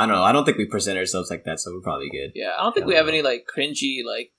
I 0.00 0.06
don't 0.06 0.14
know. 0.16 0.22
I 0.22 0.32
don't 0.32 0.44
think 0.44 0.58
we 0.58 0.66
present 0.66 0.98
ourselves 0.98 1.30
like 1.30 1.44
that, 1.44 1.60
so 1.60 1.72
we're 1.72 1.80
probably 1.80 2.10
good. 2.10 2.32
Yeah, 2.34 2.52
I 2.58 2.62
don't 2.62 2.72
think 2.72 2.86
we 2.86 2.94
have 2.94 3.04
um, 3.04 3.10
any 3.10 3.22
like 3.22 3.46
cringy 3.54 4.00
like 4.04 4.32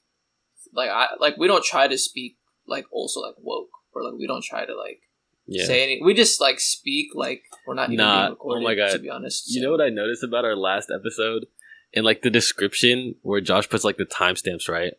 like 0.73 0.89
I 0.89 1.07
like 1.19 1.37
we 1.37 1.47
don't 1.47 1.63
try 1.63 1.87
to 1.87 1.97
speak 1.97 2.37
like 2.67 2.85
also 2.91 3.19
like 3.21 3.35
woke 3.39 3.69
or 3.93 4.03
like 4.03 4.13
we 4.17 4.27
don't 4.27 4.43
try 4.43 4.65
to 4.65 4.75
like 4.75 5.01
yeah. 5.47 5.65
say 5.65 5.83
any. 5.83 6.01
We 6.03 6.13
just 6.13 6.39
like 6.41 6.59
speak 6.59 7.09
like 7.13 7.43
we're 7.67 7.75
not 7.75 7.89
even 7.89 7.97
Nah, 7.97 8.21
being 8.21 8.31
recorded. 8.31 8.61
oh 8.61 8.63
my 8.63 8.75
God. 8.75 8.91
To 8.91 8.99
be 8.99 9.09
honest, 9.09 9.53
You 9.53 9.61
know 9.61 9.71
what 9.71 9.81
I 9.81 9.89
noticed 9.89 10.23
about 10.23 10.45
our 10.45 10.55
last 10.55 10.89
episode? 10.93 11.45
In 11.93 12.05
like 12.05 12.21
the 12.21 12.29
description 12.29 13.15
where 13.21 13.41
Josh 13.41 13.67
puts 13.69 13.83
like 13.83 13.97
the 13.97 14.05
timestamps, 14.05 14.69
right? 14.69 14.93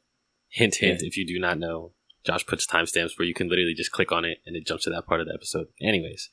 Hint, 0.49 0.75
hint. 0.75 1.03
If 1.03 1.17
you 1.17 1.27
do 1.27 1.39
not 1.41 1.59
know, 1.59 1.93
Josh 2.25 2.47
puts 2.47 2.67
timestamps 2.67 3.19
where 3.19 3.27
you 3.27 3.35
can 3.35 3.49
literally 3.49 3.75
just 3.75 3.91
click 3.91 4.13
on 4.13 4.25
it 4.25 4.39
and 4.47 4.55
it 4.55 4.67
jumps 4.67 4.85
to 4.85 4.91
that 4.91 5.07
part 5.07 5.21
of 5.21 5.27
the 5.27 5.35
episode. 5.35 5.67
Anyways, 5.81 6.31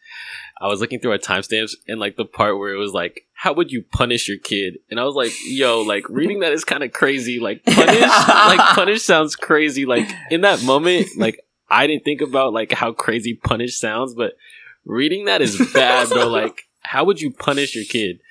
I 0.62 0.67
was 0.67 0.82
looking 0.82 0.99
through 0.99 1.12
our 1.12 1.17
timestamps 1.17 1.71
and 1.88 1.99
like 1.99 2.15
the 2.15 2.25
part 2.25 2.60
where 2.60 2.73
it 2.73 2.78
was 2.78 2.93
like, 2.93 3.25
"How 3.34 3.54
would 3.54 3.71
you 3.71 3.84
punish 3.91 4.28
your 4.28 4.38
kid?" 4.38 4.78
And 4.91 4.99
I 4.99 5.04
was 5.04 5.15
like, 5.15 5.32
"Yo, 5.47 5.82
like 5.82 6.08
reading 6.10 6.39
that 6.41 6.54
is 6.54 6.63
kind 6.63 6.84
of 6.84 6.91
crazy. 6.91 7.39
Like 7.39 7.63
punish, 7.65 8.02
like 8.02 8.60
punish 8.75 9.02
sounds 9.02 9.36
crazy. 9.36 9.86
Like 9.86 10.08
in 10.30 10.41
that 10.41 10.63
moment, 10.63 11.08
like 11.17 11.39
I 11.69 11.88
didn't 11.88 12.06
think 12.06 12.21
about 12.21 12.54
like 12.54 12.71
how 12.71 12.91
crazy 12.91 13.34
punish 13.36 13.77
sounds, 13.77 14.13
but 14.13 14.33
reading 14.85 15.25
that 15.25 15.42
is 15.42 15.58
bad, 15.73 16.10
bro. 16.10 16.29
Like, 16.40 16.63
how 16.81 17.04
would 17.06 17.21
you 17.21 17.31
punish 17.31 17.75
your 17.75 17.85
kid? 17.85 18.21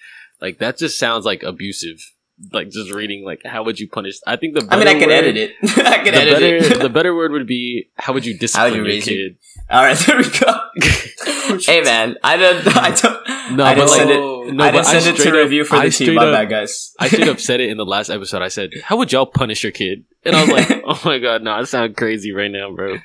Like 0.40 0.58
that 0.58 0.78
just 0.78 0.98
sounds 0.98 1.24
like 1.24 1.42
abusive. 1.42 2.12
Like 2.52 2.70
just 2.70 2.92
reading 2.92 3.24
like 3.24 3.40
how 3.44 3.62
would 3.64 3.80
you 3.80 3.88
punish? 3.88 4.16
I 4.26 4.36
think 4.36 4.54
the 4.54 4.66
I 4.70 4.76
mean, 4.78 4.88
I 4.88 4.92
can 4.94 5.08
word- 5.08 5.24
edit 5.24 5.36
it. 5.36 5.52
I 5.78 5.98
can 6.04 6.14
edit 6.14 6.34
better, 6.34 6.56
it. 6.56 6.80
the 6.82 6.88
better 6.88 7.14
word 7.14 7.32
would 7.32 7.46
be 7.46 7.90
how 7.96 8.12
would 8.12 8.24
you 8.24 8.36
discipline 8.38 8.74
you 8.74 8.84
your 8.84 9.02
kid? 9.02 9.36
All 9.70 9.82
right, 9.82 9.96
there 10.06 10.16
we 10.16 10.24
go. 10.24 11.58
hey, 11.66 11.80
man, 11.82 12.16
I 12.22 12.36
don't. 12.36 12.76
I 12.76 12.90
don't. 12.94 13.56
No, 13.56 13.64
I 13.64 13.74
but 13.74 13.86
didn't 13.86 13.90
like, 13.90 14.08
it. 14.48 14.54
No, 14.54 14.64
I 14.64 14.70
didn't 14.70 14.86
send 14.86 15.06
it 15.06 15.22
to 15.22 15.28
up- 15.28 15.34
review 15.34 15.64
for 15.64 15.76
I 15.76 15.86
the 15.86 15.90
team. 15.90 16.14
My 16.14 16.30
bad, 16.30 16.48
guys. 16.48 16.92
I 16.98 17.08
straight 17.08 17.28
up 17.28 17.40
said 17.40 17.60
it 17.60 17.68
in 17.70 17.76
the 17.76 17.84
last 17.84 18.08
episode. 18.10 18.42
I 18.42 18.48
said, 18.48 18.70
"How 18.84 18.96
would 18.96 19.12
y'all 19.12 19.26
punish 19.26 19.62
your 19.62 19.72
kid?" 19.72 20.04
And 20.24 20.34
I 20.36 20.40
was 20.42 20.50
like, 20.50 20.82
"Oh 20.86 21.00
my 21.04 21.18
god, 21.18 21.42
no, 21.42 21.52
I 21.52 21.64
sound 21.64 21.96
crazy 21.96 22.32
right 22.32 22.50
now, 22.50 22.70
bro." 22.74 22.96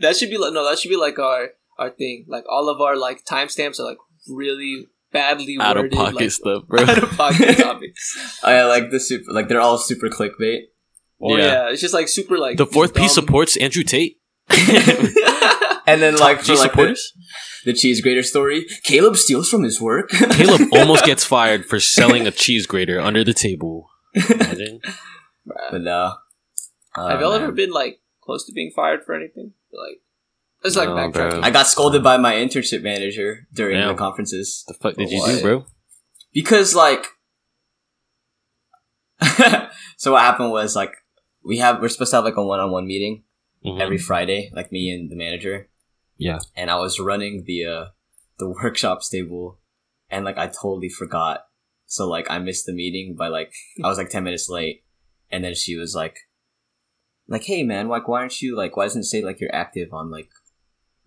that 0.00 0.16
should 0.16 0.30
be 0.30 0.38
like 0.38 0.52
no, 0.52 0.68
that 0.68 0.78
should 0.78 0.88
be 0.90 0.96
like 0.96 1.18
our 1.18 1.50
our 1.78 1.90
thing. 1.90 2.26
Like 2.28 2.44
all 2.48 2.68
of 2.68 2.80
our 2.80 2.96
like 2.96 3.24
timestamps 3.24 3.80
are 3.80 3.84
like 3.84 3.98
really 4.28 4.86
badly 5.12 5.56
Out 5.60 5.76
of 5.76 5.90
pocket 5.90 6.14
like, 6.20 6.30
stuff, 6.30 6.64
bro. 6.68 6.82
out 6.82 7.02
of 7.02 7.10
pocket 7.10 7.56
topics. 7.58 8.38
Oh, 8.42 8.50
I 8.52 8.64
like 8.64 8.90
the 8.90 9.00
super. 9.00 9.32
Like 9.32 9.48
they're 9.48 9.60
all 9.60 9.78
super 9.78 10.08
clickbait. 10.08 10.62
Or 11.18 11.38
Yeah. 11.38 11.44
yeah. 11.46 11.70
it's 11.70 11.80
just 11.80 11.94
like 11.94 12.08
super 12.08 12.38
like 12.38 12.56
The 12.56 12.66
fourth 12.66 12.94
piece 12.94 13.12
supports 13.14 13.56
Andrew 13.56 13.82
Tate. 13.82 14.18
And 15.88 16.02
then 16.02 16.16
like 16.16 16.42
G 16.44 16.52
for 16.54 16.58
like 16.58 16.62
the, 16.64 16.68
supporters. 16.68 17.12
the 17.64 17.72
cheese 17.72 18.02
grater 18.02 18.22
story, 18.22 18.66
Caleb 18.82 19.16
steals 19.16 19.48
from 19.48 19.62
his 19.62 19.80
work. 19.80 20.10
Caleb 20.32 20.68
almost 20.74 21.06
gets 21.06 21.24
fired 21.24 21.64
for 21.64 21.80
selling 21.80 22.26
a 22.26 22.30
cheese 22.30 22.66
grater 22.66 23.00
under 23.00 23.24
the 23.24 23.32
table. 23.32 23.88
Imagine. 24.14 24.80
but 25.70 25.80
no. 25.80 26.12
Oh, 26.94 27.08
Have 27.08 27.20
y'all 27.22 27.30
oh, 27.30 27.38
man. 27.38 27.42
ever 27.44 27.52
been 27.52 27.70
like 27.70 28.00
close 28.22 28.44
to 28.46 28.52
being 28.52 28.70
fired 28.76 29.00
for 29.06 29.14
anything? 29.14 29.54
Like 29.72 30.02
it's 30.64 30.76
like 30.76 30.88
No, 30.88 30.94
backtracking. 30.96 31.30
bro. 31.30 31.40
I 31.42 31.50
got 31.50 31.66
scolded 31.66 32.02
by 32.02 32.16
my 32.16 32.34
internship 32.34 32.82
manager 32.82 33.46
during 33.52 33.76
Damn. 33.78 33.88
the 33.88 33.94
conferences 33.94 34.64
The 34.68 34.74
fuck 34.74 34.94
did 34.96 35.10
you 35.10 35.18
What? 35.20 35.36
do, 35.36 35.42
bro? 35.42 35.66
because 36.32 36.74
like. 36.74 37.04
so 39.96 40.12
what 40.12 40.22
happened 40.22 40.50
was 40.50 40.76
like 40.76 40.92
we 41.44 41.58
have 41.58 41.80
we're 41.80 41.88
supposed 41.88 42.10
to 42.12 42.16
have 42.16 42.24
like 42.24 42.36
a 42.36 42.44
one-on-one 42.44 42.86
meeting 42.86 43.24
Mhm. 43.66 43.80
every 43.80 43.98
Friday, 43.98 44.52
like 44.54 44.70
me 44.70 44.88
and 44.90 45.10
the 45.10 45.16
manager. 45.16 45.68
Yeah. 46.16 46.38
And 46.54 46.70
I 46.70 46.76
was 46.76 47.00
running 47.00 47.42
the 47.44 47.64
uh 47.64 47.84
the 48.38 48.48
workshop 48.62 49.00
table, 49.10 49.58
and 50.08 50.24
like 50.24 50.38
I 50.38 50.46
totally 50.46 50.88
forgot. 50.88 51.46
So 51.86 52.08
like 52.08 52.30
I 52.30 52.38
missed 52.38 52.66
the 52.66 52.72
meeting 52.72 53.16
by 53.18 53.26
like 53.28 53.52
I 53.82 53.88
was 53.88 53.98
like 53.98 54.10
ten 54.10 54.22
minutes 54.24 54.48
late. 54.48 54.84
And 55.30 55.42
then 55.44 55.54
she 55.54 55.76
was 55.76 55.94
like 55.94 56.16
like, 57.26 57.44
hey 57.44 57.62
man, 57.64 57.88
like 57.88 58.06
why 58.06 58.20
aren't 58.20 58.40
you 58.40 58.56
like 58.56 58.76
why 58.76 58.84
doesn't 58.84 59.00
it 59.00 59.04
say 59.06 59.22
like 59.22 59.40
you're 59.40 59.54
active 59.54 59.92
on 59.92 60.10
like 60.10 60.28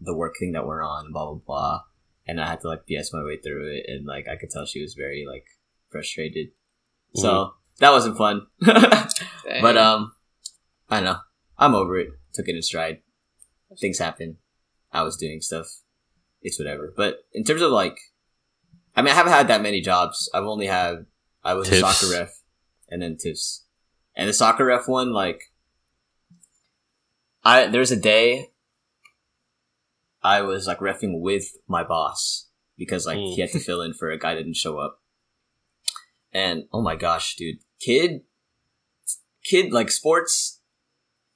the 0.01 0.15
work 0.15 0.35
thing 0.39 0.51
that 0.53 0.65
we're 0.65 0.83
on, 0.83 1.13
blah 1.13 1.25
blah 1.25 1.41
blah. 1.45 1.81
And 2.27 2.41
I 2.41 2.47
had 2.47 2.61
to 2.61 2.67
like 2.67 2.87
BS 2.89 3.13
my 3.13 3.23
way 3.23 3.37
through 3.37 3.71
it 3.71 3.85
and 3.87 4.05
like 4.05 4.27
I 4.27 4.35
could 4.35 4.49
tell 4.49 4.65
she 4.65 4.81
was 4.81 4.93
very 4.93 5.25
like 5.27 5.45
frustrated. 5.89 6.49
So 7.15 7.53
that 7.79 7.91
wasn't 7.91 8.17
fun. 8.17 8.47
But 9.61 9.77
um, 9.77 10.13
I 10.89 10.97
don't 10.97 11.05
know. 11.05 11.19
I'm 11.57 11.75
over 11.75 11.99
it. 11.99 12.09
Took 12.33 12.47
it 12.47 12.55
in 12.55 12.61
stride. 12.61 12.99
Things 13.79 13.99
happen. 13.99 14.37
I 14.91 15.03
was 15.03 15.17
doing 15.17 15.41
stuff. 15.41 15.67
It's 16.41 16.57
whatever. 16.57 16.93
But 16.95 17.25
in 17.33 17.43
terms 17.43 17.61
of 17.61 17.71
like, 17.71 17.97
I 18.95 19.01
mean, 19.01 19.11
I 19.11 19.15
haven't 19.15 19.33
had 19.33 19.47
that 19.49 19.61
many 19.61 19.81
jobs. 19.81 20.29
I've 20.33 20.43
only 20.43 20.67
had 20.67 21.05
I 21.43 21.53
was 21.53 21.69
a 21.69 21.79
soccer 21.79 22.13
ref 22.13 22.41
and 22.89 23.01
then 23.01 23.17
tips, 23.17 23.65
and 24.15 24.27
the 24.27 24.33
soccer 24.33 24.65
ref 24.65 24.87
one 24.87 25.11
like, 25.11 25.51
I 27.43 27.67
there's 27.67 27.91
a 27.91 27.95
day 27.99 28.50
I 30.23 30.41
was 30.41 30.67
like 30.67 30.79
refing 30.79 31.19
with 31.21 31.45
my 31.67 31.83
boss 31.83 32.47
because 32.77 33.05
like 33.05 33.17
Mm. 33.17 33.35
he 33.35 33.41
had 33.41 33.51
to 33.51 33.59
fill 33.59 33.81
in 33.81 33.93
for 33.93 34.09
a 34.09 34.17
guy 34.19 34.35
that 34.35 34.41
didn't 34.43 34.55
show 34.57 34.77
up. 34.77 35.01
And 36.31 36.65
oh 36.71 36.81
my 36.81 36.95
gosh, 36.95 37.35
dude, 37.35 37.57
kid, 37.79 38.21
kid, 39.43 39.71
like 39.73 39.91
sports 39.91 40.61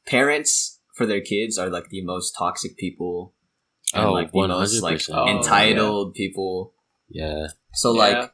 parents 0.06 0.80
for 0.94 1.06
their 1.06 1.22
kids 1.22 1.58
are 1.58 1.70
like 1.70 1.90
the 1.90 2.04
most 2.04 2.32
toxic 2.38 2.78
people 2.78 3.34
and 3.94 4.06
Oh, 4.06 4.14
like 4.14 4.32
the 4.32 4.48
most 4.48 4.82
like 4.82 4.98
100%. 5.00 5.10
Oh, 5.14 5.28
entitled 5.28 6.14
people. 6.14 6.74
Yeah. 7.10 7.48
So 7.74 7.94
Yeah. 7.94 8.00
like, 8.20 8.34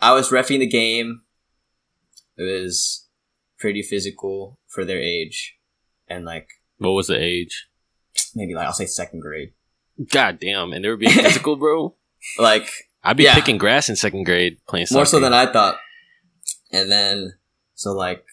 I 0.00 0.12
was 0.12 0.30
refing 0.30 0.58
the 0.58 0.66
game. 0.66 1.22
It 2.36 2.42
was 2.42 3.06
pretty 3.58 3.80
physical 3.82 4.58
for 4.68 4.84
their 4.84 5.00
age, 5.00 5.56
and 6.08 6.24
like 6.26 6.48
What 6.78 6.90
was 6.90 7.06
the 7.06 7.18
age? 7.18 7.68
maybe 8.34 8.54
like 8.54 8.66
I'll 8.66 8.72
say 8.74 8.84
second 8.86 9.20
grade. 9.20 9.52
God 10.12 10.38
damn. 10.40 10.72
And 10.72 10.84
they 10.84 10.88
were 10.88 10.96
being 10.96 11.12
physical, 11.12 11.56
bro. 11.56 11.94
Like 12.38 12.68
I'd 13.04 13.16
be 13.16 13.22
Yeah. 13.24 13.34
picking 13.34 13.56
grass 13.56 13.88
in 13.88 13.94
second 13.96 14.24
grade 14.24 14.58
playing 14.68 14.86
soccer. 14.86 14.98
more 14.98 15.06
so 15.06 15.20
than 15.20 15.32
I 15.32 15.46
thought. 15.52 15.76
And 16.72 16.90
then, 16.90 17.34
so 17.74 17.92
like 17.92 18.24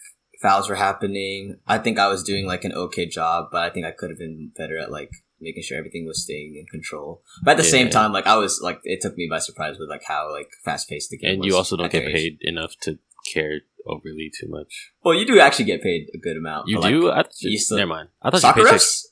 fouls 0.42 0.68
were 0.68 0.74
happening. 0.74 1.58
I 1.66 1.78
think 1.78 1.98
I 1.98 2.08
was 2.08 2.24
doing 2.24 2.44
like 2.46 2.64
an 2.64 2.72
okay 2.72 3.06
job, 3.06 3.48
but 3.52 3.62
I 3.62 3.70
think 3.70 3.86
I 3.86 3.92
could 3.92 4.10
have 4.10 4.18
been 4.18 4.50
better 4.56 4.76
at 4.78 4.90
like 4.90 5.10
making 5.40 5.62
sure 5.62 5.78
everything 5.78 6.06
was 6.06 6.22
staying 6.24 6.56
in 6.58 6.66
control. 6.66 7.22
But 7.44 7.52
at 7.52 7.56
the 7.58 7.64
same 7.64 7.86
Yeah. 7.86 7.92
time, 7.92 8.12
like 8.12 8.26
I 8.26 8.36
was 8.36 8.60
like, 8.60 8.80
it 8.82 9.00
took 9.00 9.16
me 9.16 9.28
by 9.30 9.38
surprise 9.38 9.76
with 9.78 9.88
like 9.88 10.02
how 10.06 10.32
like 10.32 10.48
fast 10.64 10.88
paced 10.88 11.10
the 11.10 11.18
game 11.18 11.30
And 11.34 11.40
was 11.40 11.46
you 11.46 11.56
also 11.56 11.76
don't 11.76 11.92
get 11.92 12.02
age. 12.04 12.12
paid 12.14 12.38
enough 12.40 12.74
to 12.82 12.98
care 13.32 13.60
overly 13.86 14.30
too 14.40 14.48
much. 14.48 14.90
Well, 15.04 15.14
you 15.14 15.24
do 15.24 15.38
actually 15.38 15.66
get 15.66 15.82
paid 15.82 16.08
a 16.14 16.18
good 16.18 16.36
amount. 16.36 16.66
You 16.68 16.80
but, 16.80 16.88
do? 16.88 17.08
Like, 17.08 17.18
I 17.18 17.22
th- 17.22 17.52
you 17.52 17.58
still- 17.58 17.76
never 17.76 17.88
mind. 17.90 18.08
I 18.22 18.30
thought 18.30 18.40
soccer 18.40 18.60
your 18.60 18.70
paychecks. 18.70 18.74
refs? 18.74 19.02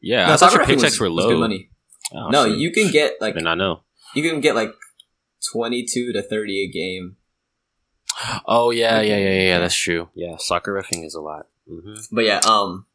Yeah, 0.00 0.26
No, 0.26 0.32
I 0.34 0.36
thought 0.36 0.52
soccer 0.52 0.70
your 0.70 0.78
paychecks 0.78 0.82
was- 0.84 1.00
were 1.00 1.10
was 1.10 1.24
low. 1.24 1.48
Good 2.12 2.18
money. 2.20 2.36
Oh, 2.36 2.44
no, 2.44 2.48
shit. 2.50 2.58
you 2.58 2.70
can 2.72 2.90
get 2.90 3.14
like 3.20 3.34
Did 3.34 3.44
not 3.44 3.58
know. 3.58 3.80
you 4.14 4.28
can 4.28 4.40
get 4.40 4.54
like 4.54 4.72
twenty 5.52 5.84
two 5.84 6.12
to 6.12 6.22
thirty 6.22 6.64
a 6.64 6.68
game. 6.70 7.16
Oh 8.46 8.70
yeah, 8.70 9.00
yeah, 9.00 9.16
yeah, 9.16 9.40
yeah. 9.42 9.58
That's 9.58 9.74
true. 9.76 10.08
Yeah, 10.14 10.36
soccer 10.38 10.72
refing 10.74 11.04
is 11.04 11.14
a 11.14 11.20
lot. 11.20 11.46
hmm 11.68 11.94
But 12.10 12.24
yeah, 12.24 12.40
um. 12.46 12.86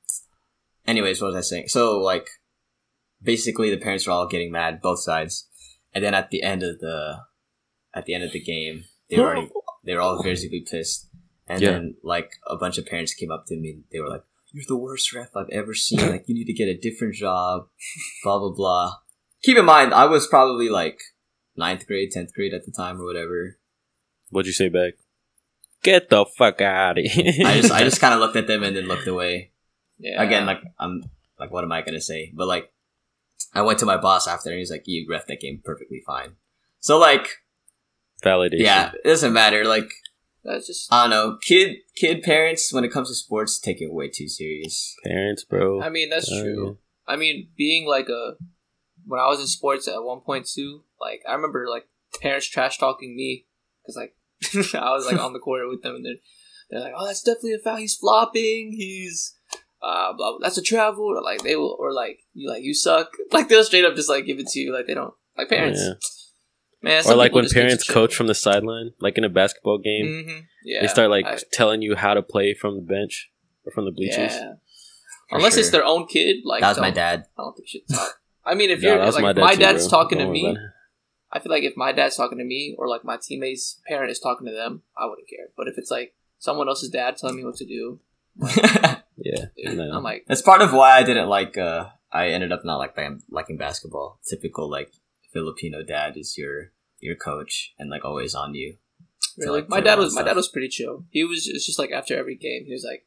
Anyways, 0.86 1.22
what 1.22 1.34
was 1.34 1.36
I 1.36 1.41
saying? 1.41 1.68
So 1.68 1.99
like, 1.99 2.30
basically, 3.22 3.70
the 3.70 3.78
parents 3.78 4.07
were 4.07 4.13
all 4.13 4.28
getting 4.28 4.51
mad, 4.51 4.82
both 4.82 4.99
sides, 4.99 5.47
and 5.93 6.03
then 6.03 6.13
at 6.13 6.30
the 6.30 6.43
end 6.43 6.63
of 6.63 6.80
the, 6.80 7.18
at 7.93 8.05
the 8.05 8.13
end 8.13 8.24
of 8.24 8.32
the 8.32 8.39
game, 8.41 8.86
they 9.09 9.20
were 9.20 9.26
already 9.26 9.49
they 9.84 9.93
were 9.95 10.01
all 10.01 10.22
visibly 10.24 10.61
pissed, 10.61 11.09
and 11.47 11.61
Yeah. 11.61 11.72
then 11.72 11.95
like 12.03 12.32
a 12.47 12.55
bunch 12.55 12.78
of 12.78 12.86
parents 12.86 13.13
came 13.13 13.32
up 13.32 13.45
to 13.47 13.57
me 13.57 13.72
and 13.72 13.84
they 13.91 13.99
were 13.99 14.07
like, 14.09 14.24
"You're 14.53 14.63
the 14.68 14.78
worst 14.78 15.11
ref 15.13 15.36
I've 15.36 15.49
ever 15.51 15.74
seen. 15.74 15.99
Like, 15.99 16.24
you 16.28 16.36
need 16.36 16.45
to 16.45 16.53
get 16.53 16.70
a 16.70 16.78
different 16.78 17.15
job." 17.15 17.68
Blah 18.24 18.39
blah 18.39 18.51
blah. 18.53 18.93
Keep 19.44 19.58
in 19.58 19.66
mind, 19.66 19.94
I 19.94 20.06
was 20.06 20.28
probably 20.28 20.70
like 20.70 21.00
ninth 21.56 21.86
grade, 21.88 22.12
tenth 22.12 22.34
grade 22.34 22.54
at 22.54 22.66
the 22.66 22.72
time, 22.72 23.00
or 23.02 23.06
whatever. 23.06 23.58
What'd 24.30 24.48
you 24.48 24.54
say 24.54 24.70
back? 24.70 24.94
Get 25.84 26.10
the 26.10 26.26
fuck 26.26 26.60
out 26.62 26.98
of 26.98 27.06
here! 27.06 27.46
I 27.48 27.62
just 27.62 27.72
I 27.72 27.84
just 27.84 28.02
kind 28.02 28.14
of 28.14 28.20
looked 28.20 28.36
at 28.36 28.48
them 28.48 28.64
and 28.64 28.76
then 28.76 28.88
looked 28.88 29.08
away. 29.08 29.52
yeah. 30.00 30.22
again, 30.22 30.46
like 30.46 30.62
I'm 30.80 31.04
like, 31.40 31.52
what 31.52 31.64
am 31.64 31.72
I 31.72 31.82
gonna 31.82 32.02
say? 32.02 32.32
But 32.36 32.48
like, 32.48 32.72
I 33.54 33.62
went 33.62 33.80
to 33.80 33.86
my 33.86 33.98
boss 33.98 34.28
after, 34.28 34.50
and 34.50 34.58
he's 34.60 34.72
like, 34.72 34.84
"You 34.88 35.06
ref 35.10 35.28
that 35.28 35.40
game 35.40 35.62
perfectly 35.64 36.02
fine." 36.06 36.32
So 36.80 36.98
like, 36.98 37.28
validation. 38.24 38.60
yeah, 38.60 38.92
it 39.04 39.08
doesn't 39.08 39.34
matter. 39.34 39.64
Like, 39.66 39.92
that's 40.44 40.66
just. 40.68 40.92
I 40.92 41.04
don't 41.04 41.12
know, 41.12 41.38
kid, 41.48 41.78
kid 41.96 42.24
parents 42.24 42.74
when 42.74 42.84
it 42.84 42.92
comes 42.92 43.10
to 43.10 43.16
sports 43.16 43.60
take 43.60 43.80
it 43.82 43.94
way 43.94 44.10
too 44.10 44.28
serious. 44.28 44.96
parents, 45.06 45.44
bro. 45.46 45.82
I 45.82 45.90
mean, 45.90 46.10
that's 46.10 46.30
Uh, 46.32 46.42
true. 46.42 46.78
I 47.08 47.16
mean, 47.16 47.50
being 47.56 47.88
like 47.88 48.10
a 48.10 48.34
when 49.08 49.20
I 49.20 49.28
was 49.28 49.39
in 49.39 49.47
sports 49.47 49.88
at 49.88 50.03
one 50.03 50.20
point 50.22 50.47
too, 50.47 50.84
like 51.01 51.22
I 51.28 51.34
remember 51.34 51.66
like 51.70 51.88
parents 52.22 52.47
trash 52.47 52.78
talking 52.78 53.16
me 53.16 53.45
because 53.82 53.95
like 53.95 54.16
I 54.82 54.91
was 54.91 55.05
like 55.05 55.20
on 55.20 55.34
the 55.34 55.39
court 55.39 55.68
with 55.70 55.82
them, 55.82 55.95
and 55.95 56.05
they're 56.05 56.16
they're 56.70 56.82
like, 56.82 56.93
"Oh, 56.95 57.05
that's 57.08 57.24
definitely 57.24 57.53
a 57.53 57.60
foul. 57.60 57.78
He's 57.78 57.95
flopping. 57.95 58.74
He's 58.76 59.34
uh, 59.82 60.14
blah, 60.14 60.32
blah. 60.32 60.39
That's 60.41 60.58
a 60.58 60.62
travel." 60.62 61.05
Or 61.05 61.22
like 61.24 61.41
they 61.41 61.55
will, 61.55 61.76
or 61.80 61.91
like 61.93 62.20
you 62.34 62.49
like 62.49 62.64
you 62.64 62.74
suck. 62.74 63.10
Like 63.32 63.47
they'll 63.49 63.64
straight 63.64 63.86
up 63.86 63.95
just 63.95 64.10
like 64.10 64.26
give 64.26 64.39
it 64.39 64.47
to 64.47 64.60
you. 64.60 64.74
Like 64.74 64.86
they 64.88 64.93
don't 64.93 65.14
like 65.38 65.49
parents. 65.49 65.82
Yeah. 65.82 65.93
Man, 66.84 67.03
Or 67.08 67.16
like 67.16 67.34
when 67.34 67.43
just 67.43 67.55
need 67.55 67.62
to 67.62 67.66
parents 67.68 67.89
coach 67.89 68.16
from 68.16 68.28
the 68.28 68.36
sideline, 68.36 68.91
like 68.99 69.18
in 69.18 69.24
a 69.24 69.30
basketball 69.30 69.80
game, 69.80 70.05
Mhm. 70.05 70.43
Yeah, 70.64 70.82
they 70.82 70.88
start 70.88 71.10
like 71.10 71.26
I- 71.26 71.39
telling 71.51 71.82
you 71.82 71.95
how 71.95 72.14
to 72.14 72.22
play 72.22 72.53
from 72.53 72.76
the 72.76 72.82
bench 72.84 73.32
or 73.66 73.72
from 73.72 73.86
the 73.86 73.91
bleachers. 73.91 74.34
yeah. 74.36 74.53
For 75.30 75.38
Unless 75.38 75.58
it's 75.58 75.72
their 75.72 75.84
own 75.84 76.05
kid, 76.05 76.38
like 76.45 76.62
that 76.62 76.70
was 76.70 76.78
my 76.80 76.91
dad. 76.91 77.26
I 77.38 77.41
don't 77.41 77.55
think 77.55 77.68
shit 77.68 77.82
talk. 77.89 78.20
I 78.48 78.56
mean, 78.56 78.70
if 78.70 78.82
Yeah, 78.82 78.95
you're 78.95 79.12
like, 79.12 79.22
my 79.22 79.34
dad 79.34 79.41
my 79.41 79.54
too, 79.56 79.60
dad's 79.62 79.88
bro. 79.89 80.00
talking 80.00 80.18
to 80.20 80.24
Don't 80.24 80.32
worry 80.34 80.41
me, 80.43 80.50
about. 80.52 80.64
I 81.34 81.39
feel 81.39 81.52
like 81.52 81.64
if 81.64 81.76
my 81.76 81.91
dad's 81.91 82.16
talking 82.16 82.38
to 82.38 82.43
me 82.45 82.76
or 82.80 82.88
like 82.88 83.04
my 83.04 83.18
teammate's 83.22 83.82
parent 83.88 84.10
is 84.12 84.20
talking 84.20 84.48
to 84.48 84.54
them, 84.54 84.84
I 84.98 85.06
wouldn't 85.06 85.28
care. 85.30 85.48
But 85.58 85.68
if 85.68 85.78
it's 85.78 85.91
like 85.91 86.14
someone 86.39 86.68
else's 86.70 86.89
dad 86.89 87.18
telling 87.18 87.36
me 87.36 87.43
what 87.43 87.56
to 87.58 87.66
do, 87.66 88.00
Yeah, 89.18 89.45
dude, 89.58 89.78
No. 89.78 89.91
I'm 89.93 90.04
like, 90.04 90.26
That's 90.28 90.41
part 90.41 90.62
of 90.62 90.72
why 90.72 90.91
I 90.98 91.04
didn't 91.04 91.28
like. 91.30 91.58
uh 91.58 91.89
I 92.12 92.30
ended 92.30 92.52
up 92.54 92.64
not 92.64 92.78
like 92.78 92.95
bam- 92.95 93.24
liking 93.30 93.58
basketball. 93.58 94.20
Typical 94.26 94.70
like 94.70 94.91
Filipino 95.34 95.84
dad 95.84 96.16
is 96.16 96.38
your 96.38 96.72
your 97.00 97.16
coach 97.16 97.74
and 97.78 97.89
like 97.89 98.06
always 98.06 98.34
on 98.34 98.54
you. 98.56 98.78
really. 99.38 99.60
like, 99.62 99.70
my 99.70 99.82
dad 99.82 99.98
on 99.98 100.06
was 100.06 100.16
my 100.16 100.24
dad 100.24 100.36
was 100.36 100.48
pretty 100.48 100.70
chill. 100.70 101.04
He 101.10 101.24
was 101.26 101.48
it's 101.48 101.66
just 101.66 101.78
like 101.80 101.91
after 101.91 102.18
every 102.18 102.36
game, 102.36 102.64
he 102.66 102.74
was 102.74 102.86
like. 102.88 103.04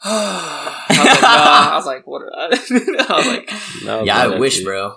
I 0.04 0.86
was 0.90 0.98
like, 0.98 1.22
nah. 1.22 1.72
I 1.72 1.76
was 1.76 1.86
like, 1.86 2.06
what? 2.06 2.22
Are 2.22 2.30
I? 2.32 2.46
I 2.46 3.16
was 3.16 3.26
like, 3.26 3.52
No, 3.84 4.04
yeah, 4.04 4.16
I 4.18 4.38
wish, 4.38 4.54
actually. 4.54 4.64
bro. 4.64 4.94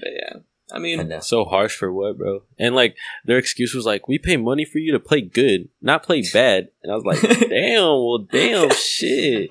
but 0.00 0.10
yeah. 0.12 0.38
I 0.72 0.78
mean, 0.78 0.98
Finesse. 0.98 1.26
So 1.28 1.44
harsh 1.44 1.74
for 1.74 1.92
what, 1.92 2.16
bro? 2.16 2.42
And 2.58 2.76
like 2.76 2.96
their 3.24 3.38
excuse 3.38 3.74
was 3.74 3.84
like, 3.86 4.06
"We 4.06 4.18
pay 4.18 4.36
money 4.36 4.64
for 4.64 4.78
you 4.78 4.92
to 4.92 5.00
play 5.00 5.20
good, 5.20 5.68
not 5.82 6.04
play 6.04 6.22
bad." 6.32 6.68
And 6.84 6.92
I 6.92 6.94
was 6.94 7.04
like, 7.04 7.20
"Damn, 7.48 7.82
well, 7.82 8.18
damn, 8.30 8.70
shit. 8.74 9.50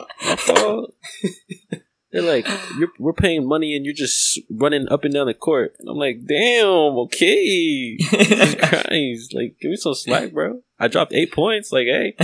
They're 2.12 2.22
like, 2.24 2.48
you're, 2.80 2.88
"We're 3.00 3.12
paying 3.12 3.46
money 3.46 3.76
and 3.76 3.84
you're 3.86 3.94
just 3.94 4.40
running 4.50 4.88
up 4.90 5.04
and 5.04 5.14
down 5.14 5.28
the 5.28 5.34
court." 5.34 5.76
And 5.80 5.90
I'm 5.90 5.98
like, 5.98 6.26
"Damn, 6.26 6.98
okay, 7.06 7.98
Jesus 7.98 8.56
Christ, 8.56 9.34
like, 9.36 9.58
give 9.60 9.72
me 9.72 9.76
some 9.76 9.96
slack, 9.96 10.32
bro." 10.32 10.62
I 10.80 10.88
dropped 10.88 11.14
eight 11.14 11.34
points. 11.34 11.74
Like, 11.74 11.88
hey, 11.88 12.16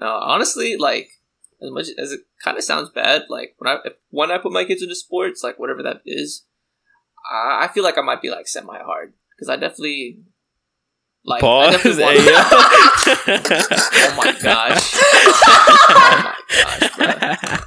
no, 0.00 0.06
honestly, 0.06 0.76
like 0.76 1.10
as 1.62 1.70
much 1.70 1.88
as 1.98 2.12
it 2.12 2.20
kind 2.42 2.56
of 2.56 2.64
sounds 2.64 2.90
bad, 2.90 3.24
like 3.28 3.54
when 3.58 3.72
I 3.72 3.78
if, 3.84 3.94
when 4.08 4.30
I 4.30 4.38
put 4.38 4.52
my 4.52 4.64
kids 4.64 4.82
into 4.82 4.94
sports, 4.94 5.44
like 5.44 5.58
whatever 5.58 5.82
that 5.82 6.00
is, 6.06 6.44
I, 7.30 7.64
I 7.64 7.68
feel 7.68 7.84
like 7.84 7.98
I 7.98 8.02
might 8.02 8.22
be 8.22 8.30
like 8.30 8.48
semi 8.48 8.78
hard 8.78 9.12
because 9.36 9.48
I 9.50 9.56
definitely 9.56 10.20
like 11.24 11.42
I 11.42 11.70
definitely 11.72 12.02
want- 12.02 12.16
oh 13.92 14.14
my 14.16 14.32
gosh! 14.42 14.94
oh 15.88 16.34
my 16.98 17.18
gosh, 17.20 17.48
bro. 17.48 17.66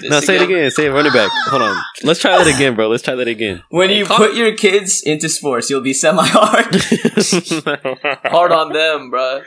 This 0.00 0.10
No, 0.10 0.20
say 0.20 0.36
it 0.36 0.42
again. 0.42 0.70
Say 0.70 0.86
it. 0.86 0.90
Run 0.90 1.06
it 1.06 1.12
back. 1.12 1.30
Hold 1.46 1.62
on. 1.62 1.76
Let's 2.02 2.20
try 2.20 2.36
that 2.36 2.46
again, 2.52 2.74
bro. 2.74 2.88
Let's 2.88 3.02
try 3.02 3.14
that 3.14 3.28
again. 3.28 3.62
when 3.70 3.90
you 3.90 4.04
put 4.04 4.34
your 4.34 4.54
kids 4.56 5.02
into 5.02 5.28
sports, 5.28 5.70
you'll 5.70 5.80
be 5.82 5.92
semi 5.92 6.24
hard. 6.26 6.74
Hard 8.32 8.52
on 8.52 8.72
them, 8.72 9.10
bro. 9.10 9.42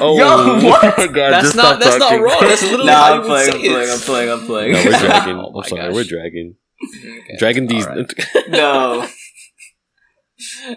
Oh, 0.00 0.16
Yo, 0.18 0.68
what? 0.68 0.98
my 0.98 1.06
God, 1.06 1.30
That's 1.32 1.54
not 1.54 1.76
stop 1.76 1.80
that's 1.80 1.98
not 1.98 2.20
wrong. 2.20 2.36
That's 2.40 2.62
literally 2.62 2.86
nah, 2.86 2.92
how 2.92 3.04
I'm 3.04 3.14
you 3.14 3.20
would 3.20 3.26
playing, 3.28 3.50
say 3.50 3.92
I'm 3.92 4.00
playing, 4.00 4.30
I'm 4.30 4.40
playing, 4.40 4.40
I'm 4.40 4.46
playing. 4.46 4.72
No, 4.72 4.78
we're 4.84 4.98
dragging. 5.06 5.36
Oh 5.36 5.52
I'm 5.58 5.64
sorry, 5.68 5.82
gosh. 5.82 5.94
we're 5.94 6.04
dragging. 6.04 6.56
Okay. 6.82 7.36
Dragging 7.38 7.66
these. 7.66 7.86
Alright. 7.86 8.12
no. 8.48 9.08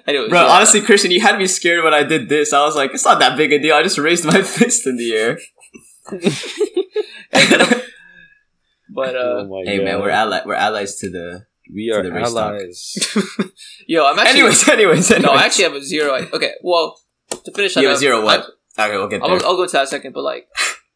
Anyways, 0.08 0.30
Bro, 0.30 0.42
yeah. 0.46 0.54
honestly, 0.54 0.82
Christian, 0.82 1.12
you 1.12 1.20
had 1.22 1.38
me 1.38 1.48
scared 1.48 1.84
when 1.84 1.94
I 1.94 2.04
did 2.04 2.30
this. 2.30 2.54
I 2.54 2.64
was 2.64 2.76
like, 2.76 2.92
it's 2.94 3.04
not 3.04 3.20
that 3.20 3.36
big 3.38 3.52
a 3.52 3.60
deal. 3.60 3.76
I 3.76 3.84
just 3.84 3.98
raised 3.98 4.24
my 4.24 4.42
fist 4.44 4.88
in 4.88 4.96
the 4.98 5.14
air. 5.14 5.40
But 8.98 9.16
uh, 9.16 9.20
oh 9.20 9.48
my 9.48 9.72
Hey, 9.72 9.78
man, 9.78 10.02
we're 10.02 10.10
ally- 10.10 10.42
we're 10.44 10.56
allies 10.56 10.96
to 11.02 11.10
the. 11.12 11.46
we 11.72 11.90
to 11.90 12.00
are 12.00 12.02
the 12.02 12.18
allies. 12.18 12.98
yo, 13.88 14.08
I'm 14.08 14.18
actually 14.18 14.40
anyways, 14.40 14.68
anyways, 14.68 15.12
anyways. 15.12 15.24
no, 15.24 15.34
I 15.34 15.46
actually 15.46 15.66
have 15.66 15.76
a 15.76 15.84
zero. 15.84 16.16
Okay, 16.34 16.54
well, 16.64 17.00
to 17.30 17.52
finish, 17.54 17.76
You 17.76 17.84
I 17.84 17.86
have 17.86 17.98
a 17.98 18.00
zero 18.00 18.26
what? 18.26 18.48
I, 18.76 18.88
okay, 18.88 18.98
we'll 18.98 19.08
get 19.08 19.22
I'll, 19.22 19.30
there. 19.30 19.46
I'll 19.46 19.56
go 19.56 19.68
to 19.68 19.72
that 19.74 19.88
second, 19.88 20.14
but 20.14 20.24
like, 20.24 20.48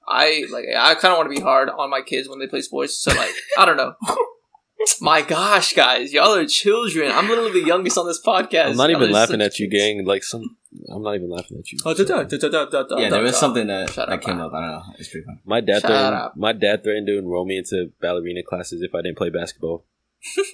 I 0.08 0.45
like 0.52 0.66
I 0.76 0.95
kind 0.95 1.12
of 1.14 1.20
want 1.20 1.32
to 1.32 1.36
be 1.38 1.43
hard 1.43 1.70
on 1.70 1.91
my 1.91 2.02
kids 2.02 2.28
when 2.28 2.39
they 2.39 2.47
play 2.47 2.62
sports. 2.62 2.97
So 2.97 3.14
like, 3.14 3.36
I 3.56 3.66
don't 3.66 3.78
know. 3.78 3.93
My 4.99 5.22
gosh, 5.22 5.74
guys, 5.74 6.12
y'all 6.12 6.34
are 6.34 6.47
children. 6.47 7.12
I'm 7.12 7.30
literally 7.30 7.62
the 7.62 7.68
youngest 7.68 7.99
on 7.99 8.08
this 8.08 8.20
podcast. 8.26 8.72
I'm 8.72 8.78
not 8.78 8.89
even 8.89 9.12
laughing 9.12 9.39
such 9.39 9.54
at 9.54 9.60
you, 9.60 9.70
gang. 9.70 10.04
Like 10.06 10.24
some, 10.24 10.58
I'm 10.93 11.01
not 11.03 11.15
even 11.15 11.30
laughing 11.30 11.57
at 11.59 11.72
you. 11.72 11.80
Oh, 11.86 11.93
da, 11.93 12.03
da, 12.03 12.24
da, 12.24 12.38
da, 12.38 12.47
da, 12.49 12.65
da, 12.65 12.84
da, 12.84 12.97
yeah, 12.97 13.09
there 13.09 13.22
was 13.24 13.36
something 13.38 13.67
that, 13.67 13.89
Shut 13.89 14.07
that 14.07 14.13
up, 14.15 14.22
came 14.22 14.38
man. 14.38 14.45
up. 14.45 14.53
I 14.53 14.61
don't 14.61 14.72
know. 14.72 14.84
It's 14.97 15.09
pretty 15.09 15.26
fun. 15.26 15.39
My 15.45 15.59
dad 15.59 15.82
Shut 15.82 15.91
threatened. 15.91 16.15
up. 16.15 16.38
My 16.38 16.53
dad 16.53 16.84
threatened 16.84 17.07
to 17.07 17.17
enroll 17.17 17.45
me 17.45 17.57
into 17.57 17.91
ballerina 18.01 18.41
classes 18.43 18.82
if 18.82 18.95
I 18.95 19.01
didn't 19.01 19.17
play 19.17 19.30
basketball. 19.30 19.86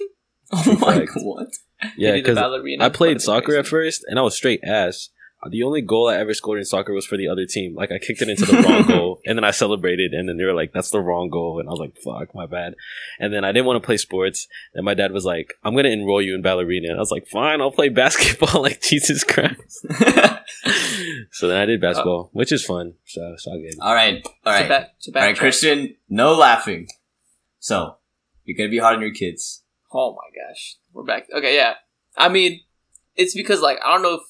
Oh 0.50 0.78
my 0.80 1.00
Fact. 1.00 1.12
god, 1.14 1.24
what? 1.24 1.48
Yeah, 1.98 2.12
because 2.14 2.38
I 2.38 2.88
played 2.88 3.20
soccer 3.20 3.56
at 3.58 3.66
first, 3.66 4.02
and 4.08 4.18
I 4.18 4.22
was 4.22 4.34
straight 4.34 4.60
ass. 4.64 5.10
Uh, 5.40 5.48
the 5.48 5.62
only 5.62 5.80
goal 5.80 6.08
I 6.08 6.16
ever 6.16 6.34
scored 6.34 6.58
in 6.58 6.64
soccer 6.64 6.92
was 6.92 7.06
for 7.06 7.16
the 7.16 7.28
other 7.28 7.46
team. 7.46 7.74
Like 7.76 7.92
I 7.92 7.98
kicked 7.98 8.20
it 8.22 8.28
into 8.28 8.44
the 8.44 8.60
wrong 8.60 8.82
goal, 8.88 9.20
and 9.24 9.38
then 9.38 9.44
I 9.44 9.52
celebrated, 9.52 10.12
and 10.12 10.28
then 10.28 10.36
they 10.36 10.44
were 10.44 10.52
like, 10.52 10.72
"That's 10.72 10.90
the 10.90 11.00
wrong 11.00 11.30
goal," 11.30 11.60
and 11.60 11.68
I 11.68 11.70
was 11.70 11.78
like, 11.78 11.96
"Fuck, 11.96 12.34
my 12.34 12.46
bad." 12.46 12.74
And 13.20 13.32
then 13.32 13.44
I 13.44 13.52
didn't 13.52 13.66
want 13.66 13.80
to 13.80 13.86
play 13.86 13.98
sports, 13.98 14.48
and 14.74 14.84
my 14.84 14.94
dad 14.94 15.12
was 15.12 15.24
like, 15.24 15.54
"I'm 15.62 15.76
gonna 15.76 15.90
enroll 15.90 16.20
you 16.20 16.34
in 16.34 16.42
ballerina." 16.42 16.88
And 16.88 16.96
I 16.96 17.00
was 17.00 17.12
like, 17.12 17.28
"Fine, 17.28 17.60
I'll 17.60 17.70
play 17.70 17.88
basketball." 18.04 18.62
like 18.68 18.80
Jesus 18.80 19.22
Christ. 19.22 19.86
so 21.30 21.46
then 21.48 21.56
I 21.60 21.66
did 21.66 21.82
uh, 21.84 21.88
basketball, 21.88 22.30
which 22.32 22.50
is 22.52 22.64
fun. 22.64 22.94
So 23.06 23.20
it's 23.34 23.46
all 23.46 23.58
good. 23.60 23.74
all 23.80 23.94
right, 23.94 24.22
all 24.44 24.52
To 24.52 24.58
right, 24.60 24.68
back- 24.68 24.98
to 25.02 25.12
all 25.14 25.20
right, 25.22 25.34
backtrack. 25.34 25.38
Christian. 25.38 25.94
No 26.08 26.34
laughing. 26.34 26.88
So 27.60 27.96
you're 28.44 28.56
gonna 28.56 28.70
be 28.70 28.78
hard 28.78 28.96
on 28.96 29.02
your 29.02 29.12
kids. 29.14 29.62
Oh 29.92 30.12
my 30.12 30.28
gosh, 30.50 30.76
we're 30.92 31.04
back. 31.04 31.28
Okay, 31.32 31.54
yeah. 31.54 31.74
I 32.16 32.28
mean, 32.28 32.60
it's 33.14 33.34
because 33.34 33.60
like 33.60 33.78
I 33.84 33.92
don't 33.94 34.02
know 34.02 34.14
if 34.14 34.22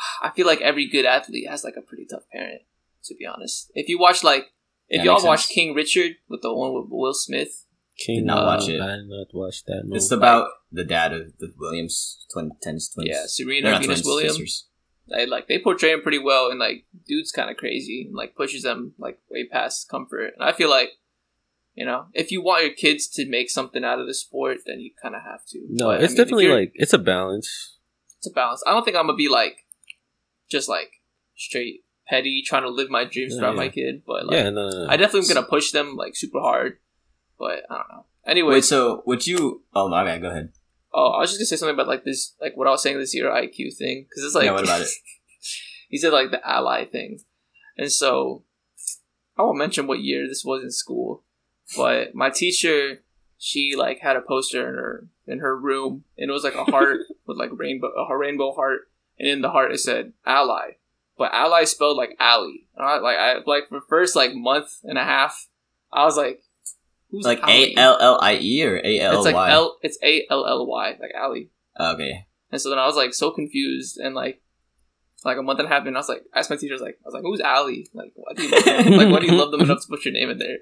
I 0.22 0.30
feel 0.30 0.46
like 0.46 0.60
every 0.60 0.88
good 0.88 1.04
athlete 1.06 1.48
has 1.48 1.64
like 1.64 1.76
a 1.76 1.82
pretty 1.82 2.06
tough 2.10 2.22
parent. 2.32 2.62
To 3.04 3.14
be 3.14 3.24
honest, 3.24 3.70
if 3.74 3.88
you 3.88 3.98
watch 3.98 4.22
like 4.22 4.46
if 4.88 4.98
That 4.98 5.04
y'all 5.06 5.24
watch 5.24 5.44
sense. 5.46 5.54
King 5.54 5.74
Richard 5.74 6.16
with 6.28 6.42
the 6.42 6.52
one 6.54 6.74
with 6.74 6.86
Will 6.90 7.14
Smith, 7.14 7.64
King, 7.98 8.16
Did 8.20 8.26
not 8.26 8.44
watch 8.44 8.68
uh, 8.68 8.72
it. 8.72 8.80
I 8.80 8.96
did 8.96 9.08
not 9.08 9.26
watch 9.32 9.64
that. 9.64 9.82
No. 9.86 9.96
It's 9.96 10.10
about 10.10 10.48
the 10.70 10.84
dad 10.84 11.12
of 11.14 11.38
the 11.38 11.50
Williams 11.58 12.26
twin 12.32 12.50
tennis 12.60 12.88
twins. 12.90 13.08
yeah, 13.10 13.22
Serena 13.26 13.70
not 13.70 13.80
Venus 13.82 14.02
twins, 14.02 14.06
Williams, 14.06 14.32
sisters. 14.36 14.66
they 15.08 15.24
like 15.26 15.48
they 15.48 15.58
portray 15.58 15.92
him 15.92 16.02
pretty 16.02 16.18
well, 16.18 16.50
and 16.50 16.58
like 16.60 16.84
dude's 17.06 17.32
kind 17.32 17.48
of 17.50 17.56
crazy, 17.56 18.04
and 18.06 18.14
like 18.14 18.34
pushes 18.36 18.62
them 18.64 18.92
like 18.98 19.18
way 19.30 19.48
past 19.50 19.88
comfort. 19.88 20.34
And 20.38 20.46
I 20.46 20.52
feel 20.52 20.68
like 20.68 20.90
you 21.74 21.86
know 21.86 22.06
if 22.12 22.30
you 22.30 22.42
want 22.42 22.64
your 22.64 22.74
kids 22.74 23.08
to 23.08 23.26
make 23.28 23.48
something 23.50 23.82
out 23.82 23.98
of 23.98 24.06
the 24.06 24.14
sport, 24.14 24.58
then 24.66 24.80
you 24.80 24.90
kind 25.02 25.14
of 25.14 25.22
have 25.22 25.44
to. 25.52 25.66
no, 25.70 25.86
But, 25.86 26.00
I 26.00 26.04
it's 26.04 26.12
mean, 26.12 26.16
definitely 26.18 26.48
like 26.48 26.72
it's 26.74 26.92
a 26.92 26.98
balance. 26.98 27.78
it's 28.18 28.26
a 28.28 28.32
balance. 28.32 28.62
I 28.66 28.72
don't 28.72 28.84
think 28.84 28.96
I'm 28.98 29.06
gonna 29.06 29.16
be 29.16 29.28
like 29.30 29.64
just 30.50 30.68
like 30.68 30.90
straight 31.36 31.84
petty 32.08 32.42
trying 32.44 32.62
to 32.62 32.68
live 32.70 32.90
my 32.90 33.04
dreams 33.04 33.32
Yeah, 33.34 33.38
throughout 33.40 33.52
yeah. 33.52 33.56
my 33.56 33.68
kid, 33.68 34.02
but 34.06 34.26
like 34.26 34.36
yeah, 34.36 34.50
no, 34.50 34.68
no, 34.68 34.84
no. 34.84 34.90
I 34.90 34.96
definitely 34.96 35.28
am 35.30 35.34
gonna 35.34 35.46
push 35.46 35.70
them 35.70 35.96
like 35.96 36.16
super 36.16 36.40
hard. 36.40 36.78
But 37.38 37.64
I 37.70 37.76
don't 37.76 37.88
know. 37.92 38.04
Anyway, 38.26 38.54
Wait, 38.56 38.64
so 38.64 39.02
would 39.06 39.26
you? 39.26 39.62
Oh 39.74 39.88
my 39.88 40.04
bad. 40.04 40.20
Go 40.22 40.28
ahead. 40.30 40.52
oh, 40.92 41.10
I 41.12 41.20
was 41.20 41.30
just 41.30 41.38
gonna 41.40 41.46
say 41.46 41.56
something 41.56 41.74
about 41.74 41.88
like 41.88 42.04
this, 42.04 42.34
like 42.40 42.56
what 42.56 42.66
I 42.66 42.70
was 42.70 42.82
saying, 42.82 42.98
this 42.98 43.14
year 43.14 43.30
IQ 43.30 43.76
thing, 43.78 44.06
because 44.08 44.24
it's 44.24 44.34
like 44.34 44.44
Yeah, 44.44 44.52
what 44.52 44.64
about 44.64 44.80
it? 44.82 44.88
he 45.88 45.96
said 45.98 46.12
like 46.12 46.30
the 46.30 46.46
ally 46.46 46.84
thing, 46.84 47.20
and 47.78 47.90
so 47.90 48.44
I 49.38 49.42
won't 49.42 49.58
mention 49.58 49.86
what 49.86 50.00
year 50.00 50.26
this 50.28 50.44
was 50.44 50.62
in 50.62 50.70
school, 50.70 51.24
but 51.76 52.14
my 52.14 52.28
teacher 52.30 53.02
she 53.38 53.74
like 53.74 54.00
had 54.00 54.16
a 54.16 54.20
poster 54.20 54.68
in 54.68 54.74
her 54.74 55.08
in 55.26 55.38
her 55.38 55.56
room, 55.58 56.04
and 56.18 56.28
it 56.28 56.32
was 56.32 56.44
like 56.44 56.54
a 56.56 56.64
heart 56.64 56.98
with 57.26 57.38
like 57.38 57.50
rainbow 57.54 57.88
a 57.88 58.16
rainbow 58.18 58.52
heart, 58.52 58.89
and 59.20 59.28
in 59.28 59.42
the 59.42 59.50
heart 59.50 59.70
it 59.70 59.78
said 59.78 60.14
ally, 60.26 60.72
but 61.16 61.32
ally 61.32 61.64
spelled 61.64 61.98
like 61.98 62.16
alley. 62.18 62.66
And 62.74 62.86
I, 62.86 62.98
like 62.98 63.18
I 63.18 63.34
like 63.46 63.68
for 63.68 63.78
the 63.78 63.86
first 63.88 64.16
like 64.16 64.34
month 64.34 64.80
and 64.82 64.98
a 64.98 65.04
half, 65.04 65.48
I 65.92 66.04
was 66.04 66.16
like, 66.16 66.42
who's 67.10 67.24
Like 67.24 67.40
Ally? 67.42 67.52
A 67.52 67.74
L 67.76 67.98
L 68.00 68.18
I 68.20 68.36
E 68.36 68.64
or 68.64 68.80
A 68.82 69.00
L 69.00 69.16
It's 69.16 69.32
like 69.32 69.50
L. 69.50 69.78
It's 69.82 69.98
A 70.02 70.26
L 70.30 70.46
L 70.46 70.66
Y, 70.66 70.96
like 71.00 71.12
alley. 71.14 71.50
Okay. 71.78 72.26
And 72.50 72.60
so 72.60 72.70
then 72.70 72.78
I 72.78 72.86
was 72.86 72.96
like 72.96 73.14
so 73.14 73.30
confused 73.30 73.98
and 73.98 74.14
like 74.14 74.42
like 75.22 75.36
a 75.36 75.42
month 75.42 75.58
and 75.58 75.68
a 75.68 75.70
half 75.70 75.86
in, 75.86 75.94
I 75.94 75.98
was 75.98 76.08
like, 76.08 76.22
I 76.34 76.38
asked 76.38 76.48
my 76.48 76.56
teacher, 76.56 76.72
I 76.72 76.76
was 76.76 76.82
like, 76.82 76.98
I 77.04 77.06
was 77.06 77.14
like, 77.14 77.22
who's 77.22 77.42
Allie? 77.42 77.86
Like, 77.92 78.12
why 78.14 78.32
do 78.34 78.42
you 78.42 78.50
love 78.50 78.64
them? 78.64 78.92
like, 78.94 79.10
why 79.10 79.20
do 79.20 79.26
you 79.26 79.38
love 79.38 79.50
them 79.50 79.60
enough 79.60 79.82
to 79.82 79.88
put 79.88 80.06
your 80.06 80.14
name 80.14 80.30
in 80.30 80.38
there? 80.38 80.60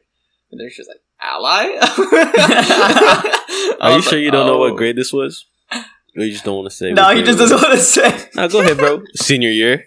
And 0.51 0.61
then 0.61 0.69
she's 0.69 0.89
like, 0.89 1.01
Ally. 1.21 1.79
Are 3.81 3.93
you 3.93 4.03
sure 4.03 4.19
you 4.19 4.33
don't 4.33 4.49
know 4.49 4.59
what 4.59 4.73
oh. 4.73 4.77
grade 4.77 4.97
this 4.97 5.13
was? 5.13 5.47
Or 6.17 6.25
you 6.25 6.33
just 6.33 6.45
don't 6.45 6.57
want 6.57 6.67
to 6.71 6.75
say? 6.77 6.93
No, 6.93 7.03
what 7.05 7.17
he 7.17 7.23
just 7.23 7.39
doesn't 7.39 7.61
want 7.61 7.75
to 7.75 7.81
say. 7.81 8.29
No, 8.35 8.49
go 8.49 8.61
ahead, 8.61 8.77
bro. 8.79 9.03
Senior 9.15 9.51
year. 9.51 9.85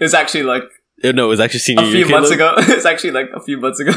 it's 0.00 0.14
actually 0.14 0.42
like 0.44 0.62
Uh, 1.02 1.12
no, 1.12 1.24
it 1.24 1.28
was 1.28 1.40
actually 1.40 1.60
senior 1.60 1.82
a 1.84 1.86
year. 1.86 2.04
few 2.04 2.14
months 2.14 2.28
Caleb. 2.36 2.58
ago. 2.58 2.72
It's 2.74 2.84
actually 2.84 3.12
like 3.12 3.30
a 3.34 3.40
few 3.40 3.58
months 3.58 3.80
ago. 3.80 3.92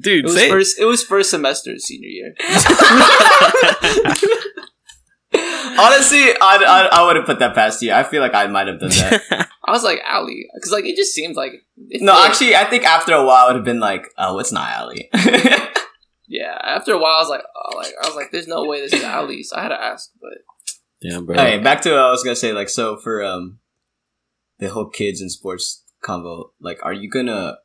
Dude, 0.00 0.24
It 0.24 0.24
was 0.24 0.34
say 0.34 0.46
it. 0.46 0.50
first. 0.50 0.78
It 0.80 0.86
was 0.86 1.04
first 1.04 1.28
semester 1.30 1.78
senior 1.78 2.08
year. 2.08 2.34
Honestly, 5.78 6.22
I, 6.40 6.56
I, 6.66 6.88
I 6.90 7.06
would 7.06 7.16
have 7.16 7.26
put 7.26 7.38
that 7.40 7.54
past 7.54 7.82
you. 7.82 7.92
I 7.92 8.02
feel 8.02 8.22
like 8.22 8.32
I 8.32 8.46
might 8.46 8.66
have 8.66 8.80
done 8.80 8.88
that. 8.88 9.48
I 9.66 9.72
was 9.72 9.84
like 9.84 10.00
Allie 10.06 10.46
because 10.54 10.72
like 10.72 10.86
it 10.86 10.96
just 10.96 11.12
seemed 11.12 11.36
like 11.36 11.52
no, 11.76 12.12
felt 12.12 12.22
like- 12.22 12.30
actually, 12.30 12.56
I 12.56 12.64
think 12.64 12.84
after 12.84 13.12
a 13.12 13.22
while, 13.24 13.44
it 13.48 13.52
would 13.52 13.56
have 13.56 13.64
been 13.66 13.80
like, 13.80 14.08
oh, 14.16 14.38
it's 14.38 14.52
not 14.52 14.70
Ali. 14.80 15.10
Yeah. 16.28 16.58
After 16.62 16.92
a 16.92 16.98
while, 16.98 17.16
I 17.16 17.20
was 17.20 17.28
like, 17.28 17.42
oh, 17.54 17.76
like 17.76 17.92
I 18.02 18.06
was 18.06 18.16
like, 18.16 18.30
there's 18.30 18.48
no 18.48 18.64
way 18.64 18.80
this 18.80 18.92
is 18.92 19.04
Allie. 19.04 19.42
So 19.42 19.56
I 19.56 19.62
had 19.62 19.68
to 19.68 19.80
ask, 19.80 20.10
but 20.20 20.38
Damn, 21.00 21.26
bro. 21.26 21.36
hey, 21.36 21.58
back 21.58 21.82
to 21.82 21.90
what 21.90 22.00
I 22.00 22.10
was 22.10 22.22
gonna 22.22 22.36
say. 22.36 22.52
Like, 22.52 22.68
so 22.68 22.96
for 22.96 23.22
um, 23.22 23.58
the 24.58 24.68
whole 24.70 24.88
kids 24.88 25.20
and 25.20 25.30
sports 25.30 25.84
combo, 26.02 26.52
like, 26.60 26.78
are 26.82 26.92
you 26.92 27.08
gonna? 27.10 27.58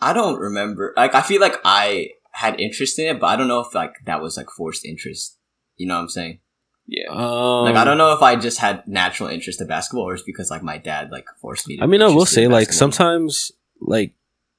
I 0.00 0.12
don't 0.12 0.38
remember. 0.38 0.92
Like, 0.96 1.14
I 1.14 1.22
feel 1.22 1.40
like 1.40 1.56
I 1.64 2.10
had 2.32 2.60
interest 2.60 2.98
in 2.98 3.06
it, 3.06 3.20
but 3.20 3.28
I 3.28 3.36
don't 3.36 3.48
know 3.48 3.60
if 3.60 3.74
like 3.74 3.94
that 4.04 4.20
was 4.20 4.36
like 4.36 4.50
forced 4.50 4.84
interest. 4.84 5.38
You 5.76 5.86
know 5.86 5.94
what 5.94 6.02
I'm 6.02 6.08
saying? 6.08 6.40
yeah. 6.86 7.08
Um, 7.10 7.64
Like, 7.64 7.76
I 7.76 7.84
don't 7.84 7.98
know 7.98 8.12
if 8.12 8.22
I 8.22 8.36
just 8.36 8.58
had 8.58 8.86
natural 8.86 9.28
interest 9.28 9.60
in 9.60 9.66
basketball, 9.66 10.04
or 10.08 10.14
it's 10.14 10.22
because 10.22 10.50
like 10.50 10.62
my 10.62 10.78
dad 10.78 11.10
like 11.10 11.26
forced 11.40 11.66
me. 11.68 11.76
to 11.76 11.82
I 11.82 11.86
mean, 11.86 12.02
I 12.02 12.08
will 12.08 12.26
say, 12.26 12.46
like, 12.46 12.72
sometimes, 12.72 13.52
like, 13.80 14.14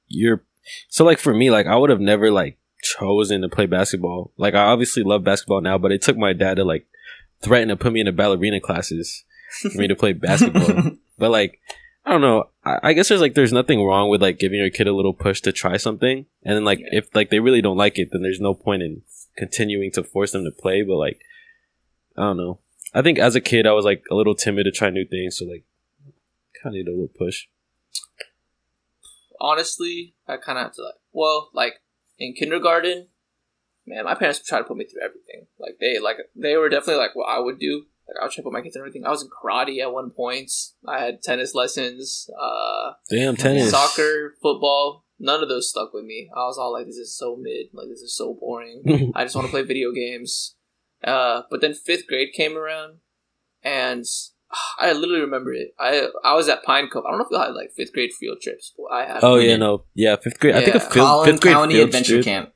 you're. 0.06 0.44
So, 0.88 1.04
like, 1.04 1.18
for 1.18 1.32
me, 1.32 1.50
like, 1.50 1.66
I 1.66 1.76
would 1.76 1.90
have 1.90 2.00
never, 2.00 2.30
like, 2.30 2.58
chosen 2.82 3.42
to 3.42 3.48
play 3.48 3.66
basketball. 3.66 4.32
Like, 4.36 4.54
I 4.54 4.64
obviously 4.64 5.02
love 5.02 5.24
basketball 5.24 5.60
now, 5.60 5.78
but 5.78 5.92
it 5.92 6.02
took 6.02 6.16
my 6.16 6.32
dad 6.32 6.56
to, 6.56 6.64
like, 6.64 6.86
threaten 7.42 7.68
to 7.68 7.76
put 7.76 7.92
me 7.92 8.00
in 8.00 8.06
into 8.06 8.16
ballerina 8.16 8.60
classes 8.60 9.24
for 9.60 9.78
me 9.78 9.88
to 9.88 9.96
play 9.96 10.12
basketball. 10.12 10.92
but, 11.18 11.30
like, 11.30 11.60
I 12.04 12.12
don't 12.12 12.20
know. 12.22 12.48
I, 12.64 12.78
I 12.84 12.92
guess 12.94 13.08
there's 13.08 13.20
like 13.20 13.34
there's 13.34 13.52
nothing 13.52 13.84
wrong 13.84 14.08
with 14.08 14.22
like 14.22 14.38
giving 14.38 14.58
your 14.58 14.70
kid 14.70 14.86
a 14.86 14.94
little 14.94 15.12
push 15.12 15.42
to 15.42 15.52
try 15.52 15.76
something, 15.76 16.24
and 16.42 16.56
then 16.56 16.64
like 16.64 16.78
Yeah. 16.78 17.00
if 17.00 17.14
like 17.14 17.28
they 17.28 17.38
really 17.38 17.60
don't 17.60 17.76
like 17.76 17.98
it, 17.98 18.08
then 18.12 18.22
there's 18.22 18.40
no 18.40 18.54
point 18.54 18.82
in 18.82 19.02
continuing 19.36 19.90
to 19.92 20.02
force 20.02 20.32
them 20.32 20.44
to 20.44 20.50
play. 20.50 20.80
But 20.82 20.96
like, 20.96 21.20
I 22.16 22.22
don't 22.22 22.38
know. 22.38 22.60
I 22.94 23.02
think 23.02 23.18
as 23.18 23.36
a 23.36 23.42
kid, 23.42 23.66
I 23.66 23.72
was 23.72 23.84
like 23.84 24.04
a 24.10 24.14
little 24.14 24.34
timid 24.34 24.64
to 24.64 24.70
try 24.72 24.88
new 24.88 25.04
things, 25.04 25.36
so 25.36 25.44
like, 25.44 25.64
kind 26.62 26.74
of 26.74 26.78
need 26.78 26.88
a 26.88 26.92
little 26.92 27.08
push. 27.08 27.44
honestly, 29.40 30.14
I 30.26 30.36
kind 30.38 30.58
of 30.58 30.64
have 30.64 30.74
to 30.74 30.82
like, 30.84 30.94
well, 31.12 31.50
like 31.52 31.74
in 32.18 32.34
kindergarten, 32.34 33.08
man, 33.86 34.04
my 34.04 34.14
parents 34.14 34.46
tried 34.46 34.58
to 34.58 34.64
put 34.64 34.76
me 34.76 34.84
through 34.84 35.02
everything. 35.02 35.46
Like 35.58 35.78
they, 35.80 35.98
like 35.98 36.16
they 36.36 36.56
were 36.56 36.68
definitely 36.68 37.02
like 37.02 37.14
what 37.14 37.28
I 37.28 37.38
would 37.38 37.58
do. 37.58 37.84
Like 38.08 38.16
I 38.20 38.24
would 38.24 38.32
try 38.32 38.42
to 38.42 38.42
put 38.42 38.52
my 38.52 38.62
kids 38.62 38.74
through 38.74 38.82
everything. 38.82 39.06
I 39.06 39.10
was 39.10 39.22
in 39.22 39.28
karate 39.28 39.80
at 39.82 39.92
one 39.92 40.10
point. 40.10 40.50
I 40.86 41.00
had 41.00 41.22
tennis 41.22 41.54
lessons, 41.54 42.28
uh, 42.40 42.92
Damn 43.10 43.36
tennis, 43.36 43.70
soccer, 43.70 44.34
football. 44.42 45.04
None 45.20 45.42
of 45.42 45.48
those 45.48 45.68
stuck 45.68 45.92
with 45.92 46.04
me. 46.04 46.30
I 46.34 46.46
was 46.46 46.58
all 46.58 46.72
like, 46.72 46.86
this 46.86 46.96
is 46.96 47.16
so 47.16 47.36
mid. 47.36 47.66
Like 47.72 47.88
this 47.88 48.00
is 48.00 48.16
so 48.16 48.36
boring. 48.38 49.12
I 49.14 49.24
just 49.24 49.34
want 49.34 49.46
to 49.46 49.50
play 49.50 49.62
video 49.62 49.92
games. 49.92 50.54
Uh, 51.02 51.42
but 51.50 51.60
then 51.60 51.74
fifth 51.74 52.06
grade 52.06 52.32
came 52.34 52.56
around, 52.56 52.98
and 53.62 54.04
I 54.78 54.92
literally 54.92 55.20
remember 55.20 55.52
it. 55.52 55.74
I 55.78 56.08
I 56.24 56.34
was 56.34 56.48
at 56.48 56.62
Pine 56.64 56.88
Cove. 56.88 57.04
I 57.06 57.10
don't 57.10 57.18
know 57.18 57.24
if 57.24 57.30
you 57.30 57.38
had 57.38 57.54
like 57.54 57.72
fifth 57.76 57.92
grade 57.92 58.12
field 58.12 58.38
trips. 58.42 58.72
But 58.76 58.94
I 58.94 59.04
had. 59.06 59.24
Oh 59.24 59.36
yeah, 59.36 59.52
did. 59.52 59.60
no, 59.60 59.84
yeah, 59.94 60.16
fifth 60.16 60.38
grade. 60.38 60.54
I 60.54 60.64
think 60.64 60.76
a 60.76 60.80
field, 60.80 61.06
Collin 61.06 61.30
fifth 61.32 61.40
grade 61.40 61.54
County 61.54 61.74
field 61.74 61.88
Adventure 61.88 62.14
trip. 62.14 62.24
Camp. 62.24 62.52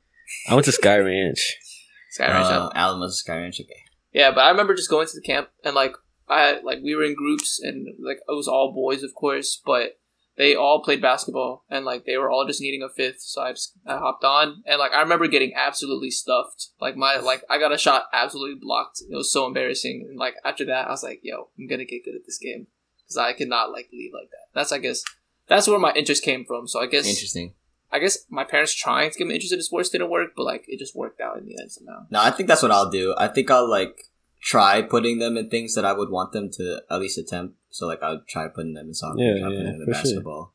I 0.49 0.53
went 0.55 0.65
to 0.65 0.71
Sky 0.71 0.97
Ranch. 0.97 1.57
Sky 2.11 2.27
Ranch. 2.27 2.47
Uh, 2.47 2.69
Alamos 2.75 3.19
Sky 3.19 3.37
Ranch. 3.37 3.59
Okay. 3.59 3.79
Yeah, 4.13 4.31
but 4.31 4.41
I 4.41 4.49
remember 4.49 4.75
just 4.75 4.89
going 4.89 5.07
to 5.07 5.15
the 5.15 5.21
camp 5.21 5.49
and 5.63 5.75
like 5.75 5.93
I 6.29 6.59
like 6.63 6.79
we 6.83 6.95
were 6.95 7.03
in 7.03 7.15
groups 7.15 7.59
and 7.61 7.87
like 7.99 8.17
it 8.17 8.35
was 8.35 8.47
all 8.47 8.73
boys, 8.73 9.03
of 9.03 9.13
course, 9.15 9.61
but 9.65 9.99
they 10.35 10.55
all 10.55 10.81
played 10.83 11.01
basketball 11.01 11.63
and 11.69 11.85
like 11.85 12.05
they 12.05 12.17
were 12.17 12.29
all 12.29 12.45
just 12.45 12.61
needing 12.61 12.81
a 12.81 12.89
fifth, 12.89 13.21
so 13.21 13.41
I 13.41 13.51
just 13.51 13.73
I 13.85 13.97
hopped 13.97 14.23
on 14.23 14.63
and 14.65 14.79
like 14.79 14.91
I 14.91 15.01
remember 15.01 15.27
getting 15.27 15.53
absolutely 15.55 16.11
stuffed. 16.11 16.69
Like 16.79 16.95
my 16.95 17.17
like 17.17 17.43
I 17.49 17.59
got 17.59 17.71
a 17.71 17.77
shot 17.77 18.05
absolutely 18.13 18.59
blocked. 18.59 19.01
It 19.01 19.15
was 19.15 19.31
so 19.31 19.45
embarrassing. 19.45 20.07
And 20.09 20.17
like 20.17 20.35
after 20.43 20.65
that, 20.65 20.87
I 20.87 20.91
was 20.91 21.03
like, 21.03 21.19
yo, 21.23 21.49
I'm 21.57 21.67
gonna 21.67 21.85
get 21.85 22.05
good 22.05 22.15
at 22.15 22.25
this 22.25 22.39
game 22.39 22.67
because 23.03 23.17
I 23.17 23.33
could 23.33 23.49
not 23.49 23.71
like 23.71 23.89
leave 23.91 24.11
like 24.13 24.29
that. 24.31 24.47
That's 24.53 24.71
I 24.71 24.79
guess 24.79 25.03
that's 25.47 25.67
where 25.67 25.79
my 25.79 25.93
interest 25.93 26.23
came 26.23 26.45
from. 26.45 26.67
So 26.67 26.79
I 26.79 26.87
guess 26.87 27.05
Interesting. 27.07 27.53
I 27.91 27.99
guess 27.99 28.25
my 28.27 28.43
parents 28.43 28.73
trying 28.73 29.11
to 29.11 29.17
get 29.17 29.27
me 29.27 29.35
interested 29.35 29.57
in 29.57 29.61
sports 29.61 29.89
didn't 29.89 30.09
work, 30.09 30.31
but 30.35 30.43
like 30.43 30.65
it 30.67 30.79
just 30.79 30.95
worked 30.95 31.21
out 31.21 31.37
in 31.37 31.45
the 31.45 31.55
end 31.61 31.71
somehow. 31.71 32.07
No, 32.09 32.21
I 32.21 32.31
think 32.31 32.49
that's 32.49 32.63
what 32.63 32.71
I'll 32.71 32.89
do. 32.89 33.13
I 33.19 33.27
think 33.27 33.51
I'll 33.51 33.69
like 33.69 34.05
try 34.43 34.81
putting 34.81 35.19
them 35.19 35.37
in 35.37 35.49
things 35.49 35.73
that 35.75 35.85
I 35.85 35.93
would 35.93 36.09
want 36.09 36.33
them 36.33 36.49
to 36.53 36.81
at 36.91 36.99
least 36.99 37.17
attempt. 37.17 37.55
So 37.69 37.87
like 37.87 38.03
I'll 38.03 38.21
try 38.27 38.47
putting 38.47 38.73
them 38.73 38.87
in 38.87 38.93
soccer, 38.93 39.15
Yeah, 39.19 39.39
try 39.39 39.49
yeah, 39.49 39.57
putting 39.57 39.63
them 39.79 39.81
in 39.87 39.91
basketball. 39.91 40.53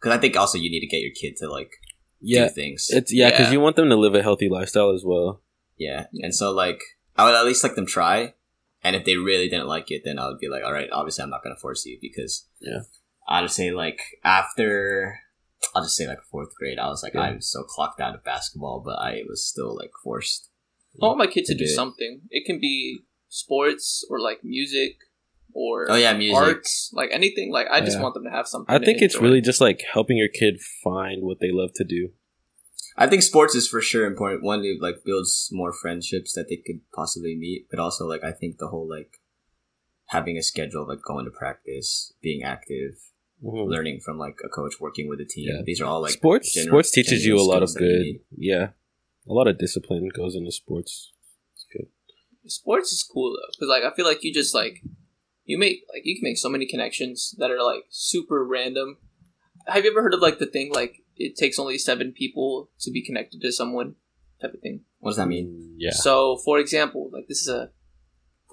Because 0.00 0.16
I 0.16 0.20
think 0.20 0.36
also 0.36 0.58
you 0.58 0.70
need 0.70 0.80
to 0.80 0.86
get 0.86 1.00
your 1.02 1.12
kid 1.20 1.36
to 1.38 1.50
like 1.50 1.72
Yeah, 2.20 2.44
do 2.48 2.50
things. 2.54 2.86
it's 2.90 3.12
yeah, 3.12 3.30
because 3.30 3.46
Yeah. 3.46 3.52
you 3.54 3.60
want 3.60 3.76
them 3.76 3.88
to 3.88 3.96
live 3.96 4.14
a 4.14 4.22
healthy 4.22 4.48
lifestyle 4.48 4.90
as 4.92 5.02
well. 5.04 5.42
yeah. 5.76 6.06
Yeah. 6.12 6.26
and 6.26 6.34
so 6.34 6.52
like 6.52 6.80
I 7.16 7.24
would 7.24 7.34
at 7.34 7.44
least 7.44 7.62
let 7.64 7.74
them 7.76 7.86
try. 7.86 8.34
And 8.82 8.94
if 8.94 9.04
they 9.04 9.16
really 9.16 9.48
didn't 9.48 9.66
like 9.68 9.90
it, 9.90 10.02
then 10.04 10.18
I 10.18 10.26
would 10.28 10.38
be 10.38 10.48
like, 10.48 10.62
all 10.62 10.72
right, 10.72 10.90
obviously 10.92 11.22
I'm 11.24 11.30
not 11.30 11.42
gonna 11.42 11.56
force 11.56 11.84
you 11.86 11.98
because 12.00 12.46
Yeah. 12.60 12.80
I'll 13.26 13.42
just 13.44 13.56
say 13.56 13.70
like 13.72 14.00
after 14.22 15.18
I'll 15.74 15.82
just 15.82 15.96
say 15.96 16.06
like 16.06 16.18
fourth 16.30 16.54
grade, 16.54 16.78
I 16.78 16.88
was 16.88 17.02
like 17.02 17.14
Yeah. 17.14 17.22
I'm 17.22 17.40
so 17.40 17.62
clocked 17.64 18.00
out 18.00 18.14
of 18.14 18.22
basketball, 18.22 18.80
but 18.84 18.96
I 18.98 19.22
was 19.28 19.44
still 19.44 19.74
like 19.74 19.90
forced. 20.02 20.50
I 21.02 21.06
want 21.06 21.18
my 21.18 21.26
kid 21.26 21.44
to 21.46 21.54
To 21.54 21.58
do 21.58 21.64
do 21.64 21.70
something. 21.70 22.20
It 22.30 22.44
can 22.46 22.60
be 22.60 23.00
sports 23.34 24.04
or 24.08 24.20
like 24.20 24.40
music 24.44 24.92
or 25.52 25.90
Oh 25.90 25.94
yeah, 25.96 26.12
music. 26.12 26.36
arts, 26.36 26.90
like 26.92 27.10
anything. 27.12 27.52
Like 27.52 27.66
I 27.70 27.80
just 27.80 27.96
Yeah. 27.96 28.02
want 28.02 28.14
them 28.14 28.24
to 28.24 28.30
have 28.30 28.46
something. 28.48 28.74
I 28.74 28.78
think 28.84 29.02
it's 29.02 29.20
really 29.20 29.40
just 29.40 29.60
like 29.60 29.80
helping 29.92 30.16
your 30.16 30.28
kid 30.28 30.60
find 30.82 31.22
what 31.22 31.38
they 31.40 31.50
love 31.50 31.70
to 31.76 31.84
do. 31.84 32.10
I 32.96 33.06
think 33.08 33.22
sports 33.22 33.54
is 33.56 33.66
for 33.68 33.80
sure 33.80 34.06
important. 34.06 34.44
One, 34.44 34.64
it 34.64 34.80
like 34.80 35.04
builds 35.04 35.48
more 35.52 35.72
friendships 35.72 36.32
that 36.34 36.46
they 36.48 36.56
could 36.64 36.80
possibly 36.94 37.34
meet, 37.36 37.66
but 37.70 37.80
also 37.80 38.06
like 38.06 38.22
I 38.24 38.32
think 38.32 38.58
the 38.58 38.68
whole 38.68 38.88
like 38.88 39.20
having 40.08 40.36
a 40.36 40.42
schedule, 40.42 40.86
like 40.86 41.00
going 41.06 41.24
to 41.24 41.30
practice, 41.30 42.12
being 42.22 42.42
active, 42.44 42.94
Mhm. 43.42 43.68
learning 43.68 44.00
from 44.00 44.16
like 44.18 44.36
a 44.44 44.48
coach, 44.48 44.74
working 44.80 45.08
with 45.08 45.20
a 45.20 45.24
team. 45.24 45.48
Yeah. 45.50 45.62
These 45.64 45.80
are 45.80 45.86
all 45.86 46.02
like 46.02 46.12
sports 46.12 46.52
general- 46.54 46.74
sports 46.74 46.90
teaches 46.92 47.24
you 47.26 47.36
a 47.36 47.42
lot 47.42 47.62
of 47.64 47.70
skills 47.70 47.90
that 47.98 48.04
you 48.06 48.12
good 48.18 48.20
yeah 48.50 48.66
a 49.26 49.32
lot 49.32 49.46
of 49.48 49.56
discipline 49.58 50.08
goes 50.14 50.34
into 50.34 50.52
sports 50.52 50.92
it's 50.92 51.12
good 51.12 51.13
sports 52.46 52.92
is 52.92 53.02
cool 53.02 53.32
though 53.32 53.52
because 53.52 53.68
like 53.68 53.84
I 53.84 53.94
feel 53.94 54.06
like 54.06 54.22
you 54.22 54.32
just 54.32 54.54
like 54.54 54.82
you 55.44 55.58
make 55.58 55.84
like 55.92 56.02
you 56.04 56.16
can 56.16 56.22
make 56.22 56.38
so 56.38 56.48
many 56.48 56.66
connections 56.66 57.34
that 57.38 57.50
are 57.50 57.62
like 57.62 57.84
super 57.90 58.44
random. 58.44 58.98
Have 59.66 59.84
you 59.84 59.90
ever 59.90 60.02
heard 60.02 60.14
of 60.14 60.20
like 60.20 60.38
the 60.38 60.46
thing 60.46 60.72
like 60.72 61.02
it 61.16 61.36
takes 61.36 61.58
only 61.58 61.78
seven 61.78 62.12
people 62.12 62.70
to 62.80 62.90
be 62.90 63.02
connected 63.04 63.40
to 63.40 63.52
someone 63.52 63.94
type 64.40 64.54
of 64.54 64.60
thing? 64.60 64.84
What 64.98 65.10
does 65.10 65.16
that 65.16 65.28
mean? 65.28 65.74
Yeah 65.76 65.92
So, 65.92 66.36
for 66.44 66.58
example, 66.58 67.10
like 67.12 67.28
this 67.28 67.40
is 67.40 67.48
a 67.48 67.70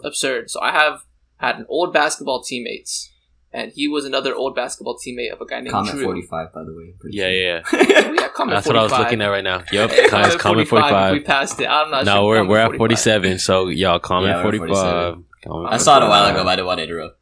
absurd. 0.03 0.49
So, 0.49 0.61
I 0.61 0.71
have 0.71 1.01
had 1.37 1.57
an 1.57 1.65
old 1.69 1.93
basketball 1.93 2.43
teammates, 2.43 3.10
and 3.53 3.71
he 3.73 3.87
was 3.87 4.05
another 4.05 4.33
old 4.35 4.55
basketball 4.55 4.97
teammate 4.97 5.31
of 5.31 5.41
a 5.41 5.45
guy 5.45 5.59
named 5.59 5.71
Comment 5.71 5.95
Drew. 5.95 6.03
forty 6.05 6.21
five, 6.21 6.53
by 6.53 6.63
the 6.63 6.73
way. 6.73 6.93
Pretty 6.99 7.17
yeah 7.17 7.27
yeah. 7.29 7.61
Oh, 7.71 7.77
yeah, 8.15 8.27
comment 8.29 8.55
that's 8.55 8.67
what 8.67 8.77
i 8.77 8.83
was 8.83 8.91
looking 8.91 9.21
at 9.21 9.27
right 9.27 9.43
now 9.43 9.63
yep 9.71 9.89
Hey, 9.91 10.07
guys 10.09 10.35
comment 10.37 10.67
45 10.67 11.13
We 11.13 11.19
passed 11.19 11.59
it. 11.59 11.67
I'm 11.67 11.91
not 11.91 12.05
no 12.05 12.13
sure. 12.15 12.43
we're, 12.43 12.49
we're 12.49 12.57
at 12.59 12.75
47 12.77 13.39
so 13.39 13.67
y'all 13.67 13.99
comment 13.99 14.35
Yeah, 14.37 14.41
45 14.43 14.67
47. 14.67 15.25
Comment 15.43 15.73
I 15.73 15.77
saw 15.77 15.97
it 15.97 16.03
a 16.03 16.07
while 16.07 16.25
ago, 16.31 16.43
but 16.43 16.49
I 16.49 16.55
didn't 16.55 16.67
want 16.67 16.77
to 16.79 16.83
interrupt. 16.83 17.19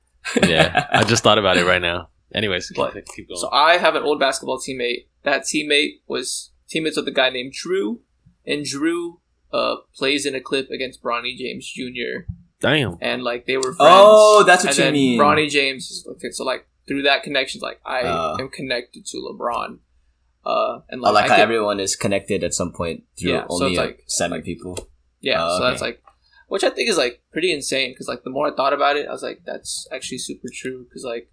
yeah 0.48 0.88
i 0.92 1.04
just 1.14 1.24
thought 1.24 1.38
about 1.40 1.58
it 1.58 1.66
right 1.66 1.82
now 1.82 2.10
anyways 2.34 2.72
But- 2.76 2.94
keep, 2.94 3.06
keep 3.16 3.28
going 3.30 3.40
So 3.40 3.50
I 3.52 3.78
have 3.78 3.96
an 3.96 4.04
old 4.04 4.20
basketball 4.20 4.60
teammate. 4.60 5.08
That 5.24 5.44
teammate 5.44 6.02
was 6.08 6.52
teammates 6.70 6.96
with 6.98 7.08
a 7.08 7.12
guy 7.12 7.30
named 7.30 7.54
Drew, 7.54 8.02
and 8.46 8.64
Drew 8.64 9.20
uh, 9.52 9.78
plays 9.96 10.26
in 10.26 10.36
a 10.36 10.40
clip 10.40 10.70
against 10.70 11.02
Bronny 11.02 11.36
James 11.36 11.68
Jr. 11.76 12.30
damn 12.62 12.98
and 13.02 13.24
like 13.24 13.46
they 13.46 13.58
were 13.58 13.64
friends. 13.74 13.78
Oh, 13.80 14.44
that's 14.46 14.64
what 14.64 14.72
and 14.72 14.78
you 14.78 14.84
then 14.84 14.94
mean. 14.94 15.20
Bronny 15.20 15.50
James 15.50 15.90
is 15.90 16.06
like 16.08 16.34
so 16.34 16.44
like 16.44 16.68
through 16.88 17.04
that 17.04 17.24
connection, 17.24 17.62
like 17.62 17.80
I 17.86 18.02
Uh. 18.02 18.38
am 18.40 18.50
connected 18.50 19.06
to 19.08 19.18
LeBron. 19.18 19.80
Uh, 20.46 20.80
and 20.90 21.02
I 21.06 21.10
like, 21.10 21.14
like 21.14 21.26
I 21.26 21.28
how 21.28 21.36
can- 21.36 21.44
everyone 21.44 21.80
is 21.80 21.96
connected 21.96 22.44
at 22.44 22.54
some 22.54 22.72
point 22.72 23.04
through 23.20 23.32
Yeah, 23.32 23.42
so 23.42 23.48
only 23.56 23.68
it's 23.72 23.78
like, 23.78 23.88
like- 23.98 24.04
seven 24.08 24.38
like- 24.38 24.46
people. 24.46 24.90
Yeah, 25.22 25.46
Oh, 25.46 25.58
so 25.60 25.64
that's 25.66 25.82
like, 25.82 26.02
which 26.48 26.64
I 26.64 26.70
think 26.70 26.90
is 26.90 26.98
like 26.98 27.22
pretty 27.32 27.52
insane 27.54 27.92
because 27.92 28.08
like 28.08 28.24
the 28.24 28.30
more 28.30 28.52
I 28.52 28.56
thought 28.56 28.74
about 28.74 28.96
it, 28.98 29.08
I 29.08 29.12
was 29.12 29.22
like, 29.22 29.42
that's 29.46 29.86
actually 29.92 30.18
super 30.20 30.48
true 30.54 30.86
because 30.86 31.04
like, 31.04 31.30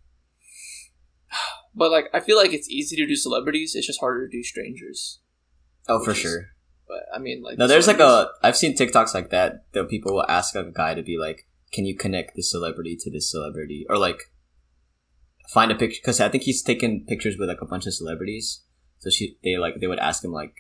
but 1.75 1.91
like 1.91 2.07
I 2.13 2.21
feel 2.21 2.37
like 2.37 2.53
it's 2.53 2.69
easy 2.69 2.97
to 2.97 3.07
do 3.07 3.17
celebrities. 3.17 3.75
It's 3.75 3.87
just 3.87 4.01
harder 4.01 4.27
to 4.29 4.31
do 4.37 4.43
strangers. 4.43 5.21
Oh, 5.89 6.05
for 6.05 6.11
is- 6.11 6.19
sure. 6.19 6.49
But 6.89 7.05
I 7.15 7.19
mean, 7.19 7.43
like, 7.43 7.59
No, 7.59 7.67
there's 7.67 7.87
like 7.87 8.01
a. 8.01 8.29
I've 8.43 8.57
seen 8.57 8.77
TikToks 8.77 9.15
like 9.15 9.31
that. 9.31 9.65
That 9.73 9.89
people 9.89 10.15
will 10.15 10.27
ask 10.29 10.55
like, 10.55 10.67
a 10.67 10.71
guy 10.71 10.95
to 10.95 11.03
be 11.03 11.19
like, 11.19 11.47
"Can 11.73 11.85
you 11.85 11.97
connect 11.97 12.37
this 12.37 12.51
celebrity 12.51 12.97
to 13.01 13.11
this 13.11 13.31
celebrity?" 13.31 13.87
Or 13.89 13.99
like, 13.99 14.31
find 15.49 15.73
a 15.73 15.75
picture 15.75 16.01
because 16.01 16.21
I 16.21 16.29
think 16.29 16.45
he's 16.45 16.63
taken 16.63 17.05
pictures 17.07 17.37
with 17.39 17.49
like 17.49 17.63
a 17.63 17.67
bunch 17.67 17.87
of 17.87 17.95
celebrities. 17.95 18.63
So 18.99 19.11
she, 19.11 19.37
they 19.43 19.57
like, 19.57 19.81
they 19.81 19.87
would 19.87 19.99
ask 19.99 20.25
him 20.25 20.33
like, 20.33 20.55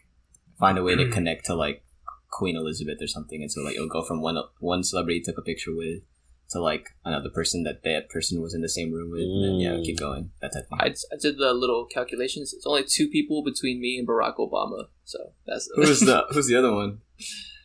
find 0.58 0.78
a 0.78 0.82
way 0.82 0.94
to 0.94 1.04
mm. 1.04 1.12
connect 1.12 1.46
to 1.46 1.54
like 1.54 1.82
Queen 2.30 2.56
Elizabeth 2.56 3.00
or 3.00 3.06
something, 3.06 3.40
and 3.40 3.50
so 3.50 3.62
like 3.62 3.76
it'll 3.76 3.88
go 3.88 4.02
from 4.02 4.20
one 4.20 4.38
one 4.58 4.82
celebrity 4.82 5.20
took 5.20 5.38
a 5.38 5.42
picture 5.42 5.74
with 5.74 6.02
to 6.50 6.60
like 6.60 6.86
another 7.04 7.28
person 7.30 7.64
that 7.64 7.82
that 7.82 8.08
person 8.08 8.40
was 8.40 8.54
in 8.54 8.60
the 8.62 8.68
same 8.68 8.92
room 8.92 9.10
with, 9.10 9.22
and 9.22 9.60
yeah, 9.60 9.70
Mm. 9.72 9.84
keep 9.84 9.98
going 9.98 10.30
that 10.40 10.52
type 10.52 10.62
of 10.70 10.78
thing. 10.78 10.94
I, 10.94 11.14
I 11.14 11.18
did 11.20 11.38
the 11.38 11.52
little 11.52 11.86
calculations. 11.86 12.52
It's 12.54 12.66
only 12.66 12.84
two 12.84 13.08
people 13.08 13.42
between 13.44 13.80
me 13.80 13.98
and 13.98 14.06
Barack 14.06 14.36
Obama. 14.36 14.84
So 15.04 15.18
that's 15.46 15.68
Who's 15.74 16.00
the 16.00 16.24
Who's 16.30 16.46
the 16.46 16.56
other 16.56 16.72
one? 16.72 16.98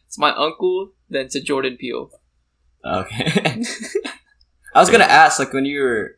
it's 0.07 0.17
my 0.17 0.33
uncle, 0.35 0.91
then 1.09 1.27
to 1.29 1.41
Jordan 1.41 1.77
Peele. 1.79 2.09
Okay. 2.83 3.63
I 4.73 4.79
was 4.79 4.89
gonna 4.89 5.03
ask, 5.03 5.37
like, 5.39 5.53
when 5.53 5.65
you 5.65 5.81
were 5.81 6.17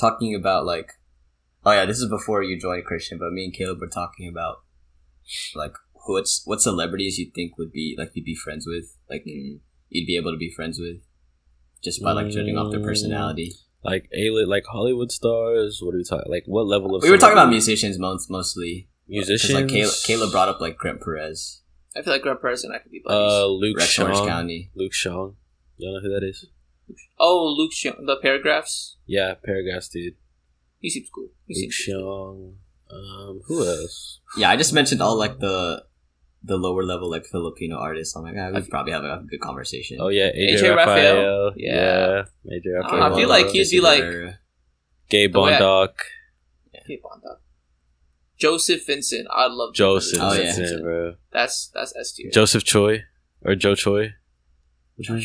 talking 0.00 0.34
about, 0.34 0.66
like, 0.66 0.92
oh 1.64 1.72
yeah, 1.72 1.86
this 1.86 1.98
is 1.98 2.08
before 2.08 2.42
you 2.42 2.58
joined 2.58 2.84
Christian, 2.84 3.18
but 3.18 3.32
me 3.32 3.44
and 3.44 3.54
Caleb 3.54 3.78
were 3.80 3.86
talking 3.88 4.28
about, 4.28 4.56
like, 5.54 5.74
what's 6.06 6.42
what 6.46 6.60
celebrities 6.60 7.18
you 7.18 7.30
think 7.34 7.56
would 7.58 7.72
be 7.72 7.94
like 7.98 8.10
you'd 8.14 8.24
be 8.24 8.34
friends 8.34 8.66
with, 8.66 8.96
like 9.10 9.24
Mm. 9.26 9.60
you'd 9.88 10.06
be 10.06 10.16
able 10.16 10.32
to 10.32 10.36
be 10.38 10.50
friends 10.50 10.78
with, 10.80 10.98
just 11.82 12.02
by 12.02 12.12
like 12.12 12.28
judging 12.30 12.56
off 12.58 12.70
their 12.70 12.80
Mm. 12.80 12.84
personality. 12.84 13.52
like 13.84 14.08
a 14.12 14.30
like 14.54 14.64
hollywood 14.72 15.12
stars 15.12 15.78
what 15.82 15.94
are 15.94 15.98
we 15.98 16.04
talking 16.04 16.30
like 16.30 16.42
what 16.46 16.66
level 16.66 16.94
of 16.96 17.02
We 17.02 17.10
were 17.10 17.18
talking 17.18 17.34
about 17.38 17.50
musicians 17.50 17.98
most 17.98 18.28
mostly. 18.30 18.88
musicians 19.06 19.52
like 19.54 19.66
Kayla, 19.66 20.04
Caleb 20.06 20.32
brought 20.32 20.48
up 20.48 20.60
like 20.60 20.76
Grent 20.76 21.00
Perez, 21.00 21.62
I 21.96 22.02
feel 22.02 22.12
like 22.14 22.22
Grent 22.22 22.40
Perez 22.40 22.64
and 22.64 22.74
I 22.74 22.78
could 22.78 22.90
be 22.90 23.00
buddies. 23.04 23.32
uh 23.32 23.46
luke 23.46 23.76
Rex 23.78 23.98
Orange 23.98 24.18
Shaw. 24.18 24.26
County. 24.26 24.70
luke 24.74 24.92
shaw 24.94 25.30
Y'all 25.78 25.94
know 25.94 26.00
who 26.00 26.08
that 26.18 26.24
is 26.26 26.46
oh, 27.18 27.54
Luke 27.58 27.72
Sh- 27.72 27.98
the 28.10 28.16
paragraphs. 28.20 28.96
yeah 29.06 29.34
paragraphs 29.44 29.88
dude 29.88 30.14
He 30.80 30.90
seems 30.90 31.08
cool. 31.14 31.28
He 31.46 31.54
luke 31.54 31.72
seems 31.72 31.86
cool. 31.86 32.54
shaw 32.90 32.96
um 32.96 33.40
who 33.46 33.56
else 33.66 34.20
Yeah, 34.36 34.50
I 34.50 34.56
just 34.56 34.72
mentioned 34.72 35.00
all 35.02 35.16
like 35.16 35.38
the 35.38 35.84
the 36.46 36.56
lower 36.56 36.84
level 36.84 37.10
like 37.10 37.26
Filipino 37.26 37.76
artists. 37.76 38.14
I'm 38.16 38.22
like, 38.22 38.36
ah, 38.38 38.50
we'd 38.54 38.70
probably 38.70 38.92
have 38.92 39.04
a 39.04 39.22
good 39.30 39.40
conversation. 39.40 39.98
oh 40.00 40.08
yeah 40.08 40.30
aj, 40.30 40.54
AJ 40.54 40.62
Rafael, 40.76 40.76
Rafael. 40.76 41.52
yeah, 41.56 41.74
Yeah. 42.46 42.52
AJ 42.54 42.66
I 42.70 42.78
Rafael. 42.80 43.16
feel 43.18 43.28
like 43.28 43.46
he'd 43.54 43.70
be 43.70 43.80
like- 43.80 44.34
Gay 45.08 45.26
The 45.28 45.40
way 45.40 45.54
I- 45.54 45.60
Bondoc, 45.60 45.92
Cape 46.86 47.02
on. 47.04 47.20
Joseph 48.38 48.86
Vincent. 48.86 49.26
I 49.30 49.46
love 49.48 49.74
Joseph 49.74 50.18
Oh, 50.22 50.32
yeah. 50.34 50.54
Vincent, 50.54 50.82
bro. 50.82 51.14
That's 51.32 51.70
that's 51.74 51.92
S 51.98 52.12
tier. 52.12 52.30
Joseph 52.30 52.64
Choi 52.64 53.02
or 53.44 53.54
Joe 53.54 53.74
Choi. 53.74 54.14
Which 54.96 55.08
one? 55.10 55.22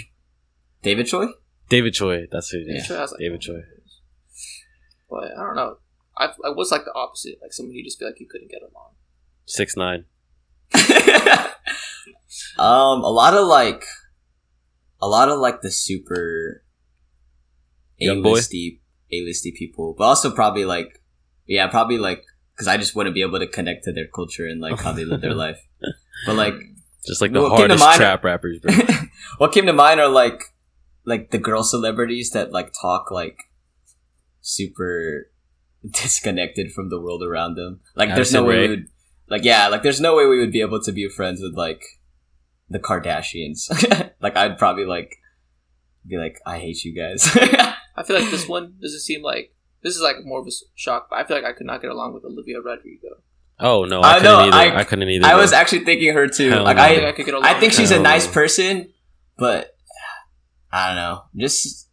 David 0.82 1.07
Choi. 1.07 1.28
David 1.69 1.93
Choi. 1.93 2.28
That's 2.32 2.49
who. 2.49 2.59
David 2.63 2.76
Yeah. 2.78 2.88
Choi 2.88 2.95
like, 2.99 3.19
David 3.19 3.41
Choi. 3.41 3.61
But 5.09 5.24
I 5.38 5.43
don't 5.45 5.55
know. 5.55 5.78
I 6.17 6.26
I 6.45 6.49
was 6.49 6.72
like 6.72 6.86
the 6.86 6.93
opposite. 6.93 7.36
Like 7.41 7.53
someone 7.53 7.76
you 7.76 7.84
just 7.84 7.99
feel 7.99 8.07
like 8.07 8.19
you 8.19 8.28
couldn't 8.32 8.49
get 8.49 8.61
along. 8.61 8.91
Six 9.45 9.76
nine. 9.76 10.05
um, 12.57 13.03
a 13.03 13.09
lot 13.11 13.34
of 13.34 13.47
like, 13.47 13.84
a 15.01 15.07
lot 15.07 15.30
of 15.30 15.39
like 15.39 15.61
the 15.61 15.72
super 15.72 16.63
A-listy, 17.99 18.80
A-listy 19.11 19.53
people, 19.55 19.95
but 19.97 20.05
also 20.05 20.32
probably 20.32 20.65
like, 20.65 21.01
yeah, 21.47 21.67
probably 21.67 21.97
like, 21.97 22.24
because 22.55 22.67
I 22.67 22.78
just 22.78 22.95
wouldn't 22.95 23.15
be 23.15 23.22
able 23.22 23.39
to 23.39 23.47
connect 23.47 23.84
to 23.86 23.91
their 23.91 24.07
culture 24.07 24.45
and 24.45 24.61
like 24.61 24.80
how 24.80 24.91
they 24.91 25.05
live 25.05 25.22
their 25.22 25.34
life. 25.45 25.59
But 26.26 26.36
like, 26.36 26.53
Just 27.07 27.22
like 27.22 27.34
the 27.34 27.41
What 27.41 27.57
came 27.57 27.69
to 27.69 27.78
hardest 27.78 27.84
mind- 27.84 27.97
trap 27.97 28.24
rappers, 28.24 28.59
bro. 28.59 28.74
what 29.38 29.51
came 29.51 29.65
to 29.65 29.74
mind 29.74 29.99
are 29.99 30.07
like, 30.09 30.41
like 31.05 31.32
the 31.32 31.39
girl 31.39 31.63
celebrities 31.63 32.30
that 32.32 32.51
like 32.51 32.72
talk 32.80 33.09
like 33.09 33.38
super 34.41 35.32
disconnected 35.93 36.72
from 36.72 36.89
the 36.89 36.99
world 37.01 37.24
around 37.24 37.55
them. 37.55 37.80
Like, 37.95 38.13
there's 38.13 38.32
no 38.32 38.41
Addison 38.41 38.45
way 38.47 38.55
Rae. 38.55 38.61
we 38.61 38.69
would, 38.69 38.88
like, 39.32 39.45
yeah, 39.45 39.69
like 39.69 39.82
there's 39.82 40.01
no 40.01 40.17
way 40.17 40.25
we 40.25 40.39
would 40.39 40.51
be 40.51 40.59
able 40.59 40.82
to 40.82 40.91
be 40.91 41.07
friends 41.07 41.41
with 41.41 41.55
like 41.55 41.82
the 42.69 42.79
Kardashians. 42.79 43.71
like, 44.21 44.36
I'd 44.36 44.57
probably 44.57 44.84
like 44.86 45.15
be 46.05 46.17
like, 46.17 46.39
I 46.45 46.59
hate 46.59 46.84
you 46.84 46.93
guys. 46.93 47.32
I 47.95 48.03
feel 48.03 48.19
like 48.19 48.29
this 48.29 48.45
one 48.45 48.75
doesn't 48.82 48.99
seem 48.99 49.23
like 49.23 49.55
this 49.84 49.95
is 49.95 50.01
like 50.01 50.17
more 50.25 50.41
of 50.41 50.47
a 50.47 50.51
shock, 50.75 51.07
but 51.09 51.15
I 51.17 51.23
feel 51.23 51.38
like 51.38 51.45
I 51.45 51.53
could 51.53 51.65
not 51.65 51.82
get 51.82 51.91
along 51.91 52.13
with 52.13 52.25
Olivia 52.25 52.59
Rodrigo. 52.59 53.23
Oh 53.57 53.86
no, 53.86 54.01
I 54.01 54.09
I 54.09 54.13
couldn't 54.15 54.23
know, 54.23 54.39
either. 54.39 54.55
I, 54.57 54.79
I- 54.79 54.84
couldn't 54.84 55.09
either. 55.09 55.25
I 55.25 55.36
was 55.36 55.53
actually 55.53 55.86
thinking 55.86 56.13
her 56.13 56.27
too. 56.27 56.49
Hell 56.49 56.65
like, 56.65 56.75
no. 56.75 56.84
I 56.84 56.89
think 56.89 57.03
I 57.03 57.07
I, 57.07 57.11
could 57.13 57.25
get 57.25 57.34
along. 57.34 57.45
I 57.45 57.57
think 57.57 57.71
she's 57.71 57.91
her. 57.91 57.99
a 57.99 58.01
nice 58.01 58.27
no. 58.27 58.34
person, 58.34 58.93
but 59.38 59.77
I 60.73 60.88
don't 60.88 60.97
know. 60.97 61.23
Just 61.38 61.88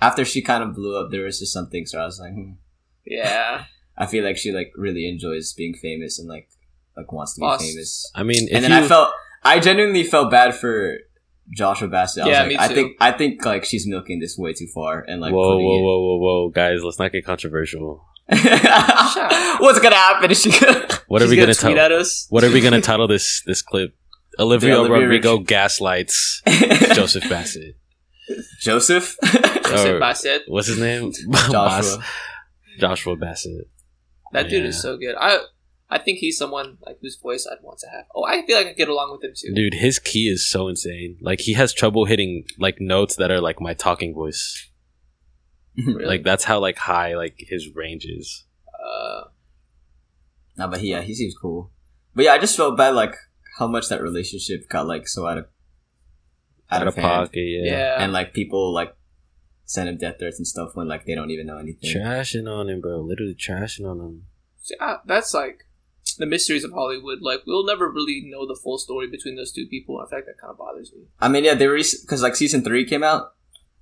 after 0.00 0.24
she 0.24 0.42
kind 0.42 0.64
of 0.64 0.74
blew 0.74 0.98
up, 0.98 1.12
there 1.12 1.22
was 1.22 1.38
just 1.38 1.52
some 1.52 1.68
things 1.68 1.94
where 1.94 2.02
I 2.02 2.06
was 2.06 2.18
like, 2.18 2.32
hmm. 2.32 2.52
Yeah, 3.06 3.66
I 3.96 4.06
feel 4.06 4.24
like 4.24 4.38
she 4.38 4.50
like 4.50 4.72
really 4.76 5.06
enjoys 5.06 5.52
being 5.52 5.74
famous 5.74 6.18
and 6.18 6.28
like 6.28 6.48
like 6.96 7.10
wants 7.12 7.34
to 7.34 7.40
be 7.40 7.46
Boss. 7.46 7.60
famous. 7.62 8.10
I 8.14 8.22
mean, 8.22 8.48
if 8.48 8.54
and 8.54 8.64
then 8.64 8.70
you, 8.70 8.76
I 8.78 8.88
felt 8.88 9.10
I 9.42 9.60
genuinely 9.60 10.04
felt 10.04 10.30
bad 10.30 10.54
for 10.54 10.98
Joshua 11.56 11.88
Bassett. 11.88 12.24
I 12.24 12.28
Yeah, 12.28 12.42
was 12.42 12.48
me 12.48 12.56
like, 12.56 12.70
I 12.70 12.74
think 12.74 12.96
I 13.00 13.12
think 13.12 13.44
like 13.44 13.64
she's 13.64 13.86
milking 13.86 14.20
this 14.20 14.36
way 14.38 14.52
too 14.52 14.66
far 14.74 15.00
and 15.06 15.20
like 15.20 15.32
whoa, 15.32 15.58
whoa, 15.58 15.78
it. 15.78 15.82
whoa, 15.82 16.00
whoa, 16.00 16.16
whoa, 16.18 16.48
guys, 16.50 16.82
let's 16.82 16.98
not 16.98 17.12
get 17.12 17.24
controversial. 17.24 18.04
What's 18.28 19.80
gonna 19.80 19.94
happen? 19.96 20.30
Is 20.30 20.40
she 20.42 20.50
gonna? 20.58 20.88
What 21.08 21.20
are 21.20 21.26
She's 21.26 21.30
we 21.32 21.36
gonna, 21.36 21.54
tweet 21.54 21.76
tell? 21.76 21.84
at 21.84 21.92
us? 21.92 22.26
What 22.30 22.42
are 22.44 22.50
we 22.50 22.60
gonna 22.60 22.80
title 22.90 23.06
this 23.06 23.42
this 23.46 23.60
clip? 23.62 23.94
Olivia, 24.38 24.70
The 24.74 24.80
Olivia 24.80 24.98
Rodrigo 25.00 25.36
Rich- 25.38 25.46
gaslights 25.46 26.42
Joseph 26.94 27.28
Bassett. 27.28 27.76
Joseph? 28.60 29.16
Joseph 29.22 29.86
Or- 29.86 30.00
Bassett. 30.00 30.42
What's 30.48 30.66
his 30.68 30.78
name? 30.80 31.12
Joshua. 31.32 31.52
Bas- 31.52 31.98
Joshua 32.80 33.16
Bassett. 33.16 33.68
That 34.32 34.48
dude 34.48 34.62
Yeah. 34.62 34.68
is 34.70 34.80
so 34.82 34.96
good. 34.96 35.14
I 35.20 35.38
I 35.94 35.98
think 35.98 36.18
he's 36.18 36.36
someone 36.36 36.78
like 36.84 36.98
whose 37.00 37.16
voice 37.22 37.46
I'd 37.50 37.62
want 37.62 37.78
to 37.78 37.86
have. 37.94 38.06
Oh, 38.14 38.24
I 38.24 38.44
feel 38.44 38.56
like 38.56 38.66
I 38.66 38.70
could 38.70 38.78
get 38.78 38.88
along 38.88 39.12
with 39.12 39.22
him 39.22 39.32
too. 39.36 39.54
Dude, 39.54 39.74
his 39.74 39.98
key 40.00 40.28
is 40.28 40.48
so 40.48 40.66
insane. 40.68 41.16
Like 41.20 41.40
he 41.40 41.52
has 41.52 41.72
trouble 41.72 42.04
hitting 42.06 42.44
like 42.58 42.80
notes 42.80 43.14
that 43.16 43.30
are 43.30 43.40
like 43.40 43.60
my 43.60 43.74
talking 43.74 44.12
voice. 44.14 44.70
Really. 45.86 46.04
Like 46.04 46.22
that's 46.22 46.44
how 46.44 46.60
like 46.60 46.78
high 46.78 47.16
like 47.16 47.34
his 47.38 47.68
range 47.74 48.04
is. 48.04 48.44
uh, 48.84 49.22
No, 50.56 50.68
but 50.68 50.80
he, 50.80 50.90
yeah, 50.90 51.02
he 51.02 51.14
seems 51.14 51.34
cool. 51.40 51.72
But 52.14 52.24
yeah, 52.26 52.32
I 52.34 52.38
just 52.38 52.56
felt 52.56 52.76
bad 52.76 52.94
like 52.94 53.14
how 53.58 53.66
much 53.66 53.88
that 53.88 54.00
relationship 54.00 54.68
got 54.68 54.86
like 54.86 55.08
so 55.08 55.26
out 55.26 55.38
of 55.38 55.46
out, 56.70 56.82
Out 56.82 56.86
of 56.88 56.94
hand. 56.94 57.06
pocket, 57.06 57.40
yeah. 57.40 57.64
yeah. 57.72 57.96
and 58.02 58.12
like 58.12 58.32
people 58.34 58.72
like 58.72 58.94
send 59.64 59.88
him 59.88 59.96
death 59.98 60.16
threats 60.20 60.38
and 60.38 60.46
stuff 60.46 60.70
when 60.74 60.86
like 60.86 61.06
they 61.06 61.14
don't 61.16 61.30
even 61.32 61.46
know 61.46 61.58
anything. 61.58 61.90
Trashing 61.92 62.48
on 62.48 62.68
him, 62.68 62.80
bro. 62.80 63.00
Literally 63.00 63.34
trashing 63.34 63.84
on 63.84 63.98
him. 63.98 64.26
See, 64.62 64.76
ah, 64.80 65.00
that's 65.06 65.34
like 65.34 65.64
the 66.16 66.26
mysteries 66.26 66.64
of 66.64 66.72
Hollywood. 66.72 67.18
Like 67.20 67.40
we'll 67.46 67.64
never 67.66 67.88
really 67.90 68.22
know 68.26 68.46
the 68.46 68.54
full 68.60 68.78
story 68.78 69.06
between 69.06 69.36
those 69.36 69.52
two 69.52 69.66
people. 69.66 70.00
In 70.00 70.06
fact, 70.06 70.26
that 70.26 70.38
kind 70.38 70.50
of 70.50 70.58
bothers 70.58 70.92
me. 70.92 71.02
I 71.20 71.28
mean, 71.28 71.44
yeah, 71.44 71.54
they 71.54 71.66
were 71.66 71.76
because 71.76 72.22
like 72.22 72.36
season 72.36 72.62
three 72.62 72.84
came 72.84 73.02
out 73.02 73.32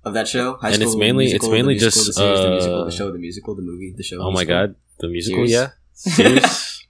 of 0.05 0.13
that 0.13 0.27
show, 0.27 0.55
High 0.57 0.71
And 0.71 0.83
it's 0.83 0.95
mainly- 0.95 1.25
Musical, 1.25 1.47
it's 1.47 1.51
mainly 1.53 1.73
the 1.75 1.85
musical, 1.85 2.03
just, 2.03 2.07
the, 2.07 2.13
series, 2.13 2.39
the 2.41 2.49
musical, 2.49 2.81
uh, 2.81 2.85
the 2.85 2.91
show, 2.91 3.11
the 3.11 3.17
musical, 3.19 3.55
the 3.55 3.61
movie, 3.61 3.93
the 3.95 4.03
show. 4.03 4.19
Oh 4.21 4.31
my 4.31 4.43
god, 4.43 4.75
the 4.99 5.07
musical, 5.07 5.47
Series. 5.47 5.51
yeah. 5.51 5.69
Series? 5.93 6.85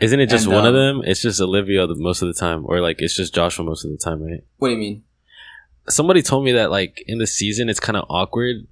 Isn't 0.00 0.20
it 0.20 0.26
just 0.28 0.44
And, 0.46 0.54
one 0.54 0.66
of 0.66 0.74
um, 0.74 0.98
them? 0.98 1.02
It's 1.04 1.20
just 1.22 1.40
Olivia 1.40 1.86
the, 1.86 1.94
most 1.94 2.22
of 2.22 2.28
the 2.28 2.34
time, 2.34 2.64
or 2.66 2.80
like 2.80 3.00
it's 3.00 3.16
just 3.16 3.34
Joshua 3.34 3.64
most 3.64 3.84
of 3.84 3.90
the 3.90 3.96
time, 3.96 4.22
right? 4.22 4.42
What 4.58 4.68
do 4.68 4.74
you 4.74 4.80
mean? 4.80 5.04
Somebody 5.88 6.22
told 6.22 6.44
me 6.44 6.52
that 6.52 6.70
like 6.70 7.02
in 7.06 7.18
the 7.18 7.26
season 7.26 7.68
it's 7.68 7.80
kind 7.80 7.96
of 7.96 8.04
awkward. 8.08 8.66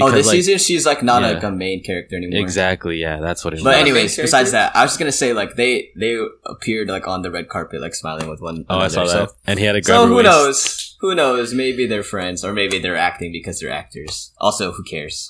Oh, 0.00 0.10
this 0.10 0.26
like, 0.26 0.34
season 0.34 0.58
she's 0.58 0.84
like 0.86 1.02
not 1.02 1.22
Yeah. 1.22 1.30
like 1.32 1.42
a 1.42 1.50
main 1.50 1.82
character 1.82 2.16
anymore. 2.16 2.40
exactly, 2.40 3.00
yeah, 3.00 3.20
that's 3.20 3.44
what 3.44 3.54
it 3.54 3.58
But 3.58 3.64
was. 3.64 3.72
main 3.76 3.80
anyways, 3.82 4.16
besides 4.16 4.50
that, 4.52 4.74
I 4.74 4.82
was 4.82 4.90
just 4.92 4.98
gonna 4.98 5.12
say 5.12 5.32
like 5.32 5.56
they 5.56 5.90
they 5.98 6.18
appeared 6.46 6.88
like 6.88 7.06
on 7.06 7.22
the 7.22 7.30
red 7.30 7.48
carpet 7.48 7.80
like 7.80 7.94
smiling 7.94 8.28
with 8.28 8.40
one. 8.40 8.64
Oh, 8.68 8.74
I 8.78 8.86
another, 8.86 8.94
saw 8.94 9.06
so- 9.06 9.18
that, 9.26 9.30
and 9.46 9.58
he 9.58 9.64
had 9.64 9.76
a 9.76 9.80
grab 9.80 9.96
So 10.00 10.06
who 10.06 10.16
waist. 10.16 10.24
knows? 10.24 10.96
Who 11.00 11.14
knows? 11.14 11.52
Maybe 11.54 11.86
they're 11.86 12.02
friends, 12.02 12.44
or 12.44 12.52
maybe 12.52 12.78
they're 12.78 12.96
acting 12.96 13.30
because 13.32 13.60
they're 13.60 13.70
actors. 13.70 14.32
Also, 14.38 14.72
who 14.72 14.82
cares? 14.84 15.28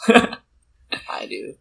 I 1.09 1.27
do. 1.27 1.55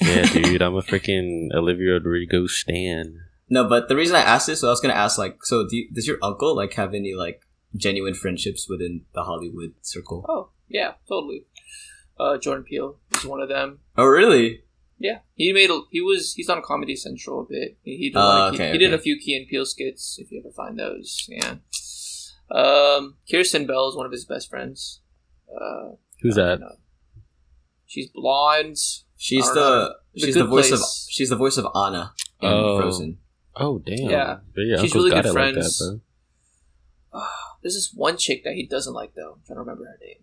Yeah, 0.00 0.24
dude, 0.26 0.62
I'm 0.62 0.76
a 0.76 0.82
freaking 0.82 1.48
Olivia 1.54 1.94
Rodrigo 1.94 2.46
stan. 2.46 3.20
no, 3.48 3.66
but 3.68 3.88
the 3.88 3.96
reason 3.96 4.14
I 4.14 4.20
asked 4.20 4.46
this, 4.46 4.60
so 4.60 4.68
I 4.68 4.70
was 4.70 4.80
gonna 4.80 4.94
ask 4.94 5.18
like, 5.18 5.38
so 5.44 5.66
do 5.68 5.76
you, 5.76 5.88
does 5.92 6.06
your 6.06 6.18
uncle 6.22 6.54
like 6.54 6.74
have 6.74 6.94
any 6.94 7.14
like 7.14 7.40
genuine 7.74 8.14
friendships 8.14 8.68
within 8.68 9.02
the 9.14 9.24
Hollywood 9.24 9.72
circle? 9.82 10.24
Oh 10.28 10.50
yeah, 10.68 10.92
totally. 11.08 11.46
Uh, 12.18 12.38
Jordan 12.38 12.64
Peele 12.64 12.96
is 13.12 13.24
one 13.24 13.40
of 13.40 13.48
them. 13.48 13.80
Oh, 13.96 14.06
really? 14.06 14.62
Yeah, 14.98 15.18
he 15.34 15.52
made. 15.52 15.68
A, 15.70 15.80
he 15.90 16.00
was. 16.00 16.32
He's 16.34 16.48
on 16.48 16.62
Comedy 16.62 16.96
Central 16.96 17.42
a 17.42 17.44
bit. 17.44 17.76
He, 17.82 17.96
he 17.98 18.08
did, 18.10 18.16
Oh, 18.16 18.20
like, 18.20 18.54
okay, 18.54 18.66
he, 18.68 18.72
he 18.72 18.78
did 18.78 18.94
a 18.94 18.98
few 18.98 19.18
Key 19.18 19.36
and 19.36 19.46
Peele 19.46 19.66
skits. 19.66 20.18
If 20.18 20.32
you 20.32 20.40
ever 20.40 20.50
find 20.54 20.78
those, 20.78 21.26
yeah. 21.28 21.56
Um, 22.50 23.16
Kristen 23.28 23.66
Bell 23.66 23.88
is 23.90 23.96
one 23.96 24.06
of 24.06 24.12
his 24.12 24.24
best 24.24 24.48
friends. 24.48 25.00
Uh, 25.50 25.96
Who's 26.22 26.36
that? 26.36 26.60
no. 26.60 26.76
She's 27.84 28.08
blonde. 28.10 28.78
She's 29.18 29.46
the 29.52 29.54
know. 29.54 29.94
The 30.14 30.20
she's 30.26 30.34
the 30.34 30.40
Good 30.42 30.48
voice 30.50 30.72
of 30.72 30.80
she's 31.10 31.28
the 31.28 31.36
voice 31.36 31.56
of 31.58 31.66
Anna 31.74 32.12
in 32.40 32.48
Oh. 32.50 32.80
Frozen. 32.80 33.18
Oh 33.54 33.78
damn. 33.78 34.10
Yeah. 34.10 34.36
But 34.54 34.62
your 34.62 34.78
She's 34.78 34.94
really 34.94 35.10
good 35.10 35.26
it 35.26 35.32
like 35.34 35.54
that, 35.54 35.54
friends. 35.54 35.82
There's 37.62 37.74
this 37.74 37.92
one 37.94 38.16
chick 38.16 38.44
that 38.44 38.54
he 38.54 38.66
doesn't 38.66 38.92
like 38.94 39.14
though. 39.14 39.34
I'm 39.34 39.40
trying 39.46 39.56
to 39.56 39.60
remember 39.60 39.84
her 39.84 39.98
name. 40.00 40.18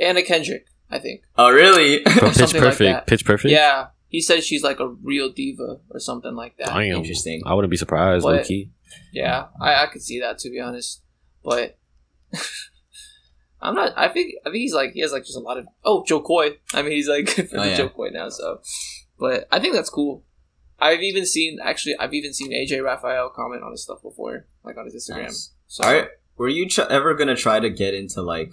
Anna 0.00 0.22
Kendrick, 0.22 0.66
I 0.90 0.98
think. 0.98 1.22
Oh, 1.36 1.50
really? 1.50 2.02
From 2.04 2.28
Pitch 2.30 2.34
something 2.38 2.60
like 2.62 2.70
Perfect. 2.70 3.06
Pitch 3.06 3.24
Perfect. 3.24 3.52
Yeah, 3.52 3.88
he 4.08 4.20
says 4.20 4.44
she's 4.46 4.62
like 4.62 4.80
a 4.80 4.88
real 4.88 5.30
diva 5.30 5.78
or 5.90 5.98
something 6.00 6.34
like 6.34 6.56
that. 6.58 6.68
Damn. 6.68 6.96
Interesting. 6.98 7.42
I 7.46 7.54
wouldn't 7.54 7.70
be 7.70 7.76
surprised, 7.76 8.24
What? 8.24 8.36
low 8.36 8.42
key. 8.44 8.70
Yeah, 9.12 9.46
I, 9.60 9.84
I 9.84 9.86
could 9.86 10.02
see 10.02 10.20
that 10.20 10.38
to 10.40 10.50
be 10.50 10.60
honest, 10.60 11.02
but 11.42 11.78
I'm 13.60 13.74
not. 13.74 13.92
I 13.96 14.08
think 14.08 14.34
I 14.44 14.50
think 14.50 14.56
he's 14.62 14.74
like 14.74 14.92
he 14.92 15.00
has 15.00 15.12
like 15.12 15.24
just 15.24 15.36
a 15.36 15.40
lot 15.40 15.56
of 15.58 15.66
oh 15.84 16.04
Jo 16.06 16.20
Koy. 16.20 16.56
I 16.74 16.82
mean 16.82 16.92
he's 16.92 17.08
like 17.08 17.28
for 17.28 17.42
Oh, 17.58 17.62
the 17.62 17.68
yeah. 17.70 17.76
Jo 17.76 17.88
Koy 17.88 18.08
now. 18.10 18.28
So, 18.28 18.60
but 19.18 19.46
I 19.52 19.60
think 19.60 19.74
that's 19.74 19.88
cool. 19.90 20.24
I've 20.80 21.00
even 21.02 21.24
seen 21.24 21.58
actually 21.62 21.94
I've 21.98 22.12
even 22.12 22.32
seen 22.34 22.50
AJ 22.52 22.82
Rafael 22.84 23.28
comment 23.30 23.62
on 23.62 23.70
his 23.70 23.82
stuff 23.84 24.02
before, 24.02 24.46
like 24.64 24.76
on 24.76 24.84
his 24.86 24.94
Instagram. 25.08 25.22
Nice. 25.24 25.54
So 25.68 25.84
All 25.84 25.92
right. 25.94 26.08
Were 26.36 26.48
you 26.48 26.68
tr- 26.68 26.82
ever 26.82 27.14
gonna 27.14 27.36
try 27.36 27.60
to 27.60 27.70
get 27.70 27.94
into 27.94 28.20
like 28.20 28.52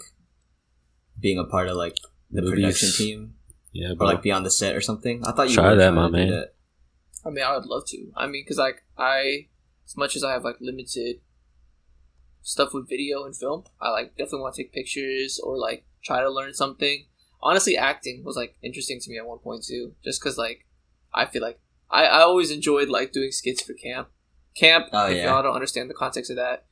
being 1.20 1.38
a 1.40 1.44
part 1.46 1.68
of 1.68 1.76
like 1.76 1.96
the 2.32 2.42
Movies. 2.42 2.56
production 2.56 2.90
team 2.92 3.34
Yeah, 3.74 3.94
or 4.00 4.06
like 4.08 4.22
be 4.22 4.32
on 4.32 4.44
the 4.44 4.50
set 4.52 4.76
or 4.76 4.82
something? 4.82 5.26
I 5.26 5.32
thought 5.32 5.50
you 5.50 5.56
Try 5.56 5.76
that, 5.76 5.94
my 5.94 6.10
man. 6.10 6.30
that. 6.30 6.54
I 7.26 7.30
mean 7.30 7.44
I 7.44 7.56
would 7.56 7.66
love 7.66 7.84
to. 7.88 8.12
I 8.16 8.26
mean 8.28 8.44
because 8.44 8.58
like 8.58 8.84
I 8.98 9.48
as 9.86 9.98
much 9.98 10.16
as 10.16 10.24
I 10.24 10.32
have 10.34 10.44
like 10.44 10.58
limited 10.62 11.18
stuff 12.42 12.74
with 12.74 12.88
video 12.90 13.26
and 13.26 13.36
film, 13.36 13.64
I 13.82 13.90
like 13.90 14.12
definitely 14.18 14.42
want 14.42 14.56
to 14.56 14.64
take 14.64 14.72
pictures 14.74 15.40
or 15.44 15.58
like 15.58 15.86
try 16.04 16.22
to 16.22 16.30
learn 16.30 16.54
something. 16.54 17.06
Honestly, 17.42 17.78
acting 17.78 18.24
was 18.24 18.36
like 18.36 18.56
interesting 18.62 19.00
to 19.02 19.10
me 19.10 19.18
at 19.18 19.26
one 19.26 19.40
point 19.40 19.64
too, 19.66 19.94
just 20.04 20.22
because 20.22 20.38
like 20.38 20.66
I 21.14 21.26
feel 21.26 21.42
like 21.42 21.60
I, 21.90 22.06
I 22.06 22.20
always 22.22 22.52
enjoyed 22.52 22.90
like 22.90 23.12
doing 23.12 23.32
skits 23.32 23.62
for 23.62 23.74
camp. 23.74 24.10
Camp, 24.56 24.88
Oh, 24.92 25.08
if 25.08 25.18
yeah. 25.18 25.26
y'all 25.26 25.44
don't 25.44 25.54
understand 25.56 25.90
the 25.90 25.94
context 25.94 26.30
of 26.30 26.38
that, 26.38 26.66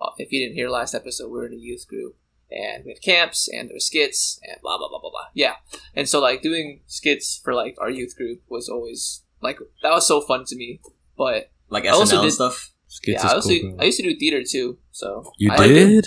uh, 0.00 0.10
if 0.18 0.32
you 0.32 0.40
didn't 0.42 0.54
hear 0.56 0.68
last 0.68 0.94
episode, 0.94 1.30
we're 1.30 1.46
in 1.46 1.52
a 1.52 1.56
youth 1.56 1.86
group 1.86 2.16
and 2.50 2.84
we 2.84 2.92
had 2.92 3.02
camps 3.02 3.48
and 3.48 3.68
there 3.68 3.74
were 3.74 3.80
skits 3.80 4.38
and 4.46 4.56
blah 4.62 4.78
blah 4.78 4.88
blah 4.88 5.00
blah 5.00 5.10
blah. 5.10 5.26
Yeah, 5.34 5.54
and 5.94 6.08
so 6.08 6.20
like 6.20 6.42
doing 6.42 6.82
skits 6.86 7.40
for 7.42 7.54
like 7.54 7.76
our 7.80 7.90
youth 7.90 8.16
group 8.16 8.40
was 8.48 8.68
always 8.68 9.22
like 9.42 9.58
that 9.82 9.90
was 9.90 10.06
so 10.06 10.20
fun 10.20 10.44
to 10.46 10.56
me. 10.56 10.80
But 11.16 11.50
Like 11.70 11.86
I 11.86 11.90
also 11.90 12.22
did- 12.22 12.32
stuff. 12.32 12.70
Skits 12.88 13.22
yeah, 13.22 13.26
is 13.26 13.32
I 13.32 13.34
also 13.34 13.48
cool. 13.58 13.76
I 13.80 13.84
used 13.84 13.96
to 13.98 14.04
do 14.04 14.16
theater 14.16 14.42
too. 14.48 14.78
So 14.92 15.32
You 15.38 15.50
I, 15.50 15.56
like, 15.56 15.68
did? 15.68 16.06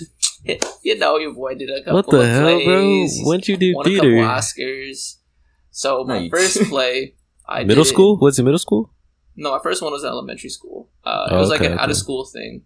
you 0.83 0.97
know, 0.97 1.17
your 1.17 1.33
boy 1.33 1.55
did 1.55 1.69
a 1.69 1.83
couple 1.83 1.95
What 1.95 2.09
the 2.09 2.19
of 2.21 2.25
hell, 2.27 2.59
plays. 2.61 3.19
bro? 3.19 3.29
When'd 3.29 3.47
you 3.49 3.57
do 3.57 3.75
won 3.75 3.85
a 3.85 3.89
theater? 3.89 4.07
Oscars. 4.11 5.15
So 5.71 6.03
my 6.05 6.19
Nice. 6.19 6.29
first 6.31 6.61
play, 6.69 7.15
I 7.47 7.63
Middle 7.65 7.83
did- 7.83 7.89
school? 7.89 8.17
Was 8.21 8.39
it 8.39 8.43
middle 8.43 8.59
school? 8.59 8.93
No, 9.35 9.51
my 9.51 9.59
first 9.61 9.81
one 9.81 9.91
was 9.91 10.03
in 10.03 10.09
elementary 10.09 10.49
school. 10.49 10.89
Uh, 11.03 11.27
it 11.29 11.33
Oh, 11.33 11.39
was 11.39 11.49
like 11.49 11.59
okay, 11.59 11.67
an 11.67 11.73
okay. 11.73 11.83
out 11.83 11.89
of 11.89 11.97
school 11.97 12.25
thing. 12.25 12.63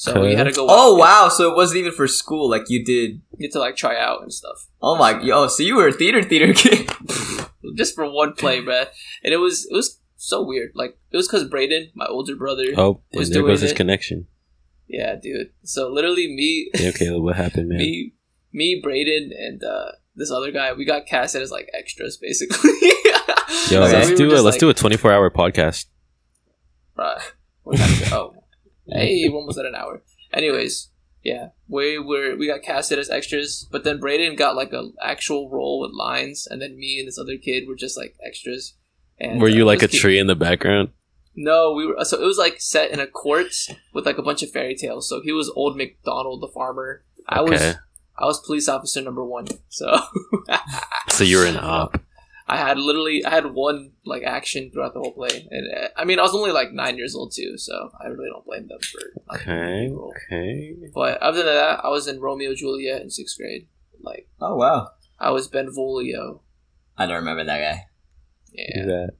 So 0.00 0.12
Okay. 0.14 0.30
you 0.30 0.36
had 0.38 0.44
to 0.44 0.52
go. 0.52 0.66
oh 0.66 0.94
wow! 0.96 1.28
So 1.28 1.50
it 1.50 1.54
wasn't 1.54 1.80
even 1.80 1.92
for 1.92 2.08
school. 2.08 2.48
Like 2.48 2.70
you 2.70 2.82
did. 2.82 3.20
You 3.36 3.48
had 3.48 3.52
to 3.52 3.58
like 3.58 3.76
try 3.76 3.98
out 4.00 4.22
and 4.22 4.32
stuff. 4.32 4.66
Oh 4.80 4.96
my! 4.96 5.20
Oh, 5.30 5.46
so 5.46 5.62
you 5.62 5.76
were 5.76 5.88
a 5.88 5.92
theater 5.92 6.22
theater 6.22 6.54
kid. 6.62 6.88
just 7.76 7.94
for 7.94 8.10
one 8.10 8.32
play, 8.32 8.62
bruh. 8.62 8.86
And 9.22 9.34
it 9.34 9.36
was 9.36 9.66
it 9.70 9.74
was 9.74 10.00
so 10.16 10.42
weird. 10.42 10.72
Like 10.74 10.96
it 11.12 11.16
was 11.18 11.28
because 11.28 11.44
Braden, 11.44 11.90
my 11.94 12.06
older 12.06 12.34
brother, 12.34 12.64
Oh, 12.78 13.02
Was 13.12 13.28
and 13.28 13.34
there 13.34 13.42
doing 13.42 13.52
goes 13.52 13.60
his 13.60 13.72
it. 13.72 13.76
connection. 13.76 14.26
yeah, 14.88 15.16
dude. 15.22 15.50
So 15.64 15.90
literally 15.90 16.28
me, 16.34 16.70
Yeah, 16.80 16.92
Caleb, 16.92 17.22
what 17.22 17.36
happened, 17.36 17.68
man? 17.68 17.78
me, 17.84 18.14
me, 18.54 18.80
Braden, 18.82 19.32
and 19.38 19.62
uh, 19.62 19.92
this 20.16 20.30
other 20.30 20.50
guy, 20.50 20.72
we 20.72 20.86
got 20.86 21.04
casted 21.04 21.42
as 21.42 21.50
like 21.50 21.68
extras, 21.74 22.16
basically. 22.16 22.70
Yo, 23.70 23.82
Okay. 23.82 23.92
let's 23.98 24.08
we 24.10 24.16
do 24.16 24.28
it. 24.28 24.30
just 24.30 24.44
Let's 24.44 24.54
like, 24.54 24.60
do 24.60 24.70
a 24.70 24.74
24 24.74 25.12
hour 25.12 25.30
podcast. 25.30 25.86
Bruh, 26.96 27.20
we're 27.64 27.76
not 27.76 27.88
gonna- 28.00 28.16
oh, 28.16 28.39
hey, 28.92 29.28
we're 29.28 29.36
almost 29.36 29.58
at 29.58 29.66
an 29.66 29.74
hour. 29.74 30.02
Anyways, 30.32 30.90
yeah, 31.22 31.48
we 31.68 31.98
were 31.98 32.36
we 32.36 32.46
got 32.46 32.62
casted 32.62 32.98
as 32.98 33.10
extras, 33.10 33.68
but 33.70 33.84
then 33.84 34.00
Braden 34.00 34.36
got 34.36 34.56
like 34.56 34.72
a 34.72 34.90
actual 35.02 35.50
role 35.50 35.80
with 35.80 35.92
lines, 35.92 36.46
and 36.50 36.60
then 36.62 36.78
me 36.78 36.98
and 36.98 37.06
this 37.08 37.18
other 37.18 37.36
kid 37.36 37.68
were 37.68 37.76
just 37.76 37.96
like 37.96 38.16
extras. 38.24 38.74
And 39.18 39.40
Were 39.40 39.48
you 39.48 39.62
uh, 39.64 39.66
like 39.66 39.82
a 39.82 39.88
kid- 39.88 39.98
tree 40.00 40.18
in 40.18 40.26
the 40.28 40.34
background? 40.34 40.90
No, 41.36 41.72
we 41.72 41.86
were. 41.86 42.04
So 42.04 42.20
it 42.20 42.24
was 42.24 42.38
like 42.38 42.60
set 42.60 42.90
in 42.90 43.00
a 43.00 43.06
court 43.06 43.52
with 43.94 44.06
like 44.06 44.18
a 44.18 44.22
bunch 44.22 44.42
of 44.42 44.50
fairy 44.50 44.74
tales. 44.74 45.08
So 45.08 45.20
he 45.22 45.32
was 45.32 45.50
old 45.54 45.76
McDonald 45.76 46.42
the 46.42 46.48
farmer. 46.48 47.04
I 47.28 47.42
was 47.42 47.60
I 48.18 48.24
was 48.24 48.40
police 48.40 48.68
officer 48.68 49.00
number 49.00 49.24
one. 49.24 49.46
So 49.68 49.96
So 51.08 51.24
you 51.24 51.38
were 51.38 51.46
an 51.46 51.56
op. 51.56 52.00
I 52.50 52.56
had 52.56 52.78
literally 52.80 53.24
I 53.24 53.30
had 53.30 53.54
one 53.54 53.92
like 54.04 54.24
action 54.24 54.72
throughout 54.72 54.92
the 54.92 54.98
whole 54.98 55.12
play, 55.12 55.46
and 55.52 55.68
uh, 55.72 55.88
I 55.96 56.04
mean 56.04 56.18
I 56.18 56.22
was 56.22 56.34
only 56.34 56.50
like 56.50 56.72
nine 56.72 56.98
years 56.98 57.14
old 57.14 57.32
too, 57.32 57.56
so 57.56 57.92
I 58.02 58.08
really 58.08 58.28
don't 58.28 58.44
blame 58.44 58.66
them 58.66 58.80
for 58.80 59.00
like, 59.28 59.42
Okay. 59.42 59.88
Okay. 59.92 60.76
But 60.92 61.22
other 61.22 61.44
than 61.44 61.54
that, 61.54 61.84
I 61.84 61.88
was 61.90 62.08
in 62.08 62.20
Romeo 62.20 62.52
Juliet 62.54 63.02
in 63.02 63.10
sixth 63.10 63.38
grade. 63.38 63.68
Like 64.02 64.28
oh 64.40 64.56
wow! 64.56 64.88
I 65.20 65.30
was 65.30 65.46
Benvolio. 65.46 66.42
I 66.98 67.06
don't 67.06 67.16
remember 67.16 67.44
that 67.44 67.60
guy. 67.60 67.86
Yeah, 68.52 68.64
Who's 68.74 68.86
that? 68.86 69.10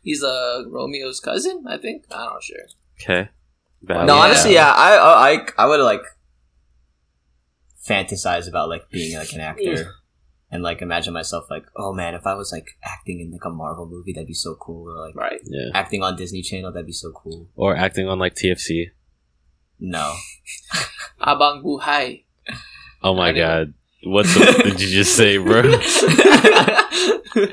he's 0.00 0.24
uh 0.24 0.64
Romeo's 0.68 1.20
cousin. 1.20 1.64
I 1.68 1.76
think 1.76 2.04
I'm 2.10 2.24
not 2.24 2.42
sure. 2.42 2.64
Okay. 2.98 3.28
No, 3.82 4.06
yeah. 4.06 4.12
honestly, 4.12 4.54
yeah, 4.54 4.72
I 4.72 4.94
I 4.96 5.32
I, 5.32 5.46
I 5.58 5.66
would 5.66 5.80
like 5.80 6.02
fantasize 7.86 8.48
about 8.48 8.70
like 8.70 8.88
being 8.88 9.18
like 9.18 9.34
an 9.34 9.40
actor. 9.40 9.96
And 10.50 10.62
like 10.62 10.80
imagine 10.80 11.12
myself 11.12 11.44
like, 11.50 11.66
oh 11.76 11.92
man, 11.92 12.14
if 12.14 12.26
I 12.26 12.34
was 12.34 12.50
like 12.52 12.70
acting 12.82 13.20
in 13.20 13.30
like 13.32 13.44
a 13.44 13.50
Marvel 13.50 13.86
movie, 13.86 14.12
that'd 14.14 14.26
be 14.26 14.32
so 14.34 14.54
cool. 14.54 14.88
Or 14.88 15.06
like 15.06 15.14
Right. 15.14 15.40
Yeah. 15.44 15.70
acting 15.74 16.02
on 16.02 16.16
Disney 16.16 16.40
Channel, 16.42 16.72
that'd 16.72 16.86
be 16.86 16.92
so 16.92 17.12
cool. 17.12 17.48
Or 17.54 17.76
acting 17.76 18.08
on 18.08 18.18
like 18.18 18.34
TFC. 18.34 18.86
No, 19.80 20.14
Abang 21.20 21.62
Buhay. 21.62 22.24
Oh 23.02 23.14
my 23.14 23.32
god. 23.32 23.74
What 24.04 24.26
the 24.26 24.62
did 24.64 24.80
you 24.80 24.88
just 24.88 25.16
say, 25.16 25.36
bro? 25.38 25.62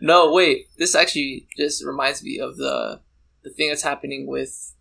no, 0.00 0.32
wait. 0.32 0.68
This 0.78 0.94
actually 0.94 1.48
just 1.56 1.84
reminds 1.84 2.22
me 2.22 2.38
of 2.38 2.56
the 2.56 3.00
the 3.42 3.50
thing 3.50 3.68
that's 3.68 3.82
happening 3.82 4.26
with 4.26 4.74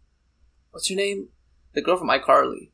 what's 0.71 0.89
her 0.89 0.95
name? 0.95 1.29
The 1.73 1.81
girl 1.81 1.97
from 1.97 2.09
iCarly, 2.09 2.71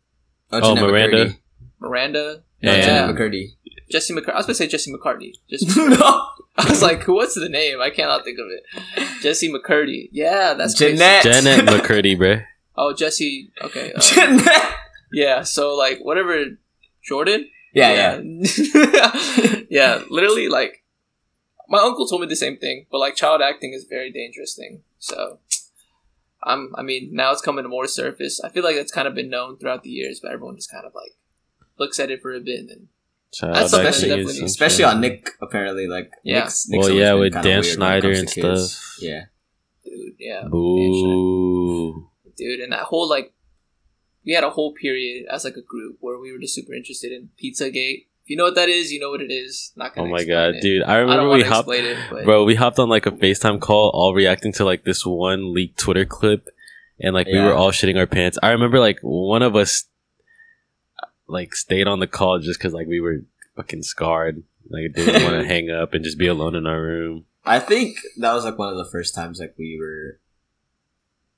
Oh, 0.51 0.61
Jennette 0.61 0.83
oh, 0.83 0.87
Miranda? 0.87 1.35
Miranda. 1.79 2.43
No, 2.61 2.73
Yeah. 2.73 2.81
Jennette 2.81 3.15
McCurdy. 3.15 3.55
Jesse 3.89 4.13
McCartney. 4.13 4.33
I 4.33 4.37
was 4.37 4.45
gonna 4.45 4.55
say 4.55 4.67
Jesse 4.67 4.91
McCartney. 4.93 5.33
Just 5.49 5.75
no, 5.77 5.95
I 6.57 6.69
was 6.69 6.81
like, 6.81 7.07
what's 7.07 7.35
the 7.35 7.49
name? 7.49 7.81
I 7.81 7.89
cannot 7.89 8.23
think 8.23 8.39
of 8.39 8.47
it. 8.49 9.21
Jesse 9.21 9.51
McCurdy. 9.51 10.09
Yeah, 10.11 10.53
that's 10.53 10.75
crazy. 10.77 10.97
Jennette. 10.97 11.23
Janet 11.23 11.65
McCurdy, 11.65 12.17
bro. 12.17 12.37
Oh, 12.77 12.93
Jesse. 12.93 13.51
Okay. 13.61 13.91
uh, 13.93 13.99
Jeanette. 13.99 14.75
yeah. 15.11 15.43
So 15.43 15.75
like, 15.75 15.99
whatever. 16.01 16.45
Jordan. 17.03 17.49
Yeah, 17.73 18.19
yeah. 18.21 18.21
yeah. 18.21 19.55
yeah, 19.69 20.01
literally, 20.09 20.47
like, 20.49 20.83
my 21.69 21.79
uncle 21.79 22.05
told 22.05 22.21
me 22.21 22.27
the 22.27 22.35
same 22.35 22.57
thing, 22.57 22.85
but 22.91 22.99
like, 22.99 23.15
child 23.15 23.41
acting 23.41 23.73
is 23.73 23.85
a 23.85 23.87
very 23.87 24.11
dangerous 24.11 24.53
thing. 24.55 24.83
So, 24.99 25.39
I'm, 26.43 26.73
I 26.77 26.83
mean, 26.83 27.09
now 27.13 27.31
it's 27.31 27.41
coming 27.41 27.63
to 27.63 27.69
more 27.69 27.87
surface. 27.87 28.41
I 28.43 28.49
feel 28.49 28.63
like 28.63 28.75
that's 28.75 28.91
kind 28.91 29.07
of 29.07 29.15
been 29.15 29.29
known 29.29 29.57
throughout 29.57 29.83
the 29.83 29.89
years, 29.89 30.19
but 30.21 30.31
everyone 30.31 30.57
just 30.57 30.69
kind 30.71 30.85
of 30.85 30.93
like 30.93 31.13
looks 31.79 31.99
at 31.99 32.11
it 32.11 32.21
for 32.21 32.33
a 32.33 32.39
bit 32.39 32.59
and 32.59 32.69
then, 32.69 32.87
Child 33.33 33.55
That's 33.55 33.71
something 33.71 33.87
acting 33.87 34.09
that 34.09 34.19
is 34.19 34.25
definitely- 34.25 34.33
some 34.39 34.45
Especially 34.45 34.83
on 34.83 34.99
Nick, 35.01 35.29
apparently, 35.41 35.87
like 35.87 36.11
Yeah. 36.23 36.39
Nick's, 36.41 36.67
Nick's 36.67 36.87
Well, 36.87 36.95
yeah, 36.95 37.13
with 37.13 37.33
Dan 37.33 37.43
weird 37.43 37.45
when 37.55 37.59
it 37.59 37.63
Schneider 37.73 38.11
and 38.11 38.29
stuff. 38.29 38.97
Yeah, 39.01 39.23
dude, 39.85 40.15
yeah. 40.19 40.43
Boo. 40.49 42.09
Dude, 42.37 42.59
and 42.59 42.71
that 42.73 42.83
whole 42.83 43.07
like, 43.09 43.33
we 44.25 44.33
had 44.33 44.43
a 44.43 44.49
whole 44.49 44.73
period 44.73 45.25
as 45.31 45.43
like 45.45 45.55
a 45.55 45.61
group 45.61 45.97
where 45.99 46.19
we 46.19 46.31
were 46.31 46.39
just 46.39 46.55
super 46.55 46.73
interested 46.73 47.11
in 47.11 47.29
Pizzagate. 47.41 48.07
If 48.23 48.29
you 48.29 48.35
know 48.37 48.43
what 48.45 48.55
that 48.55 48.69
is, 48.69 48.91
you 48.91 48.99
know 48.99 49.09
what 49.09 49.21
it 49.21 49.31
is. 49.31 49.71
Not 49.75 49.91
Oh 49.93 50.01
gonna 50.01 50.09
my 50.09 50.23
god, 50.23 50.55
it. 50.55 50.61
dude. 50.61 50.83
I 50.83 50.93
I 50.93 50.97
remember 50.97 51.29
want 51.29 51.43
we 51.43 51.47
hopped 51.49 51.69
explain 51.69 51.85
it, 51.85 51.97
but 52.11 52.23
Bro, 52.25 52.43
we 52.45 52.55
hopped 52.55 52.77
on 52.79 52.87
like 52.89 53.05
a 53.05 53.11
FaceTime 53.11 53.59
call, 53.59 53.89
all 53.93 54.13
reacting 54.13 54.53
to 54.53 54.65
like 54.65 54.83
this 54.83 55.05
one 55.05 55.53
leaked 55.53 55.79
Twitter 55.79 56.05
clip, 56.05 56.49
and 56.99 57.13
like 57.15 57.27
we 57.27 57.39
were 57.39 57.53
all 57.53 57.71
shitting 57.71 57.97
our 57.97 58.05
pants. 58.07 58.37
I 58.43 58.51
remember 58.51 58.79
like 58.79 58.99
one 59.01 59.41
of 59.41 59.55
us 59.55 59.85
like 61.31 61.55
stayed 61.55 61.87
on 61.87 61.99
the 61.99 62.07
call 62.07 62.39
just 62.39 62.59
because 62.59 62.73
like 62.73 62.87
we 62.87 62.99
were 62.99 63.21
fucking 63.55 63.83
scarred, 63.83 64.43
like 64.69 64.93
didn't 64.93 65.23
want 65.23 65.35
to 65.35 65.47
hang 65.47 65.69
up 65.69 65.93
and 65.93 66.03
just 66.03 66.17
be 66.17 66.27
alone 66.27 66.55
in 66.55 66.67
our 66.67 66.81
room. 66.81 67.25
I 67.43 67.59
think 67.59 67.97
that 68.17 68.33
was 68.33 68.45
like 68.45 68.57
one 68.57 68.69
of 68.69 68.77
the 68.77 68.89
first 68.91 69.15
times 69.15 69.39
like 69.39 69.55
we 69.57 69.77
were 69.79 70.19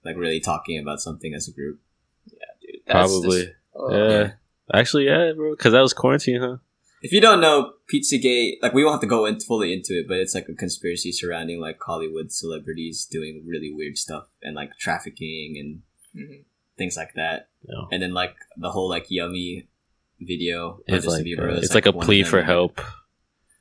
like 0.04 0.18
really 0.18 0.40
talking 0.40 0.80
about 0.80 1.00
something 1.00 1.34
as 1.34 1.48
a 1.48 1.52
group. 1.52 1.80
Yeah, 2.26 2.40
dude, 2.62 2.82
that's 2.86 3.12
Probably, 3.12 3.42
just- 3.44 3.56
oh, 3.76 3.96
yeah. 3.96 4.32
Actually, 4.74 5.06
yeah, 5.06 5.32
bro, 5.36 5.52
because 5.52 5.74
that 5.74 5.82
was 5.82 5.94
quarantine, 5.94 6.42
huh? 6.42 6.58
If 7.02 7.12
you 7.12 7.20
don't 7.20 7.42
know 7.42 7.74
Pizzagate, 7.94 8.60
like 8.62 8.74
we 8.74 8.84
won't 8.84 8.96
have 8.96 9.02
to 9.02 9.08
go 9.08 9.26
in 9.26 9.40
fully 9.42 9.74
into 9.74 10.00
it, 10.00 10.08
but 10.08 10.18
it's 10.18 10.34
like 10.34 10.48
a 10.48 10.54
conspiracy 10.54 11.12
surrounding 11.12 11.60
like 11.60 11.78
Hollywood 11.82 12.32
celebrities 12.32 13.06
doing 13.06 13.44
really 13.46 13.74
weird 13.74 13.98
stuff 13.98 14.30
and 14.42 14.56
like 14.56 14.78
trafficking 14.78 15.58
and 15.60 15.82
mhm. 16.16 16.44
things 16.78 16.96
like 16.96 17.14
that. 17.16 17.50
No. 17.68 17.90
And 17.92 18.02
then 18.02 18.14
like 18.14 18.36
the 18.56 18.72
whole 18.72 18.88
like 18.88 19.08
yummy 19.10 19.68
video. 20.26 20.80
It's 20.88 21.06
like 21.06 21.26
Bieber 21.26 21.54
uh, 21.54 21.58
it's 21.58 21.76
like 21.76 21.86
a 21.86 21.94
plea 21.94 22.24
for 22.24 22.42
help. 22.42 22.82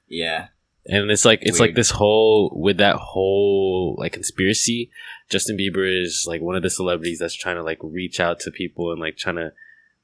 Yeah, 0.08 0.48
And 0.86 1.10
it's 1.10 1.24
like 1.24 1.40
it's 1.42 1.60
like 1.60 1.74
this 1.74 1.90
whole 1.90 2.52
with 2.54 2.78
that 2.78 2.96
whole 2.96 3.96
like 3.98 4.12
conspiracy. 4.12 4.90
Justin 5.30 5.56
Bieber 5.56 6.02
is 6.02 6.24
like 6.28 6.42
one 6.42 6.56
of 6.56 6.62
the 6.62 6.70
celebrities 6.70 7.18
that's 7.18 7.34
trying 7.34 7.56
to 7.56 7.62
like 7.62 7.78
reach 7.82 8.20
out 8.20 8.40
to 8.40 8.50
people 8.50 8.92
and 8.92 9.00
like 9.00 9.16
trying 9.16 9.36
to 9.36 9.52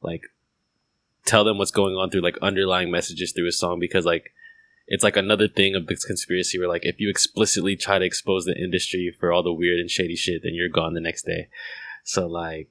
like 0.01 0.23
tell 1.27 1.45
them 1.45 1.59
what's 1.59 1.71
going 1.71 1.95
on 1.95 2.11
through 2.11 2.23
like 2.23 2.39
underlying 2.41 2.91
messages 2.91 3.33
through 3.33 3.49
a 3.49 3.53
song 3.53 3.79
because 3.79 4.07
like 4.07 4.33
it's 4.87 5.05
like 5.05 5.19
another 5.19 5.47
thing 5.47 5.75
of 5.75 5.87
this 5.87 6.05
conspiracy 6.05 6.59
where 6.59 6.69
like 6.69 6.87
if 6.87 6.99
you 6.99 7.11
explicitly 7.11 7.77
try 7.77 7.99
to 7.99 8.05
expose 8.05 8.47
the 8.47 8.57
industry 8.57 9.15
for 9.21 9.31
all 9.31 9.43
the 9.43 9.53
weird 9.53 9.79
and 9.79 9.91
shady 9.91 10.17
shit, 10.17 10.43
then 10.43 10.55
you're 10.55 10.71
gone 10.71 10.95
the 10.95 11.01
next 11.01 11.27
day. 11.27 11.49
So 12.05 12.27
like, 12.27 12.71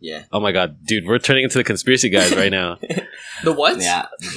yeah, 0.00 0.24
oh 0.32 0.40
my 0.40 0.52
god, 0.52 0.84
dude, 0.84 1.06
we're 1.06 1.18
turning 1.18 1.44
into 1.44 1.58
the 1.58 1.64
conspiracy 1.64 2.08
guys 2.08 2.34
right 2.34 2.50
now. 2.52 2.78
The 3.42 3.52
what? 3.52 3.80
yeah. 3.80 4.04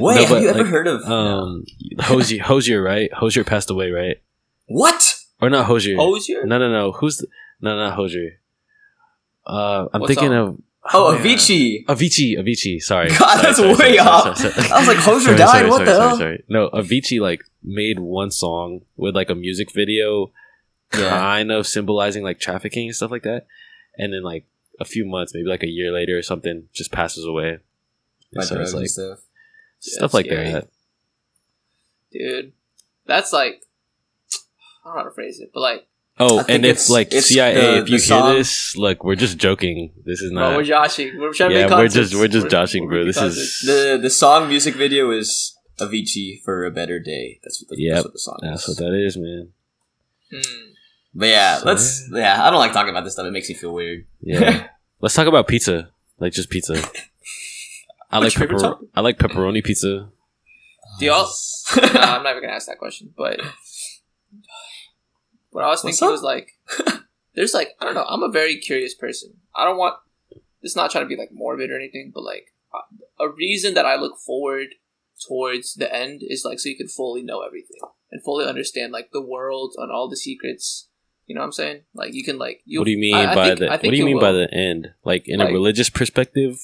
Wait, 0.00 0.28
have 0.28 0.42
you 0.42 0.48
ever 0.48 0.64
heard 0.64 0.88
of 0.88 1.02
um 1.04 1.64
Hozier? 2.00 2.42
Hozier, 2.42 2.82
right? 2.82 3.12
Hozier 3.14 3.44
passed 3.44 3.70
away, 3.70 3.90
right? 3.92 4.16
what? 4.66 5.16
Or 5.40 5.48
not 5.50 5.66
Hozier? 5.66 5.96
Hozier? 5.96 6.44
No, 6.44 6.58
no, 6.58 6.70
no. 6.70 6.90
Who's 6.92 7.18
the, 7.18 7.26
no, 7.60 7.76
not 7.76 7.94
Hozier? 7.94 8.40
Uh, 9.46 9.86
I'm 9.92 10.00
What 10.00 10.06
thinking 10.08 10.28
song? 10.28 10.48
of 10.48 10.62
Oh, 10.94 11.12
man. 11.12 11.22
Avicii. 11.22 11.84
Avicii, 11.86 12.36
Avicii. 12.38 12.80
Sorry, 12.82 13.08
God, 13.10 13.18
Sorry, 13.18 13.42
that's 13.42 13.56
sorry, 13.58 13.68
way 13.70 13.76
sorry, 13.76 13.98
off. 14.00 14.36
sorry, 14.38 14.52
sorry, 14.52 14.70
I 14.70 14.78
was 14.80 14.88
like, 14.88 14.96
Hozier 14.98 15.36
died. 15.36 15.48
sorry, 15.48 15.68
what 15.70 15.74
sorry, 15.76 15.86
the 15.86 15.94
sorry, 15.94 16.08
hell? 16.08 16.16
sorry. 16.18 16.44
No, 16.48 16.70
Avicii 16.70 17.20
like 17.20 17.44
made 17.62 18.00
one 18.00 18.30
song 18.32 18.80
with 18.96 19.14
like 19.14 19.30
a 19.30 19.36
music 19.36 19.72
video, 19.72 20.32
Yeah. 20.92 21.10
kind 21.10 21.52
of 21.52 21.66
symbolizing 21.68 22.24
like 22.24 22.40
trafficking 22.40 22.88
and 22.88 22.96
stuff 22.96 23.12
like 23.12 23.22
that, 23.22 23.46
and 23.98 24.12
then 24.12 24.22
like 24.22 24.46
a 24.80 24.84
few 24.84 25.04
months, 25.04 25.32
maybe 25.34 25.46
like 25.48 25.62
a 25.62 25.68
year 25.68 25.92
later 25.92 26.16
or 26.18 26.22
something, 26.22 26.68
just 26.72 26.92
passes 26.92 27.24
away. 27.24 27.58
By 28.34 28.44
so 28.44 28.54
drugs 28.56 28.72
like 28.74 28.80
and 28.82 28.90
stuff. 28.90 29.18
stuff 29.80 30.14
like 30.14 30.26
scary. 30.26 30.52
that. 30.52 30.68
Dude. 32.12 32.52
That's 33.06 33.32
like 33.32 33.62
I 34.84 34.88
don't 34.88 34.94
know 34.96 35.02
how 35.02 35.08
to 35.08 35.14
phrase 35.14 35.40
it, 35.40 35.50
but 35.52 35.60
like 35.60 35.86
Oh, 36.18 36.40
and 36.46 36.64
if 36.66 36.72
it's- 36.72 36.90
like 36.90 37.12
it's 37.12 37.26
CIA, 37.28 37.54
the- 37.54 37.76
if 37.78 37.88
you 37.88 37.98
song- 37.98 38.28
hear 38.28 38.38
this, 38.38 38.76
look, 38.76 39.02
we're 39.02 39.14
just 39.16 39.38
joking. 39.38 39.92
This 40.04 40.20
is 40.20 40.30
not. 40.30 40.56
we're 40.56 40.62
joshing. 40.64 41.18
We're 41.18 41.32
trying 41.32 41.50
to 41.50 41.56
yeah, 41.56 41.66
make 41.68 41.78
we're 41.78 41.88
just 41.88 42.14
we're 42.14 42.28
just 42.28 42.50
joshing, 42.50 42.86
bro. 42.86 43.04
This 43.04 43.16
is 43.16 43.62
The 43.66 43.98
the 44.00 44.10
song 44.10 44.48
music 44.48 44.74
video 44.74 45.10
is 45.10 45.56
Avicii 45.80 46.42
for 46.44 46.64
a 46.66 46.70
better 46.70 47.00
day. 47.00 47.40
That's 47.42 47.62
what 47.62 47.70
the, 47.70 47.82
Yep. 47.82 47.94
that's 47.94 48.04
what 48.04 48.12
the 48.12 48.18
song 48.18 48.38
that's 48.42 48.68
is. 48.68 48.78
what 48.80 48.84
that 48.86 48.94
is, 48.94 49.16
man. 49.16 49.48
Hmm. 50.30 50.71
But 51.14 51.28
yeah, 51.28 51.58
So- 51.58 51.66
let's 51.66 52.08
yeah. 52.12 52.44
I 52.46 52.50
don't 52.50 52.58
like 52.58 52.72
talking 52.72 52.90
about 52.90 53.04
this 53.04 53.12
stuff. 53.14 53.26
It 53.26 53.32
makes 53.32 53.48
me 53.48 53.54
feel 53.54 53.72
weird. 53.72 54.06
Yeah. 54.20 54.68
Let's 55.00 55.16
talk 55.16 55.26
about 55.26 55.48
pizza. 55.48 55.90
like 56.20 56.32
just 56.32 56.48
pizza. 56.48 56.74
I 58.10 58.18
What's 58.20 58.36
like 58.38 58.48
your 58.50 58.58
favorite 58.58 58.62
pepper- 58.62 58.86
I 58.94 59.00
like 59.00 59.18
pepperoni 59.18 59.64
pizza. 59.64 60.08
Do 61.00 61.06
y'all? 61.06 61.26
Oh, 61.26 61.90
nah, 61.94 62.00
I'm 62.16 62.22
not 62.22 62.30
even 62.30 62.42
gonna 62.42 62.52
ask 62.54 62.68
that 62.68 62.78
question. 62.78 63.12
But 63.16 63.40
what 65.50 65.64
I 65.64 65.68
was 65.68 65.82
thinking 65.82 66.06
up? 66.06 66.12
was 66.12 66.22
like, 66.22 66.52
there's 67.34 67.54
like 67.54 67.70
I 67.80 67.84
don't 67.84 67.94
know. 67.94 68.04
I'm 68.08 68.22
a 68.22 68.30
very 68.30 68.56
curious 68.58 68.94
person. 68.94 69.34
I 69.56 69.64
don't 69.64 69.76
want. 69.78 69.96
It's 70.62 70.76
not 70.76 70.90
trying 70.90 71.04
to 71.04 71.08
be 71.08 71.16
like 71.16 71.30
morbid 71.32 71.70
or 71.70 71.76
anything, 71.76 72.12
but 72.14 72.22
like 72.22 72.46
a 73.18 73.28
reason 73.28 73.74
that 73.74 73.84
I 73.86 73.96
look 73.96 74.18
forward 74.24 74.68
towards 75.26 75.74
the 75.74 75.92
end 75.92 76.22
is 76.24 76.44
like 76.44 76.58
so 76.60 76.68
you 76.68 76.76
can 76.76 76.88
fully 76.88 77.22
know 77.22 77.42
everything 77.42 77.80
and 78.10 78.22
fully 78.22 78.46
understand 78.46 78.92
like 78.92 79.10
the 79.12 79.20
world 79.24 79.74
and 79.76 79.90
all 79.90 80.08
the 80.08 80.16
secrets. 80.16 80.88
You 81.26 81.34
know 81.36 81.40
what 81.42 81.46
I'm 81.46 81.52
saying? 81.52 81.82
Like 81.94 82.14
you 82.14 82.24
can 82.24 82.38
like 82.38 82.60
you. 82.64 82.80
what 82.80 82.84
do 82.86 82.90
you 82.90 82.98
mean 82.98 83.14
I- 83.14 83.32
I 83.32 83.34
by 83.34 83.46
think- 83.48 83.58
the? 83.60 83.66
I 83.68 83.70
What 83.72 83.80
do 83.82 83.96
you 83.96 84.04
mean 84.04 84.20
by 84.20 84.28
uh, 84.30 84.32
the 84.32 84.54
end? 84.54 84.92
Like 85.04 85.28
in 85.28 85.38
Like- 85.40 85.50
a 85.50 85.52
religious 85.52 85.88
perspective? 85.90 86.58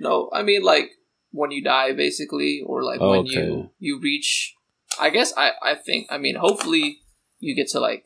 No, 0.00 0.30
I 0.32 0.42
mean 0.42 0.62
like 0.62 0.90
when 1.30 1.50
you 1.50 1.62
die, 1.62 1.92
basically, 1.92 2.62
or 2.66 2.82
like 2.84 3.00
Oh, 3.00 3.10
when 3.10 3.20
okay. 3.20 3.32
you 3.34 3.70
you 3.78 3.98
reach. 4.00 4.54
I 5.00 5.08
guess 5.10 5.32
I 5.36 5.52
I 5.62 5.74
think 5.74 6.06
I 6.10 6.18
mean 6.18 6.36
hopefully 6.36 6.98
you 7.40 7.54
get 7.56 7.68
to 7.68 7.80
like 7.80 8.04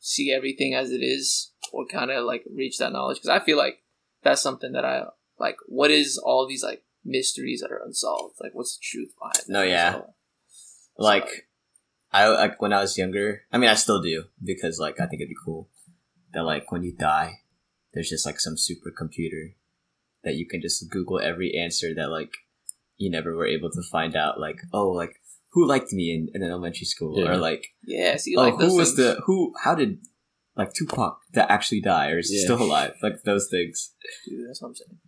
see 0.00 0.32
everything 0.32 0.74
as 0.74 0.90
it 0.90 1.02
is, 1.02 1.52
or 1.72 1.86
kind 1.86 2.10
of 2.10 2.24
like 2.24 2.44
reach 2.50 2.78
that 2.78 2.92
knowledge 2.92 3.18
because 3.18 3.28
I 3.28 3.44
feel 3.44 3.58
like 3.58 3.82
that's 4.22 4.40
something 4.42 4.72
that 4.72 4.84
I 4.84 5.04
like. 5.38 5.56
What 5.68 5.90
is 5.90 6.16
all 6.18 6.46
these 6.48 6.62
like 6.64 6.82
mysteries 7.04 7.60
that 7.60 7.70
are 7.70 7.82
unsolved? 7.84 8.36
Like, 8.40 8.54
what's 8.54 8.76
the 8.76 8.82
truth 8.82 9.12
behind? 9.18 9.48
No, 9.48 9.60
them? 9.60 9.68
yeah. 9.68 9.92
So, 9.92 10.06
like 10.96 11.43
I 12.14 12.28
like 12.28 12.62
when 12.62 12.72
I 12.72 12.80
was 12.80 12.96
younger. 12.96 13.42
I 13.52 13.58
mean, 13.58 13.68
I 13.68 13.74
still 13.74 14.00
do 14.00 14.24
because 14.42 14.78
like 14.78 15.00
I 15.00 15.06
think 15.06 15.20
it'd 15.20 15.28
be 15.28 15.44
cool 15.44 15.68
that 16.32 16.44
like 16.44 16.70
when 16.70 16.82
you 16.84 16.92
die, 16.96 17.40
there's 17.92 18.08
just 18.08 18.24
like 18.24 18.38
some 18.38 18.54
supercomputer 18.54 19.54
that 20.22 20.36
you 20.36 20.46
can 20.46 20.62
just 20.62 20.88
Google 20.90 21.18
every 21.20 21.54
answer 21.54 21.92
that 21.96 22.10
like 22.10 22.30
you 22.96 23.10
never 23.10 23.34
were 23.34 23.46
able 23.46 23.70
to 23.70 23.82
find 23.90 24.14
out. 24.14 24.38
Like 24.38 24.60
oh, 24.72 24.90
like 24.90 25.20
who 25.52 25.66
liked 25.66 25.92
me 25.92 26.12
in, 26.14 26.28
in 26.34 26.48
elementary 26.48 26.86
school, 26.86 27.18
Yeah. 27.18 27.32
or 27.32 27.36
like 27.36 27.66
yeah. 27.84 28.16
See, 28.16 28.36
oh, 28.36 28.42
like 28.42 28.54
who 28.60 28.76
was 28.76 28.94
things- 28.94 29.16
the 29.16 29.20
who? 29.26 29.52
How 29.64 29.74
did 29.74 29.98
like 30.56 30.72
Tupac 30.72 31.18
that 31.32 31.50
actually 31.50 31.80
die 31.80 32.10
or 32.10 32.18
is 32.18 32.30
he 32.30 32.36
Yeah. 32.38 32.44
still 32.44 32.62
alive? 32.62 32.92
Like 33.02 33.24
those 33.24 33.48
things. 33.50 33.92
Dude, 34.24 34.48
that's 34.48 34.62
what 34.62 34.68
I'm 34.68 34.74
saying. 34.76 34.98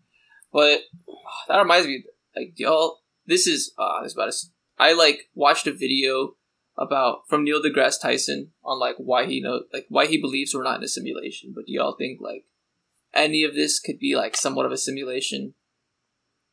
But 0.52 0.80
that 1.48 1.58
reminds 1.58 1.86
me, 1.86 2.02
like 2.34 2.54
y'all, 2.56 2.98
this 3.26 3.46
is 3.46 3.72
uh, 3.78 4.02
this 4.02 4.14
about 4.14 4.28
us. 4.28 4.50
I 4.76 4.92
like 4.92 5.28
watched 5.34 5.68
a 5.68 5.72
video 5.72 6.34
about 6.78 7.28
from 7.28 7.44
Neil 7.44 7.62
deGrasse 7.62 8.00
Tyson 8.00 8.52
on 8.64 8.78
like 8.78 8.96
why 8.98 9.26
he 9.26 9.40
know 9.40 9.62
like 9.72 9.86
why 9.88 10.06
he 10.06 10.20
believes 10.20 10.54
we're 10.54 10.62
not 10.62 10.78
in 10.78 10.84
a 10.84 10.88
simulation. 10.88 11.52
But 11.54 11.66
do 11.66 11.72
y'all 11.72 11.96
think 11.96 12.20
like 12.20 12.44
any 13.14 13.44
of 13.44 13.54
this 13.54 13.80
could 13.80 13.98
be 13.98 14.14
like 14.14 14.36
somewhat 14.36 14.66
of 14.66 14.72
a 14.72 14.76
simulation 14.76 15.54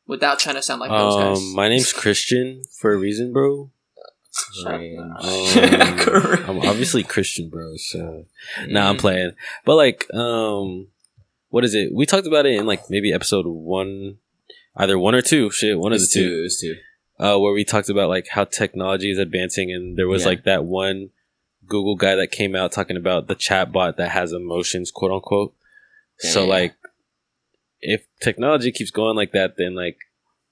without 0.08 0.40
trying 0.40 0.56
to 0.56 0.62
sound 0.62 0.82
like 0.82 0.92
those 0.92 1.16
guys? 1.16 1.38
Um, 1.38 1.56
my 1.56 1.70
name's 1.70 1.94
Christian 1.94 2.64
for 2.80 2.94
a 2.94 2.98
reason, 2.98 3.34
bro. 3.34 3.72
Shut. 4.64 4.74
Um, 4.74 5.20
I'm 6.50 6.68
obviously 6.68 7.04
Christian, 7.04 7.50
bro. 7.50 7.76
So 7.78 8.26
nah, 8.68 8.90
I'm 8.90 8.98
playing. 8.98 9.34
But 9.66 9.76
like, 9.76 10.12
um, 10.14 10.88
what 11.50 11.64
is 11.64 11.76
it? 11.76 11.94
We 11.94 12.06
talked 12.06 12.28
about 12.28 12.46
it 12.46 12.56
in 12.56 12.66
like 12.66 12.90
maybe 12.90 13.14
episode 13.14 13.46
one, 13.46 14.18
either 14.76 14.98
one 14.98 15.14
or 15.16 15.22
two. 15.22 15.52
Shit, 15.52 15.78
one 15.78 15.94
of 15.94 16.00
the 16.00 16.08
two. 16.08 16.30
two. 16.30 16.40
It 16.40 16.42
was 16.44 16.60
two. 16.60 16.76
Uh, 17.20 17.38
where 17.38 17.54
we 17.54 17.64
talked 17.64 17.90
about 17.90 18.10
like 18.10 18.28
how 18.30 18.44
technology 18.46 19.12
is 19.12 19.18
advancing, 19.20 19.72
and 19.72 19.98
there 19.98 20.08
was 20.08 20.24
Yeah. 20.24 20.30
like 20.30 20.44
that 20.44 20.66
one 20.66 21.12
Google 21.66 21.96
guy 21.96 22.16
that 22.16 22.32
came 22.32 22.56
out 22.56 22.72
talking 22.72 22.98
about 22.98 23.28
the 23.28 23.36
chatbot 23.36 23.96
that 23.98 24.10
has 24.12 24.34
emotions, 24.34 24.92
quote 24.92 25.12
unquote. 25.12 25.54
So 26.20 26.44
Yeah. 26.44 26.50
like, 26.50 26.76
if 27.82 28.06
technology 28.22 28.72
keeps 28.72 28.92
going 28.92 29.16
like 29.16 29.32
that, 29.34 29.56
then 29.58 29.76
like 29.76 29.98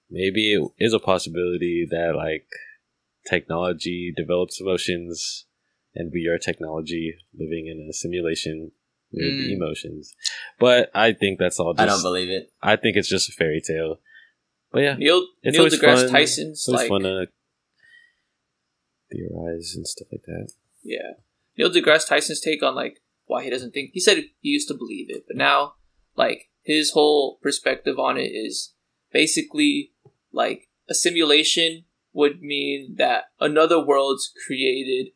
maybe 0.09 0.53
it 0.53 0.61
is 0.79 0.93
a 0.93 0.99
possibility 0.99 1.87
that 1.89 2.15
like 2.15 2.47
technology 3.29 4.13
develops 4.15 4.59
emotions, 4.61 5.45
and 5.95 6.11
we 6.13 6.27
are 6.27 6.37
technology 6.37 7.15
living 7.37 7.67
in 7.67 7.87
a 7.89 7.93
simulation 7.93 8.71
with 9.11 9.33
Mm. 9.33 9.51
emotions. 9.51 10.13
But 10.59 10.89
I 10.93 11.13
think 11.13 11.37
that's 11.39 11.59
all. 11.59 11.73
Just, 11.73 11.81
I 11.81 11.85
don't 11.85 12.01
believe 12.01 12.29
it. 12.29 12.51
I 12.61 12.75
think 12.77 12.95
it's 12.95 13.09
just 13.09 13.29
a 13.29 13.33
fairy 13.33 13.61
tale. 13.61 13.99
But 14.71 14.83
yeah, 14.83 14.95
Neil 14.95 15.25
It's 15.43 15.57
Neil 15.57 15.67
deGrasse 15.67 16.03
fun. 16.03 16.11
Tyson's 16.11 16.59
it's 16.59 16.67
like 16.67 16.89
fun 16.89 17.01
to 17.01 17.27
theorize 19.11 19.73
and 19.75 19.87
stuff 19.87 20.07
like 20.11 20.23
that. 20.23 20.51
Yeah. 20.83 21.13
Neil 21.57 21.69
deGrasse 21.69 22.07
Tyson's 22.07 22.39
take 22.39 22.63
on 22.63 22.75
like 22.75 22.99
why 23.25 23.43
he 23.43 23.49
doesn't 23.49 23.71
think 23.71 23.91
he 23.93 23.99
said 23.99 24.17
he 24.17 24.49
used 24.49 24.67
to 24.69 24.73
believe 24.73 25.09
it, 25.09 25.25
but 25.27 25.37
now 25.37 25.73
like 26.15 26.49
his 26.63 26.91
whole 26.91 27.37
perspective 27.41 27.99
on 27.99 28.17
it 28.17 28.31
is 28.31 28.73
basically 29.11 29.91
like 30.31 30.69
a 30.89 30.93
simulation 30.93 31.85
would 32.13 32.41
mean 32.41 32.95
that 32.97 33.25
another 33.39 33.83
world's 33.83 34.31
created 34.45 35.11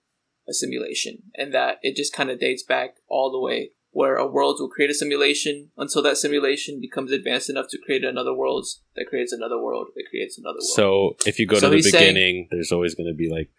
a 0.48 0.54
simulation 0.54 1.24
and 1.36 1.54
that 1.54 1.78
it 1.82 1.96
just 1.96 2.14
kind 2.14 2.30
of 2.30 2.40
dates 2.40 2.64
back 2.64 2.96
all 3.08 3.32
the 3.32 3.40
way 3.40 3.72
where 4.00 4.18
a 4.18 4.28
world 4.28 4.58
will 4.60 4.68
create 4.68 4.92
a 4.92 4.94
simulation 4.94 5.72
until 5.78 6.02
that 6.02 6.18
simulation 6.18 6.82
becomes 6.82 7.14
advanced 7.14 7.50
enough 7.50 7.68
to 7.70 7.78
create 7.86 8.04
another 8.04 8.34
world 8.34 8.66
that 8.98 9.06
creates 9.08 9.32
another 9.32 9.58
world 9.58 9.88
that 9.96 10.04
creates 10.10 10.38
another 10.38 10.58
world. 10.58 10.76
So 10.82 11.16
if 11.26 11.40
you 11.40 11.48
go 11.48 11.56
So 11.56 11.68
to 11.68 11.70
the 11.70 11.76
he's 11.78 11.90
saying- 11.92 12.14
beginning, 12.14 12.48
there's 12.52 12.74
always 12.74 12.94
going 12.94 13.08
to 13.08 13.14
be 13.16 13.30
like 13.30 13.52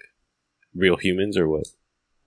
real 0.74 0.97
humans 0.99 1.39
or 1.39 1.49
what? 1.49 1.66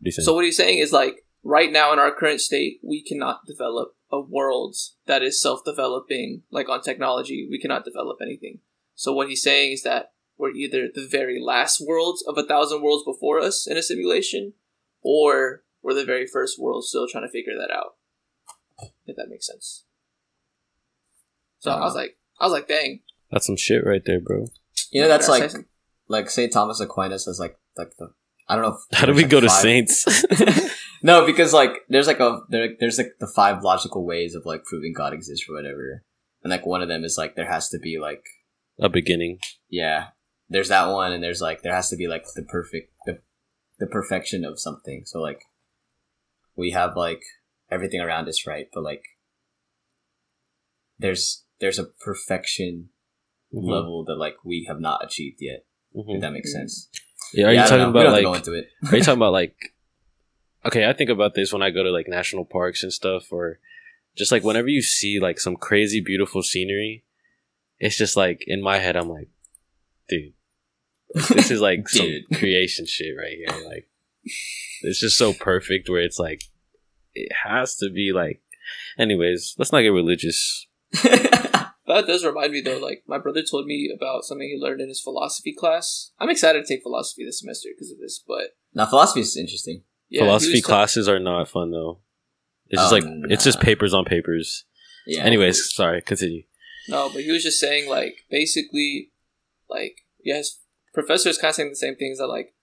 What? 0.01 0.13
So 0.15 0.33
what 0.33 0.43
he's 0.43 0.57
saying 0.57 0.79
is 0.79 0.91
like 0.91 1.23
right 1.43 1.71
now 1.71 1.93
in 1.93 1.99
our 1.99 2.11
current 2.11 2.41
state, 2.41 2.79
we 2.83 3.03
cannot 3.03 3.45
develop 3.45 3.95
a 4.11 4.19
world 4.19 4.75
that 5.05 5.21
is 5.21 5.39
self-developing, 5.39 6.41
like 6.49 6.67
on 6.67 6.81
technology. 6.81 7.47
We 7.47 7.59
cannot 7.59 7.85
develop 7.85 8.17
anything. 8.23 8.57
So 8.95 9.13
what 9.13 9.29
he's 9.29 9.43
saying 9.43 9.73
is 9.73 9.83
that 9.83 10.13
we're 10.35 10.49
either 10.63 10.87
the 10.91 11.07
very 11.07 11.39
last 11.39 11.79
worlds 11.79 12.23
of 12.27 12.39
a 12.39 12.47
thousand 12.47 12.81
worlds 12.81 13.03
before 13.05 13.39
us 13.39 13.67
in 13.67 13.77
a 13.77 13.83
simulation, 13.83 14.53
or 15.03 15.63
we're 15.83 15.93
the 15.93 16.05
very 16.05 16.25
first 16.25 16.57
world 16.59 16.85
still 16.85 17.07
trying 17.07 17.27
to 17.27 17.31
figure 17.31 17.53
that 17.55 17.69
out. 17.71 17.97
If 19.05 19.15
that 19.15 19.29
makes 19.29 19.47
sense. 19.47 19.85
So 21.59 21.71
I 21.71 21.79
was 21.81 21.95
uh-huh. 21.95 22.03
like, 22.03 22.17
I 22.39 22.45
was 22.45 22.53
like, 22.53 22.67
dang. 22.67 23.01
That's 23.31 23.45
some 23.45 23.57
shit 23.57 23.85
right 23.85 24.01
there, 24.05 24.19
bro. 24.19 24.47
You 24.91 25.01
know, 25.01 25.07
that's 25.07 25.27
Degrasse 25.27 25.29
like 25.29 25.41
Tyson. 25.43 25.65
like 26.07 26.29
Saint 26.29 26.53
Thomas 26.53 26.79
Aquinas 26.79 27.27
is 27.27 27.39
like 27.39 27.57
like 27.77 27.95
the 27.97 28.11
I 28.47 28.55
don't 28.55 28.63
know. 28.63 28.77
If 28.91 28.97
How 28.97 29.05
do 29.05 29.13
we 29.13 29.23
there's, 29.23 29.31
go 29.31 29.37
like, 29.37 29.43
to 29.43 29.49
five- 29.49 29.61
saints? 29.61 30.75
no, 31.03 31.25
because 31.25 31.53
like 31.53 31.71
there's 31.87 32.07
like 32.07 32.19
a 32.19 32.41
there, 32.49 32.69
there's 32.79 32.97
like 32.97 33.13
the 33.19 33.27
five 33.27 33.61
logical 33.61 34.05
ways 34.05 34.33
of 34.33 34.45
like 34.45 34.63
proving 34.63 34.93
God 34.93 35.13
exists 35.13 35.45
or 35.47 35.55
whatever, 35.55 36.03
and 36.43 36.49
like 36.49 36.65
one 36.65 36.81
of 36.81 36.87
them 36.87 37.03
is 37.03 37.17
like 37.17 37.35
there 37.35 37.49
has 37.49 37.69
to 37.69 37.77
be 37.77 37.99
like 37.99 38.23
a 38.79 38.89
beginning. 38.89 39.37
yeah, 39.69 40.07
there's 40.49 40.69
that 40.69 40.87
one, 40.87 41.11
and 41.11 41.23
there's 41.23 41.41
like 41.41 41.61
there 41.61 41.75
has 41.75 41.89
to 41.89 41.95
be 41.95 42.07
like 42.07 42.25
the 42.35 42.41
perfect 42.41 42.91
the 43.05 43.19
the 43.77 43.85
perfection 43.85 44.43
of 44.43 44.59
something. 44.59 45.03
So 45.05 45.21
like 45.21 45.43
we 46.55 46.71
have 46.71 46.97
like 46.97 47.21
everything 47.71 48.01
around 48.01 48.27
us 48.27 48.45
right, 48.47 48.67
but 48.73 48.83
like 48.83 49.03
there's 50.97 51.43
there's 51.59 51.79
a 51.79 51.85
perfection 51.85 52.89
Mhm. 53.53 53.67
level 53.69 54.03
that 54.05 54.15
like 54.15 54.35
we 54.45 54.65
have 54.67 54.79
not 54.79 55.03
achieved 55.03 55.37
yet. 55.41 55.65
Mhm. 55.95 56.15
If 56.15 56.21
that 56.21 56.31
makes 56.33 56.51
sense. 56.53 56.89
Yeah, 57.33 57.47
are 57.47 57.53
Yeah, 57.53 57.63
you 57.63 57.69
talking 57.69 57.89
about 57.89 58.03
don't 58.03 58.13
have 58.35 58.43
to 58.43 58.51
go 58.51 58.57
like? 58.57 58.65
Are 58.93 58.97
you 58.97 59.03
talking 59.03 59.19
about 59.19 59.33
like? 59.33 59.55
Okay, 60.65 60.85
I 60.85 60.91
think 60.91 61.09
about 61.09 61.35
this 61.35 61.53
when 61.53 61.61
I 61.61 61.69
go 61.69 61.83
to 61.83 61.89
like 61.89 62.09
national 62.09 62.43
parks 62.43 62.83
and 62.83 62.91
stuff, 62.91 63.31
or 63.31 63.59
just 64.17 64.29
like 64.29 64.43
whenever 64.43 64.67
you 64.67 64.81
see 64.81 65.17
like 65.17 65.39
some 65.39 65.55
crazy 65.55 66.01
beautiful 66.01 66.43
scenery, 66.43 67.05
it's 67.79 67.95
just 67.97 68.17
like 68.17 68.43
in 68.45 68.61
my 68.61 68.77
head, 68.77 68.97
I'm 68.97 69.07
like, 69.07 69.29
dude, 70.09 70.33
this 71.29 71.49
is 71.49 71.61
like 71.61 71.87
some 71.87 72.09
creation 72.33 72.85
shit 72.85 73.15
right 73.17 73.37
here. 73.37 73.65
Like, 73.65 73.87
it's 74.81 74.99
just 74.99 75.17
so 75.17 75.31
perfect 75.31 75.87
where 75.87 76.01
it's 76.01 76.19
like, 76.19 76.41
it 77.13 77.31
has 77.45 77.75
to 77.77 77.89
be 77.89 78.11
like. 78.13 78.41
Anyways, 78.99 79.55
let's 79.57 79.71
not 79.71 79.81
get 79.81 79.89
religious. 79.89 80.67
That 81.87 82.05
does 82.05 82.23
remind 82.23 82.51
me 82.51 82.61
though, 82.61 82.77
like 82.77 83.01
my 83.07 83.17
brother 83.17 83.41
told 83.41 83.65
me 83.65 83.91
about 83.91 84.23
something 84.23 84.47
he 84.47 84.61
learned 84.63 84.79
in 84.79 84.89
his 84.89 85.01
philosophy 85.01 85.55
class. 85.57 86.11
I'm 86.19 86.29
excited 86.29 86.63
to 86.63 86.71
take 86.71 86.83
philosophy 86.83 87.25
this 87.25 87.39
semester 87.39 87.69
because 87.75 87.89
of 87.91 87.97
this, 87.97 88.23
but 88.27 88.55
now 88.75 88.85
philosophy 88.85 89.21
is 89.21 89.35
interesting. 89.35 89.81
yeah, 90.07 90.21
Philosophy 90.21 90.51
was 90.53 90.61
ta- 90.61 90.67
classes 90.67 91.09
are 91.09 91.19
not 91.19 91.47
fun 91.49 91.71
though. 91.71 92.01
It's 92.67 92.79
just 92.79 92.93
Oh, 92.93 92.97
like 92.97 93.31
it's 93.31 93.43
just 93.43 93.59
papers 93.59 93.95
on 93.95 94.05
papers. 94.05 94.65
Yeah. 95.07 95.23
Anyways, 95.23 95.73
sorry, 95.73 96.03
continue. 96.03 96.43
No, 96.89 97.09
but 97.11 97.23
he 97.23 97.31
was 97.31 97.41
just 97.41 97.59
saying 97.59 97.89
like 97.89 98.17
basically, 98.29 99.09
like 99.67 99.95
yes, 100.23 100.59
professor 100.93 101.29
is 101.29 101.39
kind 101.39 101.49
of 101.49 101.55
saying 101.55 101.69
the 101.69 101.75
same 101.75 101.95
things 101.95 102.19
that 102.19 102.27
like 102.27 102.53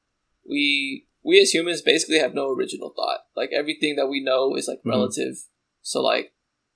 we 0.48 1.08
we 1.26 1.40
as 1.40 1.50
humans 1.56 1.82
basically 1.82 2.18
have 2.20 2.34
no 2.34 2.46
original 2.56 2.92
thought. 2.96 3.20
Like 3.40 3.50
everything 3.52 3.96
that 3.96 4.06
we 4.12 4.20
know 4.22 4.54
is 4.56 4.68
like 4.68 4.80
Mhm. 4.84 4.90
relative. 4.94 5.36
So 5.82 6.00
like, 6.12 6.32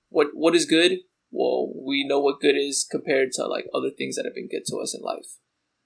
what 0.09 0.27
what 0.33 0.55
is 0.55 0.65
good? 0.77 0.91
Well, 1.31 1.71
we 1.89 1.97
know 2.09 2.19
what 2.19 2.41
good 2.45 2.57
is 2.57 2.85
compared 2.95 3.29
to 3.37 3.47
like 3.47 3.67
other 3.73 3.91
things 3.97 4.15
that 4.15 4.25
have 4.25 4.35
been 4.35 4.49
good 4.55 4.65
to 4.67 4.77
us 4.83 4.93
in 4.97 5.01
life. 5.01 5.31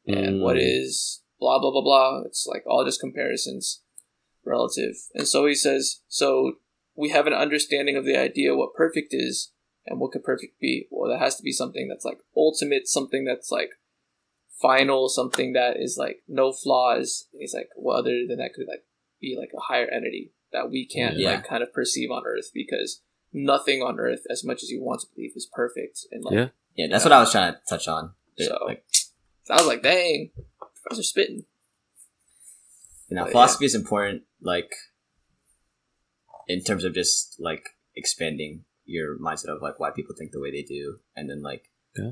and 0.08 0.36
Mm. 0.36 0.42
what 0.46 0.58
is 0.58 1.24
blah 1.40 1.58
blah 1.60 1.72
blah 1.72 1.82
blah. 1.90 2.22
It's 2.28 2.46
like 2.54 2.64
all 2.68 2.86
just 2.86 3.00
comparisons, 3.00 3.82
relative. 4.44 4.96
And 5.16 5.28
so 5.28 5.46
he 5.48 5.56
says, 5.56 6.02
so 6.08 6.28
we 6.96 7.10
have 7.10 7.26
an 7.28 7.34
understanding 7.34 7.96
of 7.98 8.06
the 8.06 8.16
idea 8.16 8.56
what 8.56 8.74
perfect 8.76 9.14
is, 9.14 9.52
And 9.88 10.00
what 10.00 10.12
could 10.14 10.24
perfect 10.24 10.60
be? 10.60 10.88
Well, 10.90 11.10
that 11.12 11.20
has 11.20 11.36
to 11.38 11.44
be 11.44 11.52
something 11.52 11.88
that's 11.88 12.06
like 12.06 12.20
ultimate, 12.36 12.88
something 12.88 13.24
that's 13.24 13.52
like 13.52 13.72
final, 14.62 15.10
something 15.10 15.54
that 15.54 15.78
is 15.78 15.98
like 15.98 16.24
no 16.28 16.52
flaws. 16.52 17.28
And 17.34 17.42
he's 17.42 17.54
like, 17.54 17.70
well, 17.76 17.98
other 17.98 18.26
than 18.28 18.38
that 18.38 18.54
could 18.54 18.68
like 18.68 18.86
be 19.22 19.36
like 19.38 19.50
a 19.56 19.60
higher 19.62 19.88
entity 19.90 20.32
that 20.52 20.70
we 20.70 20.86
can't 20.86 21.18
Yeah. 21.18 21.32
like 21.32 21.48
kind 21.48 21.62
of 21.64 21.74
perceive 21.74 22.10
on 22.12 22.24
Earth 22.26 22.52
because 22.54 23.02
nothing 23.34 23.82
on 23.82 24.00
Earth, 24.00 24.22
as 24.30 24.44
much 24.44 24.64
as 24.64 24.70
you 24.70 24.82
want 24.82 25.02
to 25.02 25.08
believe, 25.14 25.34
is 25.36 25.48
perfect. 25.52 26.06
And 26.12 26.24
like, 26.24 26.34
Yeah. 26.34 26.48
Yeah, 26.76 26.88
that's 26.90 27.04
what 27.06 27.14
I 27.14 27.20
was 27.20 27.32
trying 27.32 27.54
to 27.54 27.60
touch 27.70 27.88
on. 27.88 28.14
So- 28.38 28.58
like, 28.66 28.84
so 29.44 29.54
I 29.54 29.58
was 29.58 29.68
like, 29.68 29.82
dang, 29.84 30.32
Professor 30.84 31.04
spitting. 31.04 31.46
you 33.10 33.16
know, 33.16 33.24
But, 33.26 33.32
philosophy 33.32 33.66
is 33.66 33.76
important. 33.76 34.24
Like, 34.42 34.74
in 36.48 36.64
terms 36.64 36.84
of 36.84 36.94
just 36.94 37.36
like 37.40 37.70
expanding 37.96 38.66
your 38.86 39.18
mindset 39.18 39.48
of 39.56 39.62
like 39.62 39.80
why 39.80 39.90
people 39.92 40.16
think 40.18 40.32
the 40.32 40.40
way 40.42 40.52
they 40.52 40.62
do, 40.64 41.00
and 41.16 41.30
then 41.30 41.42
like, 41.42 41.70
Yeah. 41.96 42.12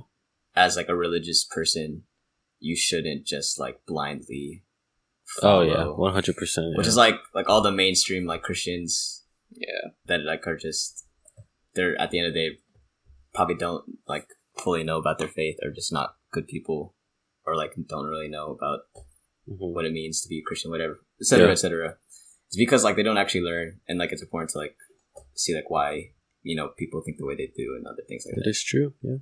as 0.55 0.75
like 0.75 0.89
a 0.89 0.95
religious 0.95 1.43
person, 1.43 2.03
you 2.63 2.75
shouldn't 2.75 3.25
just 3.25 3.59
like 3.59 3.77
blindly. 3.85 4.63
Oh 5.41 5.61
yeah, 5.61 5.85
one 5.85 6.13
hundred 6.13 6.35
percent. 6.37 6.77
which 6.77 6.87
is 6.87 6.97
like 6.97 7.15
like 7.33 7.49
all 7.49 7.61
the 7.61 7.71
mainstream 7.71 8.25
like 8.25 8.41
Christians 8.43 9.23
Yeah. 9.51 9.91
that 10.09 10.21
like 10.23 10.45
are 10.47 10.57
just 10.57 11.05
they're 11.75 11.99
at 11.99 12.09
the 12.11 12.19
end 12.19 12.27
of 12.27 12.33
the 12.33 12.39
day 12.49 12.57
probably 13.33 13.55
don't 13.55 13.83
like 14.07 14.27
fully 14.63 14.83
know 14.83 14.97
about 14.97 15.17
their 15.19 15.27
faith 15.39 15.57
or 15.63 15.71
just 15.71 15.91
not 15.91 16.15
good 16.31 16.47
people 16.47 16.93
or 17.45 17.55
like 17.55 17.73
don't 17.87 18.05
really 18.13 18.29
know 18.29 18.47
about 18.57 18.79
Mhm. 19.49 19.73
what 19.75 19.85
it 19.85 19.91
means 19.91 20.21
to 20.21 20.29
be 20.29 20.39
a 20.39 20.47
Christian, 20.47 20.71
whatever, 20.71 20.95
etc., 21.19 21.47
Yeah. 21.47 21.51
etc. 21.51 21.97
It's 22.47 22.55
because 22.65 22.83
like 22.85 22.95
they 22.95 23.03
don't 23.03 23.17
actually 23.23 23.41
learn, 23.51 23.81
and 23.87 23.97
like 23.99 24.11
it's 24.13 24.21
important 24.21 24.51
to 24.51 24.59
like 24.59 24.77
see 25.35 25.53
like 25.55 25.69
why 25.69 26.11
you 26.43 26.55
know 26.55 26.67
people 26.77 27.01
think 27.01 27.17
the 27.17 27.25
way 27.25 27.35
they 27.35 27.47
do 27.61 27.75
and 27.75 27.85
other 27.87 28.03
things 28.07 28.23
like 28.25 28.37
It 28.37 28.43
that. 28.43 28.49
is 28.49 28.63
true. 28.63 28.93
Yeah, 29.01 29.17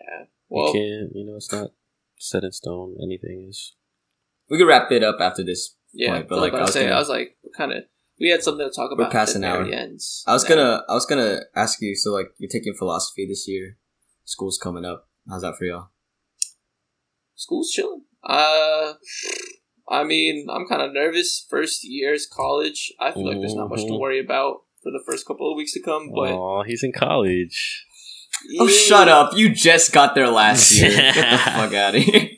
Yeah. 0.00 0.24
You 0.50 0.70
can't. 0.72 1.10
You 1.14 1.24
know, 1.26 1.36
it's 1.36 1.52
not 1.52 1.70
set 2.18 2.44
in 2.44 2.52
stone. 2.52 2.96
Anything 3.02 3.46
is. 3.48 3.74
We 4.50 4.58
could 4.58 4.66
wrap 4.68 4.90
it 4.92 5.02
up 5.02 5.16
after 5.20 5.42
this. 5.44 5.74
yeah. 5.92 6.12
point, 6.12 6.28
but, 6.28 6.36
but 6.36 6.40
like, 6.42 6.52
like 6.52 6.58
I 6.58 6.62
I 6.62 6.66
was 6.66 6.72
say, 6.72 6.82
gonna- 6.84 6.96
I 6.96 6.98
was 6.98 7.08
like, 7.08 7.36
kind 7.56 7.72
of. 7.72 7.84
We 8.20 8.28
had 8.30 8.42
something 8.44 8.64
to 8.64 8.72
talk 8.72 8.92
about. 8.92 8.98
We're 8.98 9.04
about. 9.04 9.12
past 9.12 9.34
an 9.36 9.42
hour. 9.44 9.64
Ends. 9.64 10.22
I 10.26 10.32
was 10.34 10.44
Yeah. 10.48 10.56
gonna 10.56 10.84
I 10.88 10.94
was 10.94 11.04
gonna 11.06 11.40
ask 11.56 11.80
you. 11.82 11.96
So 11.96 12.12
like 12.12 12.26
you're 12.38 12.48
taking 12.50 12.74
philosophy 12.74 13.26
this 13.26 13.48
year. 13.48 13.76
School's 14.24 14.56
coming 14.58 14.84
up. 14.84 15.08
How's 15.28 15.42
that 15.42 15.56
for 15.58 15.64
y'all? 15.64 15.88
School's 17.34 17.70
chilling. 17.70 18.02
Uh, 18.22 18.94
I 19.88 20.04
mean, 20.04 20.46
I'm 20.50 20.66
kind 20.66 20.80
of 20.82 20.92
nervous. 20.92 21.44
First 21.50 21.80
year's 21.84 22.26
college. 22.26 22.92
I 23.00 23.12
feel 23.12 23.26
like 23.26 23.40
there's 23.40 23.54
not 23.54 23.68
much 23.68 23.80
to 23.84 23.90
Mhm. 23.92 23.98
worry 24.00 24.20
about 24.20 24.62
for 24.82 24.90
the 24.92 25.02
first 25.06 25.26
couple 25.26 25.50
of 25.50 25.56
weeks 25.56 25.72
to 25.72 25.82
come. 25.82 26.10
But 26.14 26.32
Oh, 26.32 26.62
he's 26.62 26.82
in 26.84 26.92
college. 26.92 27.84
Oh, 28.60 28.68
shut 28.68 29.08
up! 29.08 29.36
You 29.36 29.48
just 29.54 29.92
got 29.92 30.14
there 30.14 30.28
last 30.28 30.72
year. 30.72 30.90
Get 30.90 31.14
the 31.14 31.38
fuck 31.50 31.74
out 31.74 31.94
of 31.94 32.02
here. 32.02 32.30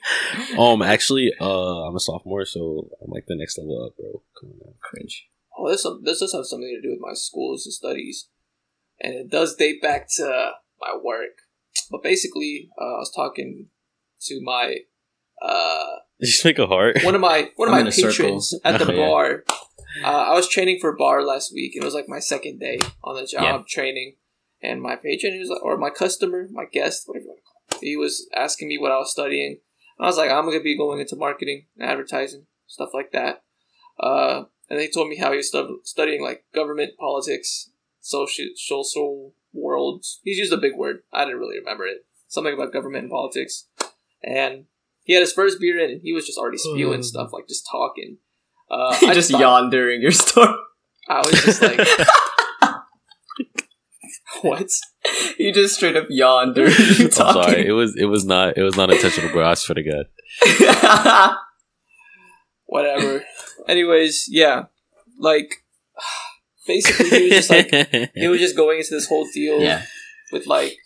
Um, 0.58 0.82
actually, 0.82 1.32
uh, 1.40 1.86
I'm 1.86 1.96
a 1.96 2.00
sophomore, 2.00 2.44
so 2.44 2.88
I'm 3.02 3.10
like 3.10 3.24
the 3.26 3.36
next 3.36 3.58
level 3.58 3.84
up, 3.84 3.96
bro. 3.96 4.22
Come 4.40 4.50
on 4.50 4.58
now. 4.64 4.72
Cringe. 4.82 5.26
Oh, 5.58 5.70
this 5.70 5.86
this 6.04 6.20
does 6.20 6.32
have 6.32 6.46
something 6.46 6.68
to 6.80 6.86
do 6.86 6.92
with 6.92 7.00
my 7.00 7.14
schools 7.14 7.66
and 7.66 7.72
studies, 7.72 8.28
and 9.00 9.14
it 9.14 9.30
does 9.30 9.56
date 9.56 9.80
back 9.82 10.06
to 10.16 10.50
my 10.80 10.96
work. 11.02 11.38
But 11.90 12.02
basically, 12.02 12.68
uh, 12.80 12.84
I 12.84 12.98
was 12.98 13.12
talking 13.14 13.68
to 14.22 14.40
my 14.42 14.76
uh, 15.42 15.84
Did 16.20 16.28
you 16.34 16.40
make 16.44 16.58
a 16.58 16.66
heart? 16.66 16.98
one 17.02 17.14
of 17.14 17.20
my 17.20 17.50
one 17.56 17.68
of 17.68 17.74
I'm 17.74 17.78
my 17.78 17.80
in 17.82 17.86
a 17.88 17.92
circle. 17.92 18.10
patrons 18.12 18.54
at 18.64 18.78
the 18.78 18.86
Oh, 18.92 18.94
yeah. 18.94 19.06
bar. 19.08 19.44
Uh, 20.04 20.08
I 20.30 20.34
was 20.34 20.46
training 20.48 20.78
for 20.80 20.94
bar 20.96 21.22
last 21.24 21.52
week, 21.54 21.74
and 21.74 21.82
it 21.82 21.84
was 21.86 21.94
like 21.94 22.08
my 22.08 22.18
second 22.18 22.58
day 22.60 22.78
on 23.02 23.16
the 23.16 23.26
job 23.26 23.42
Yeah. 23.42 23.62
training. 23.68 24.16
And 24.66 24.82
my 24.82 24.96
patron, 24.96 25.32
he 25.34 25.38
was 25.38 25.48
like, 25.48 25.62
or 25.62 25.76
my 25.76 25.90
customer, 25.90 26.48
my 26.50 26.64
guest, 26.70 27.06
whatever 27.06 27.24
you 27.24 27.28
want 27.30 27.40
to 27.40 27.44
call 27.44 27.80
it, 27.80 27.84
he 27.86 27.96
was 27.96 28.28
asking 28.34 28.68
me 28.68 28.78
what 28.78 28.92
I 28.92 28.98
was 28.98 29.10
studying. 29.12 29.58
And 29.98 30.04
I 30.04 30.08
was 30.08 30.16
like, 30.18 30.30
I'm 30.30 30.44
gonna 30.44 30.60
be 30.60 30.76
going 30.76 31.00
into 31.00 31.16
marketing, 31.16 31.66
and 31.78 31.88
advertising, 31.88 32.46
stuff 32.66 32.90
like 32.92 33.12
that. 33.12 33.42
Uh, 33.98 34.44
and 34.68 34.80
he 34.80 34.90
told 34.90 35.08
me 35.08 35.16
how 35.16 35.30
he 35.30 35.36
was 35.38 35.48
stu- 35.48 35.80
studying 35.84 36.22
like 36.22 36.44
government, 36.54 36.98
politics, 36.98 37.70
social, 38.00 38.46
social 38.56 39.32
worlds. 39.52 40.20
He's 40.24 40.38
used 40.38 40.52
a 40.52 40.56
big 40.58 40.76
word. 40.76 41.02
I 41.12 41.24
didn't 41.24 41.40
really 41.40 41.58
remember 41.58 41.86
it. 41.86 42.04
Something 42.28 42.52
about 42.54 42.72
government 42.72 43.04
and 43.04 43.10
politics. 43.10 43.68
And 44.22 44.64
he 45.04 45.14
had 45.14 45.20
his 45.20 45.32
first 45.32 45.60
beer 45.60 45.78
in, 45.78 45.90
and 45.90 46.00
he 46.02 46.12
was 46.12 46.26
just 46.26 46.38
already 46.38 46.58
spewing 46.58 47.02
stuff, 47.04 47.32
like 47.32 47.46
just 47.48 47.66
talking. 47.70 48.18
Uh, 48.70 48.96
You 49.02 49.08
I 49.10 49.14
just 49.14 49.30
thought- 49.30 49.40
yawned 49.40 49.70
during 49.70 50.02
your 50.02 50.10
story. 50.10 50.48
I 51.08 51.18
was 51.20 51.30
just 51.44 51.62
like, 51.62 51.78
what? 54.42 54.68
You 55.38 55.52
just 55.52 55.76
straight 55.76 55.96
up 55.96 56.06
yawned 56.08 56.54
during 56.54 56.72
you 56.98 57.08
talking. 57.08 57.42
I'm 57.42 57.48
sorry. 57.48 57.66
It 57.66 57.72
was 57.72 57.96
it 57.96 58.06
was 58.06 58.24
not 58.24 58.56
it 58.56 58.62
was 58.62 58.76
not 58.76 58.90
intentional, 58.90 59.30
bro. 59.32 59.46
I 59.46 59.54
swear 59.54 59.74
to 59.74 59.82
God. 59.82 61.36
Whatever. 62.66 63.24
Anyways, 63.68 64.26
yeah, 64.28 64.64
like 65.18 65.64
basically 66.66 67.10
he 67.10 67.24
was 67.24 67.46
just 67.46 67.50
like 67.50 67.70
he 68.14 68.28
was 68.28 68.40
just 68.40 68.56
going 68.56 68.78
into 68.78 68.94
this 68.94 69.08
whole 69.08 69.26
deal 69.32 69.60
yeah. 69.60 69.84
with 70.32 70.46
like, 70.46 70.76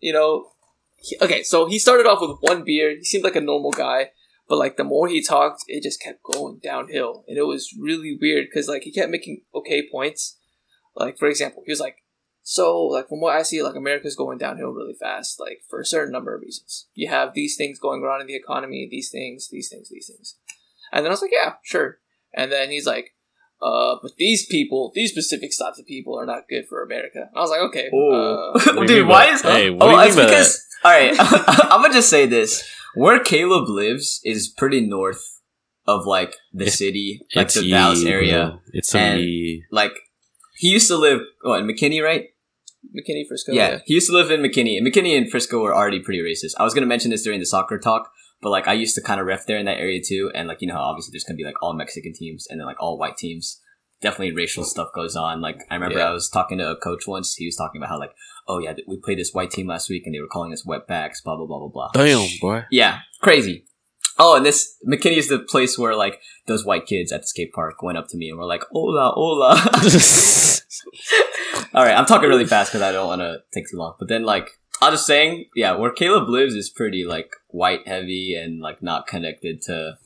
you 0.00 0.12
know, 0.12 0.48
he- 0.96 1.18
okay. 1.22 1.42
So 1.42 1.66
he 1.66 1.78
started 1.78 2.06
off 2.06 2.20
with 2.20 2.38
one 2.40 2.64
beer. 2.64 2.90
He 2.90 3.04
seemed 3.04 3.24
like 3.24 3.36
a 3.36 3.40
normal 3.40 3.70
guy, 3.70 4.10
but 4.48 4.58
like 4.58 4.76
the 4.76 4.84
more 4.84 5.08
he 5.08 5.22
talked, 5.22 5.62
it 5.68 5.82
just 5.82 6.00
kept 6.00 6.22
going 6.22 6.60
downhill, 6.62 7.24
and 7.28 7.38
it 7.38 7.46
was 7.46 7.72
really 7.78 8.18
weird 8.20 8.46
because 8.50 8.68
like 8.68 8.82
he 8.82 8.92
kept 8.92 9.10
making 9.10 9.42
okay 9.54 9.88
points. 9.88 10.36
Like 10.96 11.18
for 11.18 11.28
example, 11.28 11.62
he 11.64 11.70
was 11.70 11.80
like, 11.80 11.96
"So 12.42 12.80
like 12.86 13.08
from 13.08 13.20
what 13.20 13.36
I 13.36 13.42
see, 13.42 13.62
like 13.62 13.76
America's 13.76 14.16
going 14.16 14.38
downhill 14.38 14.72
really 14.72 14.94
fast, 14.98 15.38
like 15.40 15.62
for 15.68 15.80
a 15.80 15.86
certain 15.86 16.12
number 16.12 16.34
of 16.34 16.42
reasons. 16.42 16.86
You 16.94 17.08
have 17.08 17.34
these 17.34 17.56
things 17.56 17.78
going 17.78 18.02
on 18.02 18.20
in 18.20 18.26
the 18.26 18.34
economy, 18.36 18.88
these 18.90 19.10
things, 19.10 19.48
these 19.50 19.68
things, 19.68 19.88
these 19.88 20.06
things." 20.08 20.36
And 20.92 21.04
then 21.04 21.10
I 21.10 21.14
was 21.14 21.22
like, 21.22 21.32
"Yeah, 21.32 21.54
sure." 21.62 21.98
And 22.34 22.50
then 22.50 22.70
he's 22.70 22.86
like, 22.86 23.14
"Uh, 23.62 23.96
but 24.02 24.12
these 24.16 24.46
people, 24.46 24.90
these 24.94 25.10
specific 25.12 25.50
types 25.56 25.78
of 25.78 25.86
people, 25.86 26.18
are 26.18 26.26
not 26.26 26.48
good 26.48 26.66
for 26.68 26.82
America." 26.82 27.18
And 27.28 27.36
I 27.36 27.40
was 27.40 27.50
like, 27.50 27.60
"Okay, 27.60 27.88
Oh, 27.92 28.52
uh, 28.54 28.84
dude, 28.86 29.06
why 29.06 29.26
by- 29.26 29.32
is 29.32 29.42
hey, 29.42 29.70
what 29.70 29.86
oh? 29.88 29.90
do 29.90 29.96
you 29.96 30.02
it's 30.02 30.16
mean 30.16 30.24
by 30.24 30.30
because 30.30 30.66
all 30.84 30.90
right. 30.90 31.14
I'm 31.70 31.82
gonna 31.82 31.94
just 31.94 32.08
say 32.08 32.26
this: 32.26 32.64
where 32.94 33.20
Caleb 33.20 33.68
lives 33.68 34.20
is 34.24 34.48
pretty 34.48 34.80
north 34.86 35.40
of 35.86 36.06
like 36.06 36.34
the 36.52 36.64
It's- 36.64 36.78
city, 36.78 37.20
like 37.36 37.52
the 37.52 37.64
ye, 37.64 37.70
Dallas 37.70 38.04
area. 38.04 38.48
bro. 38.50 38.60
It's 38.72 38.90
some 38.90 39.00
And- 39.00 39.20
ye. 39.20 39.64
Like 39.70 39.92
he 40.56 40.68
used 40.68 40.88
to 40.88 40.96
live 40.96 41.20
what 41.42 41.60
in 41.60 41.66
McKinney, 41.66 42.02
right? 42.02 42.29
McKinney 42.88 43.26
Frisco." 43.26 43.52
yeah, 43.52 43.78
he 43.84 43.94
used 43.94 44.08
to 44.08 44.12
live 44.14 44.30
in 44.30 44.40
McKinney. 44.40 44.76
And 44.76 44.86
McKinney 44.86 45.16
and 45.16 45.30
Frisco 45.30 45.60
were 45.60 45.74
already 45.74 46.00
pretty 46.00 46.20
racist. 46.20 46.54
I 46.58 46.64
was 46.64 46.74
gonna 46.74 46.86
mention 46.86 47.10
this 47.10 47.22
during 47.22 47.40
the 47.40 47.46
soccer 47.46 47.78
talk, 47.78 48.10
but 48.40 48.50
like 48.50 48.66
I 48.68 48.72
used 48.72 48.94
to 48.96 49.02
kind 49.02 49.20
of 49.20 49.26
ref 49.26 49.46
there 49.46 49.58
in 49.58 49.66
that 49.66 49.78
area 49.78 50.00
too. 50.04 50.30
And 50.34 50.48
like 50.48 50.60
you 50.60 50.68
know, 50.68 50.74
how 50.74 50.82
obviously 50.82 51.12
there's 51.12 51.24
gonna 51.24 51.36
be 51.36 51.44
like 51.44 51.62
all 51.62 51.74
Mexican 51.74 52.12
teams 52.14 52.46
and 52.48 52.60
then 52.60 52.66
like 52.66 52.80
all 52.80 52.98
white 52.98 53.16
teams. 53.16 53.60
Definitely 54.02 54.34
racial 54.34 54.64
stuff 54.64 54.88
goes 54.94 55.14
on. 55.14 55.42
Like 55.42 55.60
I 55.70 55.74
remember 55.74 55.98
Yeah. 55.98 56.08
I 56.08 56.12
was 56.12 56.30
talking 56.30 56.56
to 56.56 56.70
a 56.70 56.76
coach 56.76 57.06
once. 57.06 57.34
He 57.34 57.44
was 57.46 57.56
talking 57.56 57.82
about 57.82 57.90
how 57.90 57.98
like, 57.98 58.14
oh 58.48 58.58
yeah, 58.58 58.72
we 58.88 58.96
played 58.98 59.18
this 59.18 59.34
white 59.34 59.50
team 59.50 59.66
last 59.66 59.90
week 59.90 60.04
and 60.06 60.14
they 60.14 60.20
were 60.20 60.26
calling 60.26 60.54
us 60.54 60.64
wetbacks. 60.64 61.22
Blah 61.22 61.36
blah 61.36 61.46
blah 61.46 61.58
blah 61.58 61.68
blah. 61.68 61.90
Damn, 61.92 62.26
boy. 62.40 62.64
Yeah, 62.70 63.00
crazy. 63.20 63.66
Oh, 64.18 64.36
and 64.36 64.44
this 64.44 64.76
McKinney 64.86 65.16
is 65.18 65.28
the 65.28 65.38
place 65.38 65.78
where 65.78 65.94
like 65.94 66.20
those 66.46 66.64
white 66.64 66.86
kids 66.86 67.12
at 67.12 67.22
the 67.22 67.26
skate 67.26 67.52
park 67.52 67.82
went 67.82 67.98
up 67.98 68.06
to 68.08 68.16
me 68.16 68.28
and 68.30 68.38
were 68.38 68.46
like, 68.46 68.64
"Hola, 68.70 69.12
hola." 69.14 69.56
All 71.74 71.84
right, 71.84 71.96
I'm 71.96 72.06
talking 72.06 72.28
really 72.28 72.46
fast 72.46 72.70
because 72.70 72.82
I 72.82 72.92
don't 72.92 73.06
want 73.06 73.20
to 73.20 73.38
take 73.52 73.70
too 73.70 73.76
long. 73.76 73.94
But 73.98 74.08
then, 74.08 74.24
like, 74.24 74.50
I 74.80 74.90
was 74.90 75.00
just 75.00 75.06
saying, 75.06 75.46
yeah, 75.54 75.76
where 75.76 75.92
Caleb 75.92 76.28
lives 76.28 76.54
is 76.54 76.70
pretty 76.70 77.04
like 77.04 77.30
white 77.48 77.86
heavy 77.86 78.34
and 78.34 78.60
like 78.60 78.82
not 78.82 79.06
connected 79.06 79.62
to 79.62 79.98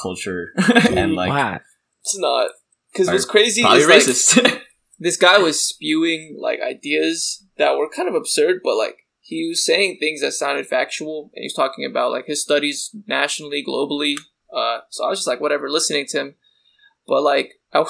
culture 0.00 0.52
and 0.90 1.14
like 1.14 1.30
Why? 1.30 1.60
It's 2.00 2.18
not 2.18 2.50
because 2.92 3.08
Are 3.08 3.12
what's 3.12 3.24
crazy 3.24 3.62
probably 3.62 3.82
is 3.82 4.36
like 4.36 4.62
this 4.98 5.16
guy 5.16 5.38
was 5.38 5.62
spewing 5.62 6.36
like 6.40 6.60
ideas 6.60 7.44
that 7.58 7.76
were 7.76 7.88
kind 7.88 8.08
of 8.08 8.14
absurd, 8.14 8.60
but 8.64 8.76
like 8.76 9.06
he 9.20 9.48
was 9.48 9.64
saying 9.64 9.98
things 10.00 10.22
that 10.22 10.32
sounded 10.32 10.66
factual, 10.66 11.30
and 11.34 11.42
he's 11.42 11.54
talking 11.54 11.84
about 11.84 12.10
like 12.10 12.26
his 12.26 12.42
studies 12.42 12.90
nationally, 13.06 13.64
globally. 13.66 14.14
Uh, 14.52 14.80
so 14.90 15.04
I 15.04 15.10
was 15.10 15.20
just 15.20 15.28
like, 15.28 15.40
whatever, 15.40 15.70
listening 15.70 16.06
to 16.08 16.18
him. 16.18 16.34
But 17.10 17.24
like 17.24 17.54
at, 17.74 17.84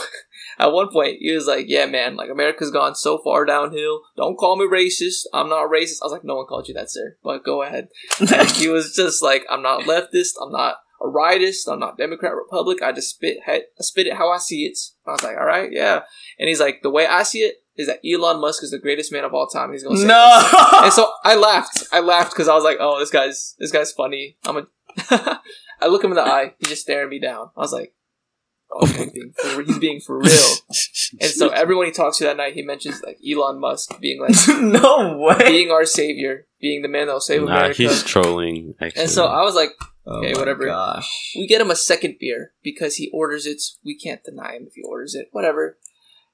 at 0.58 0.72
one 0.72 0.88
point, 0.90 1.18
he 1.20 1.30
was 1.32 1.46
like, 1.46 1.66
"Yeah, 1.68 1.84
man, 1.84 2.16
like 2.16 2.30
America's 2.30 2.70
gone 2.70 2.94
so 2.94 3.18
far 3.18 3.44
downhill. 3.44 4.00
Don't 4.16 4.38
call 4.38 4.56
me 4.56 4.64
racist. 4.64 5.24
I'm 5.34 5.50
not 5.50 5.70
racist." 5.70 5.98
I 6.00 6.06
was 6.06 6.12
like, 6.12 6.24
"No 6.24 6.36
one 6.36 6.46
called 6.46 6.68
you 6.68 6.74
that, 6.74 6.90
sir." 6.90 7.18
But 7.22 7.44
go 7.44 7.62
ahead. 7.62 7.88
And 8.18 8.50
he 8.52 8.68
was 8.68 8.96
just 8.96 9.22
like, 9.22 9.44
"I'm 9.50 9.60
not 9.60 9.82
leftist. 9.82 10.30
I'm 10.42 10.50
not 10.50 10.76
a 11.02 11.04
rightist. 11.04 11.70
I'm 11.70 11.80
not 11.80 11.98
Democrat, 11.98 12.34
Republic. 12.34 12.82
I 12.82 12.92
just 12.92 13.10
spit, 13.10 13.40
I 13.46 13.64
spit 13.80 14.06
it 14.06 14.14
how 14.14 14.30
I 14.30 14.38
see 14.38 14.64
it." 14.64 14.78
I 15.06 15.10
was 15.10 15.22
like, 15.22 15.36
"All 15.36 15.44
right, 15.44 15.70
yeah." 15.70 16.00
And 16.38 16.48
he's 16.48 16.60
like, 16.60 16.80
"The 16.82 16.90
way 16.90 17.06
I 17.06 17.22
see 17.22 17.40
it 17.40 17.56
is 17.76 17.88
that 17.88 18.00
Elon 18.02 18.40
Musk 18.40 18.64
is 18.64 18.70
the 18.70 18.78
greatest 18.78 19.12
man 19.12 19.24
of 19.24 19.34
all 19.34 19.48
time. 19.48 19.70
He's 19.70 19.84
gonna 19.84 19.96
say 19.96 20.04
this." 20.04 20.08
no. 20.08 20.50
And 20.84 20.92
so 20.94 21.12
I 21.24 21.34
laughed. 21.34 21.84
I 21.92 22.00
laughed 22.00 22.32
because 22.32 22.48
I 22.48 22.54
was 22.54 22.64
like, 22.64 22.78
"Oh, 22.80 22.98
this 22.98 23.10
guy's 23.10 23.54
this 23.58 23.70
guy's 23.70 23.92
funny." 23.92 24.38
I'm 24.46 24.56
a. 24.56 24.66
I 25.82 25.88
look 25.88 26.02
him 26.02 26.10
in 26.10 26.16
the 26.16 26.22
eye. 26.22 26.54
He's 26.58 26.70
just 26.70 26.82
staring 26.82 27.10
me 27.10 27.18
down. 27.18 27.50
I 27.56 27.60
was 27.60 27.72
like, 27.72 27.94
Oh, 28.72 28.86
he's 28.86 29.10
being 29.10 29.32
for, 29.32 29.62
he's 29.62 29.78
being 29.78 30.00
for 30.00 30.18
real. 30.18 30.54
And 31.20 31.28
so 31.30 31.48
everyone 31.48 31.86
he 31.86 31.92
talks 31.92 32.18
to 32.18 32.24
that 32.24 32.36
night, 32.36 32.54
he 32.54 32.62
mentions 32.62 33.02
like 33.02 33.18
Elon 33.28 33.58
Musk 33.58 33.98
being 34.00 34.20
like 34.20 34.36
no 34.60 35.16
way. 35.18 35.36
being 35.44 35.70
our 35.72 35.84
savior, 35.84 36.46
being 36.60 36.82
the 36.82 36.88
man 36.88 37.06
that'll 37.08 37.20
save 37.20 37.42
nah, 37.42 37.48
America. 37.56 37.82
he's 37.82 38.04
trolling. 38.04 38.74
Actually. 38.80 39.02
and 39.02 39.10
so 39.10 39.26
I 39.26 39.42
was 39.42 39.56
like, 39.56 39.70
Oh 40.06 40.18
Okay, 40.18 40.32
my 40.34 40.38
whatever. 40.38 40.66
Gosh. 40.66 41.32
we 41.36 41.48
get 41.48 41.60
him 41.60 41.70
a 41.70 41.76
second 41.76 42.16
beer 42.20 42.52
because 42.62 42.94
he 42.96 43.10
orders 43.12 43.44
it. 43.44 43.60
We 43.84 43.98
can't 43.98 44.22
deny 44.22 44.54
him 44.54 44.66
if 44.68 44.74
he 44.74 44.82
orders 44.82 45.14
it. 45.16 45.28
Whatever. 45.32 45.78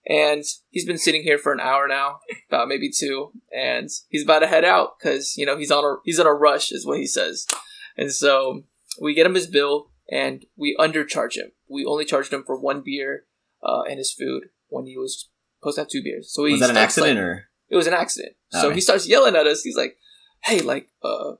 And 0.06 0.44
he's 0.70 0.84
been 0.86 0.98
sitting 0.98 1.22
here 1.22 1.38
for 1.38 1.52
an 1.52 1.58
hour 1.60 1.88
now, 1.88 2.20
about 2.48 2.68
maybe 2.68 2.90
two, 2.90 3.32
and 3.52 3.88
he's 4.08 4.22
about 4.22 4.40
to 4.40 4.46
head 4.46 4.64
out 4.64 4.98
because 4.98 5.36
you 5.36 5.44
know 5.46 5.56
he's 5.56 5.70
on 5.72 5.84
a 5.84 5.96
he's 6.04 6.18
in 6.20 6.26
a 6.26 6.32
rush, 6.34 6.70
is 6.70 6.86
what 6.86 6.98
he 6.98 7.06
says. 7.06 7.46
And 7.96 8.12
so 8.12 8.62
we 9.00 9.14
get 9.14 9.26
him 9.26 9.34
his 9.34 9.46
bill, 9.48 9.90
and 10.12 10.44
we 10.56 10.76
undercharge 10.78 11.36
him. 11.36 11.50
We 11.68 11.84
only 11.84 12.04
charged 12.04 12.32
him 12.32 12.44
for 12.44 12.58
one 12.58 12.82
beer 12.84 13.24
uh, 13.62 13.82
and 13.82 13.98
his 13.98 14.12
food 14.12 14.50
when 14.68 14.86
he 14.86 14.96
was 14.96 15.28
supposed 15.60 15.76
to 15.76 15.80
have 15.82 15.88
two 15.88 16.02
beers. 16.02 16.32
So 16.32 16.44
he 16.44 16.52
Was 16.52 16.60
that 16.60 16.70
an 16.70 16.76
starts, 16.76 16.96
like- 16.98 17.04
accident 17.10 17.18
or? 17.26 17.48
it 17.68 17.76
was 17.76 17.86
an 17.86 17.94
accident. 17.94 18.36
So 18.52 18.66
Okay. 18.68 18.76
he 18.76 18.80
starts 18.80 19.08
yelling 19.08 19.34
at 19.36 19.46
us. 19.46 19.62
He's 19.62 19.76
like, 19.76 19.96
"Hey, 20.44 20.60
like, 20.60 20.88
uh, 21.02 21.32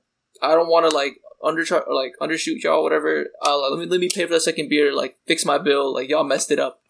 I 0.43 0.55
don't 0.55 0.69
want 0.69 0.89
to 0.91 0.95
like 0.97 1.21
underchar 1.43 1.89
like 1.89 2.15
undershoot 2.21 2.63
y'all, 2.63 2.83
whatever. 2.83 3.27
Uh, 3.45 3.59
let 3.71 3.79
me 3.79 3.87
let 3.87 4.01
me 4.01 4.09
pay 4.13 4.25
for 4.27 4.33
the 4.35 4.41
second 4.41 4.69
beer. 4.69 4.93
Like, 4.93 5.17
fix 5.27 5.45
my 5.45 5.59
bill. 5.59 5.93
Like, 5.95 6.09
y'all 6.09 6.25
messed 6.25 6.51
it 6.51 6.59
up." 6.59 6.81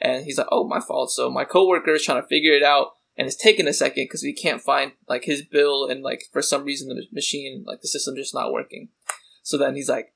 And 0.00 0.24
he's 0.24 0.38
like, 0.38 0.48
"Oh, 0.50 0.66
my 0.66 0.80
fault." 0.80 1.12
So 1.12 1.30
my 1.30 1.44
coworker 1.44 1.94
is 1.94 2.04
trying 2.04 2.20
to 2.22 2.26
figure 2.26 2.52
it 2.54 2.62
out, 2.64 2.94
and 3.16 3.26
it's 3.26 3.36
taking 3.36 3.68
a 3.68 3.72
second 3.72 4.04
because 4.04 4.22
we 4.24 4.32
can't 4.32 4.60
find 4.62 4.92
like 5.08 5.24
his 5.24 5.42
bill, 5.42 5.86
and 5.86 6.02
like 6.02 6.24
for 6.32 6.42
some 6.42 6.64
reason 6.64 6.88
the 6.88 7.06
machine, 7.12 7.62
like 7.66 7.82
the 7.82 7.88
system, 7.88 8.16
just 8.16 8.34
not 8.34 8.52
working. 8.52 8.88
So 9.42 9.56
then 9.56 9.76
he's 9.76 9.88
like, 9.88 10.12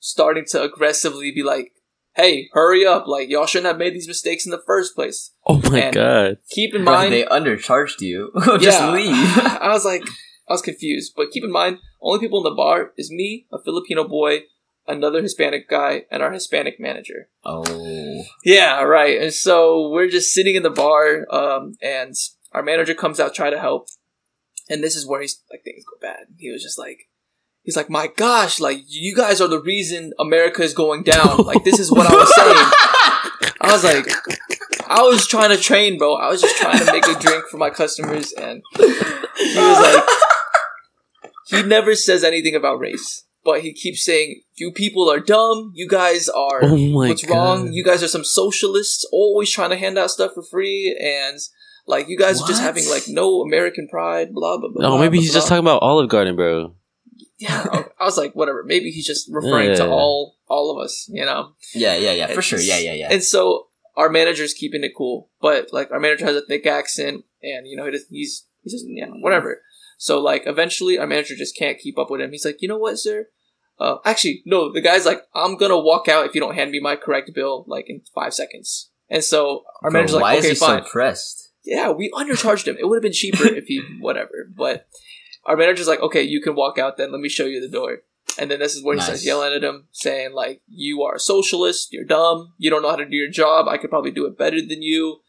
starting 0.00 0.44
to 0.46 0.62
aggressively 0.62 1.30
be 1.32 1.42
like. 1.42 1.72
Hey, 2.18 2.50
hurry 2.52 2.84
up! 2.84 3.06
Like 3.06 3.28
y'all 3.28 3.46
shouldn't 3.46 3.68
have 3.68 3.78
made 3.78 3.94
these 3.94 4.08
mistakes 4.08 4.44
in 4.44 4.50
the 4.50 4.62
first 4.66 4.96
place. 4.96 5.30
oh 5.46 5.60
my 5.70 5.78
and- 5.78 5.94
god. 5.94 6.38
Keep 6.50 6.74
in 6.74 6.84
Bro, 6.84 6.92
mind, 6.92 7.12
they 7.12 7.24
undercharged 7.24 8.00
you. 8.00 8.32
Just 8.60 8.80
Yeah. 8.80 8.90
leave. 8.90 9.38
I 9.38 9.68
was 9.72 9.84
like, 9.84 10.02
I 10.48 10.52
was 10.52 10.60
confused. 10.62 11.12
But 11.16 11.30
keep 11.30 11.44
in 11.44 11.52
mind, 11.52 11.78
only 12.02 12.18
people 12.18 12.38
in 12.40 12.50
the 12.50 12.56
bar 12.56 12.92
is 12.96 13.10
me, 13.12 13.46
a 13.52 13.58
Filipino 13.62 14.02
boy, 14.02 14.42
another 14.88 15.22
Hispanic 15.22 15.68
guy, 15.68 16.06
and 16.10 16.20
our 16.22 16.32
Hispanic 16.32 16.80
manager. 16.80 17.28
oh. 17.44 18.24
Yeah, 18.44 18.82
right. 18.82 19.20
And 19.22 19.32
so 19.32 19.88
we're 19.88 20.08
just 20.08 20.32
sitting 20.32 20.56
in 20.56 20.64
the 20.64 20.70
bar, 20.70 21.24
um, 21.32 21.76
and 21.80 22.14
our 22.52 22.64
manager 22.64 22.94
comes 22.94 23.20
out 23.20 23.32
try 23.32 23.48
to 23.50 23.60
help, 23.60 23.88
and 24.68 24.82
this 24.82 24.96
is 24.96 25.06
where 25.06 25.20
he's 25.20 25.40
like 25.52 25.62
things 25.62 25.84
go 25.84 25.96
bad. 26.00 26.26
He 26.36 26.50
was 26.50 26.64
just 26.64 26.78
like. 26.80 27.07
He's 27.68 27.76
like, 27.76 27.90
my 27.90 28.06
gosh, 28.16 28.60
like 28.60 28.78
you 28.88 29.14
guys 29.14 29.42
are 29.42 29.46
the 29.46 29.60
reason 29.60 30.14
America 30.18 30.62
is 30.62 30.72
going 30.72 31.02
down. 31.02 31.36
Like 31.44 31.64
this 31.64 31.78
is 31.78 31.92
what 31.92 32.06
I 32.06 32.14
was 32.14 32.34
saying. 32.34 33.52
I 33.60 33.72
was 33.72 33.84
like, 33.84 34.06
I 34.88 35.02
was 35.02 35.26
trying 35.26 35.50
to 35.54 35.62
train, 35.62 35.98
bro. 35.98 36.14
I 36.14 36.30
was 36.30 36.40
just 36.40 36.56
trying 36.56 36.78
to 36.78 36.90
make 36.90 37.06
a 37.06 37.12
drink 37.20 37.44
for 37.50 37.58
my 37.58 37.68
customers, 37.68 38.32
and 38.32 38.62
he 38.78 38.84
was 39.58 39.94
like, 39.94 40.04
he 41.48 41.62
never 41.62 41.94
says 41.94 42.24
anything 42.24 42.54
about 42.54 42.78
race, 42.78 43.24
but 43.44 43.60
he 43.60 43.74
keeps 43.74 44.02
saying, 44.02 44.40
"You 44.56 44.72
people 44.72 45.10
are 45.10 45.20
dumb. 45.20 45.72
You 45.74 45.86
guys 45.86 46.30
are 46.30 46.60
Oh 46.62 46.90
what's 46.92 47.22
god. 47.22 47.34
wrong. 47.34 47.72
You 47.74 47.84
guys 47.84 48.02
are 48.02 48.08
some 48.08 48.24
socialists, 48.24 49.04
always 49.12 49.50
trying 49.50 49.70
to 49.70 49.76
hand 49.76 49.98
out 49.98 50.10
stuff 50.10 50.32
for 50.32 50.42
free, 50.42 50.96
and 50.98 51.38
like 51.86 52.08
you 52.08 52.16
guys 52.16 52.40
are 52.40 52.48
just 52.48 52.62
having 52.62 52.88
like 52.88 53.08
no 53.08 53.42
American 53.42 53.88
pride." 53.88 54.32
Blah 54.32 54.56
blah 54.56 54.70
blah. 54.72 54.82
No, 54.82 54.88
blah, 54.92 55.00
maybe 55.00 55.18
blah, 55.18 55.22
he's 55.22 55.34
just 55.34 55.48
blah. 55.48 55.56
talking 55.58 55.66
about 55.68 55.82
Olive 55.82 56.08
Garden, 56.08 56.34
bro. 56.34 56.74
Yeah, 57.38 57.64
I 58.00 58.04
was 58.04 58.16
like, 58.16 58.32
whatever. 58.34 58.62
Maybe 58.64 58.90
he's 58.90 59.06
just 59.06 59.28
referring 59.32 59.76
to 59.76 59.84
Yeah. 59.84 59.90
all 59.90 60.36
all 60.48 60.76
of 60.76 60.84
us, 60.84 61.08
you 61.12 61.24
know. 61.24 61.52
Yeah, 61.74 61.96
yeah, 61.96 62.12
yeah, 62.12 62.26
for 62.28 62.34
And- 62.34 62.44
sure. 62.44 62.60
Yeah, 62.60 62.78
yeah, 62.78 62.94
yeah. 62.94 63.08
And 63.12 63.22
so 63.22 63.68
our 63.96 64.08
manager's 64.08 64.54
keeping 64.54 64.84
it 64.84 64.92
cool, 64.96 65.30
but 65.40 65.72
like 65.72 65.90
our 65.92 66.00
manager 66.00 66.24
has 66.24 66.36
a 66.36 66.42
thick 66.46 66.66
accent, 66.66 67.24
and 67.42 67.66
you 67.66 67.76
know 67.76 67.84
he 67.84 67.92
does, 67.92 68.06
he's 68.10 68.46
he's 68.62 68.72
just 68.72 68.84
yeah 68.88 69.06
whatever. 69.20 69.62
So 69.98 70.20
like 70.20 70.44
eventually 70.46 70.98
our 70.98 71.06
manager 71.06 71.34
just 71.36 71.56
can't 71.56 71.78
keep 71.78 71.98
up 71.98 72.10
with 72.10 72.20
him. 72.20 72.30
He's 72.32 72.44
like, 72.44 72.60
you 72.62 72.68
know 72.68 72.78
what, 72.78 72.98
sir? 72.98 73.26
Uh, 73.80 73.96
actually, 74.04 74.42
no. 74.44 74.72
The 74.72 74.80
guy's 74.80 75.06
like, 75.06 75.22
I'm 75.34 75.56
gonna 75.56 75.78
walk 75.78 76.08
out 76.08 76.26
if 76.26 76.34
you 76.34 76.40
don't 76.40 76.54
hand 76.56 76.70
me 76.72 76.80
my 76.80 76.96
correct 76.96 77.30
bill 77.34 77.64
like 77.68 77.88
in 77.88 78.02
five 78.14 78.34
seconds. 78.34 78.90
And 79.08 79.22
so 79.24 79.64
our 79.82 79.90
Bro, 79.90 80.00
manager's 80.00 80.14
why 80.20 80.20
like, 80.34 80.38
okay, 80.40 80.48
is 80.50 80.60
he 80.60 80.66
fine. 80.66 80.82
so 80.82 80.88
pressed? 80.90 81.44
yeah, 81.64 81.90
we 81.90 82.10
undercharged 82.12 82.66
him. 82.66 82.76
It 82.78 82.88
would 82.88 82.96
have 82.96 83.02
been 83.02 83.12
cheaper 83.12 83.46
if 83.46 83.64
he 83.66 83.80
whatever. 84.00 84.48
But 84.56 84.86
our 85.44 85.56
manager's 85.56 85.88
like, 85.88 86.00
okay, 86.00 86.22
you 86.22 86.40
can 86.40 86.54
walk 86.54 86.78
out. 86.78 86.96
Then 86.96 87.12
let 87.12 87.20
me 87.20 87.28
show 87.28 87.46
you 87.46 87.60
the 87.60 87.68
door. 87.68 87.98
And 88.38 88.50
then 88.50 88.60
this 88.60 88.74
is 88.74 88.84
where 88.84 88.94
he 88.94 89.00
starts 89.00 89.26
yelling 89.26 89.52
at 89.52 89.64
him, 89.64 89.88
saying 89.90 90.32
like, 90.32 90.62
"You 90.68 91.02
are 91.02 91.16
a 91.16 91.20
socialist. 91.20 91.88
You're 91.92 92.04
dumb. 92.04 92.52
You 92.56 92.70
don't 92.70 92.82
know 92.82 92.90
how 92.90 92.96
to 92.96 93.08
do 93.08 93.16
your 93.16 93.30
job. 93.30 93.66
I 93.66 93.78
could 93.78 93.90
probably 93.90 94.12
do 94.12 94.26
it 94.26 94.38
better 94.38 94.60
than 94.60 94.82
you." 94.82 95.20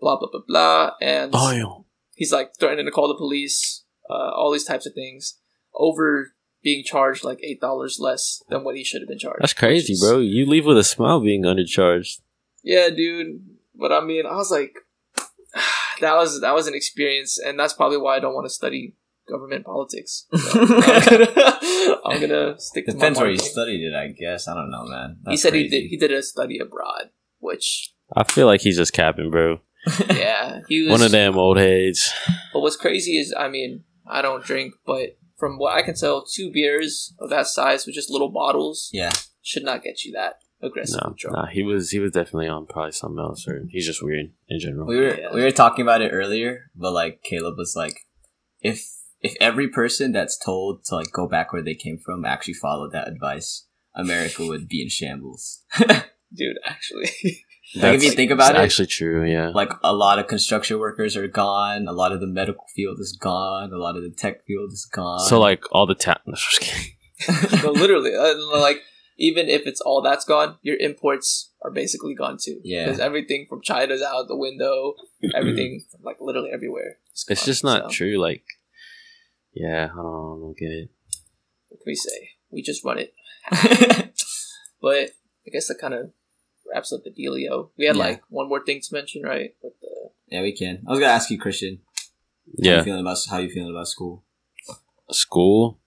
Blah 0.00 0.18
blah 0.18 0.28
blah 0.30 0.42
blah. 0.46 0.90
And 1.00 1.32
yo. 1.32 1.86
he's 2.14 2.32
like 2.32 2.52
threatening 2.58 2.86
to 2.86 2.92
call 2.92 3.08
the 3.08 3.16
police. 3.16 3.84
Uh, 4.08 4.30
all 4.30 4.52
these 4.52 4.64
types 4.64 4.86
of 4.86 4.94
things 4.94 5.38
over 5.74 6.34
being 6.62 6.84
charged 6.84 7.24
like 7.24 7.40
eight 7.42 7.60
dollars 7.60 7.98
less 7.98 8.42
than 8.48 8.62
what 8.62 8.76
he 8.76 8.84
should 8.84 9.00
have 9.00 9.08
been 9.08 9.18
charged. 9.18 9.42
That's 9.42 9.54
crazy, 9.54 9.96
bro. 9.98 10.18
You 10.18 10.46
leave 10.46 10.66
with 10.66 10.78
a 10.78 10.84
smile 10.84 11.20
being 11.20 11.42
undercharged. 11.42 12.20
Yeah, 12.62 12.90
dude. 12.90 13.40
But 13.74 13.92
I 13.92 14.00
mean, 14.00 14.26
I 14.26 14.36
was 14.36 14.50
like, 14.50 14.74
that 16.00 16.14
was 16.14 16.40
that 16.40 16.54
was 16.54 16.68
an 16.68 16.74
experience, 16.74 17.38
and 17.38 17.58
that's 17.58 17.72
probably 17.72 17.98
why 17.98 18.16
I 18.16 18.20
don't 18.20 18.34
want 18.34 18.46
to 18.46 18.54
study 18.54 18.94
government 19.28 19.64
politics. 19.64 20.26
So, 20.32 20.60
I'm, 20.60 21.00
gonna, 21.04 21.98
I'm 22.06 22.20
gonna 22.20 22.60
stick 22.60 22.86
to 22.86 22.92
Depends 22.92 23.18
my 23.18 23.24
where 23.24 23.32
you 23.32 23.38
studied 23.38 23.84
it, 23.86 23.94
I 23.94 24.08
guess. 24.08 24.48
I 24.48 24.54
don't 24.54 24.70
know, 24.70 24.84
man. 24.84 25.16
He 25.24 25.30
That's 25.32 25.42
said 25.42 25.54
he 25.54 25.68
did. 25.68 25.86
He 25.88 25.96
did 25.96 26.12
a 26.12 26.22
study 26.22 26.58
abroad, 26.58 27.10
which 27.38 27.92
I 28.14 28.24
feel 28.24 28.46
like 28.46 28.60
he's 28.60 28.76
just 28.76 28.92
capping, 28.92 29.30
bro. 29.30 29.60
yeah, 30.10 30.60
he 30.68 30.82
was 30.82 30.90
One 30.92 31.02
of 31.02 31.10
them 31.10 31.36
old 31.36 31.56
heads. 31.58 32.12
But 32.52 32.60
what's 32.60 32.76
crazy 32.76 33.18
is, 33.18 33.34
I 33.36 33.48
mean, 33.48 33.84
I 34.06 34.22
don't 34.22 34.44
drink, 34.44 34.74
but 34.86 35.16
from 35.36 35.58
what 35.58 35.74
I 35.76 35.82
can 35.82 35.94
tell, 35.96 36.24
two 36.24 36.52
beers 36.52 37.14
of 37.18 37.30
that 37.30 37.46
size 37.48 37.84
with 37.86 37.94
just 37.96 38.10
little 38.10 38.30
bottles 38.30 38.90
Yeah. 38.92 39.10
should 39.42 39.64
not 39.64 39.82
get 39.82 40.04
you 40.04 40.12
that 40.12 40.34
aggressively 40.62 41.00
No, 41.04 41.14
drunk. 41.18 41.36
nah, 41.36 41.46
he 41.46 41.62
was 41.64 41.90
he 41.90 41.98
was 41.98 42.12
definitely 42.12 42.46
on 42.48 42.66
probably 42.66 42.92
something 42.92 43.18
else, 43.18 43.48
or 43.48 43.64
he's 43.70 43.86
just 43.86 44.02
weird 44.04 44.26
in 44.48 44.60
general. 44.60 44.86
We 44.86 44.96
were 44.98 45.18
Yeah. 45.18 45.32
we 45.34 45.42
were 45.42 45.50
talking 45.50 45.82
about 45.82 46.00
it 46.02 46.10
earlier, 46.10 46.70
but 46.76 46.92
like 46.92 47.22
Caleb 47.24 47.56
was 47.58 47.74
like, 47.74 48.06
if 48.60 48.84
if 49.22 49.34
every 49.40 49.68
person 49.68 50.12
that's 50.12 50.36
told 50.36 50.84
to 50.86 50.96
like 50.96 51.12
go 51.12 51.28
back 51.28 51.52
where 51.52 51.62
they 51.62 51.74
came 51.74 51.98
from 51.98 52.24
actually 52.24 52.54
followed 52.54 52.92
that 52.92 53.08
advice, 53.08 53.66
America 53.94 54.46
would 54.46 54.68
be 54.68 54.82
in 54.82 54.88
shambles. 54.88 55.62
Dude, 55.78 56.56
actually. 56.64 57.10
Like, 57.74 57.94
if 57.96 58.02
you 58.02 58.10
think 58.10 58.30
about 58.30 58.54
it, 58.54 58.58
actually 58.58 58.86
true. 58.86 59.24
Yeah, 59.24 59.48
like 59.48 59.70
a 59.82 59.94
lot 59.94 60.18
of 60.18 60.26
construction 60.26 60.78
workers 60.78 61.16
are 61.16 61.28
gone, 61.28 61.86
a 61.88 61.92
lot 61.92 62.12
of 62.12 62.20
the 62.20 62.26
medical 62.26 62.64
field 62.74 62.98
is 63.00 63.16
gone, 63.18 63.72
a 63.72 63.78
lot 63.78 63.96
of 63.96 64.02
the 64.02 64.10
tech 64.10 64.44
field 64.44 64.72
is 64.72 64.84
gone. 64.84 65.20
so 65.20 65.40
like 65.40 65.64
all 65.72 65.86
the 65.86 65.94
tech. 65.94 66.20
no, 66.26 66.34
just 66.34 66.60
kidding. 66.60 67.62
no, 67.62 67.70
literally. 67.70 68.14
Uh, 68.14 68.60
like, 68.60 68.82
even 69.16 69.48
if 69.48 69.66
it's 69.66 69.80
all 69.80 70.02
that's 70.02 70.24
gone, 70.24 70.56
your 70.62 70.76
imports 70.76 71.52
are 71.62 71.70
basically 71.70 72.14
gone 72.14 72.36
too. 72.42 72.60
Yeah. 72.64 72.86
Because 72.86 73.00
everything 73.00 73.46
from 73.48 73.62
China's 73.62 74.02
out 74.02 74.26
the 74.28 74.36
window, 74.36 74.94
everything 75.34 75.84
from 75.90 76.00
like 76.02 76.16
literally 76.20 76.50
everywhere. 76.52 76.98
is 77.14 77.24
it's 77.28 77.44
just 77.44 77.64
not 77.64 77.84
So, 77.84 77.88
true. 77.90 78.18
Like, 78.20 78.42
yeah, 79.52 79.88
I 79.92 79.96
don't, 79.96 80.38
I 80.38 80.40
don't 80.40 80.56
get 80.58 80.70
it. 80.70 80.90
What 81.68 81.80
can 81.80 81.90
we 81.90 81.94
say? 81.94 82.30
We 82.50 82.62
just 82.62 82.84
run 82.84 82.98
it. 82.98 83.14
But 84.80 85.10
I 85.46 85.50
guess 85.52 85.68
that 85.68 85.78
kind 85.80 85.94
of 85.94 86.10
wraps 86.68 86.92
up 86.92 87.04
the 87.04 87.10
dealio. 87.10 87.70
We 87.78 87.84
had 87.86 87.96
Yeah. 87.96 88.02
like 88.02 88.22
one 88.28 88.48
more 88.48 88.64
thing 88.64 88.80
to 88.80 88.88
mention, 88.92 89.22
right? 89.22 89.54
With 89.62 89.78
the 89.80 90.10
yeah, 90.26 90.42
we 90.42 90.50
can. 90.56 90.82
I 90.88 90.90
was 90.90 90.98
gonna 90.98 91.12
ask 91.12 91.30
you, 91.30 91.38
Christian. 91.38 91.78
How 92.64 92.70
you 92.70 92.76
Yeah, 92.78 92.82
feeling 92.82 93.00
about 93.00 93.18
how 93.30 93.38
you 93.38 93.48
feeling 93.48 93.70
about 93.70 93.86
school? 93.86 94.24
school. 95.12 95.78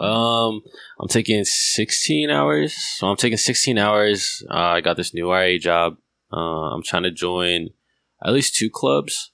Um, 0.00 0.62
I'm 0.98 1.06
taking 1.06 1.44
16 1.44 2.28
hours. 2.28 2.74
So 2.98 3.06
I'm 3.06 3.16
taking 3.16 3.38
16 3.38 3.78
hours. 3.78 4.42
Uh, 4.50 4.54
I 4.54 4.80
got 4.80 4.96
this 4.96 5.14
new 5.14 5.30
RA 5.30 5.56
job. 5.60 5.98
Uh, 6.32 6.72
I'm 6.74 6.82
trying 6.82 7.04
to 7.04 7.12
join 7.12 7.68
at 8.24 8.32
least 8.32 8.56
two 8.56 8.68
clubs. 8.68 9.30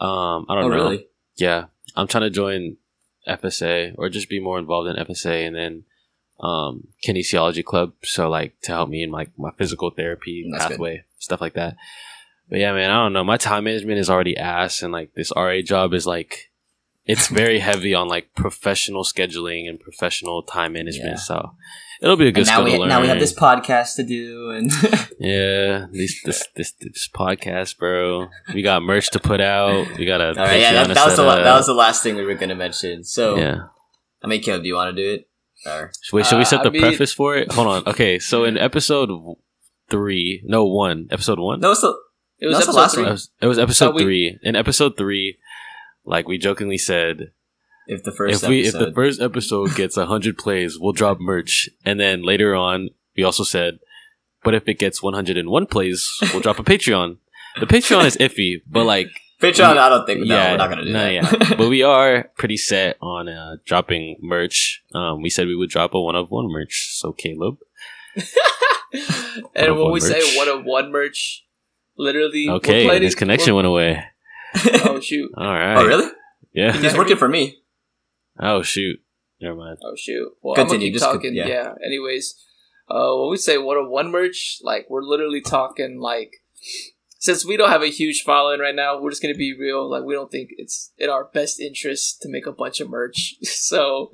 Um, 0.00 0.44
I 0.48 0.56
don't 0.56 0.64
Oh, 0.64 0.68
know. 0.70 0.74
really? 0.74 1.06
Yeah, 1.36 1.66
I'm 1.94 2.08
trying 2.08 2.22
to 2.24 2.30
join 2.30 2.77
FSA 3.28 3.94
or 3.96 4.08
just 4.08 4.28
be 4.28 4.40
more 4.40 4.58
involved 4.58 4.88
in 4.88 4.96
FSA 5.04 5.46
and 5.46 5.54
then 5.54 5.84
um 6.40 6.88
kinesiology 7.06 7.64
club. 7.64 7.92
So 8.02 8.28
like 8.28 8.60
to 8.62 8.72
help 8.72 8.88
me 8.88 9.02
in 9.02 9.10
like 9.10 9.30
my 9.38 9.50
physical 9.52 9.90
therapy 9.90 10.48
That's 10.50 10.64
good. 10.64 10.70
pathway, 10.72 11.04
stuff 11.18 11.40
like 11.40 11.54
that. 11.54 11.76
But 12.48 12.60
yeah, 12.60 12.72
man, 12.72 12.90
I 12.90 13.02
don't 13.02 13.12
know. 13.12 13.24
My 13.24 13.36
time 13.36 13.64
management 13.64 13.98
is 13.98 14.08
already 14.08 14.36
ass, 14.36 14.82
and 14.82 14.92
like 14.92 15.14
this 15.14 15.32
RA 15.36 15.60
job 15.60 15.92
is 15.92 16.06
like 16.06 16.47
it's 17.08 17.26
very 17.28 17.58
heavy 17.58 17.94
on 17.94 18.06
like 18.08 18.34
professional 18.34 19.02
scheduling 19.02 19.68
and 19.68 19.80
professional 19.80 20.42
time 20.44 20.74
management. 20.74 21.14
Yeah. 21.16 21.28
So 21.28 21.52
it'll 22.02 22.16
be 22.16 22.28
a 22.28 22.32
good 22.32 22.40
And 22.42 22.46
now 22.48 22.54
skill 22.54 22.64
we 22.64 22.70
to 22.72 22.78
learn. 22.78 22.88
now 22.90 23.00
we 23.00 23.08
have 23.08 23.18
this 23.18 23.32
podcast 23.34 23.96
to 23.96 24.04
do, 24.04 24.50
and 24.50 24.70
Yeah, 25.18 25.86
this 25.90 26.22
this 26.22 26.46
this 26.54 26.72
this 26.80 27.08
podcast, 27.12 27.78
bro. 27.78 28.28
We 28.54 28.62
got 28.62 28.82
merch 28.82 29.10
to 29.10 29.18
put 29.20 29.40
out. 29.40 29.96
We 29.98 30.04
got 30.06 30.20
a 30.20 30.28
all 30.28 30.34
right, 30.34 30.60
yeah, 30.60 30.72
that, 30.84 30.94
that 30.94 31.06
was 31.06 31.16
the 31.16 31.22
la- 31.24 31.42
that 31.42 31.56
was 31.56 31.66
the 31.66 31.74
last 31.74 32.02
thing 32.02 32.14
we 32.16 32.24
were 32.24 32.34
gonna 32.34 32.54
mention. 32.54 33.02
So, 33.04 33.36
yeah. 33.36 33.56
I 34.22 34.26
mean, 34.28 34.42
Caleb, 34.42 34.62
do 34.62 34.68
you 34.68 34.74
want 34.76 34.94
to 34.94 35.02
do 35.02 35.14
it? 35.14 35.24
Or 35.66 35.90
Wait, 36.12 36.26
should 36.26 36.36
we 36.36 36.42
Uh, 36.42 36.44
set 36.44 36.60
I 36.60 36.64
the 36.64 36.70
mean- 36.70 36.82
preface 36.82 37.12
for 37.12 37.36
it? 37.36 37.50
Hold 37.52 37.66
on. 37.68 37.82
Okay, 37.86 38.18
so 38.20 38.44
in 38.44 38.56
episode 38.58 39.10
three. 39.90 40.42
No, 40.44 40.64
one. 40.64 41.08
Episode 41.10 41.38
one. 41.40 41.60
No, 41.60 41.74
so 41.74 41.96
It 42.40 42.46
was 42.46 42.56
That's 42.58 42.66
the 42.66 42.70
episode 42.70 42.80
last 42.80 42.94
three. 42.94 43.06
It 43.06 43.10
was, 43.10 43.30
it 43.42 43.46
was 43.46 43.58
episode 43.58 43.88
Uh, 43.88 43.92
we- 43.94 44.02
three. 44.02 44.38
In 44.44 44.54
episode 44.54 44.96
three, 44.96 45.38
like 46.08 46.26
we 46.26 46.38
jokingly 46.38 46.78
said, 46.78 47.32
if 47.86 48.02
the 48.02 48.12
first 48.12 48.42
if 48.42 48.48
we 48.48 48.66
if 48.66 48.72
the 48.72 48.92
first 48.92 49.20
episode 49.20 49.74
gets 49.74 49.96
hundred 49.96 50.38
plays, 50.38 50.78
we'll 50.78 50.92
drop 50.92 51.20
merch. 51.20 51.68
And 51.84 52.00
then 52.00 52.22
later 52.22 52.54
on, 52.54 52.90
we 53.16 53.22
also 53.22 53.44
said, 53.44 53.78
but 54.42 54.54
if 54.54 54.68
it 54.68 54.78
gets 54.78 55.02
one 55.02 55.14
hundred 55.14 55.36
and 55.36 55.50
one 55.50 55.66
plays, 55.66 56.08
we'll 56.32 56.40
drop 56.40 56.58
a 56.58 56.64
Patreon. 56.64 57.18
The 57.60 57.66
Patreon 57.66 58.04
is 58.06 58.16
iffy, 58.16 58.62
but 58.66 58.84
like 58.84 59.08
Patreon, 59.40 59.72
we- 59.72 59.78
I 59.78 59.88
don't 59.88 60.06
think 60.06 60.26
no, 60.26 60.34
yeah, 60.34 60.52
we're 60.52 60.56
not 60.56 60.70
gonna 60.70 60.84
do 60.84 60.92
no, 60.92 60.98
that. 60.98 61.12
yeah. 61.12 61.54
but 61.56 61.68
we 61.68 61.82
are 61.82 62.30
pretty 62.38 62.56
set 62.56 62.96
on 63.00 63.28
uh, 63.28 63.56
dropping 63.64 64.16
merch. 64.20 64.82
Um, 64.94 65.22
we 65.22 65.30
said 65.30 65.46
we 65.46 65.56
would 65.56 65.70
drop 65.70 65.94
a 65.94 66.00
one 66.00 66.16
of 66.16 66.30
one 66.30 66.50
merch. 66.50 66.96
So 66.98 67.12
Caleb, 67.12 67.58
and 69.54 69.76
when 69.78 69.92
we 69.92 70.00
say 70.00 70.36
one 70.36 70.48
of 70.48 70.64
one 70.64 70.90
merch, 70.90 71.44
literally, 71.96 72.48
okay, 72.48 73.00
his 73.00 73.14
connection 73.14 73.54
went 73.54 73.66
away. 73.66 74.04
Oh 74.56 75.00
shoot! 75.02 75.30
All 75.36 75.46
right. 75.52 75.76
oh 75.76 75.86
really? 75.86 76.10
Yeah. 76.52 76.72
He's 76.72 76.96
working 76.96 77.16
for 77.16 77.28
me. 77.28 77.58
Oh 78.38 78.62
shoot. 78.62 79.00
Never 79.40 79.56
mind. 79.56 79.78
Oh 79.84 79.94
shoot! 79.96 80.32
Well, 80.42 80.54
Continue, 80.54 80.88
I'm 80.88 80.92
gonna 80.92 80.92
just 80.92 81.04
con- 81.04 81.14
talking. 81.14 81.34
yeah. 81.34 81.46
yeah. 81.46 81.74
Anyways, 81.84 82.34
uh, 82.88 83.14
when 83.14 83.30
we 83.30 83.36
say 83.36 83.58
one 83.58 83.76
of 83.76 83.88
one 83.88 84.10
merch, 84.10 84.58
like 84.62 84.86
we're 84.88 85.02
literally 85.02 85.40
talking 85.40 86.00
like. 86.00 86.42
Since 87.20 87.44
we 87.44 87.56
don't 87.56 87.70
have 87.70 87.82
a 87.82 87.90
huge 87.90 88.22
following 88.22 88.60
right 88.60 88.74
now, 88.74 89.00
we're 89.00 89.10
just 89.10 89.20
gonna 89.20 89.34
be 89.34 89.52
real. 89.58 89.90
Like 89.90 90.04
we 90.04 90.14
don't 90.14 90.30
think 90.30 90.50
it's 90.56 90.92
in 90.98 91.10
our 91.10 91.24
best 91.24 91.58
interest 91.58 92.22
to 92.22 92.28
make 92.28 92.46
a 92.46 92.52
bunch 92.52 92.80
of 92.80 92.88
merch. 92.88 93.34
so, 93.42 94.12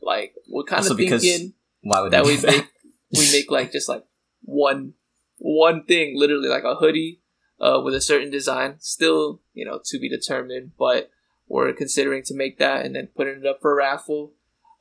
like 0.00 0.34
we're 0.48 0.62
kind 0.62 0.86
of 0.86 0.96
thinking 0.96 1.54
Why 1.82 2.00
would 2.00 2.12
that 2.12 2.24
we 2.24 2.36
we 2.36 2.42
make 2.42 2.68
we 3.12 3.32
make 3.32 3.50
like 3.50 3.72
just 3.72 3.88
like 3.88 4.04
one 4.42 4.94
one 5.38 5.84
thing, 5.84 6.14
literally 6.16 6.48
like 6.48 6.62
a 6.62 6.76
hoodie 6.76 7.20
uh, 7.60 7.80
with 7.82 7.94
a 7.94 8.00
certain 8.00 8.30
design. 8.30 8.76
Still, 8.80 9.40
you 9.52 9.64
know, 9.64 9.80
to 9.84 9.98
be 9.98 10.08
determined, 10.08 10.72
but 10.78 11.10
we're 11.48 11.72
considering 11.72 12.22
to 12.24 12.34
make 12.34 12.58
that 12.58 12.84
and 12.84 12.94
then 12.94 13.08
putting 13.14 13.40
it 13.40 13.46
up 13.46 13.60
for 13.60 13.72
a 13.72 13.76
raffle. 13.76 14.32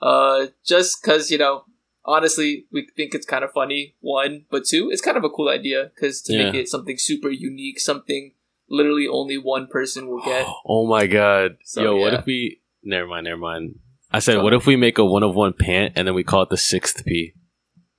Uh, 0.02 0.48
just 0.66 1.02
because 1.02 1.32
you 1.32 1.38
know, 1.38 1.66
honestly, 2.06 2.66
we 2.72 2.88
think 2.96 3.14
it's 3.14 3.26
kind 3.26 3.44
of 3.44 3.52
funny. 3.52 3.96
One, 4.02 4.46
but 4.50 4.66
two, 4.66 4.90
it's 4.92 5.02
kind 5.02 5.18
of 5.18 5.24
a 5.24 5.30
cool 5.30 5.50
idea 5.50 5.92
because 5.94 6.22
to 6.24 6.38
make 6.38 6.56
it 6.56 6.68
something 6.68 6.98
super 6.98 7.30
unique, 7.30 7.80
something 7.80 8.34
literally 8.70 9.08
only 9.08 9.38
one 9.38 9.68
person 9.68 10.08
will 10.08 10.22
get. 10.24 10.48
Oh 10.66 10.88
my 10.88 11.08
god. 11.08 11.58
So, 11.64 11.84
Yo, 11.84 11.98
what 11.98 12.14
if 12.14 12.26
we 12.26 12.62
never 12.84 13.08
mind, 13.08 13.26
never 13.26 13.38
mind. 13.38 13.80
I 14.12 14.20
said, 14.20 14.44
what 14.44 14.54
if 14.54 14.68
we 14.68 14.76
make 14.76 14.98
a 14.98 15.06
one 15.06 15.24
of 15.24 15.36
one 15.36 15.54
pant 15.54 15.94
and 15.96 16.08
then 16.08 16.14
we 16.14 16.24
call 16.24 16.44
it 16.44 16.50
the 16.50 16.58
sixth 16.58 17.04
P? 17.06 17.34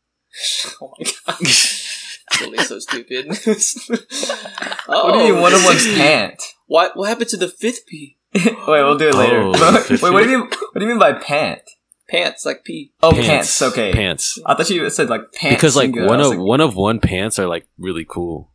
oh 0.81 0.93
my 0.99 1.11
god, 1.27 1.39
really 2.41 2.59
so 2.65 2.79
stupid. 2.79 3.27
What 4.87 5.13
do 5.13 5.19
you 5.21 5.33
mean 5.33 5.41
one 5.43 5.53
of 5.55 5.65
one's 5.65 5.83
60. 5.83 5.97
pant? 6.01 6.43
What 6.67 6.97
what 6.97 7.09
happened 7.09 7.29
to 7.31 7.37
the 7.37 7.49
fifth 7.49 7.87
P? 7.87 8.19
Wait, 8.35 8.53
we'll 8.67 8.99
do 8.99 9.09
it 9.09 9.15
later. 9.15 9.41
Oh, 9.45 9.87
Wait, 9.91 10.03
what 10.03 10.25
do 10.25 10.31
you 10.31 10.39
mean? 10.39 10.49
What 10.49 10.75
do 10.75 10.81
you 10.83 10.89
mean 10.89 10.99
by 10.99 11.13
pant? 11.13 11.63
Pants 12.09 12.45
like 12.45 12.65
P. 12.65 12.93
Oh, 13.03 13.13
pants. 13.13 13.63
okay. 13.63 13.93
Pants. 13.93 14.39
I 14.45 14.55
thought 14.55 14.69
you 14.69 14.89
said 14.91 15.09
like 15.09 15.33
pants. 15.33 15.57
because 15.57 15.75
like 15.77 15.95
one 15.95 16.21
of 16.21 16.29
like, 16.29 16.39
one 16.39 16.61
of 16.61 16.77
one 16.77 17.01
pants 17.01 17.39
are 17.39 17.47
like 17.47 17.67
really 17.79 18.05
cool. 18.09 18.51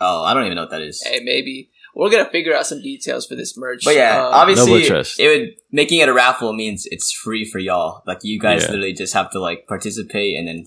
oh, 0.00 0.24
I 0.24 0.34
don't 0.34 0.44
even 0.44 0.56
know 0.56 0.62
what 0.62 0.70
that 0.70 0.82
is. 0.82 1.00
Hey, 1.04 1.20
maybe 1.22 1.70
we're 1.94 2.10
gonna 2.10 2.28
figure 2.30 2.54
out 2.56 2.66
some 2.66 2.82
details 2.82 3.26
for 3.26 3.36
this 3.36 3.56
merch. 3.56 3.84
But 3.84 3.94
yeah, 3.94 4.20
Uh, 4.26 4.30
obviously, 4.30 4.72
Noble 4.72 4.86
trust. 4.86 5.20
it 5.20 5.28
would 5.28 5.48
making 5.70 6.00
it 6.00 6.08
a 6.08 6.12
raffle 6.12 6.52
means 6.52 6.86
it's 6.90 7.12
free 7.12 7.44
for 7.44 7.58
y'all. 7.60 8.02
Like 8.06 8.18
you 8.24 8.40
guys 8.40 8.62
Yeah. 8.62 8.68
literally 8.72 8.94
just 8.94 9.14
have 9.14 9.30
to 9.32 9.38
like 9.40 9.66
participate 9.68 10.36
and 10.36 10.48
then 10.48 10.64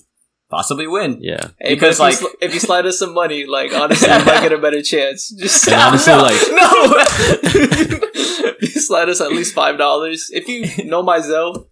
possibly 0.56 0.88
win. 0.88 1.18
Yeah. 1.22 1.50
hey, 1.60 1.74
because, 1.76 1.98
but 1.98 2.14
if, 2.14 2.22
you 2.22 2.28
like- 2.28 2.36
if 2.42 2.54
you 2.54 2.60
slide 2.60 2.86
us 2.86 3.00
some 3.00 3.14
money, 3.14 3.46
like 3.46 3.74
honestly, 3.74 4.08
you 4.10 4.26
might 4.26 4.42
get 4.42 4.54
a 4.54 4.58
better 4.58 4.82
chance. 4.82 5.30
Just 5.38 5.68
And 5.68 5.82
honestly, 5.82 6.14
like 6.14 6.42
no. 6.62 6.70
if 7.44 8.62
you 8.76 8.82
slide 8.82 9.10
us 9.10 9.20
at 9.22 9.32
least 9.32 9.54
five 9.54 9.78
dollars. 9.78 10.30
If 10.32 10.48
you 10.48 10.86
know 10.86 11.04
my 11.04 11.20
Zelle, 11.20 11.66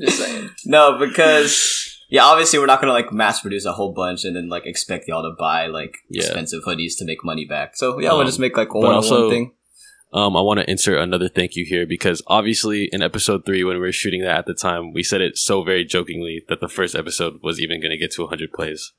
just 0.00 0.18
saying. 0.18 0.50
no, 0.66 0.98
because 0.98 1.94
yeah, 2.10 2.24
obviously 2.24 2.58
we're 2.58 2.66
not 2.66 2.80
gonna 2.80 2.92
like 2.92 3.12
mass 3.12 3.40
produce 3.40 3.64
a 3.64 3.72
whole 3.72 3.92
bunch 3.92 4.24
and 4.24 4.34
then 4.36 4.48
like 4.48 4.64
expect 4.66 5.08
y'all 5.08 5.22
to 5.22 5.34
buy 5.38 5.66
like 5.66 5.94
Yeah. 6.08 6.22
expensive 6.24 6.62
hoodies 6.64 6.96
to 6.98 7.04
make 7.04 7.24
money 7.24 7.44
back. 7.44 7.76
So 7.76 7.98
yeah, 7.98 8.10
we'll 8.12 8.20
Um, 8.20 8.26
just 8.26 8.38
make 8.38 8.56
like 8.56 8.72
one 8.74 8.94
also- 8.94 9.22
one 9.22 9.30
thing. 9.30 9.52
Um, 10.12 10.36
I 10.36 10.40
want 10.40 10.60
to 10.60 10.70
insert 10.70 10.98
another 10.98 11.28
thank 11.28 11.54
you 11.54 11.66
here 11.66 11.86
because 11.86 12.22
obviously 12.26 12.88
in 12.92 13.02
episode 13.02 13.44
three, 13.44 13.62
when 13.62 13.76
we 13.76 13.80
were 13.80 13.92
shooting 13.92 14.22
that 14.22 14.38
at 14.38 14.46
the 14.46 14.54
time, 14.54 14.92
we 14.94 15.02
said 15.02 15.20
it 15.20 15.36
so 15.36 15.62
very 15.62 15.84
jokingly 15.84 16.44
that 16.48 16.60
the 16.60 16.68
first 16.68 16.94
episode 16.94 17.40
was 17.42 17.60
even 17.60 17.80
going 17.80 17.90
to 17.90 17.98
get 17.98 18.12
to 18.12 18.22
100 18.22 18.52
plays. 18.52 18.92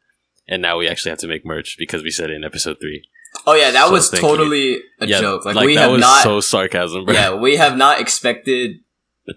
And 0.48 0.62
now 0.62 0.78
we 0.78 0.88
actually 0.88 1.10
have 1.10 1.20
to 1.20 1.28
make 1.28 1.46
merch 1.46 1.76
because 1.80 2.04
we 2.04 2.12
said 2.12 2.30
it 2.30 2.36
in 2.36 2.44
episode 2.44 2.78
three. 2.80 3.04
Oh 3.48 3.54
yeah, 3.56 3.72
that 3.72 3.88
So 3.88 3.92
was 3.92 4.10
thank 4.10 4.22
you. 4.24 4.30
totally 4.30 4.78
a 5.00 5.08
yeah, 5.08 5.20
joke. 5.20 5.46
Like, 5.46 5.66
we 5.66 5.76
that 5.76 5.82
have 5.82 5.92
was 5.92 6.02
not. 6.02 6.24
so 6.24 6.42
sarcasm, 6.42 7.06
bro. 7.06 7.14
yeah, 7.14 7.34
we 7.34 7.58
have 7.58 7.76
not 7.78 8.00
expected. 8.02 8.78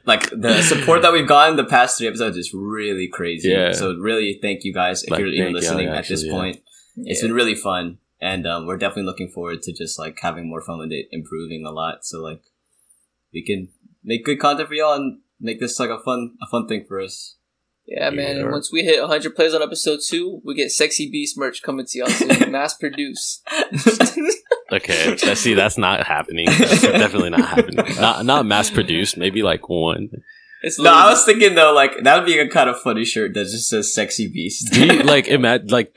Like 0.06 0.30
the 0.30 0.62
support 0.72 1.02
that 1.02 1.12
we've 1.12 1.28
gotten 1.28 1.56
the 1.56 1.64
past 1.64 1.98
three 1.98 2.06
episodes 2.06 2.36
is 2.38 2.52
really 2.54 3.08
crazy. 3.08 3.50
Yeah. 3.50 3.72
So 3.72 3.94
really, 3.94 4.38
thank 4.40 4.64
you 4.64 4.72
guys 4.72 5.02
if 5.04 5.10
Like, 5.10 5.20
you're 5.20 5.28
even 5.28 5.52
listening 5.52 5.88
y'all, 5.88 5.96
at 5.96 6.08
this 6.08 6.24
yeah. 6.24 6.32
point. 6.32 6.60
It's 6.96 7.20
Yeah. 7.22 7.28
been 7.28 7.34
really 7.34 7.54
fun, 7.54 7.98
and 8.22 8.46
um, 8.46 8.66
we're 8.66 8.78
definitely 8.78 9.02
looking 9.02 9.28
forward 9.28 9.62
to 9.62 9.72
just 9.72 9.98
like 9.98 10.16
having 10.22 10.48
more 10.48 10.62
fun 10.62 10.78
with 10.78 10.92
it, 10.92 11.08
improving 11.10 11.66
a 11.66 11.72
lot. 11.72 12.04
So 12.04 12.22
like, 12.22 12.42
we 13.34 13.44
can 13.44 13.68
make 14.04 14.24
good 14.24 14.38
content 14.38 14.68
for 14.68 14.74
y'all 14.74 14.94
and 14.94 15.18
make 15.40 15.58
this 15.58 15.78
like 15.80 15.90
a 15.90 15.98
fun 15.98 16.36
a 16.40 16.46
fun 16.46 16.68
thing 16.68 16.84
for 16.86 17.00
us. 17.00 17.36
Yeah, 17.84 18.10
man. 18.10 18.36
And 18.36 18.52
once 18.52 18.70
we 18.72 18.84
hit 18.84 19.00
100 19.00 19.34
plays 19.34 19.54
on 19.54 19.60
episode 19.60 19.98
two, 20.06 20.40
we 20.44 20.54
get 20.54 20.70
Sexy 20.70 21.10
Beast 21.10 21.36
merch 21.36 21.62
coming 21.62 21.84
to 21.84 21.98
y'all 21.98 22.08
soon, 22.08 22.50
mass 22.52 22.74
produced. 22.74 23.46
Okay, 24.72 25.16
that, 25.26 25.36
see, 25.36 25.52
that's 25.52 25.76
not 25.76 26.06
happening. 26.06 26.46
That's 26.58 26.80
definitely 26.80 27.28
not 27.28 27.46
happening. 27.46 27.84
Not 28.00 28.24
not 28.24 28.46
mass 28.46 28.70
produced. 28.70 29.18
Maybe 29.18 29.42
like 29.42 29.68
one. 29.68 30.08
It's 30.62 30.78
No, 30.78 30.90
I 30.90 31.10
was 31.10 31.26
thinking 31.26 31.54
though, 31.54 31.74
like 31.74 32.02
that 32.04 32.16
would 32.16 32.24
be 32.24 32.38
a 32.38 32.48
kind 32.48 32.70
of 32.70 32.80
funny 32.80 33.04
shirt 33.04 33.34
that 33.34 33.44
just 33.44 33.68
says 33.68 33.92
"sexy 33.92 34.28
beast." 34.28 34.72
Do 34.72 34.86
you, 34.86 35.02
like 35.02 35.28
imagine 35.28 35.68
like 35.68 35.94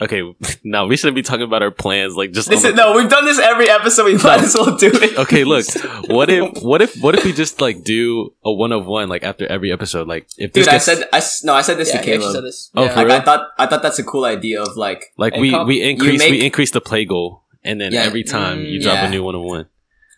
okay? 0.00 0.22
now 0.64 0.86
we 0.86 0.96
shouldn't 0.96 1.14
be 1.14 1.22
talking 1.22 1.42
about 1.42 1.62
our 1.62 1.70
plans. 1.70 2.14
Like 2.16 2.32
just 2.32 2.48
This 2.48 2.64
is, 2.64 2.70
the- 2.70 2.76
no, 2.76 2.94
we've 2.96 3.08
done 3.08 3.24
this 3.24 3.38
every 3.38 3.68
episode. 3.68 4.04
We 4.06 4.14
might 4.16 4.40
as 4.42 4.54
well 4.54 4.76
do 4.76 4.90
it. 4.92 5.18
okay. 5.18 5.44
Look, 5.44 5.66
what 6.08 6.30
if 6.30 6.62
what 6.62 6.82
if 6.82 6.96
what 7.02 7.14
if 7.14 7.24
we 7.24 7.32
just 7.32 7.60
like 7.60 7.82
do 7.84 8.32
a 8.44 8.52
one 8.52 8.72
of 8.72 8.86
one 8.86 9.08
like 9.08 9.22
after 9.22 9.46
every 9.46 9.72
episode? 9.72 10.06
Like 10.08 10.26
if 10.38 10.52
this 10.52 10.66
dude, 10.66 10.74
I 10.74 10.78
said 10.78 11.08
I 11.12 11.18
s- 11.18 11.42
no, 11.44 11.54
I 11.54 11.62
said 11.62 11.78
this 11.78 11.88
yeah, 11.92 12.00
to 12.00 12.06
he 12.06 12.14
actually 12.14 12.32
said 12.32 12.44
this. 12.44 12.70
Oh, 12.74 12.84
Yeah. 12.84 12.88
for 12.90 12.96
Like, 12.96 13.06
real? 13.06 13.16
I 13.16 13.20
thought 13.20 13.48
I 13.58 13.66
thought 13.66 13.82
that's 13.82 13.98
a 13.98 14.04
cool 14.04 14.24
idea 14.24 14.62
of 14.62 14.76
like 14.76 15.12
like 15.16 15.34
we 15.36 15.50
com- 15.50 15.66
we 15.66 15.82
increase 15.82 16.18
make- 16.20 16.30
we 16.30 16.44
increase 16.44 16.70
the 16.70 16.80
play 16.80 17.04
goal, 17.04 17.42
and 17.64 17.80
then 17.80 17.92
Yeah. 17.92 18.02
every 18.02 18.22
time 18.24 18.60
you 18.64 18.78
Mm, 18.80 18.82
drop 18.82 18.94
yeah. 18.96 19.06
a 19.06 19.10
new 19.10 19.22
one 19.22 19.34
of 19.34 19.42
one. 19.42 19.66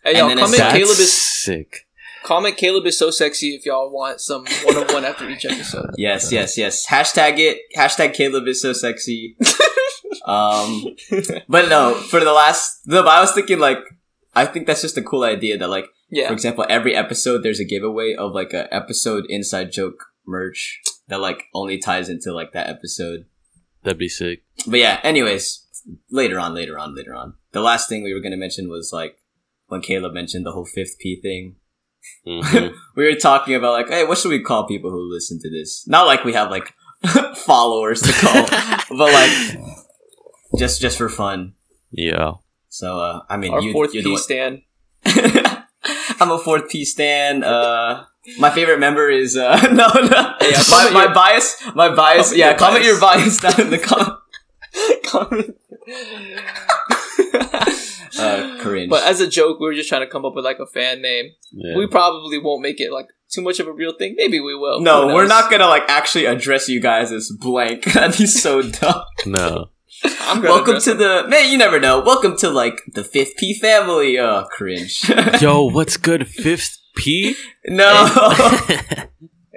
Hey, 0.03 0.17
y'all, 0.17 0.29
And 0.29 0.39
comment 0.39 0.55
it's- 0.59 0.71
Caleb 0.73 0.89
is 0.99 1.11
sick. 1.21 1.85
comment 2.23 2.55
Caleb 2.57 2.85
is 2.85 2.97
so 2.97 3.11
sexy 3.11 3.55
if 3.55 3.65
y'all 3.65 3.89
want 3.89 4.21
some 4.21 4.45
one 4.63 4.77
on 4.77 4.87
one 4.93 5.03
after 5.05 5.27
each 5.29 5.45
episode. 5.45 5.89
yes, 5.97 6.31
yes, 6.31 6.57
yes. 6.57 6.85
Hashtag 6.87 7.39
it. 7.39 7.57
Hashtag 7.77 8.13
Caleb 8.13 8.47
is 8.47 8.61
so 8.61 8.71
sexy. 8.73 9.35
um, 10.25 10.95
but 11.47 11.69
no, 11.69 11.93
for 11.93 12.19
the 12.19 12.33
last 12.33 12.81
no, 12.85 13.03
but 13.03 13.11
I 13.11 13.21
was 13.21 13.31
thinking 13.31 13.59
like 13.59 13.79
I 14.35 14.45
think 14.45 14.67
that's 14.67 14.81
just 14.81 14.97
a 14.97 15.01
cool 15.01 15.23
idea 15.23 15.57
that 15.57 15.69
like 15.69 15.87
yeah. 16.09 16.27
for 16.27 16.33
example 16.33 16.65
every 16.69 16.95
episode 16.95 17.43
there's 17.43 17.59
a 17.59 17.65
giveaway 17.65 18.15
of 18.15 18.33
like 18.33 18.53
a 18.53 18.73
episode 18.73 19.25
inside 19.29 19.71
joke 19.71 20.05
merch 20.25 20.81
that 21.07 21.19
like 21.19 21.45
only 21.53 21.77
ties 21.77 22.09
into 22.09 22.31
like 22.31 22.53
that 22.53 22.69
episode. 22.69 23.25
That'd 23.83 23.97
be 23.97 24.09
sick. 24.09 24.43
But 24.67 24.79
yeah, 24.79 24.99
anyways, 25.03 25.65
later 26.11 26.39
on, 26.39 26.53
later 26.53 26.77
on, 26.77 26.95
later 26.95 27.13
on. 27.13 27.35
The 27.51 27.61
last 27.61 27.89
thing 27.89 28.03
we 28.03 28.13
were 28.13 28.19
gonna 28.19 28.37
mention 28.37 28.69
was 28.69 28.91
like 28.93 29.17
when 29.67 29.81
Caleb 29.81 30.13
mentioned 30.13 30.45
the 30.45 30.51
whole 30.51 30.65
fifth 30.65 30.97
P 30.99 31.19
thing. 31.21 31.55
Mhm. 32.27 32.73
we 32.95 33.05
were 33.05 33.15
talking 33.15 33.55
about 33.55 33.73
like, 33.73 33.89
hey, 33.89 34.03
what 34.03 34.17
should 34.17 34.29
we 34.29 34.41
call 34.41 34.67
people 34.67 34.91
who 34.91 35.11
listen 35.11 35.39
to 35.41 35.49
this? 35.49 35.87
Not 35.87 36.05
like 36.05 36.23
we 36.23 36.33
have 36.33 36.51
like 36.51 36.73
followers 37.35 38.01
to 38.01 38.11
call, 38.13 38.45
but 38.97 39.13
like 39.13 39.57
just 40.57 40.81
just 40.81 40.97
for 40.97 41.09
fun. 41.09 41.53
yeah. 41.91 42.33
So 42.69 42.99
uh, 42.99 43.21
I 43.29 43.37
mean, 43.37 43.51
our 43.53 43.61
you, 43.61 43.71
fourth 43.73 43.93
you're 43.93 44.03
P 44.03 44.11
the 44.11 44.17
stand. 44.17 44.61
I'm 46.21 46.31
a 46.31 46.37
fourth 46.37 46.69
P 46.69 46.85
stan. 46.85 47.43
Uh, 47.43 48.05
my 48.37 48.49
favorite 48.51 48.79
member 48.79 49.09
is 49.09 49.35
uh, 49.37 49.59
no, 49.71 49.87
no. 49.87 50.35
Hey, 50.39 50.51
yeah, 50.51 50.57
my, 50.57 50.63
comment 50.69 50.93
my 50.93 51.03
your- 51.05 51.13
bias, 51.13 51.63
my 51.75 51.95
bias. 51.95 52.27
comment 52.27 52.37
yeah, 52.37 52.49
your 52.49 52.57
comment 52.57 52.83
bias. 52.83 52.87
your 52.87 52.99
bias 53.01 53.39
down 53.39 53.61
in 53.61 53.69
the 53.71 53.79
com- 53.79 54.17
Comment. 55.05 55.55
uh, 58.19 58.57
cringe. 58.61 58.89
but 58.89 59.03
as 59.03 59.19
a 59.21 59.27
joke, 59.27 59.59
we 59.59 59.65
were 59.65 59.73
just 59.73 59.89
trying 59.89 60.01
to 60.01 60.07
come 60.07 60.25
up 60.25 60.35
with 60.35 60.45
like 60.45 60.59
a 60.59 60.67
fan 60.67 61.01
name. 61.01 61.31
yeah. 61.51 61.75
We 61.75 61.87
probably 61.87 62.37
won't 62.37 62.61
make 62.61 62.79
it 62.79 62.91
like 62.91 63.07
too 63.29 63.41
much 63.41 63.59
of 63.59 63.67
a 63.67 63.73
real 63.73 63.93
thing. 63.97 64.15
Maybe 64.17 64.39
we 64.39 64.55
will. 64.55 64.79
No, 64.81 65.07
we're 65.07 65.27
not 65.27 65.49
gonna 65.49 65.67
like 65.67 65.83
actually 65.87 66.25
address 66.25 66.69
you 66.69 66.79
guys 66.79 67.11
as 67.11 67.31
blank. 67.39 67.85
That'd 67.93 68.17
be 68.17 68.25
so 68.27 68.61
dumb. 68.61 69.03
no. 69.25 69.69
I'm 70.03 70.41
Welcome 70.41 70.79
to 70.81 70.91
it. 70.91 70.97
the 70.97 71.25
man. 71.27 71.51
You 71.51 71.57
never 71.57 71.79
know. 71.79 71.99
Welcome 72.01 72.37
to 72.37 72.49
like 72.49 72.81
the 72.93 73.03
fifth 73.03 73.35
P 73.37 73.53
family. 73.53 74.17
Uh, 74.17 74.45
cringe. 74.45 75.09
Yo, 75.41 75.65
what's 75.65 75.97
good? 75.97 76.27
Fifth 76.27 76.77
P. 76.95 77.35
no. 77.67 78.07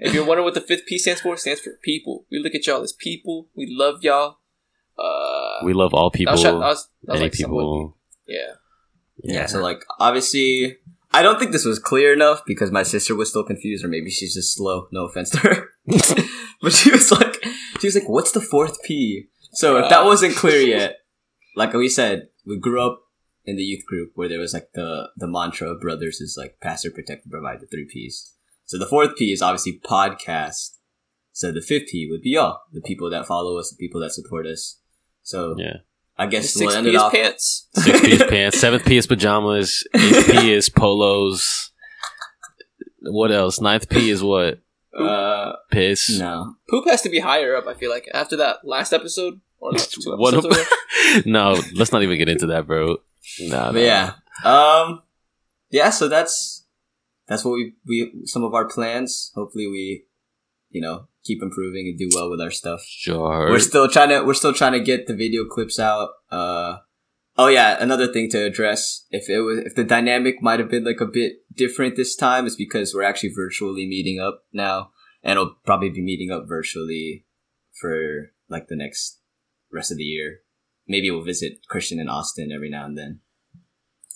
If 0.04 0.12
you're 0.14 0.24
wondering 0.24 0.44
what 0.44 0.54
the 0.54 0.60
fifth 0.60 0.84
P 0.86 0.98
stands 0.98 1.20
for, 1.20 1.34
it 1.34 1.38
stands 1.38 1.60
for 1.60 1.74
people. 1.80 2.26
We 2.28 2.40
look 2.40 2.56
at 2.56 2.66
y'all 2.66 2.82
as 2.82 2.92
people. 2.92 3.46
We 3.54 3.68
love 3.70 4.02
y'all. 4.02 4.38
Uh, 4.98 5.64
we 5.64 5.72
love 5.72 5.94
all 5.94 6.10
people. 6.10 6.34
that 6.34 6.38
was, 6.38 6.42
that 6.42 6.54
was, 6.58 6.88
that 7.04 7.12
was 7.12 7.20
any 7.20 7.26
like 7.26 7.34
somewhat- 7.36 7.60
people. 7.62 7.96
yeah. 8.26 8.52
Yeah. 9.22 9.46
So 9.46 9.60
like 9.62 9.84
obviously, 10.00 10.78
I 11.12 11.22
don't 11.22 11.38
think 11.38 11.52
this 11.52 11.64
was 11.64 11.78
clear 11.78 12.12
enough 12.12 12.42
because 12.44 12.72
my 12.72 12.82
sister 12.82 13.14
was 13.14 13.28
still 13.28 13.44
confused, 13.44 13.84
or 13.84 13.88
maybe 13.88 14.10
she's 14.10 14.34
just 14.34 14.56
slow. 14.56 14.88
No 14.90 15.04
offense 15.06 15.30
to 15.30 15.38
her, 15.38 15.68
but 16.60 16.72
she 16.72 16.90
was 16.90 17.12
like, 17.12 17.40
she 17.78 17.86
was 17.86 17.94
like, 17.94 18.08
"What's 18.08 18.32
the 18.32 18.40
fourth 18.40 18.82
P?" 18.82 19.28
So 19.54 19.76
if 19.78 19.88
that 19.90 20.02
uh, 20.02 20.06
wasn't 20.06 20.34
clear 20.36 20.60
yet, 20.76 20.96
like 21.56 21.72
we 21.72 21.88
said, 21.88 22.28
we 22.46 22.58
grew 22.58 22.80
up 22.84 23.00
in 23.44 23.56
the 23.56 23.62
youth 23.62 23.84
group 23.86 24.12
where 24.14 24.28
there 24.28 24.38
was 24.40 24.54
like 24.54 24.68
the 24.74 25.10
the 25.16 25.26
mantra 25.26 25.68
of 25.68 25.80
brothers 25.80 26.20
is 26.20 26.36
like 26.38 26.58
pastor, 26.60 26.90
protect, 26.90 27.28
provide 27.30 27.60
the 27.60 27.66
three 27.66 27.86
P's. 27.90 28.32
So 28.64 28.78
the 28.78 28.86
fourth 28.86 29.16
P 29.16 29.32
is 29.32 29.42
obviously 29.42 29.80
podcast. 29.84 30.76
So 31.32 31.50
the 31.52 31.60
fifth 31.62 31.88
P 31.90 32.08
would 32.10 32.22
be 32.22 32.30
y'all, 32.30 32.60
the 32.72 32.80
people 32.80 33.10
that 33.10 33.26
follow 33.26 33.58
us, 33.58 33.70
the 33.70 33.76
people 33.76 34.00
that 34.00 34.12
support 34.12 34.46
us. 34.46 34.78
So 35.22 35.54
Yeah. 35.58 35.78
I 36.18 36.26
The 36.26 36.30
guess 36.32 36.54
we'll 36.56 36.68
six 36.70 36.74
end 36.76 36.84
P 36.86 36.90
it 36.90 36.94
is 36.94 37.00
off. 37.02 37.12
pants. 37.12 37.68
Six 37.74 38.00
P 38.00 38.12
is 38.12 38.22
pants. 38.28 38.60
Seventh 38.60 38.84
P 38.84 38.96
is 38.96 39.06
pajamas. 39.06 39.86
Eighth 39.94 40.30
P 40.30 40.52
is 40.52 40.68
polos. 40.68 41.70
What 43.00 43.32
else? 43.32 43.60
Ninth 43.60 43.88
P 43.88 44.10
is 44.10 44.22
what? 44.22 44.60
Uh, 44.98 45.52
Piss. 45.70 46.18
no. 46.18 46.54
Poop 46.68 46.86
has 46.88 47.02
to 47.02 47.08
be 47.08 47.18
higher 47.20 47.56
up. 47.56 47.66
I 47.66 47.74
feel 47.74 47.90
like 47.90 48.06
after 48.12 48.36
that 48.36 48.58
last 48.64 48.92
episode 48.92 49.40
or 49.58 49.72
like 49.72 49.88
two 49.88 50.00
What 50.16 50.34
episodes 50.34 50.56
ab- 50.56 51.20
ago. 51.20 51.30
no, 51.30 51.60
let's 51.74 51.92
not 51.92 52.02
even 52.02 52.18
get 52.18 52.28
into 52.28 52.46
that, 52.48 52.66
bro. 52.66 52.98
Nah, 53.40 53.72
But 53.72 53.82
yeah. 53.82 54.12
Um 54.44 55.02
yeah, 55.70 55.90
so 55.90 56.08
that's 56.08 56.66
that's 57.28 57.44
what 57.44 57.52
we 57.52 57.74
we 57.86 58.12
some 58.24 58.44
of 58.44 58.52
our 58.54 58.68
plans. 58.68 59.30
Hopefully 59.34 59.66
we 59.66 60.04
you 60.70 60.80
know, 60.80 61.06
keep 61.24 61.42
improving 61.42 61.86
and 61.86 61.98
do 61.98 62.08
well 62.14 62.30
with 62.30 62.40
our 62.40 62.50
stuff. 62.50 62.82
Sure. 62.86 63.48
We're 63.50 63.58
still 63.58 63.88
trying 63.88 64.08
to 64.10 64.22
we're 64.24 64.34
still 64.34 64.54
trying 64.54 64.72
to 64.72 64.80
get 64.80 65.06
the 65.06 65.14
video 65.14 65.44
clips 65.46 65.78
out. 65.78 66.10
Uh 66.30 66.78
Oh 67.36 67.48
yeah, 67.48 67.76
another 67.80 68.12
thing 68.12 68.28
to 68.30 68.44
address. 68.44 69.06
If 69.10 69.30
it 69.30 69.40
was 69.40 69.60
if 69.60 69.74
the 69.74 69.84
dynamic 69.84 70.42
might 70.42 70.60
have 70.60 70.70
been 70.70 70.84
like 70.84 71.00
a 71.00 71.06
bit 71.06 71.36
different 71.54 71.96
this 71.96 72.14
time 72.14 72.46
is 72.46 72.56
because 72.56 72.94
we're 72.94 73.02
actually 73.02 73.32
virtually 73.34 73.86
meeting 73.86 74.20
up 74.20 74.44
now 74.52 74.90
and 75.22 75.32
it'll 75.32 75.54
probably 75.64 75.90
be 75.90 76.02
meeting 76.02 76.30
up 76.30 76.44
virtually 76.46 77.24
for 77.80 78.32
like 78.48 78.68
the 78.68 78.76
next 78.76 79.20
rest 79.72 79.90
of 79.90 79.96
the 79.96 80.04
year. 80.04 80.40
Maybe 80.86 81.10
we'll 81.10 81.24
visit 81.24 81.66
Christian 81.68 81.98
and 81.98 82.10
Austin 82.10 82.52
every 82.52 82.68
now 82.68 82.84
and 82.84 82.98
then. 82.98 83.20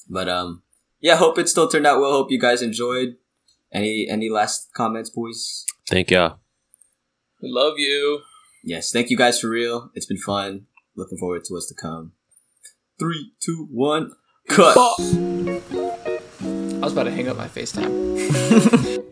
But 0.08 0.28
um 0.28 0.62
yeah, 1.00 1.16
hope 1.16 1.38
it 1.38 1.48
still 1.48 1.68
turned 1.68 1.86
out 1.86 2.00
well. 2.00 2.12
Hope 2.12 2.30
you 2.30 2.40
guys 2.40 2.60
enjoyed. 2.60 3.16
Any 3.72 4.06
any 4.08 4.28
last 4.28 4.72
comments, 4.74 5.10
boys? 5.10 5.64
Thank 5.88 6.10
y'all. 6.10 6.38
We 7.40 7.48
love 7.50 7.74
you. 7.78 8.20
Yes, 8.62 8.90
thank 8.90 9.10
you 9.10 9.16
guys 9.16 9.40
for 9.40 9.48
real. 9.48 9.90
It's 9.94 10.06
been 10.06 10.18
fun. 10.18 10.66
Looking 10.96 11.18
forward 11.18 11.44
to 11.44 11.54
what's 11.54 11.68
to 11.68 11.74
come. 11.74 12.12
Three, 12.98 13.32
two, 13.40 13.68
one, 13.70 14.12
cut. 14.48 14.76
I 14.78 15.60
was 16.80 16.92
about 16.92 17.04
to 17.04 17.10
hang 17.10 17.28
up 17.28 17.36
my 17.36 17.46
FaceTime. 17.46 19.02